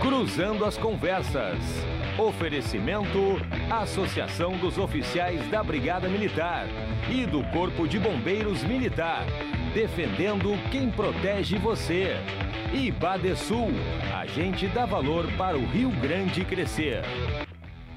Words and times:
Cruzando 0.00 0.64
as 0.64 0.78
Conversas. 0.78 1.58
Oferecimento: 2.16 3.36
Associação 3.68 4.56
dos 4.56 4.78
Oficiais 4.78 5.44
da 5.50 5.60
Brigada 5.62 6.08
Militar 6.08 6.66
e 7.10 7.26
do 7.26 7.42
Corpo 7.50 7.86
de 7.88 7.98
Bombeiros 7.98 8.62
Militar. 8.62 9.26
Defendendo 9.74 10.52
quem 10.70 10.88
protege 10.88 11.58
você. 11.58 12.12
E 12.72 12.92
Badesul, 12.92 13.70
a 14.16 14.24
gente 14.24 14.68
dá 14.68 14.86
valor 14.86 15.26
para 15.36 15.58
o 15.58 15.66
Rio 15.66 15.90
Grande 15.90 16.44
crescer. 16.44 17.02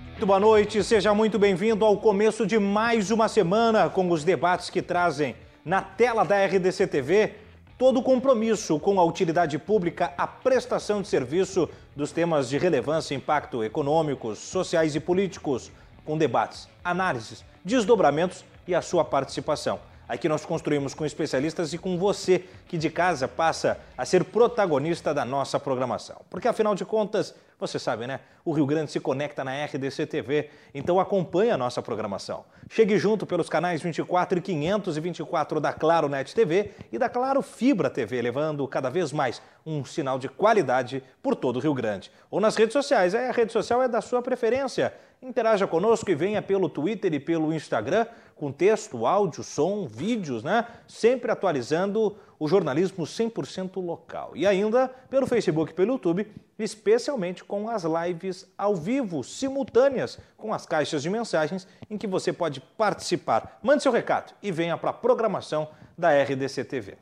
Muito 0.10 0.26
boa 0.26 0.40
noite, 0.40 0.84
seja 0.84 1.14
muito 1.14 1.38
bem-vindo 1.38 1.86
ao 1.86 1.98
começo 1.98 2.48
de 2.48 2.58
mais 2.58 3.12
uma 3.12 3.28
semana 3.28 3.90
com 3.90 4.10
os 4.10 4.24
debates 4.24 4.72
que 4.72 4.82
trazem 4.82 5.36
na 5.64 5.82
tela 5.82 6.24
da 6.24 6.44
RDC 6.46 6.88
TV 6.88 7.34
todo 7.82 7.98
o 7.98 8.04
compromisso 8.04 8.80
com 8.80 9.00
a 9.00 9.04
utilidade 9.04 9.58
pública, 9.58 10.14
a 10.16 10.28
prestação 10.28 11.02
de 11.02 11.08
serviço 11.08 11.68
dos 11.96 12.12
temas 12.12 12.48
de 12.48 12.56
relevância 12.60 13.16
e 13.16 13.18
impacto 13.18 13.64
econômicos, 13.64 14.38
sociais 14.38 14.94
e 14.94 15.00
políticos, 15.00 15.72
com 16.06 16.16
debates, 16.16 16.70
análises, 16.84 17.44
desdobramentos 17.66 18.46
e 18.68 18.76
a 18.76 18.84
sua 18.84 19.04
participação. 19.04 19.80
Aqui 20.08 20.30
nós 20.30 20.46
construímos 20.46 20.94
com 20.94 21.08
especialistas 21.08 21.74
e 21.74 21.80
com 21.80 21.98
você 21.98 22.46
que 22.68 22.78
de 22.78 22.88
casa 22.88 23.28
passa 23.28 23.80
a 23.98 24.06
ser 24.06 24.26
protagonista 24.26 25.12
da 25.12 25.26
nossa 25.26 25.60
programação. 25.60 26.18
Porque 26.30 26.48
afinal 26.48 26.76
de 26.76 26.86
contas, 26.86 27.34
você 27.60 27.80
sabe, 27.80 28.06
né? 28.06 28.20
O 28.46 28.52
Rio 28.52 28.68
Grande 28.68 28.92
se 28.92 29.00
conecta 29.00 29.44
na 29.44 29.66
RDC 29.66 30.06
TV, 30.06 30.52
então 30.72 31.00
acompanhe 31.00 31.50
a 31.50 31.58
nossa 31.58 31.82
programação. 31.82 32.46
Chegue 32.74 32.98
junto 32.98 33.26
pelos 33.26 33.50
canais 33.50 33.82
24 33.82 34.40
e 34.40 34.42
524 34.42 35.60
da 35.60 35.74
Claro 35.74 36.08
Net 36.08 36.34
TV 36.34 36.72
e 36.90 36.98
da 36.98 37.10
Claro 37.10 37.42
Fibra 37.42 37.90
TV, 37.90 38.22
levando 38.22 38.66
cada 38.66 38.90
vez 38.90 39.12
mais 39.12 39.42
um 39.66 39.84
sinal 39.84 40.18
de 40.18 40.30
qualidade 40.30 41.04
por 41.22 41.36
todo 41.36 41.58
o 41.58 41.60
Rio 41.60 41.74
Grande. 41.74 42.10
Ou 42.30 42.40
nas 42.40 42.56
redes 42.56 42.72
sociais, 42.72 43.14
é, 43.14 43.28
a 43.28 43.34
rede 43.34 43.52
social 43.52 43.84
é 43.84 43.90
da 43.90 44.00
sua 44.00 44.22
preferência. 44.22 44.94
Interaja 45.22 45.68
conosco 45.68 46.10
e 46.12 46.16
venha 46.16 46.42
pelo 46.42 46.70
Twitter 46.70 47.14
e 47.14 47.20
pelo 47.20 47.54
Instagram 47.54 48.06
com 48.38 48.54
texto, 48.54 49.06
áudio, 49.06 49.44
som, 49.44 49.86
vídeos, 49.86 50.42
né? 50.42 50.66
Sempre 50.88 51.30
atualizando 51.30 52.16
o 52.42 52.48
jornalismo 52.48 53.06
100% 53.06 53.80
local. 53.86 54.32
E 54.34 54.48
ainda 54.48 54.88
pelo 54.88 55.28
Facebook 55.28 55.72
e 55.72 55.76
pelo 55.76 55.92
YouTube, 55.92 56.26
especialmente 56.58 57.44
com 57.44 57.70
as 57.70 57.84
lives 57.84 58.48
ao 58.58 58.76
vivo, 58.76 59.24
simultâneas, 59.24 60.18
com 60.36 60.52
as 60.52 60.66
caixas 60.66 61.04
de 61.04 61.10
mensagens 61.12 61.68
em 61.88 62.00
que 62.00 62.08
você 62.08 62.34
pode 62.34 62.60
participar. 62.60 63.60
Mande 63.62 63.84
seu 63.84 63.92
recado 63.92 64.34
e 64.42 64.52
venha 64.52 64.76
para 64.76 64.90
a 64.90 64.94
programação 64.94 65.68
da 65.96 66.20
RDC 66.20 66.64
TV. 66.64 66.98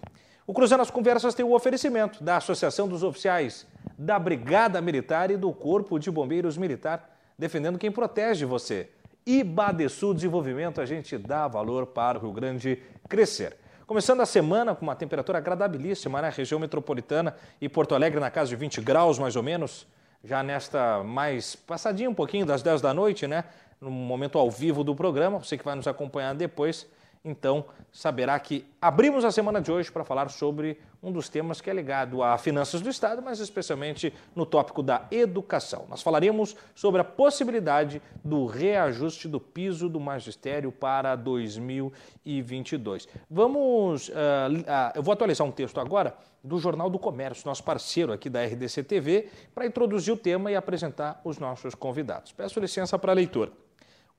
O 0.45 0.54
Cruzando 0.54 0.82
as 0.82 0.92
Conversas 0.92 1.34
tem 1.34 1.45
o 1.45 1.56
oferecimento 1.56 2.22
da 2.22 2.36
Associação 2.36 2.86
dos 2.86 3.02
Oficiais 3.02 3.66
da 3.98 4.20
Brigada 4.20 4.82
Militar 4.82 5.32
e 5.32 5.38
do 5.38 5.54
Corpo 5.54 5.98
de 5.98 6.12
Bombeiros 6.12 6.58
Militar, 6.58 7.16
defendendo 7.38 7.80
quem 7.80 7.90
protege 7.90 8.44
você. 8.44 8.90
E 9.26 9.42
Badesul 9.42 10.14
Desenvolvimento, 10.14 10.82
a 10.82 10.86
gente 10.86 11.17
dá 11.17 11.48
valor 11.48 11.86
para 11.86 12.17
o 12.17 12.23
Rio 12.23 12.34
Grande 12.34 12.84
crescer. 13.08 13.56
Começando 13.90 14.22
a 14.22 14.26
semana 14.28 14.76
com 14.76 14.86
uma 14.86 14.95
temperatura 14.95 15.40
agradabilíssima 15.40 16.22
na 16.22 16.28
né? 16.28 16.34
região 16.38 16.59
metropolitana 16.59 17.36
e 17.59 17.68
Porto 17.68 17.95
Alegre 17.95 18.20
na 18.20 18.30
casa 18.30 18.50
de 18.50 18.56
20 18.56 18.82
graus 18.82 19.18
mais 19.18 19.36
ou 19.36 19.42
menos, 19.42 19.88
já 20.23 20.44
nesta 20.44 21.04
mais 21.04 21.56
passadinha 21.56 22.08
um 22.08 22.14
pouquinho 22.14 22.45
das 22.45 22.62
10 22.62 22.82
da 22.82 22.94
noite, 22.94 23.26
né? 23.26 23.45
No 23.82 23.90
momento 23.90 24.38
ao 24.38 24.52
vivo 24.52 24.84
do 24.84 24.94
programa, 24.94 25.40
você 25.40 25.58
que 25.58 25.66
vai 25.66 25.73
nos 25.73 25.88
acompanhar 25.88 26.36
depois 26.36 26.86
então 27.23 27.66
saberá 27.92 28.39
que 28.39 28.66
abrimos 28.81 29.25
a 29.25 29.31
semana 29.31 29.62
de 29.62 29.72
hoje 29.72 29.92
para 29.92 30.06
falar 30.06 30.30
sobre 30.30 30.80
um 31.02 31.12
dos 31.12 31.28
temas 31.28 31.59
que 31.59 31.70
é 31.70 31.73
ligado 31.73 32.23
a 32.23 32.38
finanças 32.38 32.81
do 32.81 32.89
Estado, 32.89 33.22
mas 33.22 33.39
especialmente 33.39 34.14
no 34.36 34.45
tópico 34.45 34.84
da 34.84 35.06
educação. 35.11 35.86
Nós 35.89 36.02
falaremos 36.02 36.56
sobre 36.76 37.02
a 37.02 37.03
possibilidade 37.03 38.02
do 38.23 38.45
reajuste 38.45 39.28
do 39.28 39.39
piso 39.39 39.89
do 39.89 40.00
magistério 40.00 40.72
para 40.72 41.16
2022. 41.16 43.08
Vamos, 43.30 44.10
uh, 44.10 44.11
uh, 44.11 44.92
eu 44.95 45.04
vou 45.04 45.14
atualizar 45.14 45.45
um 45.45 45.52
texto 45.52 45.80
agora 45.80 46.15
do 46.44 46.58
Jornal 46.58 46.89
do 46.89 46.99
Comércio, 46.99 47.48
nosso 47.48 47.64
parceiro 47.64 48.14
aqui 48.14 48.30
da 48.30 48.44
RDC 48.44 48.83
TV, 48.83 49.30
para 49.54 49.65
introduzir 49.65 50.14
o 50.14 50.17
tema 50.17 50.52
e 50.52 50.55
apresentar 50.55 51.20
os 51.23 51.38
nossos 51.38 51.76
convidados. 51.76 52.32
Peço 52.32 52.60
licença 52.60 52.98
para 52.98 53.11
a 53.11 53.15
leitura. 53.15 53.52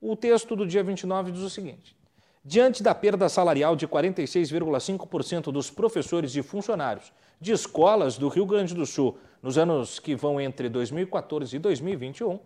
O 0.01 0.17
texto 0.17 0.57
do 0.57 0.67
dia 0.67 0.83
29 0.83 1.33
diz 1.33 1.43
o 1.43 1.51
seguinte: 1.51 2.00
Diante 2.43 2.83
da 2.83 2.95
perda 2.95 3.29
salarial 3.29 3.77
de 3.77 3.87
46,5% 3.87 5.53
dos 5.53 5.71
professores 5.71 6.35
e 6.35 6.43
funcionários 6.43 7.13
de 7.39 7.53
escolas 7.53 8.17
do 8.17 8.29
Rio 8.29 8.47
Grande 8.47 8.75
do 8.75 8.87
Sul 8.87 9.19
nos 9.43 9.59
anos 9.59 9.99
que 9.99 10.15
vão 10.15 10.41
entre 10.41 10.71
2014 10.71 11.55
e 11.55 11.59
2021, 11.59 12.41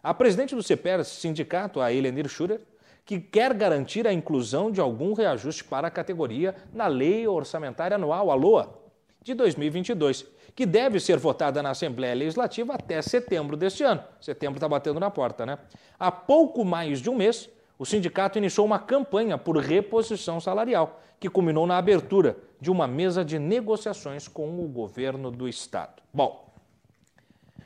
a 0.00 0.14
presidente 0.14 0.54
do 0.54 0.62
CEPER, 0.62 1.04
sindicato, 1.04 1.80
a 1.80 1.92
Elenir 1.92 2.28
Schurer, 2.28 2.60
que 3.04 3.18
quer 3.18 3.52
garantir 3.52 4.06
a 4.06 4.12
inclusão 4.12 4.70
de 4.70 4.80
algum 4.80 5.14
reajuste 5.14 5.64
para 5.64 5.88
a 5.88 5.90
categoria 5.90 6.54
na 6.72 6.86
Lei 6.86 7.26
Orçamentária 7.26 7.96
Anual, 7.96 8.30
a 8.30 8.34
LOA, 8.34 8.78
de 9.20 9.34
2022, 9.34 10.26
que 10.54 10.64
deve 10.64 11.00
ser 11.00 11.18
votada 11.18 11.60
na 11.60 11.70
Assembleia 11.70 12.14
Legislativa 12.14 12.74
até 12.74 13.02
setembro 13.02 13.56
deste 13.56 13.82
ano. 13.82 14.02
Setembro 14.20 14.58
está 14.58 14.68
batendo 14.68 15.00
na 15.00 15.10
porta, 15.10 15.44
né? 15.44 15.58
Há 15.98 16.12
pouco 16.12 16.64
mais 16.64 17.00
de 17.00 17.10
um 17.10 17.16
mês, 17.16 17.50
o 17.80 17.86
sindicato 17.86 18.36
iniciou 18.36 18.66
uma 18.66 18.78
campanha 18.78 19.38
por 19.38 19.56
reposição 19.56 20.38
salarial, 20.38 21.00
que 21.18 21.30
culminou 21.30 21.66
na 21.66 21.78
abertura 21.78 22.36
de 22.60 22.70
uma 22.70 22.86
mesa 22.86 23.24
de 23.24 23.38
negociações 23.38 24.28
com 24.28 24.62
o 24.62 24.68
governo 24.68 25.30
do 25.30 25.48
estado. 25.48 26.02
Bom, 26.12 26.52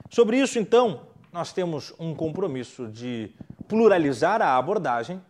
sobre 0.09 0.39
isso, 0.39 0.57
então, 0.57 1.01
nós 1.33 1.53
temos 1.53 1.93
um 1.99 2.15
compromisso 2.15 2.87
de 2.87 3.35
pluralizar 3.67 4.41
a 4.41 4.57
abordagem, 4.57 5.21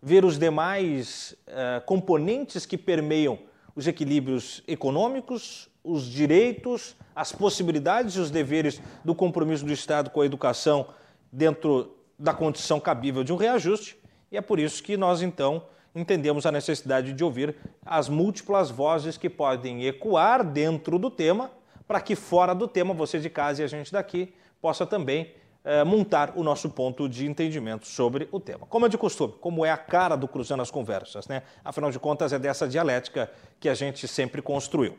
ver 0.00 0.24
os 0.24 0.38
demais 0.38 1.36
eh, 1.46 1.82
componentes 1.84 2.64
que 2.64 2.78
permeiam 2.78 3.38
os 3.76 3.86
equilíbrios 3.86 4.62
econômicos, 4.66 5.68
os 5.84 6.06
direitos, 6.06 6.96
as 7.14 7.30
possibilidades 7.30 8.14
e 8.14 8.20
os 8.20 8.30
deveres 8.30 8.80
do 9.04 9.14
compromisso 9.14 9.66
do 9.66 9.72
Estado 9.72 10.08
com 10.08 10.22
a 10.22 10.26
educação 10.26 10.86
dentro 11.30 11.94
da 12.18 12.32
condição 12.32 12.80
cabível 12.80 13.22
de 13.22 13.34
um 13.34 13.36
reajuste 13.36 13.99
e 14.30 14.36
é 14.36 14.40
por 14.40 14.58
isso 14.58 14.82
que 14.82 14.96
nós, 14.96 15.22
então, 15.22 15.62
entendemos 15.94 16.46
a 16.46 16.52
necessidade 16.52 17.12
de 17.12 17.24
ouvir 17.24 17.56
as 17.84 18.08
múltiplas 18.08 18.70
vozes 18.70 19.16
que 19.16 19.28
podem 19.28 19.86
ecoar 19.86 20.44
dentro 20.44 20.98
do 20.98 21.10
tema, 21.10 21.50
para 21.86 22.00
que 22.00 22.14
fora 22.14 22.54
do 22.54 22.68
tema, 22.68 22.94
você 22.94 23.18
de 23.18 23.28
casa 23.28 23.62
e 23.62 23.64
a 23.64 23.68
gente 23.68 23.92
daqui, 23.92 24.32
possa 24.60 24.86
também 24.86 25.32
é, 25.64 25.82
montar 25.82 26.32
o 26.36 26.44
nosso 26.44 26.70
ponto 26.70 27.08
de 27.08 27.26
entendimento 27.26 27.86
sobre 27.86 28.28
o 28.30 28.38
tema. 28.38 28.66
Como 28.66 28.86
é 28.86 28.88
de 28.88 28.96
costume, 28.96 29.34
como 29.40 29.64
é 29.64 29.70
a 29.70 29.76
cara 29.76 30.16
do 30.16 30.28
Cruzando 30.28 30.62
as 30.62 30.70
Conversas, 30.70 31.26
né? 31.26 31.42
Afinal 31.64 31.90
de 31.90 31.98
contas, 31.98 32.32
é 32.32 32.38
dessa 32.38 32.68
dialética 32.68 33.30
que 33.58 33.68
a 33.68 33.74
gente 33.74 34.06
sempre 34.06 34.40
construiu. 34.40 34.96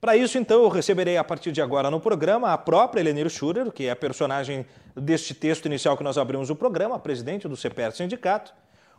Para 0.00 0.16
isso, 0.16 0.36
então, 0.36 0.62
eu 0.62 0.68
receberei 0.68 1.16
a 1.16 1.24
partir 1.24 1.50
de 1.50 1.62
agora 1.62 1.90
no 1.90 1.98
programa 1.98 2.52
a 2.52 2.58
própria 2.58 3.00
Helenir 3.00 3.30
Schurer, 3.30 3.72
que 3.72 3.86
é 3.86 3.90
a 3.92 3.96
personagem 3.96 4.66
deste 4.94 5.32
texto 5.32 5.64
inicial 5.64 5.96
que 5.96 6.04
nós 6.04 6.18
abrimos 6.18 6.50
o 6.50 6.56
programa, 6.56 6.98
presidente 6.98 7.48
do 7.48 7.56
CPR 7.56 7.90
Sindicato, 7.92 8.52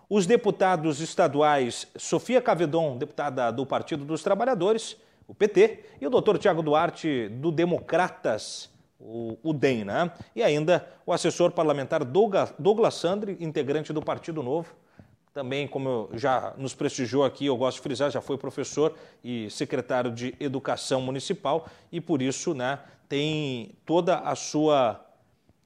os 0.10 0.26
deputados 0.26 1.00
estaduais 1.00 1.88
Sofia 1.98 2.42
Cavedon, 2.42 2.98
deputada 2.98 3.52
do 3.52 3.66
Partido 3.66 4.06
dos 4.06 4.24
Trabalhadores, 4.24 4.98
o 5.28 5.34
PT, 5.34 5.84
e 6.00 6.06
o 6.06 6.10
doutor 6.10 6.38
Tiago 6.38 6.62
Duarte, 6.62 7.30
do 7.30 7.52
Democratas, 7.52 8.70
o, 9.00 9.54
DEM, 9.54 9.84
né? 9.84 10.12
E 10.36 10.42
ainda 10.42 10.88
o 11.06 11.14
assessor 11.14 11.52
parlamentar 11.52 12.04
Douglas, 12.04 12.54
Douglas 12.58 12.96
Sandri, 12.96 13.38
integrante 13.40 13.92
do 13.92 14.02
Partido 14.02 14.42
Novo, 14.42 14.76
também, 15.34 15.68
como 15.68 16.10
já 16.14 16.54
nos 16.58 16.74
prestigiou 16.74 17.26
aqui, 17.26 17.48
eu 17.48 17.58
gosto 17.58 17.78
de 17.78 17.84
frisar, 17.84 18.10
já 18.10 18.22
foi 18.22 18.38
professor 18.38 18.96
e 19.22 19.50
secretário 19.50 20.10
de 20.10 20.34
Educação 20.40 21.02
Municipal 21.02 21.68
e, 21.92 22.00
por 22.00 22.22
isso, 22.22 22.54
né, 22.54 22.80
tem 23.10 23.76
toda 23.86 24.20
a 24.20 24.34
sua 24.34 25.06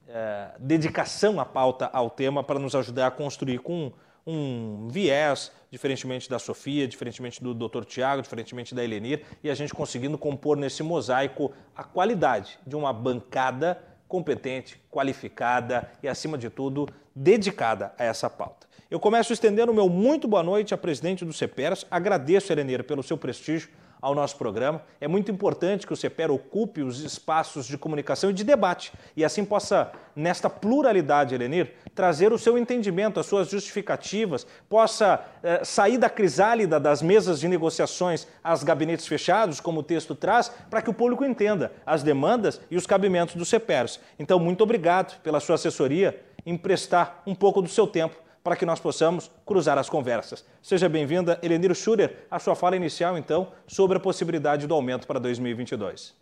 é, 0.07 0.49
dedicação 0.57 1.39
à 1.39 1.45
pauta, 1.45 1.87
ao 1.93 2.09
tema, 2.09 2.43
para 2.43 2.57
nos 2.57 2.73
ajudar 2.73 3.07
a 3.07 3.11
construir 3.11 3.59
com 3.59 3.91
um 4.25 4.87
viés, 4.89 5.51
diferentemente 5.71 6.29
da 6.29 6.39
Sofia, 6.39 6.87
diferentemente 6.87 7.43
do 7.43 7.53
Dr. 7.53 7.83
Tiago, 7.85 8.21
diferentemente 8.21 8.75
da 8.75 8.83
Helenir, 8.83 9.23
e 9.43 9.49
a 9.49 9.55
gente 9.55 9.73
conseguindo 9.73 10.17
compor 10.17 10.57
nesse 10.57 10.83
mosaico 10.83 11.51
a 11.75 11.83
qualidade 11.83 12.59
de 12.65 12.75
uma 12.75 12.91
bancada 12.93 13.81
competente, 14.07 14.81
qualificada 14.89 15.89
e, 16.01 16.07
acima 16.07 16.37
de 16.37 16.49
tudo, 16.49 16.87
dedicada 17.15 17.93
a 17.97 18.03
essa 18.03 18.29
pauta. 18.29 18.67
Eu 18.89 18.99
começo 18.99 19.31
estendendo 19.31 19.71
o 19.71 19.75
meu 19.75 19.87
muito 19.87 20.27
boa 20.27 20.41
noite 20.41 20.73
à 20.73 20.77
presidente 20.77 21.23
do 21.23 21.31
CEPERS, 21.31 21.85
agradeço, 21.91 22.51
Helenir, 22.51 22.83
pelo 22.83 23.03
seu 23.03 23.17
prestígio 23.17 23.69
ao 24.01 24.15
nosso 24.15 24.37
programa. 24.37 24.81
É 24.99 25.07
muito 25.07 25.31
importante 25.31 25.85
que 25.85 25.93
o 25.93 25.95
CEPER 25.95 26.31
ocupe 26.31 26.81
os 26.81 27.01
espaços 27.01 27.65
de 27.65 27.77
comunicação 27.77 28.29
e 28.29 28.33
de 28.33 28.43
debate 28.43 28.91
e 29.15 29.25
assim 29.25 29.43
possa, 29.43 29.91
nesta 30.15 30.49
pluralidade, 30.49 31.35
Elenir, 31.35 31.73
trazer 31.93 32.31
o 32.31 32.39
seu 32.39 32.57
entendimento, 32.57 33.19
as 33.19 33.25
suas 33.25 33.49
justificativas, 33.49 34.45
possa 34.67 35.23
eh, 35.43 35.63
sair 35.63 35.97
da 35.97 36.09
crisálida 36.09 36.79
das 36.79 37.01
mesas 37.01 37.39
de 37.39 37.47
negociações 37.47 38.27
às 38.43 38.63
gabinetes 38.63 39.07
fechados, 39.07 39.59
como 39.59 39.81
o 39.81 39.83
texto 39.83 40.15
traz, 40.15 40.49
para 40.69 40.81
que 40.81 40.89
o 40.89 40.93
público 40.93 41.25
entenda 41.25 41.71
as 41.85 42.03
demandas 42.03 42.61
e 42.71 42.77
os 42.77 42.87
cabimentos 42.87 43.35
dos 43.35 43.49
CEPERs. 43.49 43.99
Então, 44.17 44.39
muito 44.39 44.63
obrigado 44.63 45.19
pela 45.21 45.39
sua 45.39 45.55
assessoria 45.55 46.19
emprestar 46.45 47.21
um 47.25 47.35
pouco 47.35 47.61
do 47.61 47.67
seu 47.67 47.85
tempo 47.85 48.15
para 48.43 48.55
que 48.55 48.65
nós 48.65 48.79
possamos 48.79 49.29
cruzar 49.45 49.77
as 49.77 49.89
conversas. 49.89 50.45
Seja 50.61 50.87
bem-vinda, 50.87 51.39
Elenir 51.41 51.73
Schurer, 51.75 52.25
a 52.29 52.39
sua 52.39 52.55
fala 52.55 52.75
inicial, 52.75 53.17
então, 53.17 53.51
sobre 53.67 53.97
a 53.97 53.99
possibilidade 53.99 54.65
do 54.67 54.73
aumento 54.73 55.05
para 55.05 55.19
2022. 55.19 56.13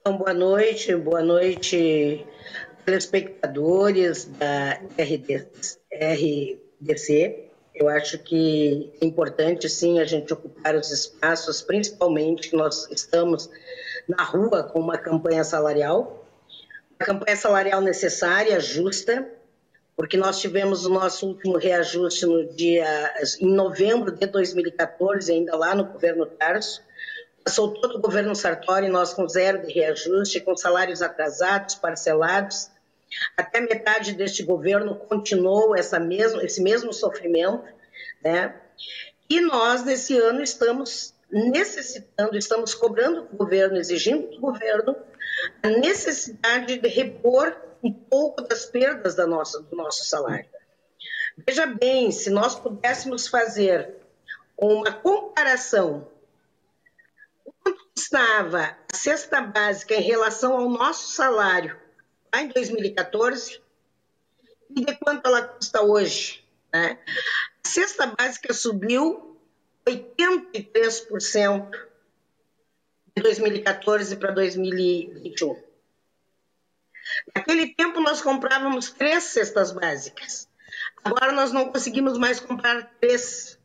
Então, 0.00 0.16
boa 0.16 0.32
noite, 0.32 0.94
boa 0.96 1.22
noite, 1.22 2.26
telespectadores 2.84 4.24
da 4.24 4.80
RDC. 6.00 7.44
Eu 7.74 7.88
acho 7.88 8.18
que 8.18 8.92
é 9.00 9.04
importante, 9.04 9.68
sim, 9.68 10.00
a 10.00 10.04
gente 10.04 10.32
ocupar 10.32 10.74
os 10.74 10.90
espaços, 10.90 11.60
principalmente 11.62 12.50
que 12.50 12.56
nós 12.56 12.90
estamos 12.90 13.50
na 14.08 14.24
rua 14.24 14.62
com 14.64 14.80
uma 14.80 14.96
campanha 14.96 15.44
salarial, 15.44 16.26
uma 16.98 17.06
campanha 17.06 17.36
salarial 17.36 17.80
necessária, 17.80 18.58
justa, 18.58 19.30
porque 19.98 20.16
nós 20.16 20.38
tivemos 20.38 20.86
o 20.86 20.90
nosso 20.90 21.26
último 21.26 21.58
reajuste 21.58 22.24
no 22.24 22.46
dia 22.54 22.86
em 23.40 23.52
novembro 23.52 24.12
de 24.12 24.28
2014, 24.28 25.32
ainda 25.32 25.56
lá 25.56 25.74
no 25.74 25.86
governo 25.86 26.24
Tarso. 26.24 26.84
Passou 27.44 27.74
todo 27.74 27.96
o 27.96 28.00
governo 28.00 28.32
Sartori, 28.36 28.88
nós 28.88 29.12
com 29.12 29.28
zero 29.28 29.66
de 29.66 29.72
reajuste, 29.72 30.40
com 30.40 30.56
salários 30.56 31.02
atrasados, 31.02 31.74
parcelados. 31.74 32.70
Até 33.36 33.60
metade 33.60 34.12
deste 34.12 34.44
governo 34.44 34.94
continuou 34.94 35.74
essa 35.74 35.98
mesmo, 35.98 36.40
esse 36.42 36.62
mesmo 36.62 36.92
sofrimento, 36.92 37.64
né? 38.22 38.54
E 39.28 39.40
nós, 39.40 39.84
nesse 39.84 40.16
ano, 40.16 40.44
estamos 40.44 41.12
necessitando, 41.28 42.38
estamos 42.38 42.72
cobrando 42.72 43.22
do 43.22 43.36
governo, 43.36 43.76
exigindo 43.76 44.30
do 44.30 44.40
governo 44.40 44.94
a 45.60 45.68
necessidade 45.70 46.78
de 46.78 46.88
repor 46.88 47.67
um 47.82 47.92
pouco 47.92 48.42
das 48.42 48.66
perdas 48.66 49.14
da 49.14 49.26
nossa, 49.26 49.62
do 49.62 49.76
nosso 49.76 50.04
salário. 50.04 50.48
Veja 51.46 51.66
bem, 51.66 52.10
se 52.10 52.30
nós 52.30 52.54
pudéssemos 52.54 53.28
fazer 53.28 53.94
uma 54.56 54.92
comparação 54.92 56.08
quanto 57.62 57.84
custava 57.94 58.76
a 58.92 58.96
cesta 58.96 59.40
básica 59.40 59.94
em 59.94 60.02
relação 60.02 60.56
ao 60.56 60.68
nosso 60.68 61.12
salário 61.12 61.78
lá 62.34 62.42
em 62.42 62.48
2014 62.48 63.62
e 64.70 64.84
de 64.84 64.96
quanto 64.96 65.26
ela 65.26 65.42
custa 65.42 65.82
hoje. 65.82 66.44
Né? 66.72 66.98
A 67.64 67.68
cesta 67.68 68.06
básica 68.06 68.52
subiu 68.52 69.38
83% 69.86 71.70
de 73.16 73.22
2014 73.22 74.16
para 74.16 74.32
2021. 74.32 75.67
Naquele 77.34 77.74
tempo 77.74 78.00
nós 78.00 78.20
comprávamos 78.20 78.90
três 78.90 79.24
cestas 79.24 79.72
básicas. 79.72 80.46
Agora 81.04 81.32
nós 81.32 81.52
não 81.52 81.70
conseguimos 81.70 82.18
mais 82.18 82.40
comprar 82.40 82.90
três. 83.00 83.58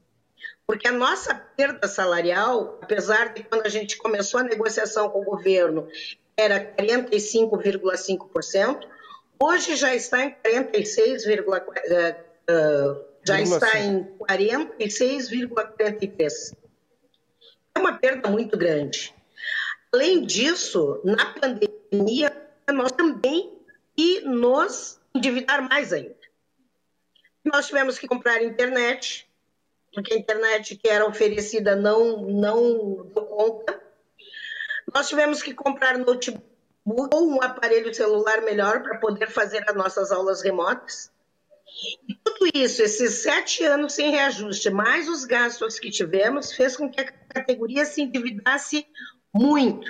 Porque 0.66 0.88
a 0.88 0.94
nossa 0.94 1.36
perda 1.36 1.86
salarial, 1.88 2.80
apesar 2.82 3.34
de 3.34 3.44
quando 3.44 3.66
a 3.66 3.70
gente 3.70 3.98
começou 3.98 4.40
a 4.40 4.44
negociação 4.44 5.10
com 5.10 5.20
o 5.22 5.26
governo, 5.26 5.90
era 6.38 6.74
45,5%, 6.76 8.88
hoje 9.40 9.76
já 9.76 9.94
está 9.94 10.24
em 10.24 10.32
46, 10.32 11.26
uh, 11.26 11.30
uh, 11.30 11.36
já 13.26 13.42
está 13.42 13.78
em 13.80 14.06
46,43. 14.20 16.56
É 17.76 17.80
uma 17.80 17.98
perda 17.98 18.30
muito 18.30 18.56
grande. 18.58 19.14
Além 19.94 20.26
disso, 20.26 21.02
na 21.04 21.34
pandemia, 21.34 22.32
nós 22.72 22.92
também 22.92 23.58
e 23.98 24.22
nos 24.22 25.00
endividar 25.14 25.68
mais 25.68 25.92
ainda. 25.92 26.16
Nós 27.44 27.68
tivemos 27.68 28.00
que 28.00 28.08
comprar 28.08 28.42
internet, 28.42 29.30
porque 29.94 30.14
a 30.14 30.18
internet 30.18 30.76
que 30.78 30.88
era 30.88 31.06
oferecida 31.06 31.76
não, 31.76 32.22
não 32.22 33.06
deu 33.14 33.26
conta. 33.26 33.82
Nós 34.94 35.10
tivemos 35.10 35.42
que 35.42 35.54
comprar 35.54 35.98
notebook 35.98 36.44
ou 36.86 37.30
um 37.30 37.42
aparelho 37.42 37.94
celular 37.94 38.42
melhor 38.42 38.82
para 38.82 38.98
poder 38.98 39.30
fazer 39.30 39.64
as 39.68 39.76
nossas 39.76 40.12
aulas 40.12 40.42
remotas. 40.42 41.12
E 42.08 42.16
tudo 42.16 42.50
isso, 42.54 42.82
esses 42.82 43.24
sete 43.24 43.64
anos 43.64 43.94
sem 43.94 44.12
reajuste, 44.12 44.70
mais 44.70 45.10
os 45.10 45.26
gastos 45.26 45.80
que 45.80 45.90
tivemos, 45.90 46.54
fez 46.54 46.78
com 46.78 46.90
que 46.90 47.02
a 47.02 47.12
categoria 47.12 47.84
se 47.86 48.02
endividasse 48.02 48.88
muito, 49.34 49.90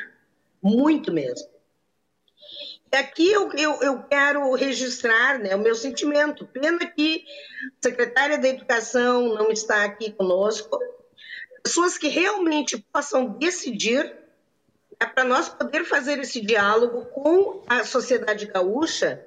muito 0.61 1.11
mesmo. 1.11 1.52
Aqui 2.93 3.31
eu, 3.31 3.51
eu, 3.53 3.81
eu, 3.81 4.03
quero 4.03 4.53
registrar 4.53 5.39
né, 5.39 5.55
o 5.55 5.59
meu 5.59 5.73
sentimento. 5.73 6.45
Pena 6.45 6.85
que 6.85 7.25
a 7.81 7.87
secretária 7.87 8.37
da 8.37 8.47
Educação 8.47 9.33
não 9.33 9.51
está 9.51 9.83
aqui 9.83 10.11
conosco. 10.11 10.79
Pessoas 11.63 11.97
que 11.97 12.07
realmente 12.07 12.77
possam 12.93 13.29
decidir 13.29 14.15
é 14.99 15.05
para 15.07 15.23
nós 15.23 15.49
poder 15.49 15.83
fazer 15.85 16.19
esse 16.19 16.39
diálogo 16.39 17.05
com 17.05 17.63
a 17.67 17.83
sociedade 17.83 18.45
gaúcha. 18.45 19.25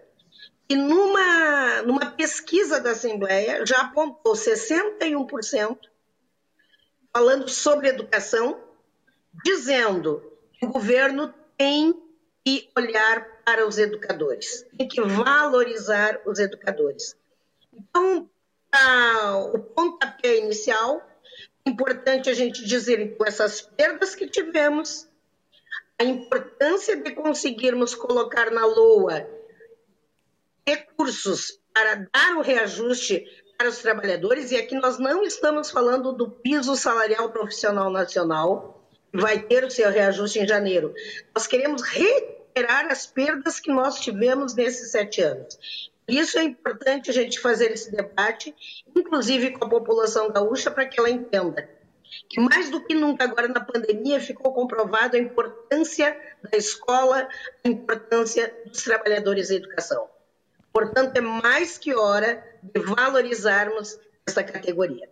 E 0.68 0.76
numa, 0.76 1.82
numa 1.82 2.10
pesquisa 2.12 2.80
da 2.80 2.90
Assembleia 2.90 3.66
já 3.66 3.82
apontou 3.82 4.34
61% 4.34 5.76
falando 7.12 7.48
sobre 7.48 7.88
educação, 7.88 8.60
dizendo 9.44 10.22
que 10.52 10.66
o 10.66 10.70
governo 10.70 11.34
tem 11.56 11.94
que 12.44 12.70
olhar 12.76 13.35
para 13.46 13.64
os 13.64 13.78
educadores, 13.78 14.66
tem 14.76 14.88
que 14.88 15.00
valorizar 15.00 16.20
os 16.26 16.40
educadores. 16.40 17.16
Então, 17.72 18.28
o 19.54 19.58
pontapé 19.60 20.38
inicial, 20.38 21.00
importante 21.64 22.28
a 22.28 22.34
gente 22.34 22.64
dizer, 22.64 22.98
então, 22.98 23.24
essas 23.24 23.60
perdas 23.60 24.16
que 24.16 24.26
tivemos, 24.26 25.08
a 25.96 26.02
importância 26.02 26.96
de 26.96 27.12
conseguirmos 27.12 27.94
colocar 27.94 28.50
na 28.50 28.66
LOA 28.66 29.28
recursos 30.66 31.60
para 31.72 32.08
dar 32.12 32.36
o 32.36 32.42
reajuste 32.42 33.24
para 33.56 33.68
os 33.68 33.78
trabalhadores, 33.78 34.50
e 34.50 34.56
aqui 34.56 34.74
nós 34.74 34.98
não 34.98 35.22
estamos 35.22 35.70
falando 35.70 36.12
do 36.12 36.28
piso 36.28 36.74
salarial 36.74 37.30
profissional 37.30 37.90
nacional, 37.92 38.90
que 39.12 39.20
vai 39.20 39.38
ter 39.38 39.62
o 39.62 39.70
seu 39.70 39.88
reajuste 39.88 40.40
em 40.40 40.48
janeiro. 40.48 40.92
Nós 41.32 41.46
queremos 41.46 41.82
re 41.82 42.35
recuperar 42.56 42.90
as 42.90 43.06
perdas 43.06 43.60
que 43.60 43.70
nós 43.70 44.00
tivemos 44.00 44.54
nesses 44.54 44.90
sete 44.90 45.20
anos. 45.20 45.90
Isso 46.08 46.38
é 46.38 46.44
importante 46.44 47.10
a 47.10 47.12
gente 47.12 47.38
fazer 47.40 47.70
esse 47.72 47.90
debate, 47.90 48.54
inclusive 48.94 49.50
com 49.52 49.64
a 49.66 49.68
população 49.68 50.30
gaúcha, 50.30 50.70
para 50.70 50.86
que 50.86 50.98
ela 50.98 51.10
entenda 51.10 51.68
que 52.28 52.40
mais 52.40 52.70
do 52.70 52.82
que 52.84 52.94
nunca 52.94 53.24
agora 53.24 53.48
na 53.48 53.60
pandemia 53.60 54.20
ficou 54.20 54.52
comprovado 54.54 55.16
a 55.16 55.18
importância 55.18 56.16
da 56.50 56.56
escola, 56.56 57.28
a 57.64 57.68
importância 57.68 58.54
dos 58.64 58.82
trabalhadores 58.82 59.48
da 59.48 59.56
educação. 59.56 60.08
Portanto, 60.72 61.16
é 61.16 61.20
mais 61.20 61.76
que 61.76 61.94
hora 61.94 62.42
de 62.62 62.80
valorizarmos 62.80 63.98
essa 64.24 64.42
categoria. 64.42 65.08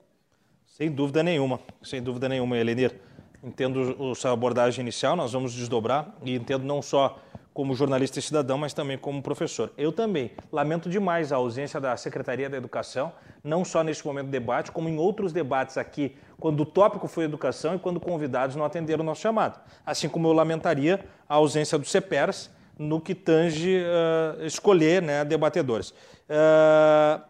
Sem 0.67 0.91
dúvida 0.91 1.23
nenhuma, 1.23 1.61
sem 1.83 2.03
dúvida 2.03 2.29
nenhuma, 2.29 2.57
Elenir. 2.57 2.95
Entendo 3.43 4.11
a 4.13 4.15
sua 4.15 4.33
abordagem 4.33 4.83
inicial, 4.83 5.17
nós 5.17 5.33
vamos 5.33 5.53
desdobrar 5.53 6.15
e 6.25 6.35
entendo 6.35 6.65
não 6.65 6.81
só 6.81 7.21
como 7.55 7.73
jornalista 7.73 8.19
e 8.19 8.23
cidadão, 8.23 8.59
mas 8.59 8.75
também 8.75 8.99
como 8.99 9.23
professor. 9.23 9.73
Eu 9.79 9.93
também 9.93 10.33
lamento 10.51 10.91
demais 10.91 11.33
a 11.33 11.37
ausência 11.37 11.81
da 11.81 11.97
Secretaria 11.97 12.51
da 12.51 12.57
Educação, 12.57 13.13
não 13.45 13.65
só 13.65 13.85
neste 13.85 14.05
momento 14.05 14.27
do 14.27 14.33
debate, 14.33 14.73
como 14.73 14.89
em 14.89 14.99
outros 14.99 15.33
debates 15.33 15.79
aqui, 15.79 16.17
quando 16.41 16.61
o 16.61 16.67
tópico 16.67 17.07
foi 17.07 17.25
educação 17.25 17.77
e 17.77 17.79
quando 17.79 18.01
convidados 18.01 18.57
não 18.57 18.65
atenderam 18.65 19.03
o 19.03 19.07
nosso 19.07 19.21
chamado. 19.21 19.61
Assim 19.87 20.09
como 20.09 20.27
eu 20.27 20.33
lamentaria 20.33 21.07
a 21.29 21.37
ausência 21.37 21.79
do 21.79 21.87
CEPERS 21.87 22.51
no 22.77 23.01
que 23.01 23.15
tange 23.15 23.79
uh, 23.79 24.45
escolher 24.45 25.01
né, 25.01 25.25
debatedores. 25.25 25.91
Uh, 25.91 27.23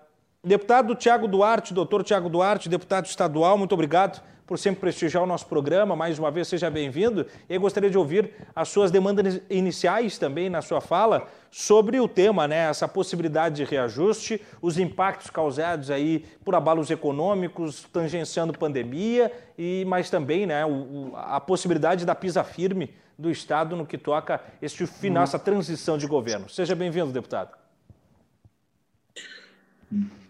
deputado 0.43 0.95
Tiago 0.95 1.28
Duarte, 1.28 1.75
doutor 1.75 2.02
Tiago 2.02 2.31
Duarte, 2.31 2.66
deputado 2.71 3.04
estadual, 3.04 3.59
muito 3.59 3.73
obrigado 3.73 4.23
por 4.46 4.58
sempre 4.58 4.80
prestigiar 4.80 5.22
o 5.22 5.26
nosso 5.26 5.46
programa. 5.46 5.96
Mais 5.96 6.18
uma 6.18 6.30
vez, 6.30 6.48
seja 6.48 6.70
bem-vindo. 6.70 7.26
E 7.48 7.56
gostaria 7.58 7.90
de 7.90 7.96
ouvir 7.96 8.32
as 8.54 8.68
suas 8.68 8.90
demandas 8.90 9.40
iniciais 9.48 10.18
também 10.18 10.50
na 10.50 10.60
sua 10.60 10.80
fala 10.80 11.26
sobre 11.50 12.00
o 12.00 12.08
tema, 12.08 12.46
né? 12.46 12.68
Essa 12.68 12.86
possibilidade 12.88 13.56
de 13.56 13.64
reajuste, 13.64 14.40
os 14.60 14.78
impactos 14.78 15.30
causados 15.30 15.90
aí 15.90 16.24
por 16.44 16.54
abalos 16.54 16.90
econômicos, 16.90 17.86
tangenciando 17.92 18.52
pandemia, 18.52 19.32
e 19.56 19.84
mas 19.86 20.10
também, 20.10 20.46
né, 20.46 20.66
o, 20.66 21.12
a 21.14 21.40
possibilidade 21.40 22.04
da 22.04 22.14
pisa 22.14 22.42
firme 22.42 22.90
do 23.16 23.30
Estado 23.30 23.76
no 23.76 23.86
que 23.86 23.96
toca 23.96 24.40
este 24.60 24.86
final, 24.86 25.22
essa 25.22 25.38
transição 25.38 25.96
de 25.96 26.06
governo. 26.06 26.48
Seja 26.48 26.74
bem-vindo, 26.74 27.12
deputado. 27.12 27.56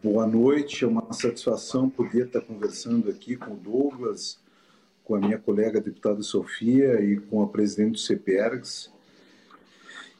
Boa 0.04 0.26
noite, 0.26 0.84
é 0.84 0.86
uma 0.86 1.14
satisfação 1.14 1.88
poder 1.88 2.26
estar 2.26 2.42
conversando 2.42 3.08
aqui 3.08 3.36
com 3.36 3.52
o 3.52 3.56
Douglas, 3.56 4.38
com 5.02 5.14
a 5.14 5.18
minha 5.18 5.38
colega 5.38 5.78
a 5.78 5.82
deputada 5.82 6.20
Sofia 6.20 7.00
e 7.00 7.16
com 7.16 7.42
a 7.42 7.48
presidente 7.48 7.92
do 7.92 7.98
CPERGS. 7.98 8.92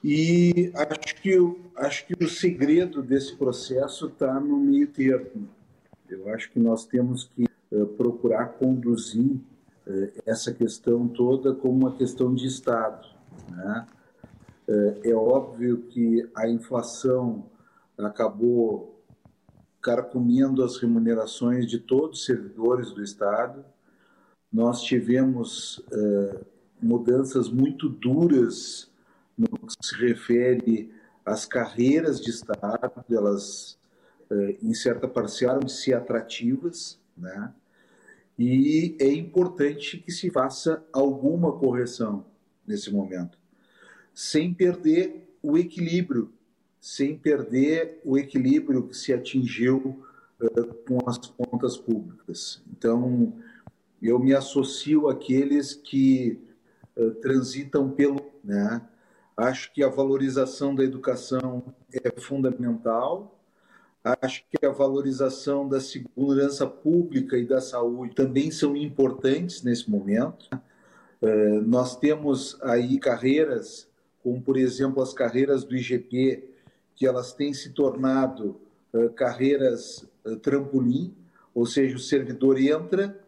E 0.02 0.72
acho 0.74 1.16
que, 1.20 1.38
acho 1.76 2.06
que 2.06 2.24
o 2.24 2.26
segredo 2.26 3.02
desse 3.02 3.36
processo 3.36 4.06
está 4.06 4.40
no 4.40 4.56
meio 4.56 4.86
termo. 4.86 5.50
Eu 6.08 6.32
acho 6.32 6.50
que 6.50 6.58
nós 6.58 6.86
temos 6.86 7.24
que 7.36 7.44
uh, 7.70 7.84
procurar 7.88 8.54
conduzir 8.54 9.32
uh, 9.86 10.10
essa 10.24 10.50
questão 10.50 11.06
toda 11.08 11.54
como 11.54 11.74
uma 11.74 11.94
questão 11.94 12.34
de 12.34 12.46
Estado. 12.46 13.06
Né? 13.50 13.86
Uh, 14.66 15.00
é 15.04 15.12
óbvio 15.12 15.82
que 15.90 16.26
a 16.34 16.48
inflação 16.48 17.44
acabou 17.98 18.94
carcomindo 19.84 20.64
as 20.64 20.78
remunerações 20.78 21.66
de 21.66 21.78
todos 21.78 22.20
os 22.20 22.24
servidores 22.24 22.90
do 22.90 23.04
Estado. 23.04 23.62
Nós 24.50 24.82
tivemos 24.82 25.76
uh, 25.92 26.42
mudanças 26.80 27.50
muito 27.50 27.90
duras 27.90 28.90
no 29.36 29.46
que 29.46 29.86
se 29.86 29.94
refere 29.96 30.90
às 31.22 31.44
carreiras 31.44 32.18
de 32.18 32.30
Estado, 32.30 33.04
elas, 33.10 33.78
uh, 34.30 34.56
em 34.62 34.72
certa 34.72 35.06
parcial, 35.06 35.60
de 35.60 35.70
ser 35.70 35.92
atrativas, 35.92 36.98
né? 37.14 37.52
E 38.38 38.96
é 38.98 39.12
importante 39.12 39.98
que 39.98 40.10
se 40.10 40.30
faça 40.30 40.82
alguma 40.92 41.52
correção 41.52 42.24
nesse 42.66 42.90
momento, 42.90 43.38
sem 44.14 44.52
perder 44.52 45.28
o 45.42 45.58
equilíbrio 45.58 46.32
sem 46.84 47.16
perder 47.16 47.98
o 48.04 48.18
equilíbrio 48.18 48.86
que 48.86 48.94
se 48.94 49.10
atingiu 49.10 50.04
uh, 50.38 50.74
com 50.86 50.98
as 51.08 51.16
contas 51.16 51.78
públicas. 51.78 52.62
Então, 52.76 53.32
eu 54.02 54.18
me 54.18 54.34
associo 54.34 55.08
àqueles 55.08 55.72
que 55.72 56.38
uh, 56.94 57.10
transitam 57.22 57.90
pelo. 57.90 58.20
Né? 58.44 58.82
Acho 59.34 59.72
que 59.72 59.82
a 59.82 59.88
valorização 59.88 60.74
da 60.74 60.84
educação 60.84 61.64
é 61.90 62.20
fundamental. 62.20 63.40
Acho 64.20 64.44
que 64.50 64.66
a 64.66 64.70
valorização 64.70 65.66
da 65.66 65.80
segurança 65.80 66.66
pública 66.66 67.38
e 67.38 67.46
da 67.46 67.62
saúde 67.62 68.14
também 68.14 68.50
são 68.50 68.76
importantes 68.76 69.62
nesse 69.62 69.90
momento. 69.90 70.50
Uh, 71.22 71.62
nós 71.66 71.96
temos 71.96 72.58
aí 72.60 72.98
carreiras, 72.98 73.88
como 74.22 74.42
por 74.42 74.58
exemplo 74.58 75.02
as 75.02 75.14
carreiras 75.14 75.64
do 75.64 75.74
IGP, 75.74 76.52
que 76.94 77.06
elas 77.06 77.32
têm 77.32 77.52
se 77.52 77.70
tornado 77.70 78.60
uh, 78.92 79.10
carreiras 79.10 80.06
uh, 80.24 80.36
trampolim, 80.36 81.14
ou 81.54 81.66
seja, 81.66 81.96
o 81.96 82.00
servidor 82.00 82.58
entra 82.58 83.20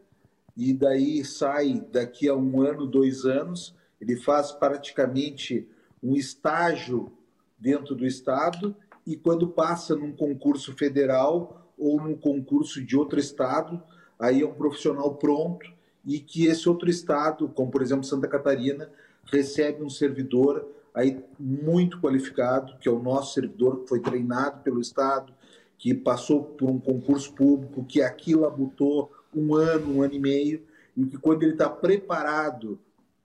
e 0.57 0.73
daí 0.73 1.25
sai 1.25 1.85
daqui 1.93 2.29
a 2.29 2.35
um 2.35 2.63
ano, 2.63 2.87
dois 2.87 3.25
anos, 3.25 3.75
ele 4.01 4.17
faz 4.17 4.53
praticamente 4.53 5.69
um 6.03 6.15
estágio 6.15 7.13
dentro 7.59 7.95
do 7.95 8.07
Estado 8.07 8.75
e 9.07 9.17
quando 9.17 9.49
passa 9.49 9.95
num 9.95 10.13
concurso 10.13 10.73
federal 10.73 11.73
ou 11.79 12.01
num 12.01 12.17
concurso 12.17 12.83
de 12.83 12.97
outro 12.97 13.21
Estado, 13.21 13.83
aí 14.19 14.43
é 14.43 14.47
um 14.47 14.55
profissional 14.55 15.15
pronto 15.15 15.71
e 16.05 16.19
que 16.19 16.47
esse 16.47 16.69
outro 16.69 16.89
Estado, 16.89 17.49
como 17.49 17.71
por 17.71 17.83
exemplo 17.83 18.05
Santa 18.05 18.29
Catarina, 18.29 18.91
recebe 19.25 19.83
um 19.83 19.91
servidor 19.91 20.67
aí 20.97 21.23
muito 21.39 22.01
qualificado, 22.01 22.79
que 22.79 22.89
é 22.89 22.91
o 22.91 22.99
nosso 22.99 23.35
servidor, 23.35 23.83
que 23.83 23.89
foi 23.89 24.01
treinado 24.01 24.63
pelo 24.63 24.81
Estado, 24.81 25.31
que 25.77 25.93
passou 25.93 26.43
por 26.43 26.71
um 26.71 26.81
concurso 26.81 27.35
público, 27.35 27.85
que 27.85 28.01
aqui 28.01 28.35
labutou 28.35 29.13
um 29.35 29.55
ano, 29.55 29.97
um 29.97 30.03
ano 30.03 30.15
e 30.15 30.19
meio, 30.19 30.63
e 30.97 31.05
que 31.05 31.19
quando 31.19 31.43
ele 31.43 31.53
está 31.53 31.69
preparado 31.69 32.81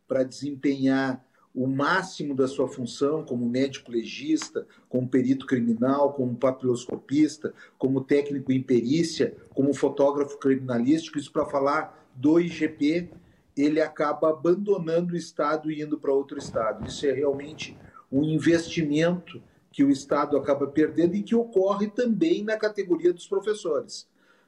para 0.06 0.24
desempenhar 0.24 1.26
o 1.56 1.66
máximo 1.66 2.36
da 2.36 2.46
sua 2.46 2.68
função 2.68 3.24
como 3.24 3.48
médico 3.48 3.90
legista, 3.90 4.68
como 4.90 5.08
perito 5.08 5.46
criminal, 5.46 6.12
como 6.12 6.36
papiloscopista, 6.36 7.54
como 7.78 8.02
técnico 8.02 8.52
em 8.52 8.62
perícia, 8.62 9.34
como 9.54 9.74
fotógrafo 9.74 10.38
criminalístico, 10.38 11.18
isso 11.18 11.32
para 11.32 11.46
falar 11.46 12.06
do 12.16 12.38
IGP, 12.38 13.10
ele 13.56 13.82
acaba 13.82 14.30
abandonando 14.30 15.14
o 15.14 15.18
Estado 15.18 15.72
e 15.72 15.82
indo 15.82 15.98
para 15.98 16.14
outro 16.14 16.38
Estado. 16.38 16.88
Isso 16.88 17.06
é 17.06 17.12
realmente 17.12 17.78
um 18.12 18.24
investimento 18.24 19.42
que 19.72 19.84
o 19.84 19.90
Estado 19.90 20.38
acaba 20.38 20.68
perdendo 20.68 21.16
e 21.16 21.24
que 21.24 21.36
ocorre 21.36 21.88
também 21.88 22.44
na 22.44 22.58
categoria 22.58 23.14
dos 23.14 23.28
professores. 23.28 24.08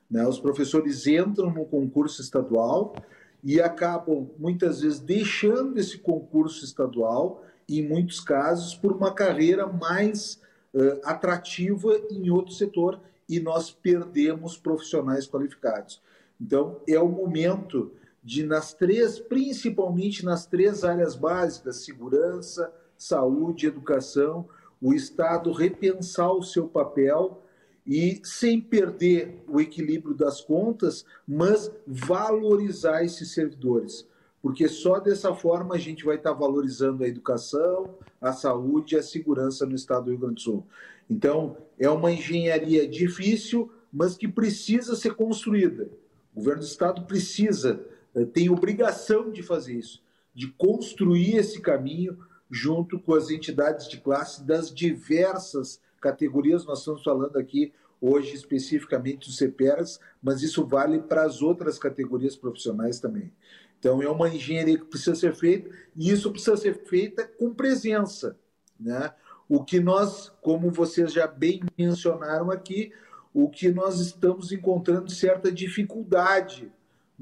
Né? 0.09 0.27
Os 0.27 0.39
professores 0.39 1.07
entram 1.07 1.49
no 1.49 1.65
concurso 1.65 2.21
estadual 2.21 2.95
e 3.43 3.59
acabam, 3.61 4.29
muitas 4.37 4.81
vezes, 4.81 4.99
deixando 4.99 5.77
esse 5.77 5.97
concurso 5.97 6.63
estadual, 6.63 7.43
em 7.67 7.85
muitos 7.85 8.19
casos, 8.19 8.75
por 8.75 8.91
uma 8.91 9.13
carreira 9.13 9.67
mais 9.67 10.41
uh, 10.73 10.99
atrativa 11.03 11.99
em 12.11 12.29
outro 12.29 12.53
setor 12.53 12.99
e 13.27 13.39
nós 13.39 13.71
perdemos 13.71 14.57
profissionais 14.57 15.27
qualificados. 15.27 16.01
Então, 16.39 16.81
é 16.87 16.99
o 16.99 17.07
momento 17.07 17.91
de 18.23 18.43
nas 18.43 18.73
três, 18.73 19.19
principalmente 19.19 20.23
nas 20.23 20.45
três 20.45 20.83
áreas 20.83 21.15
básicas, 21.15 21.83
segurança, 21.83 22.73
saúde, 22.97 23.67
educação, 23.67 24.47
o 24.81 24.93
Estado 24.93 25.51
repensar 25.51 26.31
o 26.31 26.43
seu 26.43 26.67
papel 26.67 27.43
e 27.85 28.21
sem 28.23 28.61
perder 28.61 29.43
o 29.47 29.59
equilíbrio 29.59 30.15
das 30.15 30.39
contas, 30.39 31.05
mas 31.27 31.69
valorizar 31.85 33.03
esses 33.03 33.33
servidores, 33.33 34.07
porque 34.41 34.69
só 34.69 34.99
dessa 34.99 35.33
forma 35.33 35.75
a 35.75 35.77
gente 35.77 36.05
vai 36.05 36.15
estar 36.15 36.31
valorizando 36.31 37.03
a 37.03 37.07
educação, 37.07 37.95
a 38.21 38.31
saúde 38.31 38.95
e 38.95 38.97
a 38.97 39.03
segurança 39.03 39.65
no 39.65 39.75
estado 39.75 40.05
do 40.05 40.11
Rio 40.11 40.19
Grande 40.19 40.35
do 40.35 40.41
Sul. 40.41 40.65
Então, 41.09 41.57
é 41.77 41.89
uma 41.89 42.11
engenharia 42.11 42.87
difícil, 42.87 43.69
mas 43.91 44.15
que 44.15 44.27
precisa 44.27 44.95
ser 44.95 45.15
construída. 45.15 45.89
O 46.33 46.37
governo 46.39 46.61
do 46.61 46.65
estado 46.65 47.03
precisa 47.03 47.85
tem 48.33 48.49
obrigação 48.49 49.31
de 49.31 49.41
fazer 49.41 49.73
isso, 49.73 50.01
de 50.33 50.47
construir 50.47 51.35
esse 51.35 51.61
caminho 51.61 52.17
junto 52.49 52.99
com 52.99 53.15
as 53.15 53.29
entidades 53.29 53.87
de 53.87 53.99
classe 53.99 54.43
das 54.43 54.73
diversas 54.73 55.81
categorias. 55.99 56.65
Nós 56.65 56.79
estamos 56.79 57.03
falando 57.03 57.37
aqui 57.37 57.73
hoje 57.99 58.35
especificamente 58.35 59.27
dos 59.27 59.37
CPERs, 59.37 59.99
mas 60.21 60.43
isso 60.43 60.65
vale 60.65 60.99
para 60.99 61.23
as 61.23 61.41
outras 61.41 61.79
categorias 61.79 62.35
profissionais 62.35 62.99
também. 62.99 63.31
Então 63.79 64.01
é 64.01 64.09
uma 64.09 64.29
engenharia 64.29 64.77
que 64.77 64.85
precisa 64.85 65.15
ser 65.15 65.33
feita 65.33 65.69
e 65.95 66.11
isso 66.11 66.31
precisa 66.31 66.55
ser 66.55 66.83
feita 66.85 67.25
com 67.25 67.53
presença, 67.53 68.37
né? 68.79 69.13
O 69.49 69.63
que 69.63 69.79
nós, 69.79 70.31
como 70.41 70.71
vocês 70.71 71.11
já 71.11 71.27
bem 71.27 71.61
mencionaram 71.77 72.49
aqui, 72.49 72.93
o 73.33 73.49
que 73.49 73.69
nós 73.71 73.99
estamos 73.99 74.51
encontrando 74.51 75.11
certa 75.11 75.51
dificuldade 75.51 76.71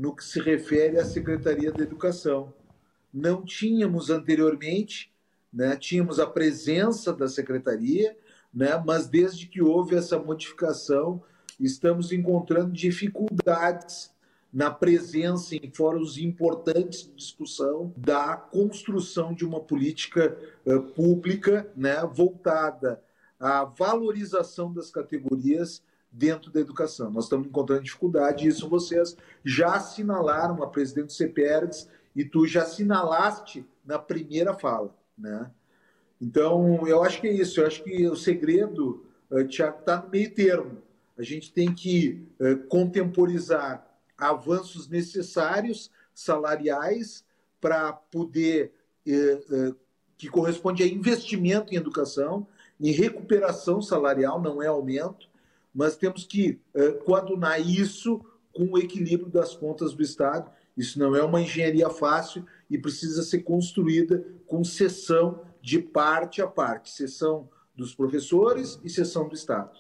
no 0.01 0.15
que 0.15 0.23
se 0.23 0.41
refere 0.41 0.97
à 0.97 1.05
Secretaria 1.05 1.71
da 1.71 1.83
Educação. 1.83 2.51
Não 3.13 3.45
tínhamos 3.45 4.09
anteriormente, 4.09 5.13
né, 5.53 5.75
tínhamos 5.75 6.19
a 6.19 6.25
presença 6.25 7.13
da 7.13 7.27
Secretaria, 7.27 8.17
né, 8.51 8.81
mas 8.83 9.07
desde 9.07 9.45
que 9.45 9.61
houve 9.61 9.95
essa 9.95 10.17
modificação, 10.17 11.21
estamos 11.59 12.11
encontrando 12.11 12.71
dificuldades 12.71 14.11
na 14.51 14.71
presença 14.71 15.55
em 15.55 15.71
fóruns 15.71 16.17
importantes 16.17 17.03
de 17.03 17.13
discussão 17.13 17.93
da 17.95 18.35
construção 18.35 19.35
de 19.35 19.45
uma 19.45 19.59
política 19.59 20.35
uh, 20.65 20.81
pública 20.81 21.71
né, 21.77 22.03
voltada 22.11 22.99
à 23.39 23.65
valorização 23.65 24.73
das 24.73 24.89
categorias 24.89 25.83
dentro 26.11 26.51
da 26.51 26.59
educação. 26.59 27.09
Nós 27.09 27.25
estamos 27.25 27.47
encontrando 27.47 27.83
dificuldade, 27.83 28.47
isso 28.47 28.67
vocês 28.67 29.15
já 29.43 29.75
assinalaram, 29.75 30.61
a 30.61 30.67
presidente 30.67 31.07
do 31.07 31.13
CPERGS, 31.13 31.87
e 32.15 32.25
tu 32.25 32.45
já 32.45 32.63
assinalaste 32.63 33.65
na 33.85 33.97
primeira 33.97 34.53
fala. 34.53 34.93
Né? 35.17 35.49
Então, 36.19 36.85
eu 36.87 37.03
acho 37.03 37.21
que 37.21 37.27
é 37.27 37.31
isso. 37.31 37.61
Eu 37.61 37.67
acho 37.67 37.83
que 37.83 38.07
o 38.07 38.15
segredo, 38.15 39.05
uh, 39.29 39.47
Tiago, 39.47 39.79
está 39.79 40.01
no 40.01 40.09
meio 40.09 40.33
termo. 40.33 40.81
A 41.17 41.23
gente 41.23 41.53
tem 41.53 41.73
que 41.73 42.27
uh, 42.39 42.57
contemporizar 42.67 43.87
avanços 44.17 44.87
necessários 44.89 45.89
salariais 46.13 47.25
para 47.59 47.93
poder 47.93 48.73
eh, 49.07 49.39
eh, 49.51 49.73
que 50.17 50.27
corresponde 50.27 50.83
a 50.83 50.87
investimento 50.87 51.73
em 51.73 51.77
educação, 51.77 52.45
em 52.79 52.91
recuperação 52.91 53.81
salarial, 53.81 54.41
não 54.41 54.61
é 54.61 54.67
aumento, 54.67 55.29
mas 55.73 55.95
temos 55.95 56.25
que 56.25 56.59
eh, 56.73 56.91
coadunar 57.05 57.59
isso 57.61 58.21
com 58.53 58.65
o 58.71 58.77
equilíbrio 58.77 59.29
das 59.29 59.55
contas 59.55 59.93
do 59.93 60.03
Estado. 60.03 60.51
Isso 60.75 60.99
não 60.99 61.15
é 61.15 61.23
uma 61.23 61.41
engenharia 61.41 61.89
fácil 61.89 62.45
e 62.69 62.77
precisa 62.77 63.23
ser 63.23 63.39
construída 63.39 64.25
com 64.47 64.63
sessão 64.63 65.41
de 65.61 65.79
parte 65.79 66.41
a 66.41 66.47
parte, 66.47 66.89
sessão 66.89 67.49
dos 67.75 67.95
professores 67.95 68.79
e 68.83 68.89
sessão 68.89 69.27
do 69.27 69.35
Estado. 69.35 69.79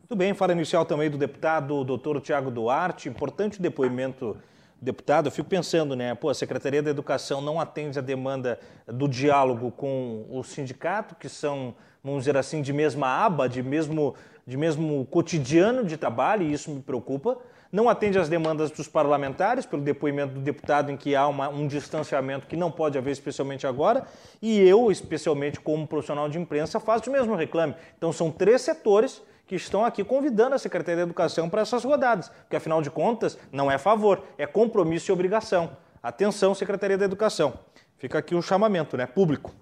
Muito 0.00 0.16
bem, 0.16 0.34
fala 0.34 0.52
inicial 0.52 0.84
também 0.84 1.10
do 1.10 1.18
deputado 1.18 1.82
doutor 1.82 2.20
Tiago 2.20 2.50
Duarte, 2.50 3.08
importante 3.08 3.60
depoimento 3.60 4.36
deputado, 4.80 5.26
eu 5.26 5.32
fico 5.32 5.48
pensando, 5.48 5.96
né? 5.96 6.14
Pô, 6.14 6.28
a 6.28 6.34
Secretaria 6.34 6.82
da 6.82 6.90
Educação 6.90 7.40
não 7.40 7.60
atende 7.60 7.98
a 7.98 8.02
demanda 8.02 8.60
do 8.86 9.08
diálogo 9.08 9.70
com 9.70 10.26
o 10.30 10.42
sindicato, 10.42 11.14
que 11.14 11.28
são, 11.28 11.74
vamos 12.04 12.20
dizer 12.20 12.36
assim, 12.36 12.62
de 12.62 12.72
mesma 12.72 13.08
aba, 13.08 13.48
de 13.48 13.62
mesmo, 13.62 14.14
de 14.46 14.56
mesmo 14.56 15.04
cotidiano 15.06 15.84
de 15.84 15.96
trabalho, 15.96 16.42
e 16.42 16.52
isso 16.52 16.70
me 16.70 16.80
preocupa. 16.80 17.36
Não 17.72 17.88
atende 17.88 18.18
às 18.18 18.28
demandas 18.28 18.70
dos 18.70 18.86
parlamentares, 18.86 19.66
pelo 19.66 19.82
depoimento 19.82 20.34
do 20.34 20.40
deputado, 20.40 20.90
em 20.90 20.96
que 20.96 21.16
há 21.16 21.26
uma, 21.26 21.48
um 21.48 21.66
distanciamento 21.66 22.46
que 22.46 22.56
não 22.56 22.70
pode 22.70 22.96
haver, 22.96 23.10
especialmente 23.10 23.66
agora. 23.66 24.06
E 24.40 24.60
eu, 24.60 24.90
especialmente 24.90 25.60
como 25.60 25.86
profissional 25.86 26.28
de 26.28 26.38
imprensa, 26.38 26.78
faço 26.78 27.10
o 27.10 27.12
mesmo 27.12 27.34
reclame. 27.34 27.74
Então, 27.98 28.12
são 28.12 28.30
três 28.30 28.62
setores 28.62 29.20
que 29.46 29.56
estão 29.56 29.84
aqui 29.84 30.04
convidando 30.04 30.54
a 30.54 30.58
Secretaria 30.58 30.96
da 30.96 31.02
Educação 31.02 31.48
para 31.48 31.62
essas 31.62 31.84
rodadas, 31.84 32.28
porque 32.28 32.56
afinal 32.56 32.82
de 32.82 32.90
contas 32.90 33.38
não 33.52 33.70
é 33.70 33.78
favor, 33.78 34.24
é 34.36 34.46
compromisso 34.46 35.10
e 35.10 35.12
obrigação. 35.12 35.76
Atenção, 36.02 36.54
Secretaria 36.54 36.98
da 36.98 37.04
Educação. 37.04 37.54
Fica 37.96 38.18
aqui 38.18 38.34
um 38.34 38.42
chamamento, 38.42 38.96
né, 38.96 39.06
público. 39.06 39.52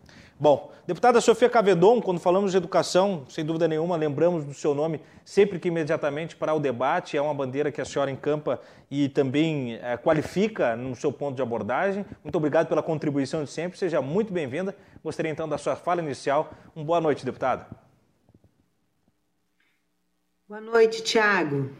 Bom, 0.45 0.71
deputada 0.87 1.23
Sofia 1.23 1.49
Cavedon, 1.49 2.03
quando 2.03 2.21
falamos 2.21 2.51
de 2.51 2.59
educação, 2.59 3.25
sem 3.31 3.43
dúvida 3.43 3.67
nenhuma, 3.67 3.97
lembramos 3.97 4.45
do 4.45 4.53
seu 4.53 4.75
nome 4.75 5.01
sempre 5.25 5.59
que 5.59 5.69
imediatamente 5.69 6.37
para 6.37 6.53
o 6.53 6.61
debate. 6.61 7.17
É 7.17 7.23
uma 7.23 7.33
bandeira 7.33 7.73
que 7.73 7.81
a 7.81 7.85
senhora 7.87 8.11
encampa 8.11 8.61
e 8.91 9.09
também 9.09 9.79
é, 9.81 9.97
qualifica 9.97 10.77
no 10.77 10.95
seu 10.95 11.11
ponto 11.11 11.35
de 11.35 11.41
abordagem. 11.41 12.05
Muito 12.23 12.37
obrigado 12.37 12.69
pela 12.69 12.83
contribuição 12.83 13.43
de 13.43 13.51
sempre, 13.51 13.79
seja 13.79 14.03
muito 14.03 14.35
bem-vinda. 14.35 14.77
Gostaria 15.03 15.33
então 15.33 15.49
da 15.49 15.57
sua 15.57 15.77
fala 15.77 16.03
inicial. 16.03 16.53
Um 16.77 16.85
boa 16.85 17.01
noite, 17.01 17.25
deputada. 17.25 17.67
Boa 20.47 20.61
noite, 20.61 21.03
Tiago. 21.03 21.71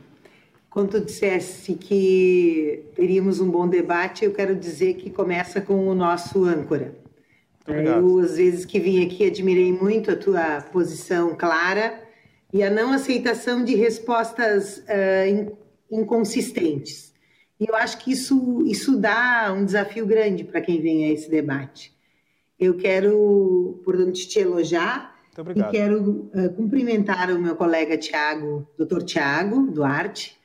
Quando 0.71 0.93
tu 0.93 1.01
dissesse 1.03 1.75
que 1.75 2.83
teríamos 2.97 3.41
um 3.41 3.51
bom 3.51 3.69
debate, 3.69 4.25
eu 4.25 4.33
quero 4.33 4.57
dizer 4.57 4.95
que 4.95 5.11
começa 5.11 5.61
com 5.61 5.87
o 5.87 5.95
nosso 5.95 6.47
âncora. 6.47 7.04
Eu, 7.67 8.19
às 8.19 8.37
vezes 8.37 8.65
que 8.67 8.79
vim 8.79 9.05
aqui, 9.05 9.27
admirei 9.27 9.73
muito 9.73 10.11
a 10.11 10.17
tua 10.17 10.61
posição 10.61 11.35
clara 11.35 11.99
e 12.53 12.63
a 12.63 12.71
não 12.71 12.93
aceitação 12.93 13.65
de 13.65 13.75
respostas 13.75 14.79
uh, 14.79 15.57
inconsistentes. 15.91 17.15
E 17.59 17.67
eu 17.67 17.75
acho 17.75 17.99
que 17.99 18.13
isso, 18.13 18.63
isso 18.67 18.99
dá 18.99 19.53
um 19.57 19.65
desafio 19.65 20.07
grande 20.07 20.45
para 20.45 20.61
quem 20.61 20.81
vem 20.81 21.07
a 21.07 21.13
esse 21.13 21.31
debate. 21.31 21.95
Eu 22.61 22.77
quero, 22.77 23.81
portanto, 23.83 24.13
te 24.13 24.39
elogiar 24.39 25.15
e 25.57 25.63
quero 25.71 26.31
uh, 26.35 26.53
cumprimentar 26.55 27.31
o 27.31 27.41
meu 27.41 27.57
colega 27.57 27.97
Tiago, 27.97 28.69
doutor 28.77 29.03
Tiago 29.03 29.71
Duarte, 29.71 30.37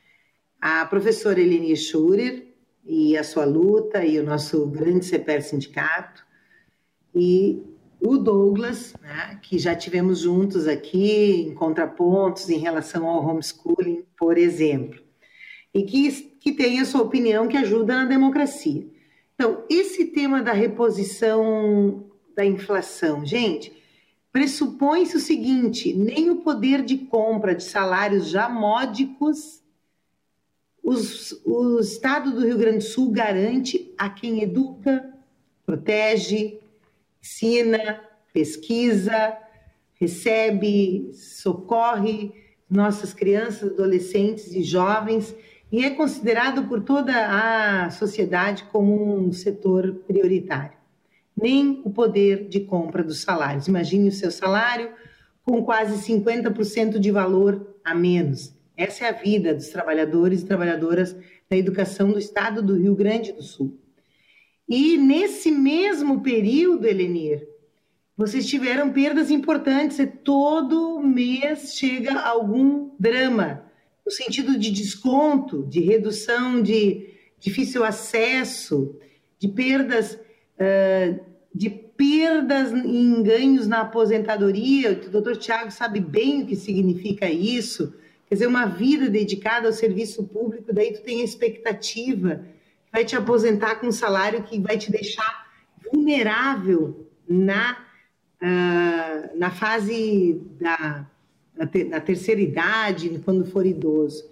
a 0.59 0.85
professora 0.85 1.39
Eleni 1.39 1.75
Schurer 1.75 2.47
e 2.85 3.17
a 3.17 3.23
sua 3.23 3.45
luta 3.45 4.05
e 4.05 4.17
o 4.19 4.23
nosso 4.23 4.65
grande 4.67 5.05
CPR 5.05 5.41
Sindicato 5.41 6.28
e 7.13 7.61
o 8.01 8.17
Douglas, 8.17 8.93
né, 9.01 9.39
que 9.41 9.59
já 9.59 9.75
tivemos 9.75 10.19
juntos 10.19 10.67
aqui 10.67 11.47
em 11.47 11.53
contrapontos 11.53 12.49
em 12.49 12.57
relação 12.57 13.07
ao 13.07 13.25
homeschooling, 13.25 14.03
por 14.17 14.37
exemplo, 14.37 15.01
e 15.73 15.83
que, 15.83 16.11
que 16.39 16.51
tem 16.51 16.79
a 16.79 16.85
sua 16.85 17.01
opinião 17.01 17.47
que 17.47 17.57
ajuda 17.57 17.95
na 17.95 18.05
democracia. 18.05 18.87
Então, 19.35 19.63
esse 19.69 20.05
tema 20.05 20.41
da 20.41 20.53
reposição 20.53 22.05
da 22.35 22.45
inflação, 22.45 23.25
gente, 23.25 23.73
pressupõe-se 24.31 25.17
o 25.17 25.19
seguinte: 25.19 25.93
nem 25.93 26.29
o 26.29 26.37
poder 26.37 26.83
de 26.83 26.97
compra 26.97 27.55
de 27.55 27.63
salários 27.63 28.29
já 28.29 28.47
módicos 28.47 29.59
os, 30.89 31.39
o 31.45 31.79
Estado 31.79 32.31
do 32.31 32.45
Rio 32.45 32.57
Grande 32.57 32.79
do 32.79 32.83
Sul 32.83 33.11
garante 33.11 33.93
a 33.97 34.09
quem 34.09 34.41
educa, 34.41 35.13
protege, 35.65 36.59
ensina, 37.21 38.01
pesquisa, 38.33 39.37
recebe, 39.99 41.11
socorre 41.13 42.31
nossas 42.69 43.13
crianças, 43.13 43.71
adolescentes 43.71 44.51
e 44.53 44.63
jovens 44.63 45.35
e 45.71 45.83
é 45.83 45.89
considerado 45.89 46.67
por 46.67 46.81
toda 46.81 47.13
a 47.85 47.89
sociedade 47.89 48.63
como 48.71 49.17
um 49.17 49.31
setor 49.31 50.01
prioritário 50.07 50.79
nem 51.41 51.81
o 51.85 51.89
poder 51.89 52.47
de 52.47 52.59
compra 52.59 53.03
dos 53.03 53.21
salários. 53.21 53.67
Imagine 53.67 54.09
o 54.09 54.11
seu 54.11 54.31
salário 54.31 54.91
com 55.43 55.63
quase 55.63 55.95
50% 56.11 56.99
de 56.99 57.11
valor 57.11 57.75
a 57.83 57.95
menos. 57.95 58.53
Essa 58.75 59.05
é 59.05 59.09
a 59.09 59.13
vida 59.13 59.53
dos 59.53 59.69
trabalhadores 59.69 60.41
e 60.41 60.45
trabalhadoras 60.45 61.15
da 61.49 61.57
educação 61.57 62.11
do 62.11 62.19
estado 62.19 62.61
do 62.61 62.75
Rio 62.75 62.95
Grande 62.95 63.31
do 63.31 63.41
Sul. 63.41 63.77
E 64.69 64.97
nesse 64.97 65.51
mesmo 65.51 66.21
período, 66.21 66.85
Elenir, 66.85 67.47
vocês 68.15 68.45
tiveram 68.45 68.93
perdas 68.93 69.31
importantes 69.31 69.97
e 69.97 70.05
todo 70.05 70.99
mês 70.99 71.73
chega 71.73 72.19
algum 72.19 72.91
drama, 72.99 73.63
no 74.05 74.11
sentido 74.11 74.59
de 74.59 74.69
desconto, 74.69 75.65
de 75.65 75.79
redução 75.79 76.61
de 76.61 77.09
difícil 77.39 77.83
acesso, 77.83 78.95
de 79.39 79.47
perdas 79.47 80.13
uh, 80.13 81.19
de 81.53 81.69
perdas 81.69 82.71
em 82.71 83.23
ganhos 83.23 83.67
na 83.67 83.81
aposentadoria. 83.81 84.91
O 84.91 85.09
doutor 85.09 85.35
Tiago 85.35 85.71
sabe 85.71 85.99
bem 85.99 86.43
o 86.43 86.45
que 86.45 86.55
significa 86.55 87.29
isso. 87.29 87.93
Quer 88.27 88.35
dizer, 88.35 88.47
uma 88.47 88.65
vida 88.65 89.09
dedicada 89.09 89.67
ao 89.67 89.73
serviço 89.73 90.23
público, 90.23 90.71
daí 90.71 90.93
tu 90.93 91.01
tem 91.01 91.21
a 91.21 91.25
expectativa, 91.25 92.45
vai 92.91 93.05
te 93.05 93.15
aposentar 93.15 93.75
com 93.75 93.87
um 93.87 93.91
salário 93.91 94.43
que 94.43 94.59
vai 94.59 94.77
te 94.77 94.91
deixar 94.91 95.47
vulnerável 95.91 97.07
na, 97.27 97.77
uh, 98.41 99.37
na 99.37 99.51
fase 99.51 100.41
da, 100.59 101.07
da, 101.55 101.67
ter, 101.67 101.89
terceira 102.01 102.41
idade, 102.41 103.21
quando 103.23 103.45
for 103.45 103.65
idoso. 103.65 104.23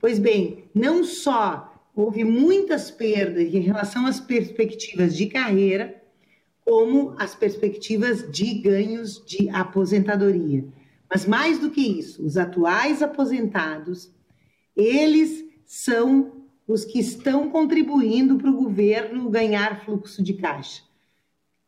Pois 0.00 0.18
bem, 0.18 0.64
não 0.74 1.04
só 1.04 1.74
houve 1.94 2.24
muitas 2.24 2.90
perdas 2.90 3.52
em 3.52 3.60
relação 3.60 4.06
às 4.06 4.20
perspectivas 4.20 5.16
de 5.16 5.26
carreira, 5.26 6.00
como 6.64 7.14
as 7.18 7.34
perspectivas 7.34 8.30
de 8.30 8.54
ganhos 8.54 9.24
de 9.24 9.48
aposentadoria. 9.48 10.64
Mas 11.10 11.26
mais 11.26 11.58
do 11.58 11.70
que 11.70 11.80
isso, 11.80 12.24
os 12.24 12.36
atuais 12.36 13.02
aposentados, 13.02 14.12
eles 14.76 15.44
são 15.64 16.37
os 16.68 16.84
que 16.84 17.00
estão 17.00 17.50
contribuindo 17.50 18.36
para 18.36 18.50
o 18.50 18.56
governo 18.56 19.28
ganhar 19.28 19.84
fluxo 19.84 20.22
de 20.22 20.34
caixa. 20.34 20.82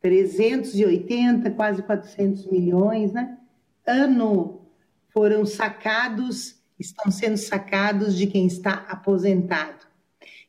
380, 0.01 1.51
quase 1.51 1.83
400 1.83 2.47
milhões, 2.47 3.13
né? 3.13 3.39
Ano 3.87 4.61
foram 5.09 5.45
sacados, 5.45 6.55
estão 6.79 7.11
sendo 7.11 7.37
sacados 7.37 8.17
de 8.17 8.27
quem 8.27 8.47
está 8.47 8.87
aposentado. 8.89 9.87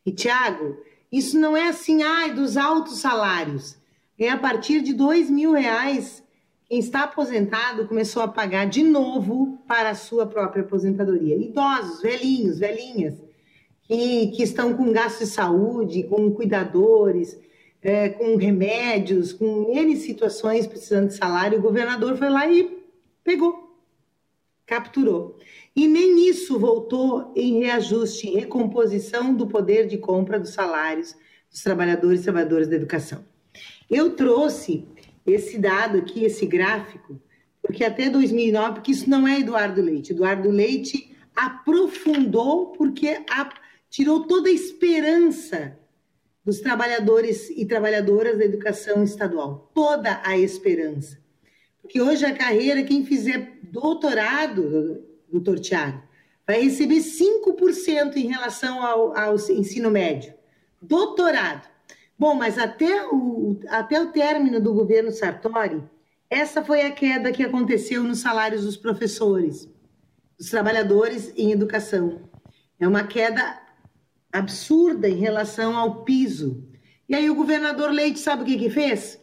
E, 0.05 0.11
Tiago, 0.11 0.77
isso 1.11 1.39
não 1.39 1.57
é 1.57 1.69
assim, 1.69 2.03
ai, 2.03 2.33
dos 2.33 2.57
altos 2.57 2.99
salários 2.99 3.81
é 4.25 4.29
a 4.29 4.37
partir 4.37 4.81
de 4.81 4.93
dois 4.93 5.29
mil 5.29 5.53
reais 5.53 6.23
quem 6.67 6.79
está 6.79 7.03
aposentado 7.03 7.87
começou 7.87 8.21
a 8.21 8.27
pagar 8.27 8.65
de 8.65 8.81
novo 8.83 9.57
para 9.67 9.89
a 9.89 9.95
sua 9.95 10.25
própria 10.25 10.63
aposentadoria. 10.63 11.35
Idosos, 11.35 12.01
velhinhos, 12.01 12.59
velhinhas, 12.59 13.15
que, 13.91 14.27
que 14.27 14.43
estão 14.43 14.73
com 14.73 14.93
gasto 14.93 15.19
de 15.19 15.25
saúde, 15.25 16.03
com 16.03 16.31
cuidadores, 16.31 17.37
é, 17.81 18.07
com 18.07 18.37
remédios, 18.37 19.33
com 19.33 19.69
N 19.69 19.97
situações 19.97 20.65
precisando 20.65 21.09
de 21.09 21.15
salário, 21.15 21.59
o 21.59 21.61
governador 21.61 22.15
foi 22.15 22.29
lá 22.29 22.49
e 22.49 22.85
pegou, 23.21 23.75
capturou. 24.65 25.37
E 25.75 25.89
nem 25.89 26.29
isso 26.29 26.57
voltou 26.57 27.33
em 27.35 27.59
reajuste, 27.59 28.29
em 28.29 28.39
recomposição 28.39 29.33
do 29.33 29.45
poder 29.45 29.87
de 29.87 29.97
compra 29.97 30.39
dos 30.39 30.51
salários 30.51 31.13
dos 31.49 31.61
trabalhadores 31.61 32.21
e 32.21 32.23
trabalhadoras 32.23 32.69
da 32.69 32.77
educação. 32.77 33.25
Eu 33.89 34.15
trouxe 34.15 34.85
esse 35.25 35.57
dado 35.57 35.97
aqui, 35.97 36.23
esse 36.23 36.45
gráfico, 36.45 37.19
porque 37.61 37.83
até 37.83 38.09
2009, 38.09 38.75
porque 38.75 38.91
isso 38.91 39.09
não 39.09 39.27
é 39.27 39.41
Eduardo 39.41 39.81
Leite. 39.81 40.13
Eduardo 40.13 40.49
Leite 40.49 41.13
aprofundou 41.35 42.67
porque 42.67 43.21
a, 43.29 43.49
tirou 43.91 44.25
toda 44.25 44.49
a 44.49 44.53
esperança 44.53 45.77
dos 46.43 46.61
trabalhadores 46.61 47.49
e 47.51 47.65
trabalhadoras 47.65 48.37
da 48.37 48.45
educação 48.45 49.03
estadual, 49.03 49.69
toda 49.75 50.21
a 50.23 50.37
esperança. 50.37 51.19
Porque 51.81 52.01
hoje 52.01 52.25
a 52.25 52.33
carreira, 52.33 52.83
quem 52.83 53.05
fizer 53.05 53.59
doutorado, 53.63 55.03
doutor 55.29 55.59
Tiago, 55.59 56.01
vai 56.47 56.61
receber 56.61 56.99
5% 56.99 58.15
em 58.15 58.27
relação 58.27 58.81
ao, 58.81 59.15
ao 59.15 59.35
ensino 59.35 59.91
médio. 59.91 60.33
Doutorado. 60.81 61.69
Bom, 62.17 62.33
mas 62.33 62.57
até 62.57 63.05
o, 63.07 63.59
até 63.67 64.01
o 64.01 64.11
término 64.11 64.59
do 64.61 64.73
governo 64.73 65.11
Sartori, 65.11 65.83
essa 66.29 66.63
foi 66.63 66.83
a 66.83 66.91
queda 66.91 67.31
que 67.31 67.43
aconteceu 67.43 68.03
nos 68.03 68.19
salários 68.19 68.63
dos 68.63 68.77
professores, 68.77 69.69
dos 70.37 70.49
trabalhadores 70.49 71.33
em 71.35 71.51
educação. 71.51 72.21
É 72.79 72.87
uma 72.87 73.03
queda 73.03 73.60
absurda 74.31 75.09
em 75.09 75.15
relação 75.15 75.75
ao 75.75 76.03
piso. 76.03 76.63
E 77.07 77.15
aí 77.15 77.29
o 77.29 77.35
governador 77.35 77.91
Leite 77.91 78.19
sabe 78.19 78.43
o 78.43 78.45
que, 78.45 78.57
que 78.57 78.69
fez? 78.69 79.19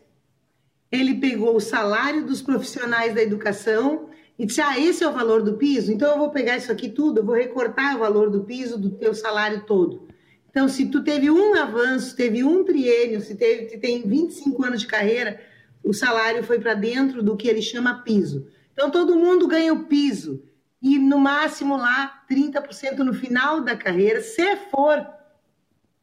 Ele 0.90 1.14
pegou 1.14 1.56
o 1.56 1.60
salário 1.60 2.24
dos 2.24 2.42
profissionais 2.42 3.14
da 3.14 3.22
educação 3.22 4.08
e 4.38 4.46
disse: 4.46 4.60
Ah, 4.60 4.78
esse 4.78 5.02
é 5.02 5.08
o 5.08 5.12
valor 5.12 5.42
do 5.42 5.54
piso, 5.54 5.92
então 5.92 6.10
eu 6.12 6.18
vou 6.18 6.30
pegar 6.30 6.56
isso 6.56 6.70
aqui 6.70 6.88
tudo, 6.88 7.20
eu 7.20 7.24
vou 7.24 7.34
recortar 7.34 7.96
o 7.96 8.00
valor 8.00 8.30
do 8.30 8.44
piso 8.44 8.78
do 8.78 8.90
teu 8.90 9.14
salário 9.14 9.64
todo. 9.66 10.08
Então, 10.50 10.68
se 10.68 10.86
tu 10.86 11.04
teve 11.04 11.30
um 11.30 11.54
avanço, 11.54 12.16
teve 12.16 12.42
um 12.42 12.64
triênio, 12.64 13.20
se, 13.20 13.34
teve, 13.34 13.68
se 13.68 13.78
tem 13.78 14.02
25 14.02 14.64
anos 14.64 14.80
de 14.80 14.86
carreira, 14.86 15.40
o 15.84 15.92
salário 15.92 16.42
foi 16.42 16.58
para 16.58 16.74
dentro 16.74 17.22
do 17.22 17.36
que 17.36 17.48
ele 17.48 17.62
chama 17.62 18.02
piso. 18.02 18.46
Então, 18.72 18.90
todo 18.90 19.14
mundo 19.14 19.46
ganha 19.46 19.72
o 19.72 19.84
piso 19.84 20.42
e 20.80 20.98
no 20.98 21.18
máximo 21.18 21.76
lá 21.76 22.22
30% 22.30 22.98
no 22.98 23.12
final 23.12 23.60
da 23.60 23.76
carreira, 23.76 24.20
se 24.20 24.56
for 24.70 25.06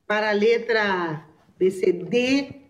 para 0.06 0.30
a 0.30 0.34
letra 0.34 1.24
BCD, 1.58 2.62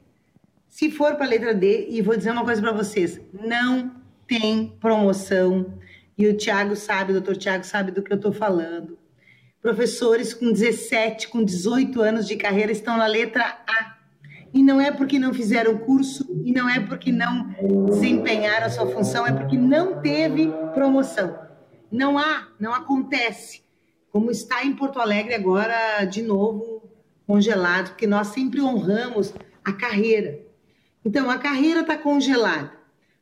se 0.69 0.91
for 0.91 1.15
para 1.15 1.25
a 1.25 1.29
letra 1.29 1.53
D, 1.53 1.87
e 1.89 2.01
vou 2.01 2.15
dizer 2.15 2.31
uma 2.31 2.43
coisa 2.43 2.61
para 2.61 2.71
vocês, 2.71 3.19
não 3.33 3.91
tem 4.27 4.75
promoção. 4.79 5.79
E 6.17 6.27
o 6.27 6.37
Tiago 6.37 6.75
sabe, 6.75 7.11
o 7.11 7.15
doutor 7.15 7.37
Tiago 7.37 7.63
sabe 7.63 7.91
do 7.91 8.01
que 8.01 8.11
eu 8.11 8.17
estou 8.17 8.31
falando. 8.31 8.97
Professores 9.61 10.33
com 10.33 10.51
17, 10.51 11.27
com 11.29 11.43
18 11.43 12.01
anos 12.01 12.27
de 12.27 12.35
carreira 12.35 12.71
estão 12.71 12.97
na 12.97 13.07
letra 13.07 13.43
A. 13.67 13.95
E 14.53 14.63
não 14.63 14.79
é 14.79 14.91
porque 14.91 15.19
não 15.19 15.33
fizeram 15.33 15.77
curso, 15.77 16.25
e 16.45 16.53
não 16.53 16.69
é 16.69 16.79
porque 16.79 17.11
não 17.11 17.53
desempenharam 17.89 18.67
a 18.67 18.69
sua 18.69 18.87
função, 18.87 19.27
é 19.27 19.33
porque 19.33 19.57
não 19.57 19.99
teve 19.99 20.49
promoção. 20.73 21.44
Não 21.91 22.17
há, 22.17 22.47
não 22.59 22.73
acontece. 22.73 23.63
Como 24.11 24.31
está 24.31 24.63
em 24.63 24.75
Porto 24.75 24.99
Alegre 24.99 25.35
agora, 25.35 26.05
de 26.05 26.21
novo, 26.21 26.89
congelado, 27.27 27.89
porque 27.89 28.07
nós 28.07 28.27
sempre 28.27 28.61
honramos 28.61 29.33
a 29.63 29.73
carreira. 29.73 30.39
Então, 31.03 31.29
a 31.29 31.37
carreira 31.37 31.81
está 31.81 31.97
congelada. 31.97 32.71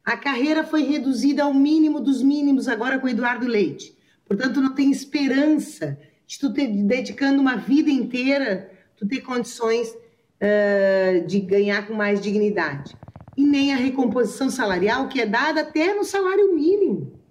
A 0.05 0.17
carreira 0.17 0.63
foi 0.63 0.83
reduzida 0.83 1.43
ao 1.43 1.53
mínimo 1.53 1.99
dos 1.99 2.21
mínimos 2.21 2.67
agora 2.67 2.99
com 2.99 3.07
Eduardo 3.07 3.47
Leite. 3.47 3.97
Portanto, 4.25 4.61
não 4.61 4.73
tem 4.73 4.91
esperança 4.91 5.97
de 6.27 6.39
tu 6.39 6.53
ter, 6.53 6.67
dedicando 6.67 7.41
uma 7.41 7.55
vida 7.55 7.89
inteira, 7.89 8.69
tu 8.97 9.07
ter 9.07 9.21
condições 9.21 9.89
uh, 9.89 11.25
de 11.25 11.39
ganhar 11.39 11.87
com 11.87 11.93
mais 11.93 12.21
dignidade. 12.21 12.95
E 13.35 13.45
nem 13.45 13.73
a 13.73 13.77
recomposição 13.77 14.49
salarial, 14.49 15.07
que 15.07 15.21
é 15.21 15.25
dada 15.25 15.61
até 15.61 15.93
no 15.93 16.03
salário 16.03 16.53
mínimo. 16.53 17.22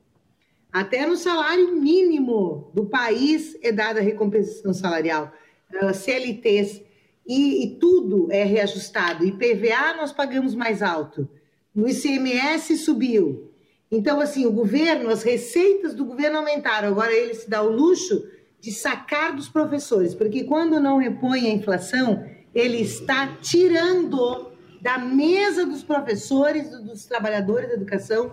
Até 0.73 1.07
no 1.07 1.17
salário 1.17 1.77
mínimo 1.77 2.71
do 2.73 2.87
país 2.87 3.59
é 3.63 3.71
dada 3.71 4.01
a 4.01 4.03
recompensação 4.03 4.73
salarial. 4.73 5.31
Uh, 5.71 5.93
CLTs 5.93 6.83
e, 7.27 7.65
e, 7.65 7.77
tudo 7.79 8.29
é 8.31 8.43
reajustado. 8.43 9.25
IPVA 9.25 9.95
nós 9.97 10.13
pagamos 10.13 10.55
mais 10.55 10.83
alto. 10.83 11.29
No 11.75 11.89
ICMS 11.89 12.77
subiu. 12.79 13.51
Então, 13.91 14.21
assim, 14.21 14.47
o 14.47 14.53
governo, 14.53 15.11
as 15.11 15.23
receitas 15.23 15.95
do 15.95 16.05
governo 16.05 16.39
aumentaram. 16.39 16.89
Agora 16.89 17.13
ele 17.13 17.35
se 17.35 17.49
dá 17.49 17.63
o 17.63 17.71
luxo 17.71 18.27
de 18.59 18.73
sacar 18.73 19.37
dos 19.37 19.49
professores, 19.49 20.15
porque 20.15 20.45
quando 20.45 20.81
não 20.81 20.97
repõe 20.97 21.49
a 21.49 21.53
inflação, 21.53 22.25
ele 22.55 22.79
está 22.81 23.37
tirando 23.43 24.53
da 24.81 24.99
mesa 24.99 25.67
dos 25.67 25.83
professores, 25.83 26.71
dos 26.71 27.05
trabalhadores 27.05 27.69
da 27.69 27.75
educação, 27.75 28.33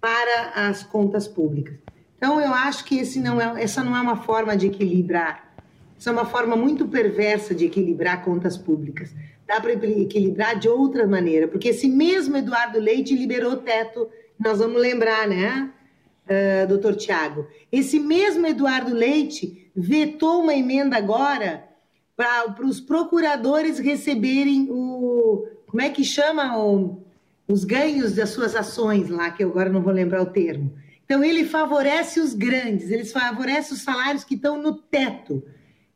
para 0.00 0.68
as 0.68 0.82
contas 0.82 1.28
públicas. 1.28 1.76
Então, 2.16 2.40
eu 2.40 2.52
acho 2.52 2.84
que 2.84 2.98
esse 2.98 3.20
não 3.20 3.40
é, 3.40 3.62
essa 3.62 3.82
não 3.82 3.96
é 3.96 4.00
uma 4.00 4.16
forma 4.16 4.56
de 4.56 4.66
equilibrar. 4.66 5.50
Essa 5.98 6.10
é 6.10 6.12
uma 6.12 6.26
forma 6.26 6.56
muito 6.56 6.88
perversa 6.88 7.54
de 7.54 7.66
equilibrar 7.66 8.24
contas 8.24 8.56
públicas. 8.56 9.14
Dá 9.46 9.60
para 9.60 9.72
equilibrar 9.72 10.58
de 10.58 10.68
outra 10.68 11.06
maneira, 11.06 11.48
porque 11.48 11.68
esse 11.68 11.88
mesmo 11.88 12.36
Eduardo 12.36 12.78
Leite 12.78 13.14
liberou 13.14 13.52
o 13.52 13.56
teto, 13.56 14.08
nós 14.38 14.58
vamos 14.58 14.80
lembrar, 14.80 15.26
né, 15.28 15.70
uh, 16.26 16.68
doutor 16.68 16.94
Tiago? 16.94 17.46
Esse 17.70 17.98
mesmo 17.98 18.46
Eduardo 18.46 18.94
Leite 18.94 19.70
vetou 19.74 20.42
uma 20.42 20.54
emenda 20.54 20.96
agora 20.96 21.64
para 22.16 22.66
os 22.66 22.80
procuradores 22.80 23.78
receberem 23.78 24.68
o. 24.70 25.46
Como 25.66 25.82
é 25.82 25.88
que 25.88 26.04
chama 26.04 26.58
o 26.58 27.02
os 27.50 27.64
ganhos 27.64 28.12
das 28.12 28.30
suas 28.30 28.54
ações 28.54 29.08
lá, 29.08 29.30
que 29.30 29.42
eu 29.42 29.50
agora 29.50 29.68
não 29.68 29.82
vou 29.82 29.92
lembrar 29.92 30.22
o 30.22 30.26
termo. 30.26 30.72
Então, 31.04 31.24
ele 31.24 31.44
favorece 31.44 32.20
os 32.20 32.34
grandes, 32.34 32.90
ele 32.90 33.04
favorece 33.04 33.72
os 33.72 33.82
salários 33.82 34.22
que 34.22 34.36
estão 34.36 34.62
no 34.62 34.74
teto 34.74 35.42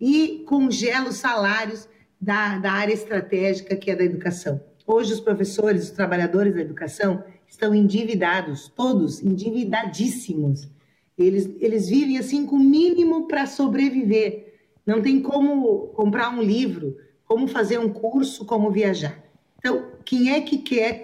e 0.01 0.45
congela 0.47 1.09
os 1.09 1.17
salários 1.17 1.88
da, 2.21 2.59
da 2.59 2.73
área 2.73 2.93
estratégica, 2.93 3.77
que 3.77 3.90
é 3.90 3.97
da 3.97 4.03
educação. 4.03 4.61
Hoje, 4.85 5.12
os 5.12 5.21
professores, 5.21 5.85
os 5.85 5.90
trabalhadores 5.90 6.55
da 6.55 6.61
educação 6.61 7.23
estão 7.47 7.73
endividados, 7.73 8.69
todos 8.75 9.23
endividadíssimos. 9.23 10.69
Eles, 11.17 11.49
eles 11.61 11.88
vivem 11.88 12.19
assim 12.19 12.45
com 12.45 12.57
o 12.57 12.64
mínimo 12.64 13.29
para 13.29 13.47
sobreviver. 13.47 14.55
Não 14.85 15.01
tem 15.01 15.23
como 15.23 15.87
comprar 15.88 16.31
um 16.31 16.43
livro, 16.43 16.97
como 17.25 17.47
fazer 17.47 17.79
um 17.79 17.88
curso, 17.88 18.45
como 18.45 18.73
viajar. 18.73 19.23
Então, 19.64 19.92
quem 20.05 20.31
é 20.31 20.42
que 20.42 20.59
quer, 20.59 21.03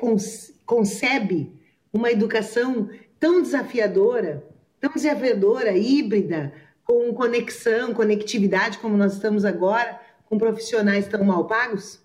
concebe 0.66 1.50
uma 1.90 2.12
educação 2.12 2.90
tão 3.18 3.40
desafiadora, 3.40 4.44
tão 4.78 4.92
desafiadora, 4.92 5.74
híbrida, 5.74 6.52
com 6.84 7.10
conexão, 7.14 7.94
conectividade, 7.94 8.76
como 8.76 8.98
nós 8.98 9.14
estamos 9.14 9.46
agora, 9.46 9.98
com 10.26 10.36
profissionais 10.36 11.08
tão 11.08 11.24
mal 11.24 11.46
pagos? 11.46 12.00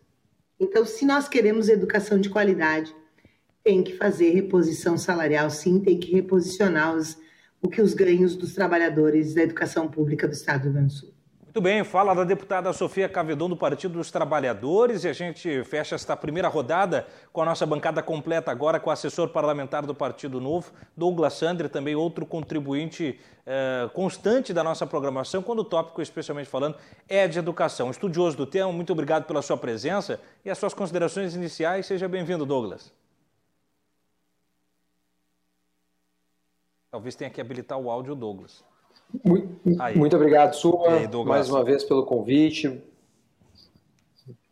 Então, 0.57 0.85
se 0.85 1.05
nós 1.05 1.27
queremos 1.27 1.67
educação 1.67 2.21
de 2.21 2.29
qualidade, 2.29 2.95
tem 3.61 3.83
que 3.83 3.97
fazer 3.97 4.29
reposição 4.29 4.97
salarial, 4.97 5.49
sim, 5.49 5.81
tem 5.81 5.99
que 5.99 6.13
reposicionar 6.13 6.95
os, 6.95 7.17
o 7.61 7.67
que 7.67 7.81
os 7.81 7.93
ganhos 7.93 8.33
dos 8.33 8.53
trabalhadores 8.53 9.33
da 9.33 9.41
educação 9.41 9.89
pública 9.89 10.25
do 10.25 10.33
Estado 10.33 10.61
do 10.61 10.63
Rio 10.63 10.73
Grande 10.75 10.93
do 10.93 10.99
Sul. 10.99 11.14
Muito 11.55 11.63
bem, 11.63 11.85
fala 11.85 12.13
da 12.13 12.25
deputada 12.25 12.73
Sofia 12.73 13.07
Cavedon 13.07 13.47
do 13.47 13.55
Partido 13.55 13.93
dos 13.93 14.11
Trabalhadores 14.11 15.05
e 15.05 15.07
a 15.07 15.13
gente 15.13 15.63
fecha 15.63 15.95
esta 15.95 16.13
primeira 16.17 16.49
rodada 16.49 17.07
com 17.31 17.41
a 17.41 17.45
nossa 17.45 17.65
bancada 17.65 18.03
completa 18.03 18.51
agora 18.51 18.77
com 18.77 18.89
o 18.89 18.91
assessor 18.91 19.29
parlamentar 19.29 19.85
do 19.85 19.95
Partido 19.95 20.41
Novo, 20.41 20.73
Douglas 20.97 21.35
Sandri, 21.35 21.69
também 21.69 21.95
outro 21.95 22.25
contribuinte 22.25 23.17
eh, 23.45 23.89
constante 23.93 24.53
da 24.53 24.65
nossa 24.65 24.85
programação, 24.85 25.41
quando 25.41 25.59
o 25.59 25.63
tópico, 25.63 26.01
especialmente 26.01 26.49
falando, 26.49 26.75
é 27.07 27.25
de 27.25 27.39
educação. 27.39 27.89
Estudioso 27.89 28.35
do 28.35 28.45
tema, 28.45 28.69
muito 28.73 28.91
obrigado 28.91 29.23
pela 29.23 29.41
sua 29.41 29.55
presença 29.55 30.19
e 30.43 30.49
as 30.49 30.57
suas 30.57 30.73
considerações 30.73 31.35
iniciais. 31.35 31.85
Seja 31.85 32.09
bem-vindo, 32.09 32.45
Douglas. 32.45 32.91
Talvez 36.91 37.15
tenha 37.15 37.29
que 37.29 37.39
habilitar 37.39 37.79
o 37.79 37.89
áudio, 37.89 38.13
Douglas. 38.13 38.74
Muito, 39.23 39.47
muito 39.95 40.15
obrigado, 40.15 40.53
Sua, 40.53 40.93
aí, 40.93 41.07
mais 41.25 41.49
uma 41.49 41.63
vez 41.63 41.83
pelo 41.83 42.05
convite. 42.05 42.81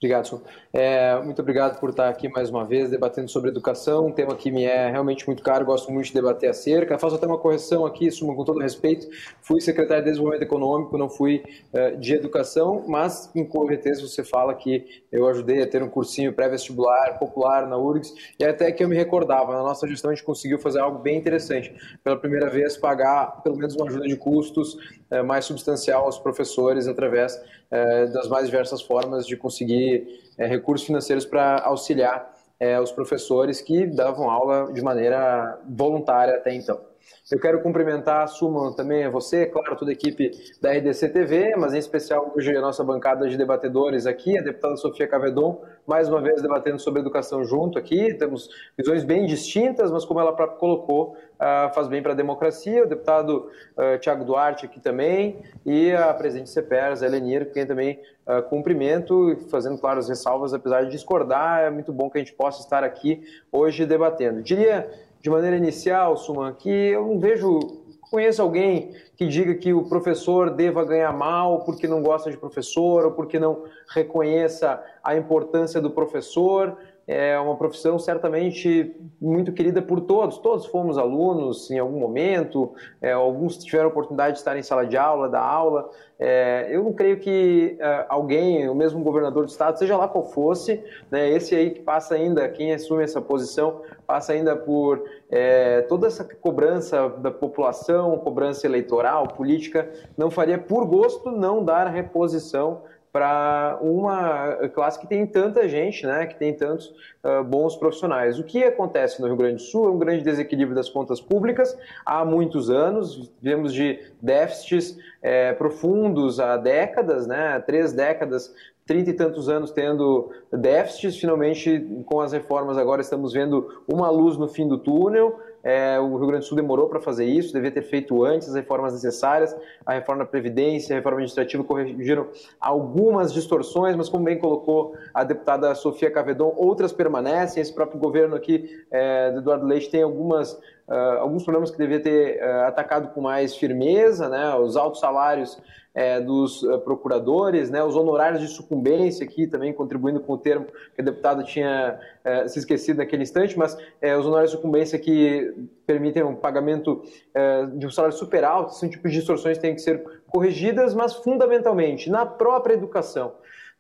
Obrigado, 0.04 0.28
senhor. 0.28 0.42
É, 0.74 1.18
muito 1.22 1.42
obrigado 1.42 1.80
por 1.80 1.92
estar 1.92 2.10
aqui 2.10 2.28
mais 2.28 2.50
uma 2.50 2.66
vez 2.66 2.90
debatendo 2.90 3.30
sobre 3.30 3.50
educação, 3.50 4.08
um 4.08 4.12
tema 4.12 4.36
que 4.36 4.52
me 4.52 4.66
é 4.66 4.92
realmente 4.92 5.26
muito 5.26 5.42
caro, 5.42 5.64
gosto 5.64 5.90
muito 5.94 6.08
de 6.08 6.14
debater 6.14 6.50
acerca. 6.50 7.00
Faço 7.00 7.16
até 7.16 7.26
uma 7.26 7.38
correção 7.38 7.86
aqui, 7.86 8.12
Suma, 8.12 8.36
com 8.36 8.44
todo 8.44 8.60
respeito. 8.60 9.08
Fui 9.42 9.62
secretário 9.62 10.04
de 10.04 10.10
Desenvolvimento 10.10 10.44
Econômico, 10.44 10.98
não 10.98 11.10
fui 11.10 11.42
uh, 11.74 11.98
de 11.98 12.16
educação, 12.16 12.84
mas 12.86 13.32
em 13.34 13.46
correteza 13.46 14.06
você 14.06 14.26
fala 14.26 14.54
que 14.54 15.04
eu 15.10 15.26
ajudei 15.30 15.64
a 15.64 15.68
ter 15.68 15.82
um 15.82 15.88
cursinho 15.88 16.34
pré-vestibular 16.34 17.18
popular 17.18 17.66
na 17.66 17.78
URGS 17.78 18.14
e 18.38 18.44
até 18.44 18.74
que 18.74 18.84
eu 18.84 18.90
me 18.90 18.98
recordava, 18.98 19.54
na 19.54 19.64
nossa 19.64 19.88
gestão 19.88 20.12
a 20.12 20.14
gente 20.14 20.26
conseguiu 20.26 20.60
fazer 20.60 20.82
algo 20.82 21.00
bem 21.00 21.18
interessante. 21.18 21.74
Pela 22.04 22.18
primeira 22.18 22.50
vez, 22.50 22.76
pagar 22.76 23.42
pelo 23.42 23.56
menos 23.56 23.74
uma 23.74 23.88
ajuda 23.88 24.06
de 24.06 24.18
custos 24.18 24.78
mais 25.22 25.46
substancial 25.46 26.06
aos 26.06 26.18
professores 26.18 26.88
através 26.88 27.36
uh, 27.36 28.12
das 28.14 28.28
mais 28.28 28.46
diversas 28.46 28.82
formas 28.82 29.28
de 29.28 29.36
conseguir 29.38 30.08
é, 30.38 30.48
recursos 30.48 30.88
financeiros 30.88 31.26
para 31.26 31.60
auxiliar 31.60 32.34
é, 32.60 32.80
os 32.80 32.92
professores 32.92 33.62
que 33.62 33.86
davam 33.86 34.30
aula 34.30 34.72
de 34.72 34.82
maneira 34.82 35.60
voluntária 35.68 36.36
até 36.36 36.54
então. 36.54 36.93
Eu 37.32 37.40
quero 37.40 37.62
cumprimentar 37.62 38.22
a 38.22 38.28
Suma 38.28 38.76
também, 38.76 39.06
a 39.06 39.10
você, 39.10 39.46
claro, 39.46 39.76
toda 39.76 39.92
a 39.92 39.94
equipe 39.94 40.30
da 40.62 40.72
RDC 40.72 41.10
TV, 41.10 41.56
mas 41.56 41.74
em 41.74 41.78
especial 41.78 42.32
hoje 42.36 42.56
a 42.56 42.62
nossa 42.62 42.84
bancada 42.84 43.28
de 43.30 43.38
debatedores 43.38 44.06
aqui, 44.06 44.38
a 44.38 44.42
deputada 44.42 44.76
Sofia 44.76 45.08
Cavedon, 45.08 45.64
mais 45.88 46.10
uma 46.10 46.22
vez 46.22 46.42
debatendo 46.42 46.80
sobre 46.80 47.00
educação 47.00 47.44
junto 47.46 47.80
aqui. 47.80 48.14
Temos 48.14 48.50
visões 48.78 49.04
bem 49.04 49.26
distintas, 49.26 49.90
mas 49.90 50.04
como 50.06 50.20
ela 50.20 50.34
própria 50.34 50.60
colocou, 50.60 51.16
uh, 51.36 51.74
faz 51.74 51.88
bem 51.88 52.04
para 52.04 52.12
a 52.12 52.16
democracia. 52.16 52.84
O 52.84 52.88
deputado 52.88 53.50
uh, 53.78 53.98
Tiago 54.00 54.26
Duarte 54.26 54.66
aqui 54.66 54.80
também 54.80 55.42
e 55.66 55.92
a 55.94 56.14
presidente 56.14 56.50
CEPERS, 56.50 57.02
a 57.02 57.06
Elenir, 57.06 57.52
quem 57.52 57.66
também 57.66 58.00
uh, 58.28 58.44
cumprimento, 58.44 59.38
fazendo, 59.50 59.80
claro, 59.80 59.98
as 59.98 60.10
ressalvas, 60.10 60.54
apesar 60.54 60.84
de 60.84 60.92
discordar, 60.92 61.62
é 61.62 61.70
muito 61.70 61.92
bom 61.94 62.10
que 62.10 62.18
a 62.18 62.22
gente 62.22 62.34
possa 62.34 62.62
estar 62.62 62.84
aqui 62.84 63.24
hoje 63.52 63.86
debatendo. 63.86 64.42
Diria 64.42 64.90
de 65.24 65.30
maneira 65.30 65.56
inicial, 65.56 66.18
Suman, 66.18 66.54
que 66.54 66.70
eu 66.70 67.08
não 67.08 67.18
vejo 67.18 67.82
conheço 68.12 68.42
alguém 68.42 68.94
que 69.16 69.26
diga 69.26 69.56
que 69.56 69.74
o 69.74 69.86
professor 69.86 70.52
deva 70.52 70.84
ganhar 70.84 71.12
mal 71.14 71.64
porque 71.64 71.88
não 71.88 72.04
gosta 72.04 72.30
de 72.30 72.38
professor 72.38 73.06
ou 73.06 73.12
porque 73.14 73.40
não 73.40 73.64
reconheça 73.90 74.84
a 75.02 75.16
importância 75.16 75.80
do 75.80 75.90
professor 75.90 76.78
é 77.08 77.38
uma 77.38 77.56
profissão 77.56 78.00
certamente 78.00 78.96
muito 79.22 79.52
querida 79.52 79.82
por 79.82 80.02
todos. 80.02 80.38
Todos 80.38 80.66
fomos 80.66 80.98
alunos 80.98 81.70
em 81.70 81.80
algum 81.80 82.00
momento, 82.00 82.74
é, 83.02 83.12
alguns 83.12 83.58
tiveram 83.58 83.86
a 83.86 83.90
oportunidade 83.90 84.34
de 84.34 84.40
estar 84.40 84.58
em 84.58 84.64
sala 84.64 84.86
de 84.86 84.96
aula, 84.96 85.28
da 85.28 85.42
aula. 85.42 85.90
É, 86.18 86.70
eu 86.72 86.84
não 86.84 86.94
creio 86.94 87.20
que 87.20 87.76
é, 87.80 88.06
alguém, 88.08 88.70
o 88.70 88.76
mesmo 88.76 89.04
governador 89.04 89.46
do 89.46 89.50
estado, 89.50 89.78
seja 89.78 89.98
lá 89.98 90.08
qual 90.08 90.24
fosse, 90.24 90.82
né, 91.12 91.30
esse 91.30 91.54
aí 91.54 91.72
que 91.72 91.82
passa 91.82 92.16
ainda, 92.16 92.48
quem 92.48 92.74
assume 92.74 93.04
essa 93.04 93.20
posição, 93.20 93.82
passa 94.08 94.32
ainda 94.32 94.56
por 94.56 95.04
é, 95.30 95.82
toda 95.82 96.08
essa 96.08 96.24
cobrança 96.24 97.10
da 97.10 97.32
população, 97.32 98.18
cobrança 98.20 98.66
eleitoral, 98.66 99.28
política, 99.28 99.90
não 100.16 100.32
faria 100.32 100.58
por 100.58 100.86
gosto 100.86 101.32
não 101.32 101.64
dar 101.64 101.88
reposição 101.88 102.84
para 103.14 103.78
uma 103.80 104.70
classe 104.74 105.00
que 105.00 105.06
tem 105.06 105.24
tanta 105.28 105.70
gente, 105.70 106.04
né, 106.04 106.26
que 106.26 106.36
tem 106.36 106.52
tantos 106.52 106.88
uh, 107.24 107.44
bons 107.44 107.76
profissionais. 107.76 108.40
O 108.40 108.44
que 108.44 108.64
acontece 108.64 109.22
no 109.22 109.28
Rio 109.28 109.36
Grande 109.36 109.58
do 109.58 109.62
Sul 109.62 109.86
é 109.86 109.92
um 109.92 110.00
grande 110.00 110.24
desequilíbrio 110.24 110.76
das 110.76 110.90
contas 110.90 111.22
públicas. 111.22 111.78
Há 112.04 112.26
muitos 112.26 112.72
anos, 112.72 113.32
vivemos 113.40 113.72
de 113.72 114.00
déficits 114.20 114.98
é, 115.22 115.54
profundos 115.54 116.40
há 116.40 116.58
décadas, 116.58 117.28
né, 117.28 117.60
três 117.60 117.94
décadas 117.94 118.52
trinta 118.86 119.12
e 119.12 119.14
tantos 119.14 119.48
anos 119.48 119.72
tendo 119.72 120.32
déficits, 120.52 121.18
finalmente 121.18 121.80
com 122.06 122.20
as 122.20 122.34
reformas 122.34 122.78
agora 122.78 123.02
estamos 123.02 123.32
vendo 123.32 123.82
uma 123.88 124.10
luz 124.10 124.38
no 124.38 124.48
fim 124.48 124.68
do 124.68 124.78
túnel, 124.78 125.40
é, 125.64 125.98
o 125.98 126.18
Rio 126.18 126.28
Grande 126.28 126.44
do 126.44 126.48
Sul 126.48 126.58
demorou 126.58 126.90
para 126.90 127.00
fazer 127.00 127.26
isso, 127.26 127.54
devia 127.54 127.72
ter 127.72 127.84
feito 127.84 128.24
antes 128.24 128.50
as 128.50 128.56
reformas 128.56 128.94
necessárias. 128.94 129.56
A 129.86 129.94
reforma 129.94 130.26
da 130.26 130.30
Previdência, 130.30 130.94
a 130.94 130.98
reforma 130.98 131.20
administrativa 131.20 131.64
corrigiram 131.64 132.28
algumas 132.60 133.34
distorções, 133.34 133.96
mas 133.96 134.10
como 134.10 134.26
bem 134.26 134.38
colocou 134.38 134.94
a 135.14 135.24
deputada 135.24 135.74
Sofia 135.74 136.12
Cavedon, 136.12 136.54
outras 136.58 136.92
permanecem. 136.92 137.62
Esse 137.62 137.74
próprio 137.74 137.98
governo 137.98 138.36
aqui, 138.36 138.84
é, 138.92 139.32
do 139.32 139.40
Eduardo 139.40 139.66
Leite, 139.66 139.90
tem 139.90 140.04
algumas, 140.04 140.60
uh, 140.88 141.20
alguns 141.20 141.44
problemas 141.44 141.72
que 141.72 141.78
devia 141.78 142.00
ter 142.00 142.42
uh, 142.42 142.68
atacado 142.68 143.10
com 143.10 143.22
mais 143.22 143.56
firmeza, 143.56 144.30
né? 144.30 144.56
os 144.56 144.76
altos 144.76 145.00
salários 145.00 145.60
é, 145.94 146.20
dos 146.20 146.64
uh, 146.64 146.80
procuradores, 146.80 147.70
né, 147.70 147.84
os 147.84 147.96
honorários 147.96 148.42
de 148.42 148.48
sucumbência 148.48 149.24
aqui 149.24 149.46
também 149.46 149.72
contribuindo 149.72 150.20
com 150.20 150.34
o 150.34 150.38
termo 150.38 150.66
que 150.66 151.02
a 151.02 151.04
deputada 151.04 151.44
tinha 151.44 152.00
é, 152.24 152.48
se 152.48 152.58
esquecido 152.60 152.98
naquele 152.98 153.22
instante, 153.22 153.58
mas 153.58 153.78
é, 154.02 154.18
os 154.18 154.26
honorários 154.26 154.52
de 154.52 154.58
sucumbência 154.58 154.98
que 154.98 155.54
permitem 155.86 156.24
um 156.24 156.36
pagamento 156.36 157.04
é, 157.34 157.66
de 157.68 157.86
um 157.86 157.92
salário 157.92 158.18
super 158.18 158.44
alto, 158.44 158.74
são 158.74 158.90
tipos 158.90 159.12
de 159.12 159.18
distorções 159.18 159.58
têm 159.58 159.76
que 159.76 159.82
ser 159.82 160.04
corrigidas, 160.28 160.96
mas 160.96 161.14
fundamentalmente 161.14 162.10
na 162.10 162.26
própria 162.26 162.74
educação. 162.74 163.34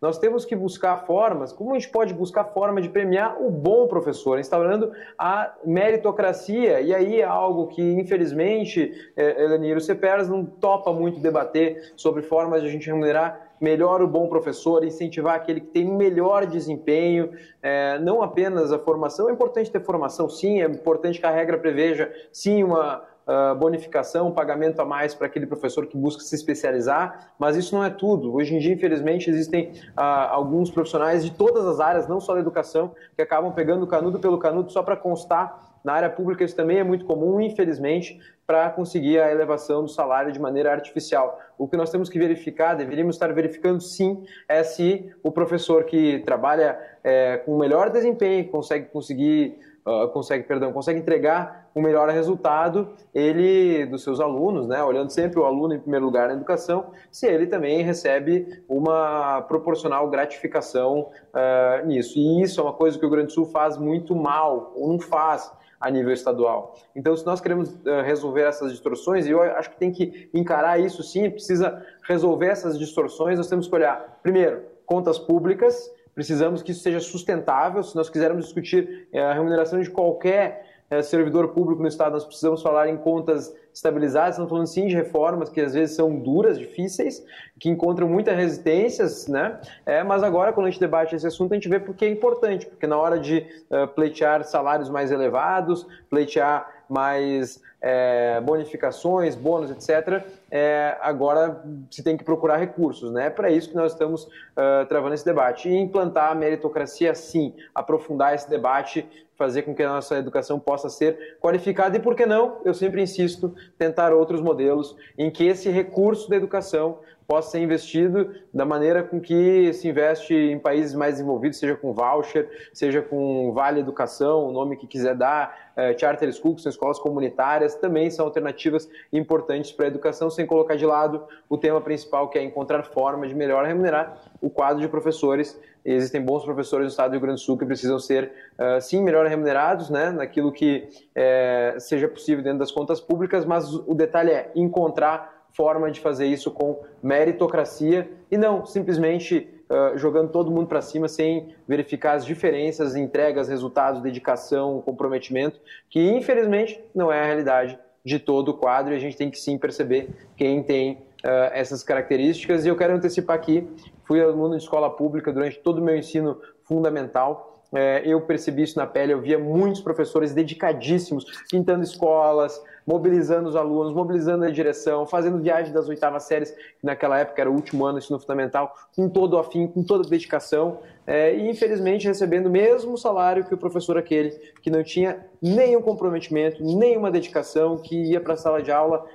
Nós 0.03 0.17
temos 0.17 0.43
que 0.43 0.53
buscar 0.53 1.05
formas, 1.05 1.53
como 1.53 1.71
a 1.71 1.79
gente 1.79 1.87
pode 1.87 2.13
buscar 2.13 2.43
forma 2.43 2.81
de 2.81 2.89
premiar 2.89 3.41
o 3.41 3.49
bom 3.49 3.87
professor, 3.87 4.37
instaurando 4.37 4.91
a 5.17 5.53
meritocracia, 5.63 6.81
e 6.81 6.93
aí 6.93 7.21
é 7.21 7.23
algo 7.23 7.67
que, 7.67 7.81
infelizmente, 7.81 8.91
é, 9.15 9.45
Eleniro 9.45 9.79
Ceperas 9.79 10.27
não 10.27 10.43
topa 10.43 10.91
muito 10.91 11.21
debater 11.21 11.93
sobre 11.95 12.21
formas 12.21 12.61
de 12.61 12.67
a 12.67 12.69
gente 12.69 12.85
remunerar 12.85 13.53
melhor 13.61 14.01
o 14.01 14.07
bom 14.07 14.27
professor, 14.27 14.83
incentivar 14.83 15.35
aquele 15.35 15.61
que 15.61 15.67
tem 15.67 15.85
melhor 15.85 16.45
desempenho, 16.45 17.31
é, 17.61 17.97
não 17.99 18.21
apenas 18.21 18.73
a 18.73 18.79
formação, 18.79 19.29
é 19.29 19.31
importante 19.31 19.71
ter 19.71 19.79
formação 19.85 20.27
sim, 20.27 20.61
é 20.61 20.65
importante 20.65 21.17
que 21.17 21.25
a 21.25 21.31
regra 21.31 21.57
preveja 21.57 22.11
sim 22.29 22.61
uma 22.61 23.05
uh, 23.27 23.55
bonificação, 23.55 24.31
pagamento 24.31 24.81
a 24.81 24.86
mais 24.86 25.13
para 25.13 25.27
aquele 25.27 25.45
professor 25.45 25.86
que 25.86 25.97
busca 25.97 26.23
se 26.23 26.36
especializar, 26.36 27.33
mas 27.38 27.55
isso 27.55 27.75
não 27.75 27.83
é 27.83 27.89
tudo. 27.89 28.33
Hoje 28.33 28.55
em 28.55 28.59
dia, 28.59 28.73
infelizmente, 28.73 29.29
existem 29.29 29.71
uh, 29.97 30.01
alguns 30.29 30.69
profissionais 30.69 31.23
de 31.23 31.31
todas 31.31 31.65
as 31.65 31.79
áreas, 31.79 32.07
não 32.07 32.19
só 32.19 32.33
da 32.33 32.39
educação, 32.39 32.93
que 33.15 33.21
acabam 33.21 33.51
pegando 33.53 33.83
o 33.83 33.88
canudo 33.88 34.19
pelo 34.19 34.38
canudo 34.38 34.71
só 34.71 34.83
para 34.83 34.95
constar. 34.95 35.71
Na 35.83 35.93
área 35.93 36.09
pública 36.09 36.45
isso 36.45 36.55
também 36.55 36.77
é 36.77 36.83
muito 36.83 37.03
comum, 37.03 37.41
infelizmente, 37.41 38.17
para 38.47 38.69
conseguir 38.69 39.19
a 39.19 39.29
elevação 39.29 39.83
do 39.83 39.89
salário 39.89 40.31
de 40.31 40.39
maneira 40.39 40.71
artificial. 40.71 41.39
O 41.57 41.67
que 41.67 41.75
nós 41.75 41.89
temos 41.89 42.09
que 42.09 42.17
verificar, 42.17 42.75
deveríamos 42.75 43.15
estar 43.15 43.33
verificando 43.33 43.81
sim, 43.81 44.23
é 44.47 44.63
se 44.63 45.13
o 45.21 45.31
professor 45.31 45.83
que 45.83 46.19
trabalha 46.19 46.79
é, 47.03 47.38
com 47.38 47.57
melhor 47.57 47.89
desempenho, 47.89 48.47
consegue 48.49 48.86
conseguir 48.88 49.57
uh, 49.85 50.07
consegue, 50.09 50.43
perdão, 50.45 50.71
consegue 50.71 50.99
entregar 50.99 51.69
um 51.75 51.81
melhor 51.81 52.09
resultado, 52.09 52.93
ele 53.13 53.85
dos 53.85 54.03
seus 54.03 54.19
alunos, 54.19 54.67
né, 54.67 54.83
olhando 54.83 55.09
sempre 55.09 55.39
o 55.39 55.45
aluno 55.45 55.73
em 55.73 55.79
primeiro 55.79 56.05
lugar 56.05 56.27
na 56.27 56.35
educação, 56.35 56.91
se 57.11 57.27
ele 57.27 57.47
também 57.47 57.81
recebe 57.81 58.63
uma 58.67 59.41
proporcional 59.43 60.09
gratificação 60.09 61.09
uh, 61.33 61.85
nisso. 61.85 62.17
E 62.17 62.41
isso 62.41 62.59
é 62.59 62.63
uma 62.63 62.73
coisa 62.73 62.97
que 62.97 63.05
o 63.05 63.09
Grande 63.09 63.33
Sul 63.33 63.45
faz 63.45 63.77
muito 63.77 64.15
mal, 64.15 64.71
ou 64.75 64.89
não 64.89 64.99
faz 64.99 65.51
a 65.79 65.89
nível 65.89 66.13
estadual. 66.13 66.75
Então, 66.95 67.15
se 67.15 67.25
nós 67.25 67.41
queremos 67.41 67.69
uh, 67.69 68.01
resolver 68.05 68.43
essas 68.43 68.71
distorções, 68.71 69.25
e 69.25 69.31
eu 69.31 69.41
acho 69.41 69.69
que 69.69 69.77
tem 69.77 69.91
que 69.91 70.29
encarar 70.33 70.79
isso 70.79 71.03
sim, 71.03 71.29
precisa 71.29 71.85
resolver 72.07 72.47
essas 72.47 72.79
distorções, 72.79 73.37
nós 73.37 73.49
temos 73.49 73.67
que 73.67 73.75
olhar, 73.75 74.19
primeiro, 74.23 74.63
contas 74.85 75.19
públicas, 75.19 75.91
precisamos 76.13 76.62
que 76.62 76.71
isso 76.71 76.82
seja 76.82 76.99
sustentável. 76.99 77.84
Se 77.84 77.95
nós 77.95 78.10
quisermos 78.10 78.45
discutir 78.45 79.08
é, 79.12 79.21
a 79.21 79.34
remuneração 79.34 79.82
de 79.82 79.89
qualquer 79.89 80.65
é, 80.89 81.02
servidor 81.02 81.49
público 81.49 81.82
no 81.82 81.88
Estado, 81.88 82.13
nós 82.13 82.26
precisamos 82.26 82.62
falar 82.62 82.88
em 82.88 82.97
contas 82.97 83.54
estabilizadas. 83.73 84.36
Estamos 84.36 84.49
falando 84.49 84.67
sim 84.67 84.88
de 84.88 84.95
reformas 84.95 85.49
que 85.49 85.60
às 85.60 85.73
vezes 85.73 85.95
são 85.95 86.15
duras, 86.15 86.60
difíceis, 86.60 87.26
que 87.60 87.69
encontram 87.69 88.08
muitas 88.08 88.36
resistências, 88.36 89.28
né? 89.28 89.60
É, 89.86 90.04
mas 90.04 90.21
agora, 90.21 90.54
quando 90.54 90.67
a 90.67 90.69
gente 90.69 90.80
debate 90.80 91.15
esse 91.15 91.26
assunto, 91.26 91.54
a 91.54 91.56
gente 91.56 91.69
vê 91.69 91.80
porque 91.80 92.06
é 92.06 92.10
importante, 92.10 92.65
porque 92.67 92.86
na 92.86 92.97
hora 92.97 93.19
de 93.19 93.45
uh, 93.71 93.88
pleitear 93.88 94.43
salários 94.43 94.89
mais 94.89 95.12
elevados, 95.12 95.88
pleitear 96.10 96.67
mais 96.93 97.60
é, 97.82 98.39
bonificações, 98.41 99.36
bônus, 99.36 99.71
etc., 99.71 100.23
é, 100.49 100.95
agora 101.01 101.63
se 101.89 102.03
tem 102.03 102.15
que 102.15 102.23
procurar 102.23 102.58
recursos. 102.58 103.12
Né? 103.12 103.25
É 103.25 103.29
para 103.29 103.49
isso 103.49 103.69
que 103.69 103.75
nós 103.75 103.91
estamos 103.91 104.25
uh, 104.25 104.86
travando 104.88 105.15
esse 105.15 105.25
debate. 105.25 105.67
E 105.67 105.75
implantar 105.75 106.32
a 106.32 106.36
meritocracia, 106.36 107.15
sim, 107.15 107.53
aprofundar 107.73 108.36
esse 108.36 108.47
debate, 108.47 109.06
fazer 109.36 109.63
com 109.63 109.73
que 109.73 109.82
a 109.82 109.89
nossa 109.89 110.17
educação 110.17 110.60
possa 110.60 110.89
ser 110.89 111.38
qualificada 111.41 111.97
e, 111.97 111.99
por 111.99 112.15
que 112.15 112.25
não, 112.25 112.62
eu 112.63 112.73
sempre 112.73 113.01
insisto, 113.01 113.53
tentar 113.77 114.13
outros 114.13 114.39
modelos 114.39 114.95
em 115.17 115.32
que 115.32 115.43
esse 115.45 115.69
recurso 115.69 116.29
da 116.29 116.36
educação 116.36 116.99
possa 117.27 117.51
ser 117.51 117.59
investido 117.59 118.31
da 118.53 118.65
maneira 118.65 119.03
com 119.03 119.19
que 119.19 119.73
se 119.73 119.88
investe 119.88 120.33
em 120.33 120.59
países 120.59 120.93
mais 120.93 121.15
desenvolvidos, 121.15 121.59
seja 121.59 121.75
com 121.75 121.93
voucher, 121.93 122.49
seja 122.73 123.01
com 123.01 123.51
Vale 123.53 123.79
Educação, 123.79 124.47
o 124.47 124.51
nome 124.51 124.75
que 124.77 124.88
quiser 124.88 125.15
dar, 125.15 125.71
é, 125.75 125.97
charter 125.97 126.31
schools, 126.31 126.62
são 126.62 126.69
escolas 126.69 126.99
comunitárias, 126.99 127.75
também 127.75 128.09
são 128.09 128.25
alternativas 128.25 128.89
importantes 129.12 129.71
para 129.71 129.86
a 129.86 129.88
educação, 129.88 130.29
sem 130.29 130.45
colocar 130.45 130.75
de 130.75 130.86
lado 130.86 131.23
o 131.49 131.57
tema 131.57 131.81
principal, 131.81 132.29
que 132.29 132.38
é 132.38 132.43
encontrar 132.43 132.83
forma 132.83 133.27
de 133.27 133.33
melhor 133.33 133.65
remunerar 133.65 134.17
o 134.41 134.49
quadro 134.49 134.81
de 134.81 134.88
professores. 134.88 135.59
Existem 135.86 136.21
bons 136.21 136.45
professores 136.45 136.86
no 136.86 136.89
estado 136.89 137.09
do 137.09 137.13
Rio 137.13 137.21
Grande 137.21 137.41
do 137.41 137.43
Sul 137.43 137.57
que 137.57 137.65
precisam 137.65 137.99
ser, 137.99 138.31
uh, 138.57 138.79
sim, 138.79 139.01
melhor 139.03 139.25
remunerados, 139.25 139.89
né, 139.89 140.12
naquilo 140.12 140.51
que 140.51 140.88
é, 141.13 141.75
seja 141.79 142.07
possível 142.07 142.43
dentro 142.43 142.59
das 142.59 142.71
contas 142.71 143.01
públicas, 143.01 143.43
mas 143.43 143.73
o 143.73 143.93
detalhe 143.93 144.31
é 144.31 144.51
encontrar 144.55 145.32
forma 145.53 145.91
de 145.91 145.99
fazer 145.99 146.25
isso 146.25 146.51
com 146.51 146.81
meritocracia 147.01 148.09
e 148.29 148.37
não 148.37 148.65
simplesmente 148.65 149.47
uh, 149.69 149.97
jogando 149.97 150.31
todo 150.31 150.51
mundo 150.51 150.67
para 150.67 150.81
cima 150.81 151.07
sem 151.07 151.53
verificar 151.67 152.13
as 152.13 152.25
diferenças, 152.25 152.95
entregas, 152.95 153.47
resultados, 153.47 154.01
dedicação, 154.01 154.81
comprometimento, 154.81 155.59
que 155.89 156.01
infelizmente 156.01 156.83
não 156.93 157.11
é 157.11 157.21
a 157.21 157.25
realidade 157.25 157.77
de 158.03 158.19
todo 158.19 158.49
o 158.49 158.53
quadro 158.53 158.93
e 158.93 158.95
a 158.97 158.99
gente 158.99 159.15
tem 159.15 159.29
que 159.29 159.39
sim 159.39 159.57
perceber 159.57 160.09
quem 160.35 160.61
tem 160.63 160.93
uh, 161.23 161.51
essas 161.53 161.83
características. 161.83 162.65
E 162.65 162.69
eu 162.69 162.75
quero 162.75 162.93
antecipar 162.93 163.35
aqui, 163.35 163.67
fui 164.05 164.21
aluno 164.21 164.57
de 164.57 164.63
escola 164.63 164.89
pública 164.89 165.31
durante 165.31 165.59
todo 165.59 165.79
o 165.79 165.81
meu 165.81 165.95
ensino 165.95 166.41
fundamental 166.63 167.53
é, 167.73 168.03
eu 168.05 168.21
percebi 168.21 168.61
isso 168.61 168.77
na 168.77 168.85
pele, 168.85 169.13
eu 169.13 169.19
via 169.19 169.39
muitos 169.39 169.81
professores 169.81 170.31
dedicadíssimos, 170.31 171.25
pintando 171.49 171.83
escolas, 171.83 172.61
mobilizando 172.85 173.49
os 173.49 173.55
alunos, 173.55 173.93
mobilizando 173.93 174.45
a 174.45 174.49
direção, 174.49 175.05
fazendo 175.05 175.39
viagem 175.39 175.73
das 175.73 175.87
oitavas 175.87 176.23
séries, 176.23 176.51
que 176.51 176.85
naquela 176.85 177.19
época 177.19 177.41
era 177.41 177.49
o 177.49 177.53
último 177.53 177.85
ano 177.85 177.99
do 177.99 178.03
ensino 178.03 178.19
fundamental, 178.19 178.73
com 178.95 179.09
todo 179.09 179.33
o 179.33 179.39
afim, 179.39 179.67
com 179.67 179.83
toda 179.83 180.05
a 180.05 180.09
dedicação, 180.09 180.79
é, 181.05 181.35
e 181.35 181.49
infelizmente 181.49 182.07
recebendo 182.07 182.47
o 182.47 182.49
mesmo 182.49 182.97
salário 182.97 183.43
que 183.43 183.53
o 183.53 183.57
professor 183.57 183.97
aquele, 183.97 184.29
que 184.61 184.69
não 184.69 184.83
tinha 184.83 185.25
nenhum 185.41 185.81
comprometimento, 185.81 186.63
nenhuma 186.63 187.11
dedicação, 187.11 187.77
que 187.77 187.95
ia 188.11 188.21
para 188.21 188.33
a 188.33 188.37
sala 188.37 188.61
de 188.61 188.71
aula 188.71 189.05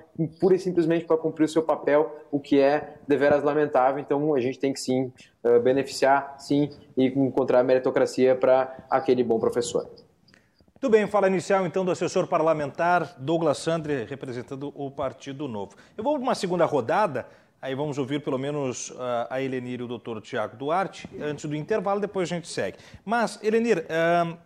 pura 0.41 0.57
e 0.57 0.59
simplesmente 0.59 1.05
para 1.05 1.17
cumprir 1.17 1.45
o 1.45 1.49
seu 1.49 1.63
papel, 1.63 2.15
o 2.31 2.41
que 2.41 2.59
é 2.59 2.95
deveras 3.07 3.45
lamentável. 3.45 4.01
Então 4.01 4.35
a 4.35 4.41
gente 4.41 4.59
tem 4.59 4.73
que 4.73 4.81
sim 4.81 5.13
uh, 5.45 5.61
beneficiar, 5.61 6.37
sim, 6.39 6.71
e 6.97 7.07
encontrar 7.07 7.63
meritocracia 7.63 8.35
para 8.35 8.77
aquele 8.91 9.23
bom 9.23 9.39
professor. 9.39 9.89
Muito 10.81 10.93
bem, 10.93 11.09
fala 11.09 11.27
inicial 11.27 11.67
então 11.67 11.85
do 11.85 11.91
assessor 11.91 12.29
parlamentar 12.29 13.17
Douglas 13.19 13.59
Sandre, 13.59 14.05
representando 14.05 14.73
o 14.77 14.89
Partido 14.89 15.49
Novo. 15.49 15.75
Eu 15.97 16.05
vou 16.05 16.15
para 16.15 16.23
uma 16.23 16.37
segunda 16.37 16.65
rodada, 16.65 17.27
aí 17.61 17.75
vamos 17.75 17.99
ouvir 17.99 18.23
pelo 18.23 18.39
menos 18.39 18.91
uh, 18.91 19.27
a 19.29 19.43
Elenir 19.43 19.81
e 19.81 19.83
o 19.83 19.89
doutor 19.89 20.21
Tiago 20.21 20.57
Duarte, 20.57 21.11
antes 21.21 21.47
do 21.47 21.57
intervalo, 21.57 22.01
depois 22.01 22.31
a 22.31 22.37
gente 22.37 22.47
segue. 22.47 22.79
Mas, 23.05 23.41
Elenir, 23.43 23.87
uh, 23.87 24.39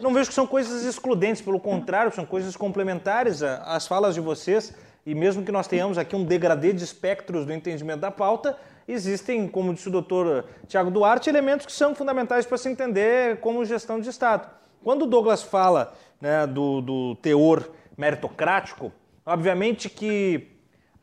não 0.00 0.12
vejo 0.12 0.30
que 0.30 0.34
são 0.34 0.44
coisas 0.44 0.84
excludentes, 0.84 1.40
pelo 1.40 1.60
contrário, 1.60 2.12
são 2.12 2.26
coisas 2.26 2.56
complementares 2.56 3.40
às 3.40 3.86
falas 3.86 4.16
de 4.16 4.20
vocês 4.20 4.74
e 5.06 5.14
mesmo 5.14 5.44
que 5.44 5.52
nós 5.52 5.68
tenhamos 5.68 5.98
aqui 5.98 6.16
um 6.16 6.24
degradê 6.24 6.72
de 6.72 6.82
espectros 6.82 7.46
do 7.46 7.52
entendimento 7.52 8.00
da 8.00 8.10
pauta, 8.10 8.58
existem, 8.88 9.46
como 9.46 9.72
disse 9.72 9.86
o 9.86 9.92
doutor 9.92 10.46
Tiago 10.66 10.90
Duarte, 10.90 11.30
elementos 11.30 11.64
que 11.64 11.72
são 11.72 11.94
fundamentais 11.94 12.44
para 12.44 12.58
se 12.58 12.68
entender 12.68 13.38
como 13.38 13.64
gestão 13.64 14.00
de 14.00 14.10
Estado. 14.10 14.58
Quando 14.82 15.02
o 15.02 15.06
Douglas 15.06 15.42
fala 15.42 15.92
né, 16.20 16.46
do, 16.46 16.80
do 16.80 17.14
teor 17.16 17.68
meritocrático, 17.96 18.90
obviamente 19.26 19.90
que 19.90 20.48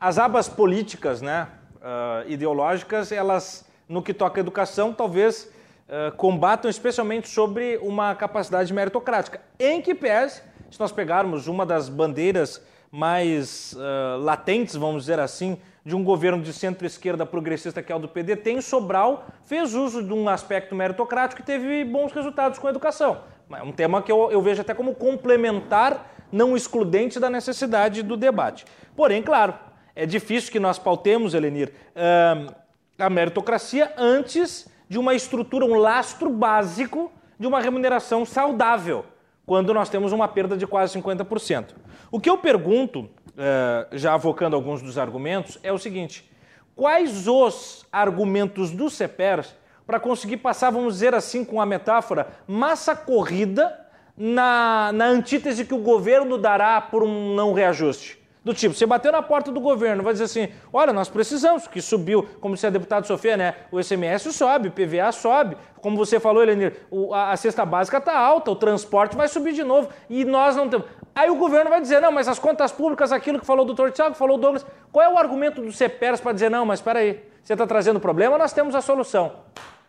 as 0.00 0.18
abas 0.18 0.48
políticas, 0.48 1.22
né, 1.22 1.48
uh, 1.76 2.28
ideológicas, 2.28 3.12
elas, 3.12 3.64
no 3.88 4.02
que 4.02 4.12
toca 4.12 4.40
à 4.40 4.42
educação, 4.42 4.92
talvez 4.92 5.44
uh, 5.88 6.14
combatam 6.16 6.68
especialmente 6.68 7.28
sobre 7.28 7.78
uma 7.78 8.14
capacidade 8.16 8.72
meritocrática, 8.72 9.40
em 9.60 9.80
que 9.80 9.94
pese, 9.94 10.42
se 10.70 10.80
nós 10.80 10.90
pegarmos 10.90 11.46
uma 11.46 11.64
das 11.64 11.88
bandeiras 11.88 12.60
mais 12.90 13.74
uh, 13.74 14.18
latentes, 14.20 14.74
vamos 14.74 15.02
dizer 15.02 15.20
assim, 15.20 15.56
de 15.84 15.94
um 15.94 16.02
governo 16.02 16.42
de 16.42 16.52
centro-esquerda 16.52 17.24
progressista 17.24 17.82
que 17.82 17.92
é 17.92 17.94
o 17.94 17.98
do 17.98 18.08
PDT, 18.08 18.50
em 18.50 18.60
Sobral 18.60 19.26
fez 19.44 19.74
uso 19.74 20.02
de 20.02 20.12
um 20.12 20.28
aspecto 20.28 20.74
meritocrático 20.74 21.40
e 21.40 21.44
teve 21.44 21.84
bons 21.84 22.12
resultados 22.12 22.58
com 22.58 22.66
a 22.66 22.70
educação. 22.70 23.22
É 23.50 23.62
um 23.62 23.72
tema 23.72 24.02
que 24.02 24.12
eu, 24.12 24.30
eu 24.30 24.42
vejo 24.42 24.60
até 24.60 24.74
como 24.74 24.94
complementar, 24.94 26.14
não 26.30 26.56
excludente 26.56 27.18
da 27.18 27.30
necessidade 27.30 28.02
do 28.02 28.16
debate. 28.16 28.66
Porém, 28.94 29.22
claro, 29.22 29.54
é 29.94 30.04
difícil 30.04 30.52
que 30.52 30.60
nós 30.60 30.78
pautemos, 30.78 31.34
Elenir, 31.34 31.72
uh, 31.96 32.54
a 32.98 33.08
meritocracia 33.08 33.92
antes 33.96 34.68
de 34.88 34.98
uma 34.98 35.14
estrutura, 35.14 35.64
um 35.64 35.74
lastro 35.74 36.30
básico 36.30 37.12
de 37.38 37.46
uma 37.46 37.60
remuneração 37.60 38.24
saudável, 38.24 39.04
quando 39.46 39.72
nós 39.72 39.88
temos 39.88 40.12
uma 40.12 40.26
perda 40.26 40.56
de 40.56 40.66
quase 40.66 40.98
50%. 40.98 41.74
O 42.10 42.20
que 42.20 42.28
eu 42.28 42.38
pergunto, 42.38 43.08
eh, 43.36 43.86
já 43.92 44.14
avocando 44.14 44.56
alguns 44.56 44.82
dos 44.82 44.98
argumentos, 44.98 45.58
é 45.62 45.72
o 45.72 45.78
seguinte: 45.78 46.28
quais 46.74 47.28
os 47.28 47.86
argumentos 47.92 48.70
do 48.70 48.90
CEPERS 48.90 49.54
para 49.88 49.98
conseguir 49.98 50.36
passar, 50.36 50.68
vamos 50.68 50.92
dizer 50.92 51.14
assim, 51.14 51.42
com 51.42 51.62
a 51.62 51.64
metáfora, 51.64 52.26
massa 52.46 52.94
corrida 52.94 53.74
na, 54.14 54.92
na 54.92 55.06
antítese 55.06 55.64
que 55.64 55.72
o 55.72 55.78
governo 55.78 56.36
dará 56.36 56.78
por 56.78 57.02
um 57.02 57.34
não 57.34 57.54
reajuste? 57.54 58.18
Do 58.44 58.52
tipo, 58.52 58.74
você 58.74 58.84
bateu 58.84 59.10
na 59.10 59.22
porta 59.22 59.50
do 59.50 59.58
governo, 59.58 60.02
vai 60.02 60.12
dizer 60.12 60.24
assim: 60.24 60.48
olha, 60.70 60.92
nós 60.92 61.08
precisamos, 61.08 61.66
que 61.66 61.80
subiu, 61.80 62.28
como 62.38 62.54
se 62.54 62.66
a 62.66 62.70
deputada 62.70 63.06
Sofia, 63.06 63.36
né? 63.38 63.54
O 63.72 63.82
SMS 63.82 64.24
sobe, 64.34 64.68
o 64.68 64.72
PVA 64.72 65.10
sobe. 65.10 65.56
Como 65.80 65.96
você 65.96 66.20
falou, 66.20 66.42
Elenir, 66.42 66.76
a, 67.14 67.32
a 67.32 67.36
cesta 67.38 67.64
básica 67.64 67.96
está 67.96 68.16
alta, 68.18 68.50
o 68.50 68.56
transporte 68.56 69.16
vai 69.16 69.26
subir 69.26 69.54
de 69.54 69.64
novo 69.64 69.88
e 70.10 70.22
nós 70.22 70.54
não 70.54 70.68
temos. 70.68 70.86
Aí 71.14 71.30
o 71.30 71.36
governo 71.36 71.70
vai 71.70 71.80
dizer: 71.80 72.00
não, 72.00 72.12
mas 72.12 72.28
as 72.28 72.38
contas 72.38 72.70
públicas, 72.70 73.10
aquilo 73.10 73.40
que 73.40 73.46
falou 73.46 73.64
o 73.64 73.66
doutor 73.66 73.90
Tiago, 73.90 74.14
falou 74.14 74.36
o 74.36 74.40
Douglas. 74.40 74.66
Qual 74.92 75.02
é 75.04 75.08
o 75.08 75.16
argumento 75.16 75.62
do 75.62 75.72
CEPERS 75.72 76.20
para 76.20 76.32
dizer: 76.32 76.50
não, 76.50 76.66
mas 76.66 76.78
espera 76.78 76.98
aí, 76.98 77.22
você 77.42 77.54
está 77.54 77.66
trazendo 77.66 77.98
problema, 77.98 78.36
nós 78.36 78.52
temos 78.52 78.74
a 78.74 78.82
solução? 78.82 79.32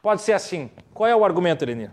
Pode 0.02 0.22
ser 0.22 0.34
assim. 0.34 0.70
Qual 0.94 1.10
é 1.10 1.16
o 1.16 1.26
argumento, 1.26 1.64
Elenir? 1.64 1.92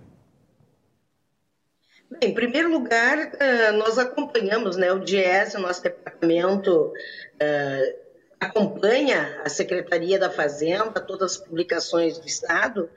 Em 2.20 2.32
primeiro 2.32 2.70
lugar, 2.70 3.32
eh, 3.38 3.72
nós 3.72 3.98
acompanhamos, 3.98 4.76
né, 4.76 4.92
o 4.92 5.00
DIES, 5.00 5.54
o 5.54 5.60
nosso 5.60 5.82
departamento 5.82 6.92
uh, 6.92 8.06
acompanha 8.38 9.42
a 9.44 9.48
Secretaria 9.48 10.18
da 10.18 10.30
Fazenda, 10.30 11.00
todas 11.00 11.32
as 11.32 11.38
publicações 11.38 12.18
do 12.18 12.26
Estado, 12.26 12.88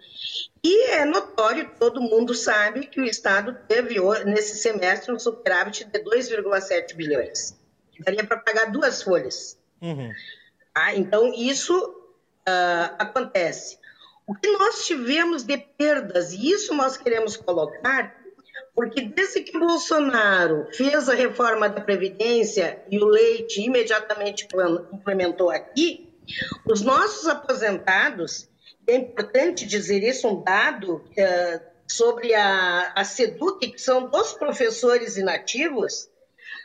e 0.63 0.91
é 0.91 1.05
notório, 1.05 1.71
todo 1.79 2.01
mundo 2.01 2.35
sabe 2.35 2.85
que 2.85 3.01
o 3.01 3.05
Estado 3.05 3.57
teve 3.67 3.95
nesse 4.25 4.57
semestre 4.57 5.11
um 5.11 5.17
superávit 5.17 5.85
de 5.85 5.99
2,7 5.99 6.95
bilhões, 6.95 7.57
que 7.91 8.03
daria 8.03 8.23
para 8.23 8.37
pagar 8.37 8.71
duas 8.71 9.01
folhas. 9.01 9.57
Uhum. 9.81 10.11
Ah, 10.75 10.93
então, 10.95 11.33
isso 11.33 11.77
uh, 11.77 12.95
acontece. 12.99 13.79
O 14.29 14.35
que 14.35 14.47
nós 14.51 14.85
tivemos 14.85 15.41
de 15.41 15.57
perdas, 15.57 16.33
e 16.33 16.51
isso 16.51 16.75
nós 16.75 16.95
queremos 16.95 17.35
colocar, 17.35 18.15
porque 18.75 19.01
desde 19.01 19.41
que 19.41 19.57
Bolsonaro 19.57 20.67
fez 20.71 21.09
a 21.09 21.15
reforma 21.15 21.67
da 21.67 21.81
Previdência 21.81 22.79
e 22.91 22.99
o 22.99 23.05
Leite 23.05 23.59
imediatamente 23.59 24.47
implementou 24.93 25.49
aqui, 25.49 26.13
os 26.63 26.81
nossos 26.81 27.25
aposentados, 27.25 28.47
é 28.85 28.97
importante 28.97 29.65
dizer 29.65 30.03
isso, 30.03 30.27
um 30.27 30.43
dado 30.43 31.03
é, 31.17 31.59
sobre 31.87 32.35
a, 32.35 32.93
a 32.95 33.03
SEDUC, 33.03 33.71
que 33.71 33.81
são 33.81 34.11
dos 34.11 34.33
professores 34.33 35.17
inativos, 35.17 36.07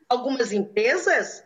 algumas 0.08 0.52
empresas, 0.52 1.42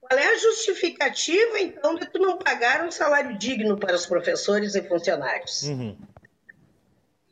qual 0.00 0.18
é 0.18 0.28
a 0.28 0.38
justificativa, 0.38 1.58
então, 1.58 1.94
de 1.94 2.06
tu 2.06 2.18
não 2.18 2.36
pagar 2.36 2.84
um 2.84 2.90
salário 2.90 3.38
digno 3.38 3.78
para 3.78 3.96
os 3.96 4.04
professores 4.04 4.74
e 4.74 4.82
funcionários? 4.82 5.62
Uhum. 5.62 5.96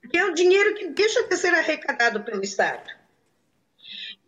Porque 0.00 0.16
é 0.16 0.24
o 0.24 0.34
dinheiro 0.34 0.74
que 0.74 0.88
deixa 0.88 1.22
de 1.24 1.36
ser 1.36 1.52
arrecadado 1.52 2.22
pelo 2.24 2.42
Estado. 2.42 2.99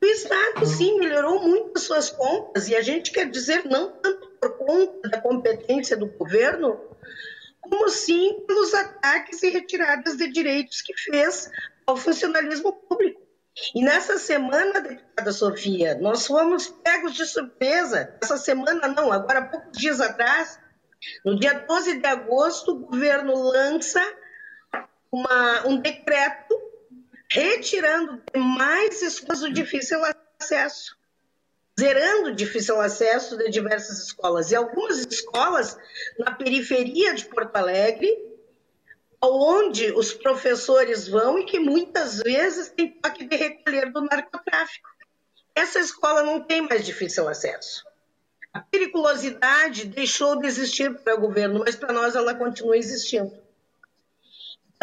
O 0.02 0.04
Estado, 0.04 0.66
sim, 0.66 0.98
melhorou 0.98 1.40
muito 1.40 1.72
as 1.76 1.84
suas 1.84 2.10
contas, 2.10 2.68
e 2.68 2.74
a 2.74 2.82
gente 2.82 3.12
quer 3.12 3.30
dizer 3.30 3.64
não 3.64 3.92
tanto 3.92 4.26
por 4.40 4.58
conta 4.58 5.08
da 5.08 5.20
competência 5.20 5.96
do 5.96 6.06
governo, 6.06 6.80
como 7.60 7.88
sim 7.88 8.44
pelos 8.44 8.74
ataques 8.74 9.40
e 9.44 9.50
retiradas 9.50 10.16
de 10.16 10.26
direitos 10.32 10.82
que 10.82 10.92
fez 10.94 11.48
ao 11.86 11.96
funcionalismo 11.96 12.72
público. 12.72 13.22
E 13.74 13.80
nessa 13.84 14.18
semana, 14.18 14.80
deputada 14.80 15.30
Sofia, 15.30 15.94
nós 15.94 16.26
fomos 16.26 16.66
pegos 16.66 17.14
de 17.14 17.24
surpresa. 17.24 18.16
Essa 18.20 18.36
semana 18.36 18.88
não, 18.88 19.12
agora 19.12 19.42
poucos 19.42 19.78
dias 19.78 20.00
atrás, 20.00 20.58
no 21.24 21.38
dia 21.38 21.54
12 21.54 22.00
de 22.00 22.06
agosto, 22.06 22.72
o 22.72 22.86
governo 22.86 23.34
lança 23.34 24.02
uma, 25.12 25.68
um 25.68 25.76
decreto 25.76 26.71
retirando 27.32 28.22
mais 28.36 29.00
escolas 29.00 29.40
do 29.40 29.52
difícil 29.52 29.98
acesso, 30.38 30.96
zerando 31.80 32.28
o 32.28 32.34
difícil 32.34 32.78
acesso 32.78 33.38
de 33.38 33.48
diversas 33.48 33.98
escolas. 34.04 34.50
E 34.50 34.54
algumas 34.54 34.98
escolas 34.98 35.76
na 36.18 36.32
periferia 36.32 37.14
de 37.14 37.24
Porto 37.24 37.56
Alegre, 37.56 38.14
onde 39.22 39.92
os 39.92 40.12
professores 40.12 41.08
vão 41.08 41.38
e 41.38 41.46
que 41.46 41.58
muitas 41.58 42.18
vezes 42.18 42.68
tem 42.68 42.90
toque 43.00 43.24
de 43.24 43.36
recolher 43.36 43.90
do 43.90 44.02
narcotráfico. 44.02 44.90
Essa 45.54 45.78
escola 45.78 46.22
não 46.22 46.42
tem 46.42 46.60
mais 46.60 46.84
difícil 46.84 47.26
acesso. 47.28 47.84
A 48.52 48.60
periculosidade 48.60 49.86
deixou 49.86 50.38
de 50.38 50.46
existir 50.46 50.94
para 50.98 51.14
o 51.14 51.20
governo, 51.20 51.60
mas 51.60 51.76
para 51.76 51.94
nós 51.94 52.14
ela 52.14 52.34
continua 52.34 52.76
existindo. 52.76 53.41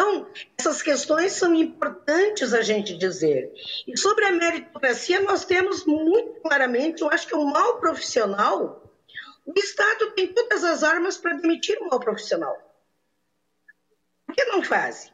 Então, 0.00 0.26
essas 0.58 0.80
questões 0.80 1.32
são 1.32 1.54
importantes 1.54 2.54
a 2.54 2.62
gente 2.62 2.96
dizer. 2.96 3.52
E 3.86 3.98
sobre 3.98 4.24
a 4.24 4.32
meritocracia, 4.32 5.20
nós 5.20 5.44
temos 5.44 5.84
muito 5.84 6.40
claramente, 6.40 7.02
eu 7.02 7.10
acho 7.10 7.26
que 7.26 7.34
o 7.34 7.40
um 7.40 7.50
mal 7.50 7.78
profissional, 7.80 8.82
o 9.44 9.52
Estado 9.54 10.12
tem 10.12 10.32
todas 10.32 10.64
as 10.64 10.82
armas 10.82 11.18
para 11.18 11.34
demitir 11.34 11.76
o 11.82 11.88
mal 11.90 12.00
profissional. 12.00 12.56
Por 14.24 14.34
que 14.34 14.42
não 14.46 14.62
fazem? 14.62 15.12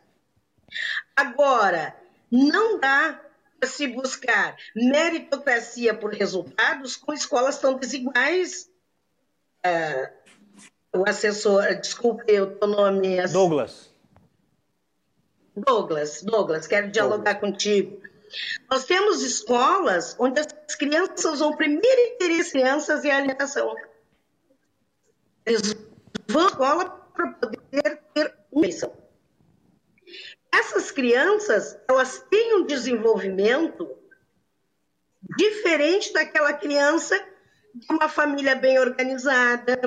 Agora, 1.16 1.96
não 2.30 2.78
dá 2.78 3.20
para 3.58 3.68
se 3.68 3.88
buscar 3.88 4.56
meritocracia 4.72 5.94
por 5.94 6.12
resultados 6.12 6.94
com 6.94 7.12
escolas 7.12 7.58
tão 7.58 7.74
desiguais. 7.74 8.70
Uh, 9.66 11.00
o 11.00 11.08
assessor, 11.08 11.74
desculpe 11.74 12.40
o 12.40 12.54
teu 12.54 12.68
nome. 12.68 13.26
Douglas. 13.26 13.85
Douglas, 15.56 16.22
Douglas, 16.22 16.66
quero 16.66 16.90
dialogar 16.90 17.34
Douglas. 17.34 17.52
contigo. 17.52 18.02
Nós 18.70 18.84
temos 18.84 19.22
escolas 19.22 20.14
onde 20.18 20.40
as 20.40 20.74
crianças, 20.74 21.40
o 21.40 21.56
primeiro 21.56 22.00
interesse 22.12 22.52
crianças 22.52 23.04
a 23.10 23.16
alimentação. 23.16 23.74
Eles 25.46 25.74
vão 26.28 26.44
à 26.44 26.48
escola 26.48 26.90
para 27.14 27.32
poder 27.32 28.02
ter 28.12 28.34
uma 28.52 28.66
missão. 28.66 28.92
Essas 30.52 30.90
crianças, 30.90 31.78
elas 31.88 32.18
têm 32.30 32.56
um 32.56 32.66
desenvolvimento 32.66 33.88
diferente 35.38 36.12
daquela 36.12 36.52
criança 36.52 37.16
de 37.74 37.86
uma 37.90 38.08
família 38.08 38.54
bem 38.54 38.78
organizada, 38.78 39.78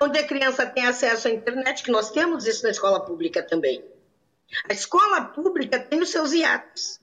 onde 0.00 0.18
a 0.18 0.26
criança 0.26 0.66
tem 0.66 0.86
acesso 0.86 1.28
à 1.28 1.30
internet, 1.30 1.82
que 1.82 1.90
nós 1.90 2.10
temos 2.10 2.46
isso 2.46 2.62
na 2.64 2.70
escola 2.70 3.04
pública 3.04 3.42
também. 3.42 3.93
A 4.68 4.72
escola 4.72 5.22
pública 5.26 5.78
tem 5.78 6.00
os 6.00 6.10
seus 6.10 6.32
hiatos. 6.32 7.00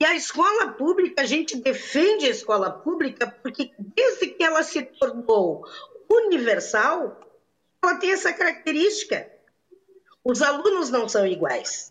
E 0.00 0.04
a 0.04 0.14
escola 0.14 0.72
pública, 0.72 1.22
a 1.22 1.26
gente 1.26 1.56
defende 1.56 2.26
a 2.26 2.30
escola 2.30 2.70
pública 2.70 3.26
porque 3.42 3.72
desde 3.78 4.28
que 4.28 4.44
ela 4.44 4.62
se 4.62 4.82
tornou 4.82 5.64
universal, 6.08 7.20
ela 7.82 7.96
tem 7.96 8.12
essa 8.12 8.32
característica 8.32 9.28
os 10.28 10.42
alunos 10.42 10.90
não 10.90 11.08
são 11.08 11.26
iguais. 11.26 11.90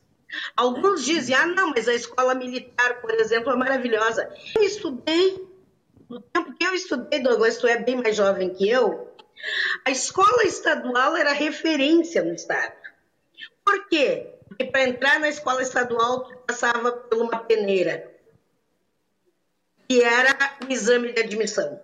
Alguns 0.55 1.03
dizem, 1.03 1.35
ah, 1.35 1.47
não, 1.47 1.71
mas 1.71 1.87
a 1.87 1.93
escola 1.95 2.35
militar, 2.35 3.01
por 3.01 3.11
exemplo, 3.15 3.51
é 3.51 3.55
maravilhosa. 3.55 4.31
Eu 4.55 4.61
estudei, 4.61 5.43
no 6.07 6.21
tempo 6.21 6.53
que 6.53 6.63
eu 6.63 6.75
estudei, 6.75 7.19
Douglas, 7.19 7.57
tu 7.57 7.65
é 7.65 7.77
bem 7.77 7.95
mais 7.95 8.15
jovem 8.15 8.53
que 8.53 8.69
eu, 8.69 9.11
a 9.83 9.89
escola 9.89 10.43
estadual 10.43 11.17
era 11.17 11.31
referência 11.31 12.23
no 12.23 12.33
Estado. 12.35 12.76
Por 13.67 13.87
quê? 13.89 14.33
Porque 14.47 14.65
para 14.65 14.83
entrar 14.83 15.19
na 15.19 15.27
escola 15.27 15.61
estadual, 15.61 16.31
passava 16.47 16.91
por 16.91 17.19
uma 17.19 17.39
peneira, 17.39 18.09
que 19.89 20.01
era 20.01 20.37
o 20.65 20.71
exame 20.71 21.11
de 21.11 21.21
admissão. 21.21 21.81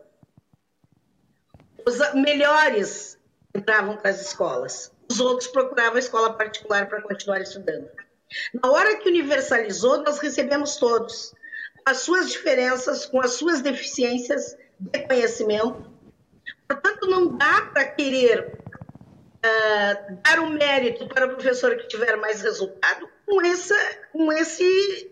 Os 1.86 2.14
melhores 2.14 3.20
entravam 3.54 3.98
para 3.98 4.12
as 4.12 4.22
escolas 4.22 4.94
os 5.14 5.20
outros 5.20 5.48
procuravam 5.48 5.96
a 5.96 6.00
escola 6.00 6.34
particular 6.34 6.88
para 6.88 7.02
continuar 7.02 7.42
estudando. 7.42 7.90
Na 8.54 8.72
hora 8.72 8.98
que 8.98 9.10
universalizou, 9.10 10.02
nós 10.02 10.18
recebemos 10.20 10.78
todos, 10.78 11.34
as 11.86 11.98
suas 12.00 12.32
diferenças, 12.32 13.06
com 13.06 13.22
as 13.22 13.34
suas 13.34 13.62
deficiências 13.62 14.58
de 14.80 15.00
conhecimento. 15.06 15.92
Portanto, 16.68 17.08
não 17.08 17.38
dá 17.38 17.62
para 17.74 17.86
querer 17.86 18.63
uh, 19.44 20.18
dar 20.24 20.40
o 20.40 20.50
mérito 20.50 21.08
para 21.08 21.26
o 21.26 21.30
professor 21.36 21.76
que 21.76 21.88
tiver 21.88 22.16
mais 22.18 22.42
resultado 22.42 23.10
com, 23.26 23.42
essa, 23.42 23.76
com 24.12 24.32
esse, 24.32 25.12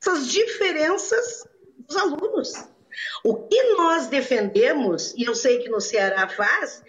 essas 0.00 0.28
diferenças 0.28 1.44
dos 1.78 1.96
alunos. 1.96 2.52
O 3.24 3.46
que 3.46 3.62
nós 3.74 4.08
defendemos, 4.08 5.14
e 5.14 5.24
eu 5.24 5.34
sei 5.34 5.60
que 5.60 5.68
no 5.68 5.80
Ceará 5.80 6.28
faz, 6.28 6.82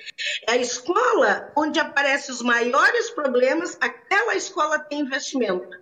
é 0.47 0.53
a 0.53 0.57
escola 0.57 1.51
onde 1.55 1.79
aparecem 1.79 2.33
os 2.33 2.41
maiores 2.41 3.11
problemas, 3.11 3.77
aquela 3.79 4.35
escola 4.35 4.79
tem 4.79 5.01
investimento. 5.01 5.77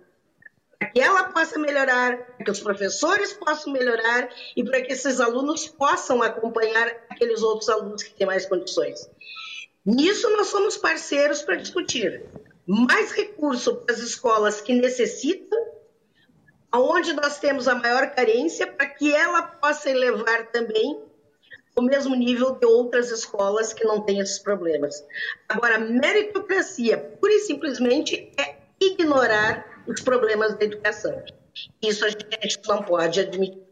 Para 0.78 0.90
que 0.90 1.00
ela 1.00 1.24
possa 1.24 1.58
melhorar, 1.58 2.18
para 2.18 2.44
que 2.44 2.50
os 2.50 2.60
professores 2.60 3.32
possam 3.32 3.72
melhorar 3.72 4.28
e 4.56 4.62
para 4.62 4.80
que 4.82 4.92
esses 4.92 5.18
alunos 5.20 5.66
possam 5.66 6.22
acompanhar 6.22 6.88
aqueles 7.10 7.42
outros 7.42 7.68
alunos 7.68 8.02
que 8.02 8.14
têm 8.14 8.26
mais 8.26 8.46
condições. 8.46 9.10
Nisso 9.88 10.28
nós 10.36 10.48
somos 10.48 10.76
parceiros 10.76 11.40
para 11.40 11.56
discutir. 11.56 12.22
Mais 12.66 13.10
recurso 13.10 13.76
para 13.76 13.94
as 13.94 14.02
escolas 14.02 14.60
que 14.60 14.74
necessitam 14.74 15.58
aonde 16.70 17.14
nós 17.14 17.38
temos 17.38 17.66
a 17.66 17.74
maior 17.74 18.10
carência, 18.10 18.66
para 18.66 18.84
que 18.84 19.14
ela 19.14 19.40
possa 19.40 19.88
elevar 19.88 20.52
também 20.52 21.02
o 21.74 21.80
mesmo 21.80 22.14
nível 22.14 22.50
de 22.56 22.66
outras 22.66 23.10
escolas 23.10 23.72
que 23.72 23.82
não 23.82 24.02
têm 24.02 24.20
esses 24.20 24.38
problemas. 24.38 25.02
Agora, 25.48 25.78
meritocracia, 25.78 26.98
pura 26.98 27.32
e 27.32 27.40
simplesmente, 27.40 28.30
é 28.38 28.56
ignorar 28.78 29.84
os 29.86 30.02
problemas 30.02 30.54
da 30.58 30.66
educação. 30.66 31.22
Isso 31.80 32.04
a 32.04 32.10
gente 32.10 32.60
não 32.68 32.82
pode 32.82 33.20
admitir. 33.20 33.67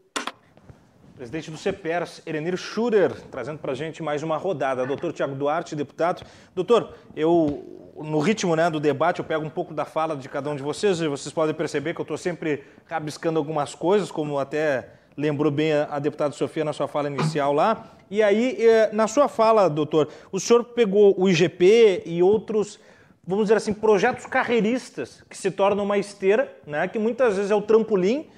Presidente 1.17 1.49
do 1.49 1.57
CEPERS, 1.57 2.21
Erenir 2.27 2.55
Schurer, 2.57 3.11
trazendo 3.31 3.57
para 3.57 3.71
a 3.71 3.75
gente 3.75 4.03
mais 4.03 4.21
uma 4.21 4.37
rodada. 4.37 4.85
Doutor 4.85 5.11
Tiago 5.11 5.33
Duarte, 5.33 5.75
deputado. 5.75 6.23
Doutor, 6.53 6.93
eu 7.15 7.91
no 7.97 8.19
ritmo 8.19 8.55
né, 8.55 8.69
do 8.69 8.79
debate, 8.79 9.17
eu 9.17 9.25
pego 9.25 9.43
um 9.43 9.49
pouco 9.49 9.73
da 9.73 9.83
fala 9.83 10.15
de 10.15 10.29
cada 10.29 10.47
um 10.47 10.55
de 10.55 10.61
vocês, 10.61 11.01
e 11.01 11.07
vocês 11.07 11.33
podem 11.33 11.55
perceber 11.55 11.95
que 11.95 12.01
eu 12.01 12.03
estou 12.03 12.19
sempre 12.19 12.63
rabiscando 12.85 13.39
algumas 13.39 13.73
coisas, 13.73 14.11
como 14.11 14.37
até 14.37 14.89
lembrou 15.17 15.51
bem 15.51 15.73
a, 15.73 15.97
deputada 15.97 16.35
Sofia 16.35 16.63
na 16.63 16.71
sua 16.71 16.87
fala 16.87 17.07
inicial 17.07 17.51
lá. 17.51 17.93
E 18.11 18.21
aí, 18.21 18.55
eh, 18.59 18.91
na 18.93 19.07
sua 19.07 19.27
fala, 19.27 19.67
doutor, 19.67 20.09
o 20.31 20.39
senhor 20.39 20.65
pegou 20.65 21.19
o 21.19 21.27
IGP 21.27 22.03
e 22.05 22.21
outros, 22.21 22.79
vamos 23.25 23.45
dizer 23.45 23.57
assim, 23.57 23.73
projetos 23.73 24.27
carreiristas 24.27 25.23
que 25.27 25.35
se 25.35 25.49
tornam 25.49 25.83
uma 25.83 25.97
esteira, 25.97 26.55
né, 26.67 26.87
que 26.87 26.99
muitas 26.99 27.37
vezes 27.37 27.49
é 27.49 27.55
o 27.55 27.61
trampolim 27.63 28.29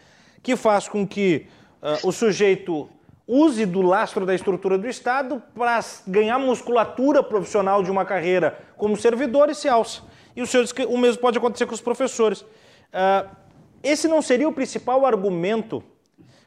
que 0.41 0.55
faz 0.55 0.87
com 0.87 1.05
que 1.05 1.47
uh, 1.81 2.07
o 2.07 2.11
sujeito 2.11 2.89
use 3.27 3.65
do 3.65 3.81
lastro 3.81 4.25
da 4.25 4.33
estrutura 4.33 4.77
do 4.77 4.87
Estado 4.87 5.41
para 5.53 5.79
ganhar 6.07 6.39
musculatura 6.39 7.21
profissional 7.21 7.83
de 7.83 7.91
uma 7.91 8.03
carreira 8.03 8.57
como 8.75 8.97
servidor 8.97 9.49
e 9.49 9.55
se 9.55 9.69
alça. 9.69 10.01
E 10.35 10.41
o 10.41 10.47
senhor 10.47 10.63
diz 10.63 10.71
que 10.71 10.83
o 10.85 10.97
mesmo 10.97 11.21
pode 11.21 11.37
acontecer 11.37 11.65
com 11.65 11.75
os 11.75 11.81
professores. 11.81 12.41
Uh, 12.41 13.29
esse 13.83 14.07
não 14.07 14.21
seria 14.21 14.47
o 14.47 14.53
principal 14.53 15.05
argumento 15.05 15.83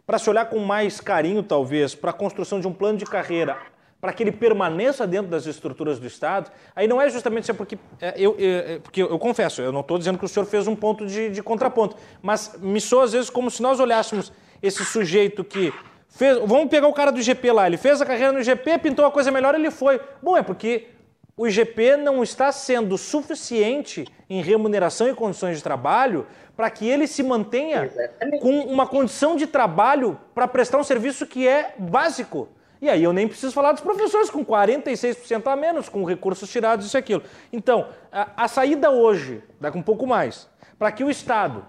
para 0.04 0.18
se 0.18 0.28
olhar 0.28 0.46
com 0.46 0.58
mais 0.58 1.00
carinho, 1.00 1.42
talvez, 1.42 1.94
para 1.94 2.10
a 2.10 2.12
construção 2.12 2.60
de 2.60 2.66
um 2.66 2.72
plano 2.72 2.98
de 2.98 3.04
carreira, 3.04 3.56
para 4.00 4.12
que 4.12 4.22
ele 4.22 4.32
permaneça 4.32 5.06
dentro 5.06 5.30
das 5.30 5.46
estruturas 5.46 5.98
do 6.00 6.06
Estado? 6.06 6.50
Aí 6.74 6.88
não 6.88 7.00
é 7.00 7.08
justamente 7.08 7.50
é 7.50 7.54
porque, 7.54 7.78
é, 8.00 8.14
eu, 8.16 8.36
é, 8.38 8.78
porque 8.80 9.02
eu, 9.02 9.08
eu, 9.08 9.18
confesso, 9.18 9.62
eu 9.62 9.70
não 9.70 9.80
estou 9.80 9.96
dizendo 9.96 10.18
que 10.18 10.24
o 10.24 10.28
senhor 10.28 10.44
fez 10.44 10.66
um 10.66 10.74
ponto 10.74 11.06
de, 11.06 11.30
de 11.30 11.42
contraponto, 11.42 11.96
mas 12.20 12.58
me 12.60 12.80
soa 12.80 13.04
às 13.04 13.12
vezes 13.12 13.30
como 13.30 13.50
se 13.50 13.62
nós 13.62 13.78
olhássemos 13.78 14.32
esse 14.62 14.84
sujeito 14.84 15.42
que 15.42 15.72
Fez, 16.14 16.36
vamos 16.40 16.68
pegar 16.68 16.88
o 16.88 16.92
cara 16.92 17.10
do 17.10 17.18
IGP 17.18 17.52
lá. 17.52 17.66
Ele 17.66 17.78
fez 17.78 18.00
a 18.02 18.06
carreira 18.06 18.32
no 18.32 18.40
IGP, 18.40 18.78
pintou 18.78 19.04
a 19.06 19.10
coisa 19.10 19.30
melhor, 19.30 19.54
ele 19.54 19.70
foi. 19.70 19.98
Bom, 20.22 20.36
é 20.36 20.42
porque 20.42 20.88
o 21.34 21.46
IGP 21.46 21.96
não 21.96 22.22
está 22.22 22.52
sendo 22.52 22.98
suficiente 22.98 24.06
em 24.28 24.42
remuneração 24.42 25.08
e 25.08 25.14
condições 25.14 25.56
de 25.56 25.62
trabalho 25.62 26.26
para 26.54 26.68
que 26.68 26.86
ele 26.86 27.06
se 27.06 27.22
mantenha 27.22 27.86
Exatamente. 27.86 28.42
com 28.42 28.60
uma 28.60 28.86
condição 28.86 29.36
de 29.36 29.46
trabalho 29.46 30.20
para 30.34 30.46
prestar 30.46 30.78
um 30.78 30.84
serviço 30.84 31.26
que 31.26 31.48
é 31.48 31.74
básico. 31.78 32.46
E 32.82 32.90
aí 32.90 33.02
eu 33.02 33.12
nem 33.12 33.26
preciso 33.26 33.54
falar 33.54 33.72
dos 33.72 33.80
professores 33.80 34.28
com 34.28 34.44
46% 34.44 35.46
a 35.46 35.56
menos, 35.56 35.88
com 35.88 36.04
recursos 36.04 36.50
tirados, 36.50 36.84
isso 36.84 36.96
e 36.96 36.98
aquilo. 36.98 37.22
Então, 37.50 37.88
a, 38.12 38.44
a 38.44 38.48
saída 38.48 38.90
hoje, 38.90 39.42
daqui 39.58 39.78
um 39.78 39.82
pouco 39.82 40.06
mais, 40.06 40.46
para 40.78 40.92
que 40.92 41.02
o 41.02 41.08
Estado 41.08 41.64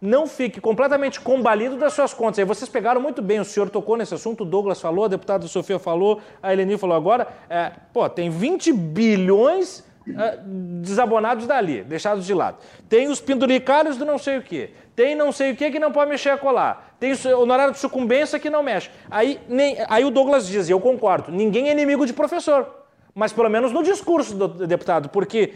não 0.00 0.26
fique 0.26 0.60
completamente 0.60 1.20
combalido 1.20 1.76
das 1.76 1.92
suas 1.92 2.12
contas. 2.12 2.38
Aí 2.38 2.44
vocês 2.44 2.68
pegaram 2.68 3.00
muito 3.00 3.22
bem, 3.22 3.40
o 3.40 3.44
senhor 3.44 3.70
tocou 3.70 3.96
nesse 3.96 4.14
assunto, 4.14 4.42
o 4.42 4.46
Douglas 4.46 4.80
falou, 4.80 5.06
a 5.06 5.08
deputada 5.08 5.46
Sofia 5.46 5.78
falou, 5.78 6.20
a 6.42 6.52
Eleni 6.52 6.76
falou 6.76 6.96
agora. 6.96 7.26
É, 7.48 7.72
pô, 7.92 8.08
tem 8.08 8.28
20 8.28 8.72
bilhões 8.72 9.84
é, 10.08 10.38
desabonados 10.82 11.46
dali, 11.46 11.82
deixados 11.82 12.26
de 12.26 12.34
lado. 12.34 12.58
Tem 12.88 13.08
os 13.08 13.20
penduricários 13.20 13.96
do 13.96 14.04
não 14.04 14.18
sei 14.18 14.38
o 14.38 14.42
quê. 14.42 14.70
Tem 14.94 15.14
não 15.14 15.32
sei 15.32 15.52
o 15.52 15.56
quê 15.56 15.70
que 15.70 15.78
não 15.78 15.92
pode 15.92 16.10
mexer 16.10 16.30
a 16.30 16.38
colar. 16.38 16.96
Tem 17.00 17.12
o 17.12 17.40
honorário 17.40 17.72
de 17.72 17.78
sucumbência 17.78 18.38
que 18.38 18.48
não 18.48 18.62
mexe. 18.62 18.90
Aí, 19.10 19.40
nem, 19.48 19.76
aí 19.88 20.04
o 20.04 20.10
Douglas 20.10 20.46
diz, 20.46 20.68
e 20.68 20.72
eu 20.72 20.80
concordo, 20.80 21.32
ninguém 21.32 21.68
é 21.68 21.72
inimigo 21.72 22.06
de 22.06 22.12
professor. 22.12 22.84
Mas 23.14 23.32
pelo 23.32 23.48
menos 23.48 23.72
no 23.72 23.82
discurso 23.82 24.34
do 24.34 24.66
deputado, 24.66 25.08
porque 25.08 25.54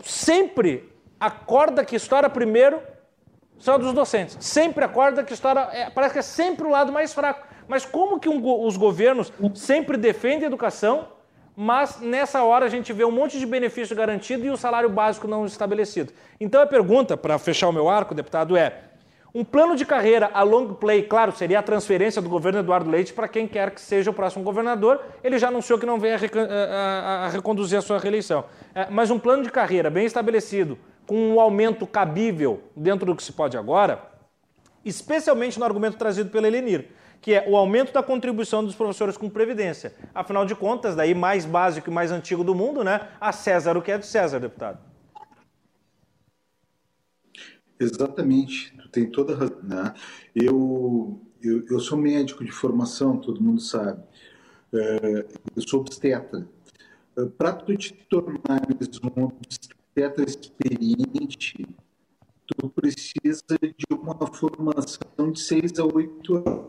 sempre 0.00 0.88
a 1.18 1.30
corda 1.30 1.84
que 1.84 1.96
estoura 1.96 2.30
primeiro 2.30 2.80
são 3.62 3.78
dos 3.78 3.92
docentes. 3.92 4.36
Sempre 4.40 4.84
a 4.84 4.88
corda 4.88 5.22
que 5.22 5.32
estoura, 5.32 5.68
é, 5.72 5.88
parece 5.88 6.14
que 6.14 6.18
é 6.18 6.22
sempre 6.22 6.66
o 6.66 6.70
lado 6.70 6.90
mais 6.90 7.14
fraco. 7.14 7.46
Mas 7.68 7.84
como 7.84 8.18
que 8.18 8.28
um, 8.28 8.66
os 8.66 8.76
governos 8.76 9.32
sempre 9.54 9.96
defendem 9.96 10.42
a 10.42 10.46
educação, 10.48 11.06
mas 11.54 12.00
nessa 12.00 12.42
hora 12.42 12.66
a 12.66 12.68
gente 12.68 12.92
vê 12.92 13.04
um 13.04 13.12
monte 13.12 13.38
de 13.38 13.46
benefício 13.46 13.94
garantido 13.94 14.44
e 14.44 14.50
o 14.50 14.56
salário 14.56 14.88
básico 14.88 15.28
não 15.28 15.46
estabelecido? 15.46 16.12
Então 16.40 16.60
a 16.60 16.66
pergunta, 16.66 17.16
para 17.16 17.38
fechar 17.38 17.68
o 17.68 17.72
meu 17.72 17.88
arco, 17.88 18.16
deputado, 18.16 18.56
é: 18.56 18.80
um 19.32 19.44
plano 19.44 19.76
de 19.76 19.86
carreira 19.86 20.28
a 20.34 20.42
long 20.42 20.74
play, 20.74 21.04
claro, 21.04 21.30
seria 21.30 21.60
a 21.60 21.62
transferência 21.62 22.20
do 22.20 22.28
governo 22.28 22.58
Eduardo 22.58 22.90
Leite 22.90 23.12
para 23.12 23.28
quem 23.28 23.46
quer 23.46 23.70
que 23.70 23.80
seja 23.80 24.10
o 24.10 24.12
próximo 24.12 24.42
governador. 24.42 25.00
Ele 25.22 25.38
já 25.38 25.46
anunciou 25.46 25.78
que 25.78 25.86
não 25.86 26.00
vem 26.00 26.14
a, 26.14 26.18
a, 26.18 27.26
a 27.26 27.28
reconduzir 27.28 27.78
a 27.78 27.80
sua 27.80 28.00
reeleição. 28.00 28.44
É, 28.74 28.88
mas 28.90 29.08
um 29.08 29.20
plano 29.20 29.44
de 29.44 29.52
carreira 29.52 29.88
bem 29.88 30.04
estabelecido, 30.04 30.76
com 31.06 31.34
um 31.34 31.40
aumento 31.40 31.86
cabível 31.86 32.62
dentro 32.76 33.06
do 33.06 33.16
que 33.16 33.22
se 33.22 33.32
pode 33.32 33.56
agora, 33.56 34.10
especialmente 34.84 35.58
no 35.58 35.64
argumento 35.64 35.96
trazido 35.96 36.30
pela 36.30 36.46
Elenir, 36.46 36.88
que 37.20 37.34
é 37.34 37.48
o 37.48 37.56
aumento 37.56 37.92
da 37.92 38.02
contribuição 38.02 38.64
dos 38.64 38.74
professores 38.74 39.16
com 39.16 39.30
previdência. 39.30 39.94
Afinal 40.14 40.44
de 40.44 40.54
contas, 40.54 40.96
daí 40.96 41.14
mais 41.14 41.44
básico 41.44 41.88
e 41.88 41.92
mais 41.92 42.10
antigo 42.10 42.42
do 42.42 42.54
mundo, 42.54 42.82
né? 42.82 43.08
A 43.20 43.32
César 43.32 43.76
o 43.76 43.82
que 43.82 43.92
é 43.92 43.98
de 43.98 44.06
César, 44.06 44.40
deputado. 44.40 44.78
Exatamente, 47.78 48.76
tu 48.76 48.88
tem 48.88 49.10
toda 49.10 49.34
a 49.34 49.36
razão. 49.36 49.62
Né? 49.62 49.94
Eu, 50.34 51.20
eu, 51.42 51.64
eu 51.68 51.80
sou 51.80 51.98
médico 51.98 52.44
de 52.44 52.52
formação, 52.52 53.16
todo 53.16 53.42
mundo 53.42 53.60
sabe. 53.60 54.02
É, 54.72 55.26
eu 55.56 55.62
sou 55.62 55.80
obstetra. 55.80 56.46
Para 57.36 57.52
tu 57.52 57.76
te 57.76 57.92
tornar 58.08 58.62
um 59.16 59.24
obstetra, 59.24 59.76
atleta 59.92 60.22
experiente, 60.22 61.66
tu 62.46 62.68
precisa 62.70 63.58
de 63.60 63.86
uma 63.90 64.26
formação 64.32 65.30
de 65.30 65.40
6 65.40 65.78
a 65.78 65.84
8 65.84 66.36
anos. 66.36 66.66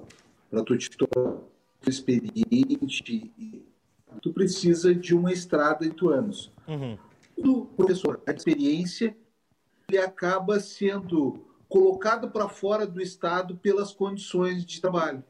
Para 0.50 0.64
tu 0.64 0.78
te 0.78 0.90
tornar 0.90 1.42
experiente, 1.88 3.32
tu 4.22 4.34
precisa 4.34 4.94
de 4.94 5.16
uma 5.16 5.32
estrada 5.32 5.86
de 5.86 5.90
8 5.92 6.10
anos. 6.10 6.52
Uhum. 6.68 6.98
O 7.38 7.66
professor, 7.66 8.22
a 8.28 8.32
experiência, 8.32 9.16
ele 9.88 9.98
acaba 9.98 10.60
sendo 10.60 11.46
colocado 11.70 12.30
para 12.30 12.48
fora 12.50 12.86
do 12.86 13.02
Estado 13.02 13.56
pelas 13.56 13.94
condições 13.94 14.66
de 14.66 14.80
trabalho, 14.80 15.24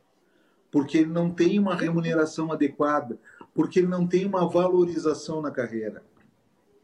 porque 0.70 0.98
ele 0.98 1.12
não 1.12 1.30
tem 1.30 1.60
uma 1.60 1.76
remuneração 1.76 2.52
adequada, 2.52 3.18
porque 3.54 3.80
ele 3.80 3.88
não 3.88 4.06
tem 4.06 4.26
uma 4.26 4.50
valorização 4.50 5.42
na 5.42 5.52
carreira. 5.52 6.04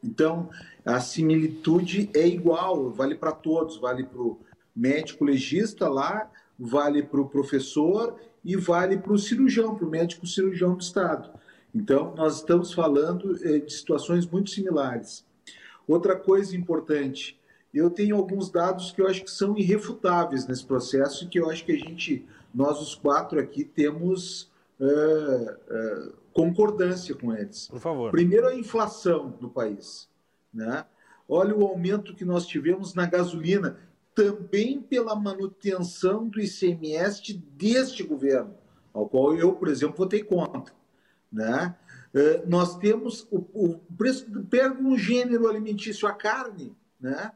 Então, 0.04 0.50
a 0.86 1.00
similitude 1.00 2.10
é 2.14 2.28
igual, 2.28 2.90
vale 2.90 3.16
para 3.16 3.32
todos, 3.32 3.78
vale 3.78 4.04
para 4.04 4.22
o 4.22 4.40
médico 4.76 5.26
legista 5.26 5.88
lá, 5.90 6.30
vale 6.58 7.04
para 7.04 7.22
o 7.22 7.30
professor 7.30 8.20
e 8.44 8.56
vale 8.56 8.98
para 8.98 9.14
o 9.14 9.18
cirurgião, 9.18 9.76
para 9.76 9.86
o 9.86 9.90
médico 9.90 10.26
cirurgião 10.26 10.74
do 10.74 10.82
Estado. 10.82 11.32
Então, 11.74 12.16
nós 12.16 12.38
estamos 12.38 12.74
falando 12.74 13.38
eh, 13.44 13.60
de 13.60 13.72
situações 13.72 14.26
muito 14.26 14.50
similares. 14.50 15.26
Outra 15.88 16.16
coisa 16.16 16.56
importante, 16.56 17.40
eu 17.74 17.90
tenho 17.90 18.16
alguns 18.16 18.50
dados 18.50 18.92
que 18.92 19.02
eu 19.02 19.08
acho 19.08 19.24
que 19.24 19.32
são 19.32 19.58
irrefutáveis 19.58 20.48
nesse 20.48 20.66
processo 20.66 21.24
e 21.24 21.28
que 21.28 21.40
eu 21.40 21.50
acho 21.50 21.64
que 21.64 21.72
a 21.72 21.78
gente, 21.78 22.26
nós 22.54 22.82
os 22.82 22.96
quatro 22.96 23.40
aqui, 23.40 23.64
temos 23.64 24.49
uh, 24.80 24.86
uh, 24.86 26.14
concordância 26.34 27.16
com 27.16 27.34
eles. 27.34 27.68
Por 27.68 27.80
favor. 27.80 28.12
Primeiro, 28.12 28.48
a 28.48 28.56
inflação 28.56 29.38
no 29.40 29.50
país. 29.50 30.10
Né? 30.54 30.86
Olha 31.28 31.56
o 31.56 31.66
aumento 31.66 32.16
que 32.16 32.26
nós 32.26 32.46
tivemos 32.46 32.94
na 32.94 33.06
gasolina, 33.06 33.78
também 34.16 34.82
pela 34.82 35.16
manutenção 35.16 36.28
do 36.28 36.42
ICMS 36.42 37.34
deste 37.56 38.04
governo, 38.04 38.56
ao 38.94 39.08
qual 39.08 39.36
eu, 39.36 39.54
por 39.54 39.68
exemplo, 39.68 39.98
votei 39.98 40.24
contra. 40.24 40.74
Né? 41.32 41.76
Uh, 42.14 42.50
nós 42.50 42.78
temos 42.78 43.28
o, 43.30 43.38
o 43.54 43.80
preço, 43.98 44.26
pega 44.50 44.82
um 44.82 44.98
gênero 44.98 45.48
alimentício, 45.48 46.08
a 46.08 46.14
carne, 46.14 46.76
né? 47.00 47.32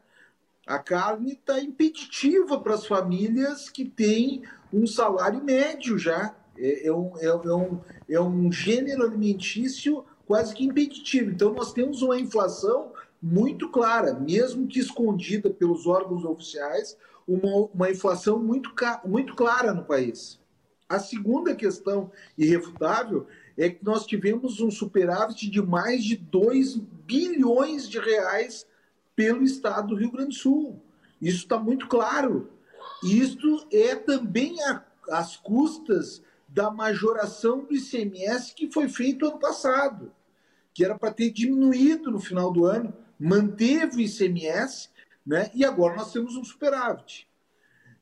A 0.66 0.80
carne 0.80 1.34
está 1.34 1.60
impeditiva 1.60 2.60
para 2.60 2.76
as 2.76 2.86
famílias 2.86 3.70
que 3.70 3.84
têm 3.84 4.44
um 4.72 4.88
salário 4.88 5.44
médio 5.44 5.98
já. 5.98 6.34
É, 6.64 6.88
é, 6.88 6.94
um, 6.94 7.12
é, 7.18 7.26
é, 7.26 7.54
um, 7.54 7.82
é 8.08 8.22
um 8.22 8.50
gênero 8.50 9.04
alimentício 9.04 10.06
quase 10.26 10.56
que 10.56 10.64
impeditivo. 10.64 11.30
Então, 11.30 11.54
nós 11.54 11.74
temos 11.74 12.02
uma 12.02 12.18
inflação 12.18 12.94
muito 13.22 13.70
clara, 13.70 14.14
mesmo 14.14 14.66
que 14.66 14.80
escondida 14.80 15.50
pelos 15.50 15.86
órgãos 15.86 16.24
oficiais, 16.24 16.98
uma, 17.28 17.70
uma 17.74 17.92
inflação 17.92 18.40
muito, 18.40 18.74
muito 19.04 19.36
clara 19.36 19.74
no 19.74 19.84
país. 19.84 20.40
A 20.88 21.00
segunda 21.00 21.54
questão 21.54 22.10
irrefutável 22.38 23.28
é 23.58 23.70
que 23.70 23.84
nós 23.84 24.06
tivemos 24.06 24.62
um 24.62 24.72
superávit 24.72 25.50
de 25.50 25.62
mais 25.62 26.02
de 26.02 26.16
2 26.16 26.78
bilhões 26.78 27.90
de 27.90 28.00
reais 28.00 28.66
pelo 29.18 29.44
estado 29.44 29.90
do 29.90 29.96
Rio 29.96 30.12
Grande 30.12 30.30
do 30.30 30.36
Sul. 30.36 30.82
Isso 31.22 31.40
está 31.40 31.60
muito 31.60 31.90
claro. 31.90 32.50
Isto 33.04 33.68
é 33.70 33.96
também 33.96 34.56
as 35.10 35.36
custas 35.36 36.22
da 36.54 36.70
majoração 36.70 37.66
do 37.66 37.74
ICMS 37.74 38.54
que 38.54 38.72
foi 38.72 38.88
feito 38.88 39.26
ano 39.26 39.40
passado, 39.40 40.12
que 40.72 40.86
era 40.86 40.98
para 40.98 41.12
ter 41.12 41.32
diminuído 41.32 42.12
no 42.12 42.20
final 42.20 42.52
do 42.54 42.66
ano, 42.66 42.94
manteve 43.20 43.98
o 43.98 44.02
ICMS, 44.02 44.90
né? 45.26 45.50
e 45.56 45.66
agora 45.66 45.96
nós 45.96 46.12
temos 46.12 46.36
um 46.36 46.44
superávit. 46.44 47.28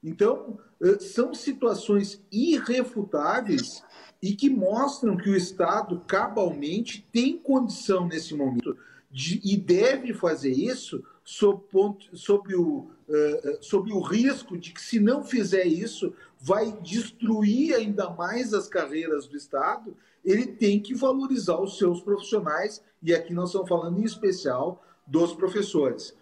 Então, 0.03 0.59
são 0.99 1.33
situações 1.33 2.21
irrefutáveis 2.31 3.83
e 4.21 4.35
que 4.35 4.49
mostram 4.49 5.15
que 5.15 5.29
o 5.29 5.35
Estado, 5.35 6.01
cabalmente, 6.05 7.07
tem 7.11 7.37
condição 7.37 8.07
nesse 8.07 8.33
momento 8.33 8.75
de, 9.09 9.39
e 9.43 9.55
deve 9.57 10.13
fazer 10.13 10.51
isso 10.51 11.03
sob, 11.23 11.63
ponto, 11.71 12.17
sob, 12.17 12.55
o, 12.55 12.89
uh, 13.07 13.57
sob 13.61 13.91
o 13.91 13.99
risco 14.01 14.57
de 14.57 14.71
que, 14.71 14.81
se 14.81 14.99
não 14.99 15.23
fizer 15.23 15.65
isso, 15.65 16.13
vai 16.41 16.71
destruir 16.81 17.75
ainda 17.75 18.09
mais 18.09 18.53
as 18.53 18.67
carreiras 18.67 19.27
do 19.27 19.37
Estado, 19.37 19.95
ele 20.25 20.47
tem 20.47 20.79
que 20.79 20.95
valorizar 20.95 21.59
os 21.59 21.77
seus 21.77 22.01
profissionais, 22.01 22.83
e 23.01 23.13
aqui 23.13 23.33
nós 23.33 23.49
estamos 23.49 23.69
falando 23.69 23.99
em 23.99 24.03
especial 24.03 24.83
dos 25.05 25.33
professores. 25.33 26.15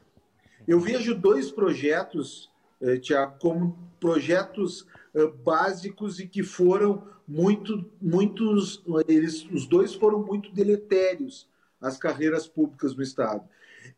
Eu 0.67 0.79
vejo 0.79 1.15
dois 1.15 1.51
projetos, 1.51 2.51
eh, 2.81 2.97
Tiago, 2.97 3.37
como 3.39 3.77
projetos 3.99 4.85
eh, 5.13 5.27
básicos 5.43 6.19
e 6.19 6.27
que 6.27 6.43
foram 6.43 7.07
muito, 7.27 7.89
muitos, 8.01 8.83
eles, 9.07 9.45
os 9.51 9.67
dois 9.67 9.93
foram 9.93 10.21
muito 10.23 10.51
deletérios 10.51 11.47
às 11.79 11.97
carreiras 11.97 12.47
públicas 12.47 12.95
no 12.95 13.03
Estado. 13.03 13.47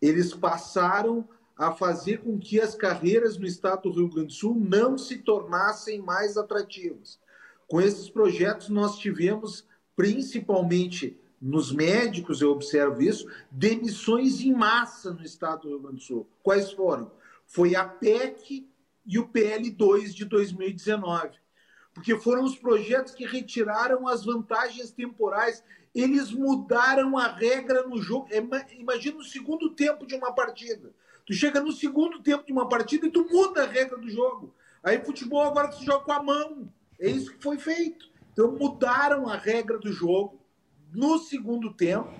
Eles 0.01 0.33
passaram 0.33 1.27
a 1.57 1.71
fazer 1.71 2.19
com 2.19 2.39
que 2.39 2.59
as 2.59 2.75
carreiras 2.75 3.37
no 3.37 3.45
estado 3.45 3.83
do 3.83 3.91
Rio 3.91 4.09
Grande 4.09 4.27
do 4.27 4.33
Sul 4.33 4.55
não 4.55 4.97
se 4.97 5.17
tornassem 5.17 6.01
mais 6.01 6.37
atrativas. 6.37 7.19
Com 7.67 7.79
esses 7.79 8.09
projetos, 8.09 8.69
nós 8.69 8.97
tivemos, 8.97 9.65
principalmente 9.95 11.17
nos 11.41 11.71
médicos, 11.71 12.41
eu 12.41 12.51
observo 12.51 13.01
isso, 13.01 13.27
demissões 13.49 14.41
em 14.41 14.53
massa 14.53 15.11
no 15.11 15.23
estado 15.23 15.61
do 15.61 15.69
Rio 15.69 15.79
Grande 15.79 15.97
do 15.97 16.03
Sul. 16.03 16.27
Quais 16.43 16.71
foram? 16.71 17.11
Foi 17.45 17.75
a 17.75 17.85
PEC 17.85 18.67
e 19.05 19.19
o 19.19 19.27
PL2 19.27 20.13
de 20.13 20.25
2019. 20.25 21.39
Porque 21.93 22.17
foram 22.17 22.43
os 22.43 22.55
projetos 22.55 23.13
que 23.13 23.25
retiraram 23.25 24.07
as 24.07 24.23
vantagens 24.23 24.91
temporais 24.91 25.63
eles 25.93 26.31
mudaram 26.31 27.17
a 27.17 27.27
regra 27.27 27.83
no 27.83 28.01
jogo. 28.01 28.27
É, 28.31 28.37
imagina 28.75 29.17
o 29.17 29.23
segundo 29.23 29.69
tempo 29.71 30.05
de 30.05 30.15
uma 30.15 30.33
partida. 30.33 30.93
Tu 31.25 31.33
chega 31.33 31.59
no 31.59 31.71
segundo 31.71 32.21
tempo 32.21 32.45
de 32.45 32.51
uma 32.51 32.67
partida 32.67 33.07
e 33.07 33.11
tu 33.11 33.27
muda 33.29 33.63
a 33.63 33.67
regra 33.67 33.97
do 33.97 34.09
jogo. 34.09 34.53
Aí 34.83 35.03
futebol 35.03 35.43
agora 35.43 35.71
se 35.71 35.85
joga 35.85 36.05
com 36.05 36.11
a 36.11 36.23
mão. 36.23 36.71
É 36.99 37.09
isso 37.09 37.31
que 37.31 37.43
foi 37.43 37.57
feito. 37.57 38.09
Então 38.33 38.51
mudaram 38.53 39.27
a 39.27 39.35
regra 39.35 39.77
do 39.77 39.91
jogo 39.91 40.39
no 40.93 41.17
segundo 41.19 41.73
tempo, 41.73 42.11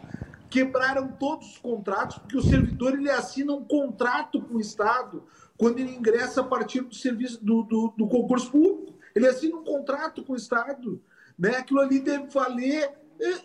quebraram 0.50 1.12
todos 1.14 1.52
os 1.52 1.58
contratos, 1.58 2.18
porque 2.18 2.38
o 2.38 2.42
servidor 2.42 2.94
ele 2.94 3.10
assina 3.10 3.54
um 3.54 3.64
contrato 3.64 4.42
com 4.42 4.56
o 4.56 4.62
Estado 4.62 5.24
quando 5.58 5.80
ele 5.80 5.96
ingressa 5.96 6.42
a 6.42 6.44
partir 6.44 6.82
do 6.82 6.96
serviço 6.96 7.44
do, 7.44 7.64
do, 7.64 7.94
do 7.98 8.08
concurso 8.08 8.52
público. 8.52 8.98
Ele 9.14 9.28
assina 9.28 9.56
um 9.56 9.64
contrato 9.64 10.24
com 10.24 10.34
o 10.34 10.38
Estado. 10.38 11.02
Né? 11.38 11.58
Aquilo 11.58 11.80
ali 11.80 12.00
deve 12.00 12.28
valer 12.28 12.92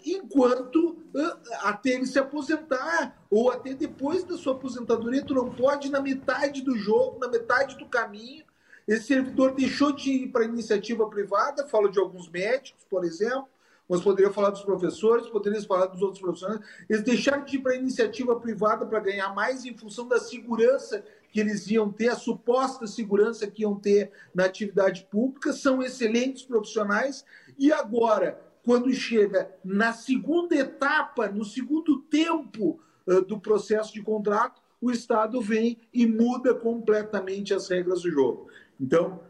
enquanto 0.04 0.96
eh, 1.14 1.36
até 1.62 1.90
ele 1.90 2.06
se 2.06 2.18
aposentar 2.18 3.22
ou 3.30 3.50
até 3.50 3.74
depois 3.74 4.24
da 4.24 4.36
sua 4.36 4.54
aposentadoria, 4.54 5.24
tu 5.24 5.34
não 5.34 5.50
pode 5.50 5.90
na 5.90 6.00
metade 6.00 6.62
do 6.62 6.76
jogo, 6.76 7.18
na 7.18 7.28
metade 7.28 7.76
do 7.76 7.86
caminho, 7.86 8.44
esse 8.86 9.08
servidor 9.08 9.54
deixou 9.54 9.92
de 9.92 10.10
ir 10.10 10.28
para 10.28 10.44
iniciativa 10.44 11.08
privada, 11.08 11.66
falo 11.66 11.88
de 11.88 11.98
alguns 11.98 12.30
médicos, 12.30 12.84
por 12.88 13.04
exemplo, 13.04 13.48
mas 13.88 14.00
poderia 14.00 14.32
falar 14.32 14.50
dos 14.50 14.62
professores, 14.62 15.28
poderia 15.28 15.60
falar 15.62 15.86
dos 15.86 16.02
outros 16.02 16.20
profissionais. 16.20 16.60
Eles 16.88 17.02
deixaram 17.02 17.44
de 17.44 17.56
ir 17.56 17.60
para 17.60 17.74
iniciativa 17.74 18.38
privada 18.38 18.86
para 18.86 19.00
ganhar 19.00 19.34
mais 19.34 19.64
em 19.64 19.76
função 19.76 20.08
da 20.08 20.18
segurança 20.18 21.04
que 21.30 21.40
eles 21.40 21.68
iam 21.68 21.92
ter, 21.92 22.08
a 22.08 22.16
suposta 22.16 22.86
segurança 22.86 23.46
que 23.46 23.62
iam 23.62 23.74
ter 23.74 24.10
na 24.34 24.44
atividade 24.44 25.06
pública. 25.10 25.52
São 25.52 25.82
excelentes 25.82 26.42
profissionais 26.42 27.24
e 27.58 27.72
agora, 27.72 28.40
quando 28.66 28.92
chega 28.92 29.48
na 29.64 29.92
segunda 29.92 30.56
etapa, 30.56 31.28
no 31.28 31.44
segundo 31.44 32.00
tempo 32.00 32.80
uh, 33.06 33.22
do 33.22 33.38
processo 33.38 33.94
de 33.94 34.02
contrato, 34.02 34.60
o 34.80 34.90
Estado 34.90 35.40
vem 35.40 35.78
e 35.94 36.04
muda 36.04 36.52
completamente 36.52 37.54
as 37.54 37.68
regras 37.68 38.02
do 38.02 38.10
jogo. 38.10 38.48
Então, 38.80 39.20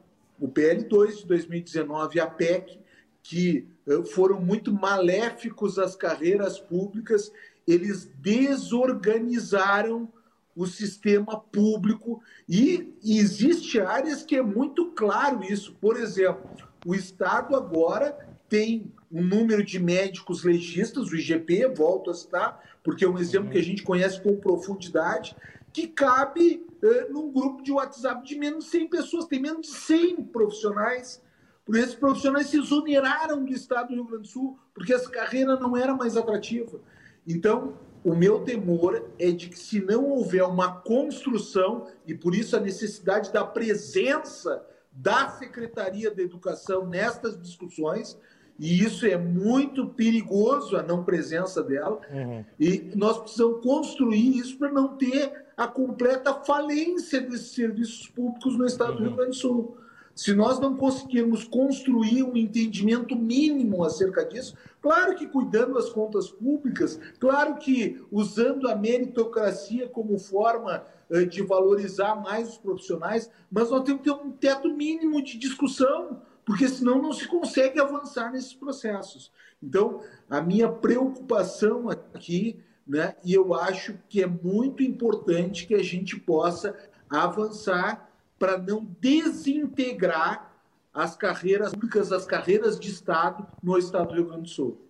o 0.40 0.48
PL2 0.48 1.18
de 1.18 1.26
2019 1.26 2.16
e 2.16 2.20
a 2.20 2.26
PEC, 2.26 2.80
que 3.22 3.68
eh, 3.86 4.02
foram 4.06 4.40
muito 4.40 4.72
maléficos 4.72 5.78
às 5.78 5.94
carreiras 5.94 6.58
públicas, 6.58 7.30
eles 7.66 8.10
desorganizaram 8.18 10.12
o 10.54 10.66
sistema 10.66 11.38
público 11.38 12.22
e, 12.48 12.94
e 13.02 13.18
existe 13.18 13.78
áreas 13.80 14.22
que 14.22 14.36
é 14.36 14.42
muito 14.42 14.92
claro 14.92 15.44
isso. 15.44 15.74
Por 15.80 15.96
exemplo, 15.96 16.50
o 16.84 16.94
Estado 16.94 17.54
agora 17.54 18.36
tem 18.48 18.92
um 19.10 19.22
número 19.22 19.62
de 19.62 19.78
médicos 19.78 20.42
legistas, 20.42 21.10
o 21.10 21.16
IGP, 21.16 21.68
volto 21.68 22.10
a 22.10 22.14
citar, 22.14 22.62
porque 22.82 23.04
é 23.04 23.08
um 23.08 23.18
exemplo 23.18 23.50
que 23.50 23.58
a 23.58 23.62
gente 23.62 23.82
conhece 23.82 24.20
com 24.20 24.36
profundidade, 24.36 25.36
que 25.72 25.86
cabe 25.86 26.66
uh, 26.82 27.12
num 27.12 27.30
grupo 27.30 27.62
de 27.62 27.72
WhatsApp 27.72 28.26
de 28.26 28.36
menos 28.36 28.64
de 28.64 28.70
100 28.70 28.88
pessoas, 28.88 29.24
tem 29.26 29.40
menos 29.40 29.66
de 29.66 29.72
100 29.72 30.24
profissionais 30.24 31.20
por 31.66 31.76
esses 31.76 31.96
profissionais 31.96 32.46
se 32.46 32.58
exoneraram 32.58 33.44
do 33.44 33.52
Estado 33.52 33.88
do 33.88 33.94
Rio 33.94 34.04
Grande 34.04 34.22
do 34.22 34.28
Sul, 34.28 34.56
porque 34.72 34.94
essa 34.94 35.10
carreira 35.10 35.58
não 35.58 35.76
era 35.76 35.92
mais 35.92 36.16
atrativa. 36.16 36.80
Então, 37.26 37.76
o 38.04 38.14
meu 38.14 38.44
temor 38.44 39.10
é 39.18 39.32
de 39.32 39.48
que, 39.48 39.58
se 39.58 39.80
não 39.80 40.04
houver 40.04 40.44
uma 40.44 40.80
construção, 40.80 41.88
e 42.06 42.14
por 42.14 42.36
isso 42.36 42.56
a 42.56 42.60
necessidade 42.60 43.32
da 43.32 43.44
presença 43.44 44.64
da 44.92 45.28
Secretaria 45.30 46.08
da 46.08 46.22
Educação 46.22 46.86
nestas 46.86 47.36
discussões, 47.36 48.16
e 48.58 48.82
isso 48.82 49.06
é 49.06 49.16
muito 49.16 49.86
perigoso, 49.88 50.76
a 50.76 50.82
não 50.82 51.04
presença 51.04 51.62
dela, 51.62 52.00
uhum. 52.10 52.44
e 52.58 52.90
nós 52.94 53.18
precisamos 53.18 53.62
construir 53.62 54.38
isso 54.38 54.56
para 54.58 54.72
não 54.72 54.96
ter 54.96 55.46
a 55.56 55.66
completa 55.66 56.32
falência 56.34 57.20
desses 57.20 57.52
serviços 57.52 58.08
públicos 58.08 58.56
no 58.56 58.66
Estado 58.66 58.92
uhum. 58.92 58.96
do 58.96 59.02
Rio 59.02 59.10
uhum. 59.10 59.16
Grande 59.16 59.30
do 59.30 59.36
Sul. 59.36 59.76
Se 60.14 60.32
nós 60.32 60.58
não 60.58 60.74
conseguirmos 60.74 61.44
construir 61.44 62.22
um 62.22 62.34
entendimento 62.34 63.14
mínimo 63.14 63.84
acerca 63.84 64.24
disso, 64.24 64.56
claro 64.80 65.14
que 65.14 65.26
cuidando 65.26 65.74
das 65.74 65.90
contas 65.90 66.30
públicas, 66.30 66.98
claro 67.20 67.56
que 67.56 68.02
usando 68.10 68.66
a 68.66 68.74
meritocracia 68.74 69.86
como 69.86 70.18
forma 70.18 70.82
uh, 71.10 71.26
de 71.26 71.42
valorizar 71.42 72.14
mais 72.14 72.48
os 72.48 72.56
profissionais, 72.56 73.30
mas 73.50 73.70
nós 73.70 73.82
temos 73.82 74.00
que 74.00 74.10
ter 74.10 74.16
um 74.16 74.30
teto 74.30 74.72
mínimo 74.72 75.22
de 75.22 75.36
discussão, 75.36 76.22
porque 76.46 76.68
senão 76.68 77.02
não 77.02 77.12
se 77.12 77.26
consegue 77.26 77.80
avançar 77.80 78.30
nesses 78.30 78.54
processos. 78.54 79.32
Então, 79.60 80.00
a 80.30 80.40
minha 80.40 80.68
preocupação 80.68 81.90
aqui, 81.90 82.62
né, 82.86 83.16
e 83.24 83.34
eu 83.34 83.52
acho 83.52 83.98
que 84.08 84.22
é 84.22 84.26
muito 84.26 84.80
importante 84.80 85.66
que 85.66 85.74
a 85.74 85.82
gente 85.82 86.16
possa 86.16 86.74
avançar 87.10 88.08
para 88.38 88.56
não 88.56 88.86
desintegrar 89.00 90.52
as 90.94 91.16
carreiras 91.16 91.72
públicas, 91.72 92.12
as 92.12 92.24
carreiras 92.24 92.78
de 92.78 92.90
Estado 92.90 93.44
no 93.60 93.76
Estado 93.76 94.08
do 94.08 94.14
Rio 94.14 94.26
Grande 94.26 94.42
do 94.42 94.48
Sul. 94.48 94.80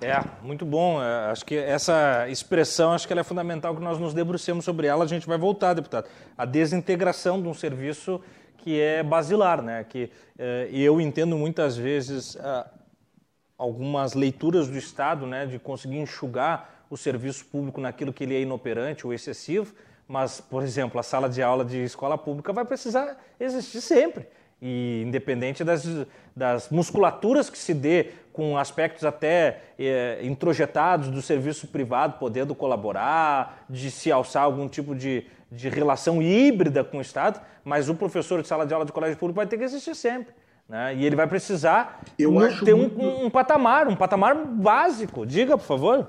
É, 0.00 0.20
muito 0.42 0.64
bom. 0.64 1.02
É, 1.02 1.30
acho 1.30 1.44
que 1.44 1.56
essa 1.56 2.28
expressão, 2.28 2.92
acho 2.92 3.06
que 3.06 3.12
é 3.12 3.22
fundamental 3.22 3.74
que 3.74 3.82
nós 3.82 3.98
nos 3.98 4.14
debrucemos 4.14 4.64
sobre 4.64 4.86
ela. 4.86 5.04
A 5.04 5.06
gente 5.06 5.26
vai 5.26 5.38
voltar, 5.38 5.74
deputado. 5.74 6.08
A 6.36 6.44
desintegração 6.44 7.40
de 7.40 7.48
um 7.48 7.54
serviço 7.54 8.20
que 8.62 8.80
é 8.80 9.02
basilar, 9.02 9.60
né? 9.60 9.84
Que 9.88 10.10
é, 10.38 10.68
eu 10.72 11.00
entendo 11.00 11.36
muitas 11.36 11.76
vezes 11.76 12.36
é, 12.36 12.64
algumas 13.58 14.14
leituras 14.14 14.68
do 14.68 14.78
Estado, 14.78 15.26
né, 15.26 15.46
de 15.46 15.58
conseguir 15.58 15.98
enxugar 15.98 16.84
o 16.88 16.96
serviço 16.96 17.44
público 17.46 17.80
naquilo 17.80 18.12
que 18.12 18.24
ele 18.24 18.34
é 18.34 18.40
inoperante 18.40 19.06
ou 19.06 19.12
excessivo 19.12 19.74
mas, 20.12 20.42
por 20.42 20.62
exemplo, 20.62 21.00
a 21.00 21.02
sala 21.02 21.26
de 21.26 21.42
aula 21.42 21.64
de 21.64 21.82
escola 21.84 22.18
pública 22.18 22.52
vai 22.52 22.66
precisar 22.66 23.16
existir 23.40 23.80
sempre. 23.80 24.26
E 24.60 25.02
independente 25.06 25.64
das, 25.64 25.86
das 26.36 26.68
musculaturas 26.68 27.48
que 27.48 27.56
se 27.56 27.72
dê 27.72 28.10
com 28.30 28.58
aspectos 28.58 29.04
até 29.04 29.62
é, 29.78 30.20
introjetados 30.22 31.08
do 31.08 31.22
serviço 31.22 31.66
privado 31.66 32.18
podendo 32.18 32.54
colaborar, 32.54 33.64
de 33.70 33.90
se 33.90 34.12
alçar 34.12 34.42
algum 34.42 34.68
tipo 34.68 34.94
de, 34.94 35.26
de 35.52 35.68
relação 35.68 36.22
híbrida 36.22 36.82
com 36.82 36.98
o 36.98 37.00
Estado, 37.00 37.40
mas 37.64 37.88
o 37.88 37.94
professor 37.94 38.40
de 38.42 38.48
sala 38.48 38.66
de 38.66 38.72
aula 38.72 38.86
de 38.86 38.92
colégio 38.92 39.18
público 39.18 39.36
vai 39.36 39.46
ter 39.46 39.58
que 39.58 39.64
existir 39.64 39.94
sempre. 39.94 40.34
Né? 40.68 40.96
E 40.96 41.04
ele 41.04 41.16
vai 41.16 41.26
precisar 41.26 42.00
Eu 42.18 42.32
ter 42.64 42.74
muito... 42.74 43.00
um, 43.00 43.26
um 43.26 43.30
patamar, 43.30 43.88
um 43.88 43.96
patamar 43.96 44.34
básico. 44.34 45.26
Diga, 45.26 45.58
por 45.58 45.66
favor 45.66 46.08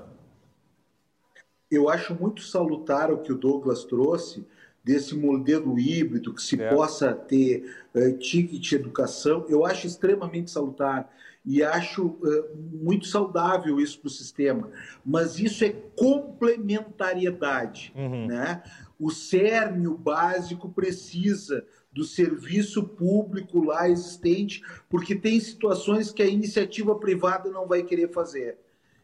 eu 1.74 1.88
acho 1.88 2.14
muito 2.14 2.42
salutar 2.42 3.10
o 3.10 3.18
que 3.18 3.32
o 3.32 3.38
Douglas 3.38 3.84
trouxe 3.84 4.46
desse 4.82 5.16
modelo 5.16 5.78
híbrido 5.78 6.34
que 6.34 6.42
se 6.42 6.60
é. 6.60 6.68
possa 6.68 7.14
ter 7.14 7.64
uh, 7.94 8.18
ticket 8.18 8.72
educação. 8.72 9.46
Eu 9.48 9.64
acho 9.64 9.86
extremamente 9.86 10.50
salutar 10.50 11.08
e 11.44 11.62
acho 11.62 12.06
uh, 12.06 12.50
muito 12.72 13.06
saudável 13.06 13.80
isso 13.80 13.98
para 14.00 14.08
o 14.08 14.10
sistema. 14.10 14.70
Mas 15.04 15.38
isso 15.38 15.64
é 15.64 15.70
complementariedade, 15.96 17.94
uhum. 17.96 18.26
né? 18.26 18.62
O 18.98 19.10
cerne, 19.10 19.86
o 19.86 19.96
básico, 19.96 20.68
precisa 20.68 21.66
do 21.92 22.04
serviço 22.04 22.82
público 22.82 23.62
lá 23.62 23.88
existente, 23.88 24.62
porque 24.88 25.14
tem 25.14 25.38
situações 25.40 26.12
que 26.12 26.22
a 26.22 26.26
iniciativa 26.26 26.94
privada 26.96 27.50
não 27.50 27.66
vai 27.66 27.82
querer 27.82 28.10
fazer. 28.10 28.58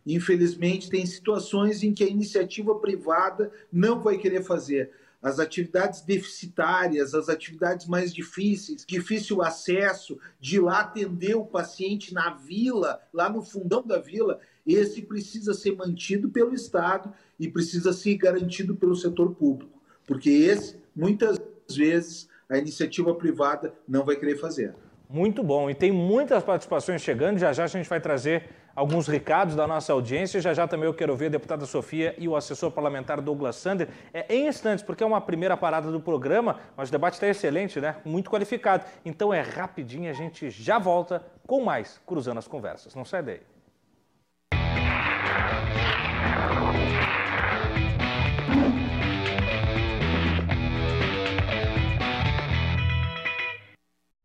Infelizmente, 0.06 0.88
tem 0.88 1.04
situações 1.04 1.82
em 1.82 1.92
que 1.92 2.02
a 2.02 2.08
iniciativa 2.08 2.74
privada 2.76 3.52
não 3.72 4.00
vai 4.00 4.18
querer 4.18 4.42
fazer. 4.42 4.90
As 5.22 5.38
atividades 5.38 6.00
deficitárias, 6.00 7.14
as 7.14 7.28
atividades 7.28 7.86
mais 7.86 8.12
difíceis, 8.12 8.86
difícil 8.86 9.42
acesso, 9.42 10.18
de 10.40 10.58
lá 10.58 10.80
atender 10.80 11.36
o 11.36 11.44
paciente 11.44 12.14
na 12.14 12.30
vila, 12.30 13.00
lá 13.12 13.28
no 13.28 13.42
fundão 13.42 13.86
da 13.86 13.98
vila, 13.98 14.40
esse 14.66 15.02
precisa 15.02 15.52
ser 15.52 15.76
mantido 15.76 16.30
pelo 16.30 16.54
Estado 16.54 17.12
e 17.38 17.48
precisa 17.48 17.92
ser 17.92 18.16
garantido 18.16 18.74
pelo 18.74 18.96
setor 18.96 19.34
público. 19.34 19.79
Porque 20.06 20.30
esse, 20.30 20.76
muitas 20.94 21.40
vezes, 21.70 22.28
a 22.48 22.58
iniciativa 22.58 23.14
privada 23.14 23.72
não 23.86 24.04
vai 24.04 24.16
querer 24.16 24.36
fazer. 24.36 24.74
Muito 25.08 25.42
bom. 25.42 25.68
E 25.68 25.74
tem 25.74 25.90
muitas 25.90 26.42
participações 26.42 27.02
chegando. 27.02 27.38
Já 27.38 27.52
já 27.52 27.64
a 27.64 27.66
gente 27.66 27.88
vai 27.88 28.00
trazer 28.00 28.48
alguns 28.76 29.08
recados 29.08 29.56
da 29.56 29.66
nossa 29.66 29.92
audiência. 29.92 30.40
Já 30.40 30.54
já 30.54 30.68
também 30.68 30.86
eu 30.86 30.94
quero 30.94 31.16
ver 31.16 31.26
a 31.26 31.30
deputada 31.30 31.66
Sofia 31.66 32.14
e 32.16 32.28
o 32.28 32.36
assessor 32.36 32.70
parlamentar 32.70 33.20
Douglas 33.20 33.56
Sander 33.56 33.88
é, 34.14 34.32
em 34.32 34.46
instantes, 34.46 34.84
porque 34.84 35.02
é 35.02 35.06
uma 35.06 35.20
primeira 35.20 35.56
parada 35.56 35.90
do 35.90 36.00
programa, 36.00 36.60
mas 36.76 36.90
o 36.90 36.92
debate 36.92 37.14
está 37.14 37.26
excelente, 37.26 37.80
né? 37.80 37.96
Muito 38.04 38.30
qualificado. 38.30 38.84
Então 39.04 39.34
é 39.34 39.40
rapidinho, 39.40 40.08
a 40.08 40.14
gente 40.14 40.48
já 40.48 40.78
volta 40.78 41.24
com 41.44 41.60
mais 41.60 42.00
Cruzando 42.06 42.38
as 42.38 42.46
Conversas. 42.46 42.94
Não 42.94 43.04
sai 43.04 43.22
daí. 43.22 43.40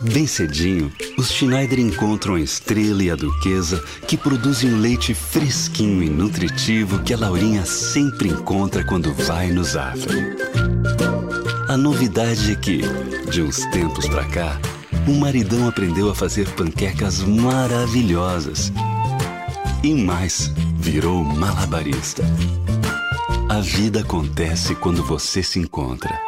Bem 0.00 0.26
cedinho, 0.26 0.92
os 1.16 1.30
Schneider 1.30 1.78
encontram 1.78 2.34
a 2.34 2.40
estrela 2.40 3.02
e 3.02 3.10
a 3.10 3.16
duquesa 3.16 3.82
que 4.06 4.16
produzem 4.16 4.72
um 4.72 4.80
leite 4.80 5.12
fresquinho 5.12 6.02
e 6.02 6.08
nutritivo 6.08 7.02
que 7.02 7.12
a 7.12 7.18
Laurinha 7.18 7.64
sempre 7.66 8.28
encontra 8.28 8.82
quando 8.84 9.12
vai 9.12 9.48
no 9.48 9.62
Zafra. 9.62 10.36
A 11.68 11.76
novidade 11.76 12.52
é 12.52 12.54
que, 12.54 12.80
de 13.30 13.42
uns 13.42 13.58
tempos 13.66 14.08
pra 14.08 14.24
cá, 14.24 14.58
o 15.06 15.12
maridão 15.12 15.68
aprendeu 15.68 16.10
a 16.10 16.14
fazer 16.14 16.48
panquecas 16.54 17.22
maravilhosas. 17.22 18.72
E 19.82 19.94
mais, 19.94 20.52
virou 20.78 21.22
malabarista. 21.22 22.22
A 23.48 23.60
vida 23.60 24.00
acontece 24.00 24.74
quando 24.74 25.04
você 25.04 25.42
se 25.42 25.58
encontra. 25.58 26.27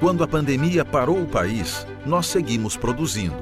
Quando 0.00 0.24
a 0.24 0.26
pandemia 0.26 0.82
parou 0.82 1.20
o 1.20 1.26
país, 1.26 1.86
nós 2.06 2.24
seguimos 2.24 2.74
produzindo. 2.74 3.36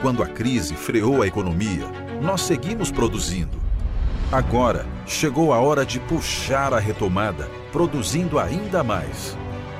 Quando 0.00 0.22
a 0.22 0.28
crise 0.28 0.76
freou 0.76 1.22
a 1.22 1.26
economia, 1.26 1.84
nós 2.22 2.42
seguimos 2.42 2.92
produzindo. 2.92 3.58
Agora 4.30 4.86
chegou 5.04 5.52
a 5.52 5.58
hora 5.58 5.84
de 5.84 5.98
puxar 5.98 6.72
a 6.72 6.78
retomada, 6.78 7.50
produzindo 7.72 8.38
ainda 8.38 8.84
mais. 8.84 9.36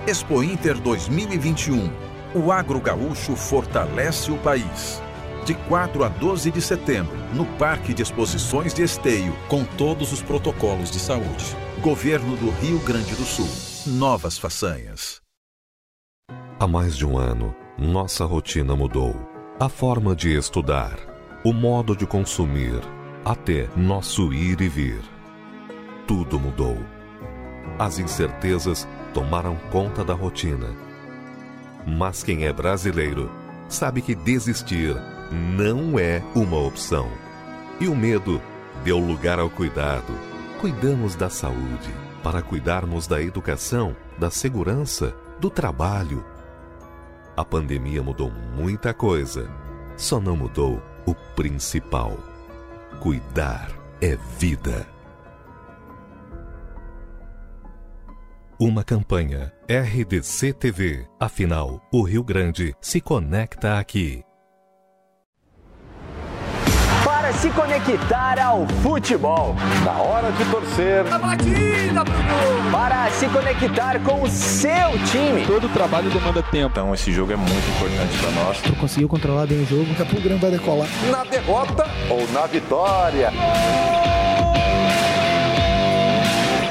Expo 0.08 0.42
Inter 0.42 0.76
2021. 0.80 1.88
O 2.34 2.50
agro 2.50 2.80
gaúcho 2.80 3.36
fortalece 3.36 4.32
o 4.32 4.38
país. 4.38 5.00
De 5.44 5.54
4 5.54 6.02
a 6.02 6.08
12 6.08 6.50
de 6.50 6.60
setembro, 6.60 7.16
no 7.32 7.46
Parque 7.46 7.94
de 7.94 8.02
Exposições 8.02 8.74
de 8.74 8.82
Esteio, 8.82 9.32
com 9.46 9.64
todos 9.64 10.12
os 10.12 10.20
protocolos 10.20 10.90
de 10.90 10.98
saúde. 10.98 11.56
Governo 11.80 12.36
do 12.36 12.50
Rio 12.50 12.80
Grande 12.80 13.14
do 13.14 13.24
Sul. 13.24 13.48
Novas 13.86 14.36
façanhas. 14.36 15.27
Há 16.60 16.66
mais 16.66 16.96
de 16.96 17.06
um 17.06 17.16
ano, 17.16 17.54
nossa 17.78 18.24
rotina 18.24 18.74
mudou. 18.74 19.14
A 19.60 19.68
forma 19.68 20.16
de 20.16 20.36
estudar, 20.36 20.98
o 21.44 21.52
modo 21.52 21.94
de 21.94 22.04
consumir, 22.04 22.80
até 23.24 23.68
nosso 23.76 24.32
ir 24.32 24.60
e 24.60 24.68
vir. 24.68 25.00
Tudo 26.04 26.36
mudou. 26.36 26.76
As 27.78 28.00
incertezas 28.00 28.88
tomaram 29.14 29.56
conta 29.70 30.02
da 30.02 30.14
rotina. 30.14 30.74
Mas 31.86 32.24
quem 32.24 32.44
é 32.44 32.52
brasileiro 32.52 33.30
sabe 33.68 34.02
que 34.02 34.16
desistir 34.16 34.96
não 35.56 35.96
é 35.96 36.20
uma 36.34 36.58
opção. 36.58 37.08
E 37.78 37.86
o 37.86 37.94
medo 37.94 38.42
deu 38.82 38.98
lugar 38.98 39.38
ao 39.38 39.48
cuidado. 39.48 40.12
Cuidamos 40.60 41.14
da 41.14 41.30
saúde 41.30 41.94
para 42.20 42.42
cuidarmos 42.42 43.06
da 43.06 43.22
educação, 43.22 43.94
da 44.18 44.28
segurança, 44.28 45.14
do 45.38 45.48
trabalho 45.48 46.24
a 47.38 47.44
pandemia 47.44 48.02
mudou 48.02 48.32
muita 48.56 48.92
coisa, 48.92 49.48
só 49.96 50.18
não 50.18 50.36
mudou 50.36 50.82
o 51.06 51.14
principal: 51.36 52.18
cuidar 53.00 53.70
é 54.00 54.16
vida. 54.38 54.84
Uma 58.58 58.82
campanha 58.82 59.52
RDC 59.70 60.52
TV. 60.54 61.06
Afinal, 61.20 61.80
o 61.92 62.02
Rio 62.02 62.24
Grande 62.24 62.74
se 62.80 63.00
conecta 63.00 63.78
aqui 63.78 64.24
se 67.38 67.50
conectar 67.50 68.40
ao 68.40 68.66
futebol. 68.82 69.54
Na 69.84 69.92
hora 69.92 70.32
de 70.32 70.44
torcer. 70.46 71.06
A 71.12 71.18
batida, 71.18 72.02
Bruno! 72.04 72.70
Para 72.72 73.08
se 73.10 73.28
conectar 73.28 74.00
com 74.00 74.22
o 74.22 74.28
seu 74.28 74.90
time. 75.10 75.46
Todo 75.46 75.66
o 75.66 75.68
trabalho 75.68 76.10
demanda 76.10 76.42
tempo. 76.42 76.70
Então 76.72 76.92
esse 76.92 77.12
jogo 77.12 77.32
é 77.32 77.36
muito 77.36 77.52
importante 77.52 78.18
para 78.18 78.30
nós. 78.42 78.60
Tu 78.60 78.72
conseguiu 78.74 79.08
controlar 79.08 79.46
bem 79.46 79.62
o 79.62 79.66
jogo. 79.66 79.84
Daqui 79.84 80.02
a 80.02 80.04
pouco 80.06 80.18
o 80.18 80.22
Grêmio 80.22 80.40
vai 80.40 80.50
decolar. 80.50 80.88
Na 81.10 81.22
derrota 81.22 81.86
ou 82.10 82.26
na 82.32 82.46
vitória. 82.46 83.32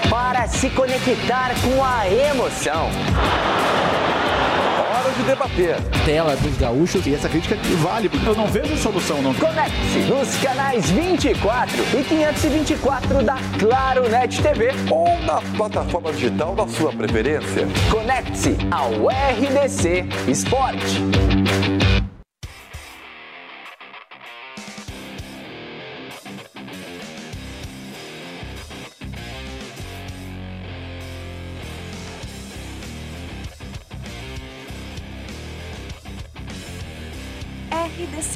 Para 0.09 0.47
se 0.47 0.69
conectar 0.69 1.51
com 1.63 1.83
a 1.83 2.09
emoção 2.09 2.89
de 5.17 5.23
debater. 5.23 5.75
Tela 6.05 6.35
dos 6.35 6.57
gaúchos. 6.57 7.05
E 7.05 7.13
essa 7.13 7.27
crítica 7.27 7.57
vale, 7.81 8.07
porque 8.09 8.27
eu 8.27 8.35
não 8.35 8.47
vejo 8.47 8.77
solução. 8.77 9.21
Não. 9.21 9.33
Conecte-se 9.33 9.99
nos 9.99 10.35
canais 10.37 10.89
24 10.91 11.75
e 11.99 12.03
524 12.03 13.23
da 13.23 13.37
Claro 13.59 14.09
Net 14.09 14.41
TV 14.41 14.71
ou 14.89 15.07
na 15.21 15.41
plataforma 15.57 16.11
digital 16.11 16.55
da 16.55 16.67
sua 16.67 16.91
preferência. 16.91 17.67
Conecte-se 17.89 18.57
ao 18.71 18.91
RDC 19.07 20.05
Esporte. 20.27 21.96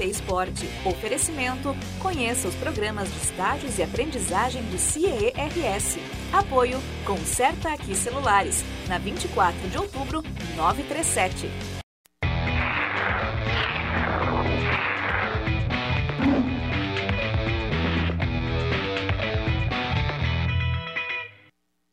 RDC 0.02 0.06
Esporte. 0.06 0.70
Oferecimento. 0.86 1.76
Conheça 1.99 2.47
os 2.47 2.56
programas 2.56 3.10
de 3.10 3.18
estágios 3.18 3.78
e 3.78 3.84
aprendizagem 3.84 4.64
do 4.64 4.78
CIERS. 4.78 5.97
Apoio. 6.34 6.80
Conserta 7.06 7.74
Aqui 7.74 7.95
Celulares. 7.95 8.64
Na 8.88 8.97
24 8.97 9.70
de 9.70 9.78
outubro, 9.78 10.24
937. 10.58 11.49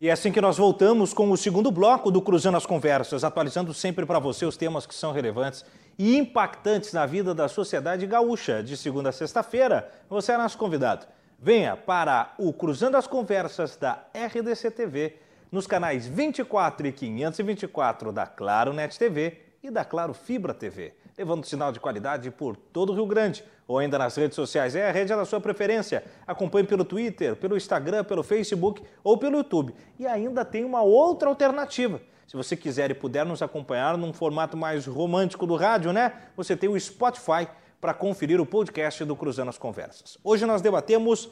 E 0.01 0.09
é 0.09 0.13
assim 0.13 0.31
que 0.31 0.41
nós 0.41 0.57
voltamos 0.57 1.13
com 1.13 1.29
o 1.29 1.37
segundo 1.37 1.73
bloco 1.73 2.09
do 2.11 2.23
Cruzando 2.23 2.57
as 2.57 2.65
Conversas, 2.65 3.25
atualizando 3.25 3.75
sempre 3.75 4.07
para 4.07 4.21
você 4.21 4.47
os 4.47 4.57
temas 4.57 4.87
que 4.87 4.95
são 4.95 5.13
relevantes 5.13 5.65
e 5.99 6.17
impactantes 6.17 6.93
na 6.93 7.05
vida 7.05 7.35
da 7.35 7.49
sociedade 7.49 8.07
gaúcha. 8.07 8.63
De 8.63 8.77
segunda 8.77 9.09
a 9.09 9.13
sexta-feira, 9.13 9.91
você 10.09 10.33
é 10.33 10.39
nosso 10.39 10.57
convidado. 10.57 11.07
Venha 11.39 11.77
para 11.77 12.35
o 12.39 12.53
Cruzando 12.53 12.97
as 12.97 13.07
Conversas 13.07 13.77
da 13.77 14.05
RDC 14.15 14.71
TV 14.71 15.17
nos 15.51 15.67
canais 15.67 16.07
24 16.07 16.87
e 16.87 16.93
524 16.93 18.13
da 18.13 18.27
Claro 18.27 18.73
Net 18.73 18.97
TV 18.99 19.41
e 19.63 19.71
da 19.71 19.85
Claro 19.85 20.15
Fibra 20.15 20.55
TV, 20.55 20.95
levando 21.17 21.45
sinal 21.45 21.73
de 21.73 21.81
qualidade 21.81 22.31
por 22.31 22.55
todo 22.57 22.91
o 22.91 22.95
Rio 22.95 23.07
Grande 23.07 23.45
ou 23.67 23.79
ainda 23.79 23.99
nas 23.99 24.17
redes 24.17 24.37
sociais. 24.37 24.77
É 24.77 24.89
a 24.89 24.93
rede 24.93 25.15
da 25.15 25.25
sua 25.25 25.41
preferência. 25.41 26.05
Acompanhe 26.27 26.67
pelo 26.67 26.85
Twitter, 26.85 27.35
pelo 27.35 27.57
Instagram, 27.57 28.05
pelo 28.05 28.23
Facebook 28.23 28.83
ou 29.03 29.19
pelo 29.19 29.39
YouTube. 29.39 29.75
E 29.99 30.07
ainda 30.07 30.45
tem 30.45 30.65
uma 30.65 30.83
outra 30.83 31.29
alternativa. 31.29 32.01
Se 32.29 32.37
você 32.37 32.55
quiser 32.55 32.91
e 32.91 32.95
puder 32.95 33.25
nos 33.25 33.41
acompanhar 33.41 33.97
num 33.97 34.13
formato 34.13 34.55
mais 34.55 34.85
romântico 34.85 35.47
do 35.47 35.57
rádio, 35.57 35.95
né? 35.95 36.13
Você 36.37 36.55
tem 36.55 36.69
o 36.69 36.79
Spotify 36.79 37.49
para 37.81 37.95
conferir 37.95 38.39
o 38.39 38.45
podcast 38.45 39.03
do 39.03 39.17
Cruzando 39.17 39.49
as 39.49 39.57
Conversas. 39.57 40.19
Hoje 40.23 40.45
nós 40.45 40.61
debatemos 40.61 41.31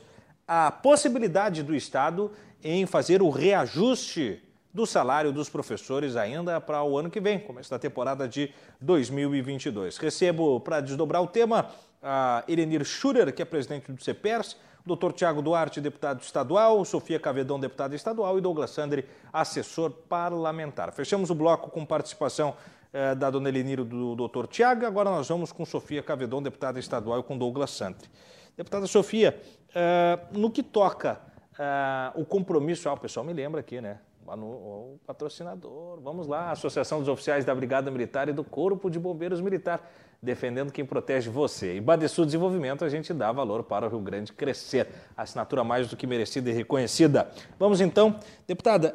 a 0.48 0.70
possibilidade 0.70 1.62
do 1.62 1.74
Estado 1.74 2.32
em 2.64 2.86
fazer 2.86 3.20
o 3.20 3.28
reajuste 3.28 4.42
do 4.72 4.86
salário 4.86 5.32
dos 5.32 5.50
professores 5.50 6.16
ainda 6.16 6.62
para 6.62 6.82
o 6.82 6.96
ano 6.96 7.10
que 7.10 7.20
vem, 7.20 7.38
começo 7.40 7.70
da 7.70 7.78
temporada 7.78 8.26
de 8.26 8.50
2022. 8.80 9.98
Recebo 9.98 10.60
para 10.60 10.80
desdobrar 10.80 11.22
o 11.22 11.26
tema 11.26 11.66
a 12.02 12.42
Elenir 12.48 12.86
Schurer, 12.86 13.34
que 13.34 13.42
é 13.42 13.44
presidente 13.44 13.92
do 13.92 14.02
CEPERS, 14.02 14.56
Dr. 14.86 15.10
Tiago 15.12 15.42
Duarte, 15.42 15.80
deputado 15.80 16.22
estadual, 16.22 16.84
Sofia 16.84 17.18
Cavedão, 17.18 17.58
deputada 17.58 17.96
estadual 17.96 18.38
e 18.38 18.40
Douglas 18.40 18.70
Sandri, 18.70 19.04
assessor 19.32 19.90
parlamentar. 19.90 20.92
Fechamos 20.92 21.28
o 21.28 21.34
bloco 21.34 21.70
com 21.70 21.84
participação 21.84 22.54
eh, 22.92 23.16
da 23.16 23.28
dona 23.28 23.48
Elenir 23.48 23.82
do 23.82 24.14
doutor 24.14 24.46
Tiago. 24.46 24.86
Agora 24.86 25.10
nós 25.10 25.28
vamos 25.28 25.50
com 25.50 25.66
Sofia 25.66 26.04
Cavedon, 26.04 26.40
deputada 26.40 26.78
estadual, 26.78 27.18
e 27.18 27.22
com 27.24 27.36
Douglas 27.36 27.70
Santri. 27.70 28.08
Deputada 28.56 28.86
Sofia, 28.86 29.42
eh, 29.74 30.20
no 30.30 30.52
que 30.52 30.62
toca 30.62 31.20
eh, 31.58 32.12
o 32.14 32.24
compromisso, 32.24 32.88
ah, 32.88 32.92
o 32.92 32.96
pessoal 32.96 33.26
me 33.26 33.32
lembra 33.32 33.60
aqui, 33.60 33.80
né? 33.80 33.98
O 34.24 34.98
patrocinador, 35.04 36.00
vamos 36.00 36.28
lá, 36.28 36.52
Associação 36.52 37.00
dos 37.00 37.08
Oficiais 37.08 37.44
da 37.44 37.54
Brigada 37.54 37.90
Militar 37.90 38.28
e 38.28 38.32
do 38.32 38.42
Corpo 38.44 38.88
de 38.88 38.98
Bombeiros 38.98 39.40
Militar, 39.40 39.80
defendendo 40.22 40.72
quem 40.72 40.84
protege 40.84 41.30
você. 41.30 41.76
E 41.76 41.80
Badesul 41.80 42.24
Desenvolvimento, 42.24 42.84
a 42.84 42.88
gente 42.88 43.12
dá 43.14 43.30
valor 43.32 43.62
para 43.62 43.86
o 43.86 43.88
Rio 43.88 44.00
Grande 44.00 44.32
crescer. 44.32 44.88
Assinatura 45.16 45.62
mais 45.62 45.88
do 45.88 45.96
que 45.96 46.06
merecida 46.06 46.50
e 46.50 46.52
reconhecida. 46.52 47.28
Vamos 47.58 47.80
então, 47.80 48.18
deputada, 48.46 48.94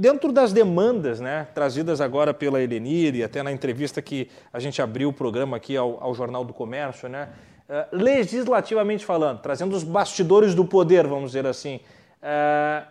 dentro 0.00 0.32
das 0.32 0.50
demandas 0.50 1.20
né, 1.20 1.46
trazidas 1.54 2.00
agora 2.00 2.32
pela 2.32 2.62
Elenir 2.62 3.14
e 3.14 3.22
até 3.22 3.42
na 3.42 3.52
entrevista 3.52 4.00
que 4.00 4.30
a 4.50 4.58
gente 4.58 4.80
abriu 4.80 5.10
o 5.10 5.12
programa 5.12 5.58
aqui 5.58 5.76
ao, 5.76 6.02
ao 6.02 6.14
Jornal 6.14 6.42
do 6.42 6.54
Comércio, 6.54 7.06
né, 7.06 7.28
uh, 7.68 7.94
legislativamente 7.94 9.04
falando, 9.04 9.40
trazendo 9.40 9.76
os 9.76 9.84
bastidores 9.84 10.54
do 10.54 10.64
poder, 10.64 11.06
vamos 11.06 11.32
dizer 11.32 11.46
assim, 11.46 11.80
uh, 12.22 12.86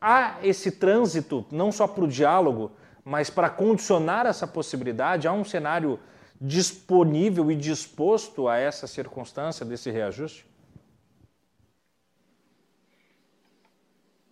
há 0.00 0.36
esse 0.42 0.70
trânsito 0.70 1.44
não 1.50 1.72
só 1.72 1.88
para 1.88 2.04
o 2.04 2.08
diálogo, 2.08 2.70
mas 3.10 3.28
para 3.28 3.50
condicionar 3.50 4.24
essa 4.24 4.46
possibilidade, 4.46 5.26
há 5.26 5.32
um 5.32 5.42
cenário 5.44 5.98
disponível 6.40 7.50
e 7.50 7.56
disposto 7.56 8.46
a 8.46 8.56
essa 8.56 8.86
circunstância 8.86 9.66
desse 9.66 9.90
reajuste? 9.90 10.46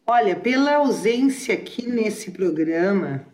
Olha, 0.07 0.37
pela 0.37 0.76
ausência 0.76 1.55
aqui 1.55 1.89
nesse 1.89 2.31
programa 2.31 3.26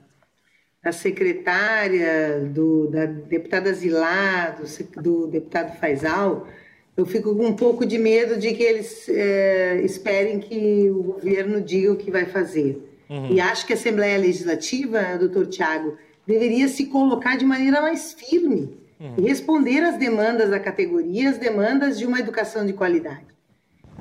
da 0.82 0.92
secretária, 0.92 2.40
do, 2.40 2.88
da 2.88 3.04
deputada 3.04 3.70
Zilá, 3.74 4.48
do, 4.48 5.02
do 5.02 5.26
deputado 5.26 5.78
Faisal, 5.78 6.48
eu 6.96 7.04
fico 7.04 7.36
com 7.36 7.48
um 7.48 7.54
pouco 7.54 7.84
de 7.84 7.98
medo 7.98 8.38
de 8.38 8.54
que 8.54 8.62
eles 8.62 9.10
é, 9.10 9.82
esperem 9.82 10.40
que 10.40 10.88
o 10.90 11.02
governo 11.02 11.60
diga 11.60 11.92
o 11.92 11.96
que 11.96 12.10
vai 12.10 12.24
fazer. 12.24 12.93
Uhum. 13.08 13.32
E 13.32 13.40
acho 13.40 13.66
que 13.66 13.72
a 13.72 13.76
Assembleia 13.76 14.18
Legislativa, 14.18 15.18
doutor 15.18 15.46
Tiago, 15.46 15.96
deveria 16.26 16.68
se 16.68 16.86
colocar 16.86 17.36
de 17.36 17.44
maneira 17.44 17.80
mais 17.80 18.12
firme 18.12 18.78
uhum. 18.98 19.14
e 19.18 19.22
responder 19.22 19.82
às 19.82 19.98
demandas 19.98 20.50
da 20.50 20.58
categoria, 20.58 21.30
às 21.30 21.38
demandas 21.38 21.98
de 21.98 22.06
uma 22.06 22.20
educação 22.20 22.64
de 22.64 22.72
qualidade. 22.72 23.34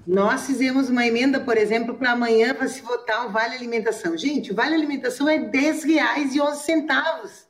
Nós 0.06 0.46
fizemos 0.46 0.90
uma 0.90 1.06
emenda, 1.06 1.40
por 1.40 1.58
exemplo, 1.58 1.96
para 1.96 2.12
amanhã 2.12 2.54
para 2.54 2.68
se 2.68 2.82
votar 2.82 3.26
o 3.28 3.32
Vale 3.32 3.56
Alimentação. 3.56 4.18
Gente, 4.18 4.52
o 4.52 4.56
Vale 4.56 4.76
Alimentação 4.76 5.30
é 5.30 5.38
R$ 5.38 5.50
10,11. 5.50 7.46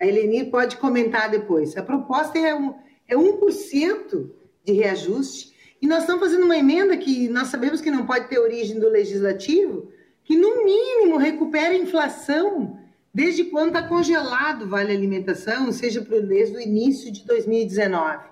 A 0.00 0.06
Eleni 0.06 0.44
pode 0.44 0.76
comentar 0.76 1.30
depois. 1.30 1.76
A 1.76 1.82
proposta 1.82 2.38
é, 2.38 2.54
um, 2.54 2.74
é 3.08 3.14
1% 3.14 4.30
de 4.64 4.72
reajuste. 4.72 5.54
E 5.80 5.86
nós 5.86 6.00
estamos 6.00 6.22
fazendo 6.22 6.44
uma 6.44 6.56
emenda 6.56 6.96
que 6.96 7.28
nós 7.28 7.48
sabemos 7.48 7.80
que 7.80 7.90
não 7.90 8.04
pode 8.04 8.28
ter 8.28 8.38
origem 8.38 8.78
do 8.78 8.90
legislativo, 8.90 9.88
que 10.24 10.36
no 10.36 10.64
mínimo 10.64 11.16
recupera 11.16 11.70
a 11.70 11.76
inflação 11.76 12.78
desde 13.12 13.44
quando 13.44 13.68
está 13.68 13.82
congelado 13.86 14.62
o 14.62 14.68
Vale 14.68 14.92
Alimentação, 14.92 15.70
seja 15.70 16.00
desde 16.00 16.56
o 16.56 16.60
início 16.60 17.12
de 17.12 17.24
2019. 17.24 18.24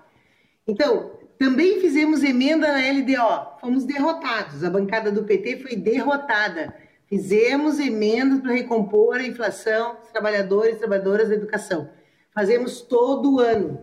Então, 0.67 1.11
também 1.39 1.79
fizemos 1.79 2.23
emenda 2.23 2.67
na 2.67 2.79
LDO, 2.79 3.59
fomos 3.61 3.85
derrotados. 3.85 4.63
A 4.63 4.69
bancada 4.69 5.11
do 5.11 5.23
PT 5.23 5.57
foi 5.57 5.75
derrotada. 5.75 6.75
Fizemos 7.07 7.79
emendas 7.79 8.41
para 8.41 8.53
recompor 8.53 9.17
a 9.17 9.27
inflação 9.27 9.97
dos 10.01 10.09
trabalhadores 10.09 10.75
e 10.75 10.79
trabalhadoras 10.79 11.29
da 11.29 11.35
educação. 11.35 11.89
Fazemos 12.33 12.81
todo 12.81 13.39
ano. 13.39 13.79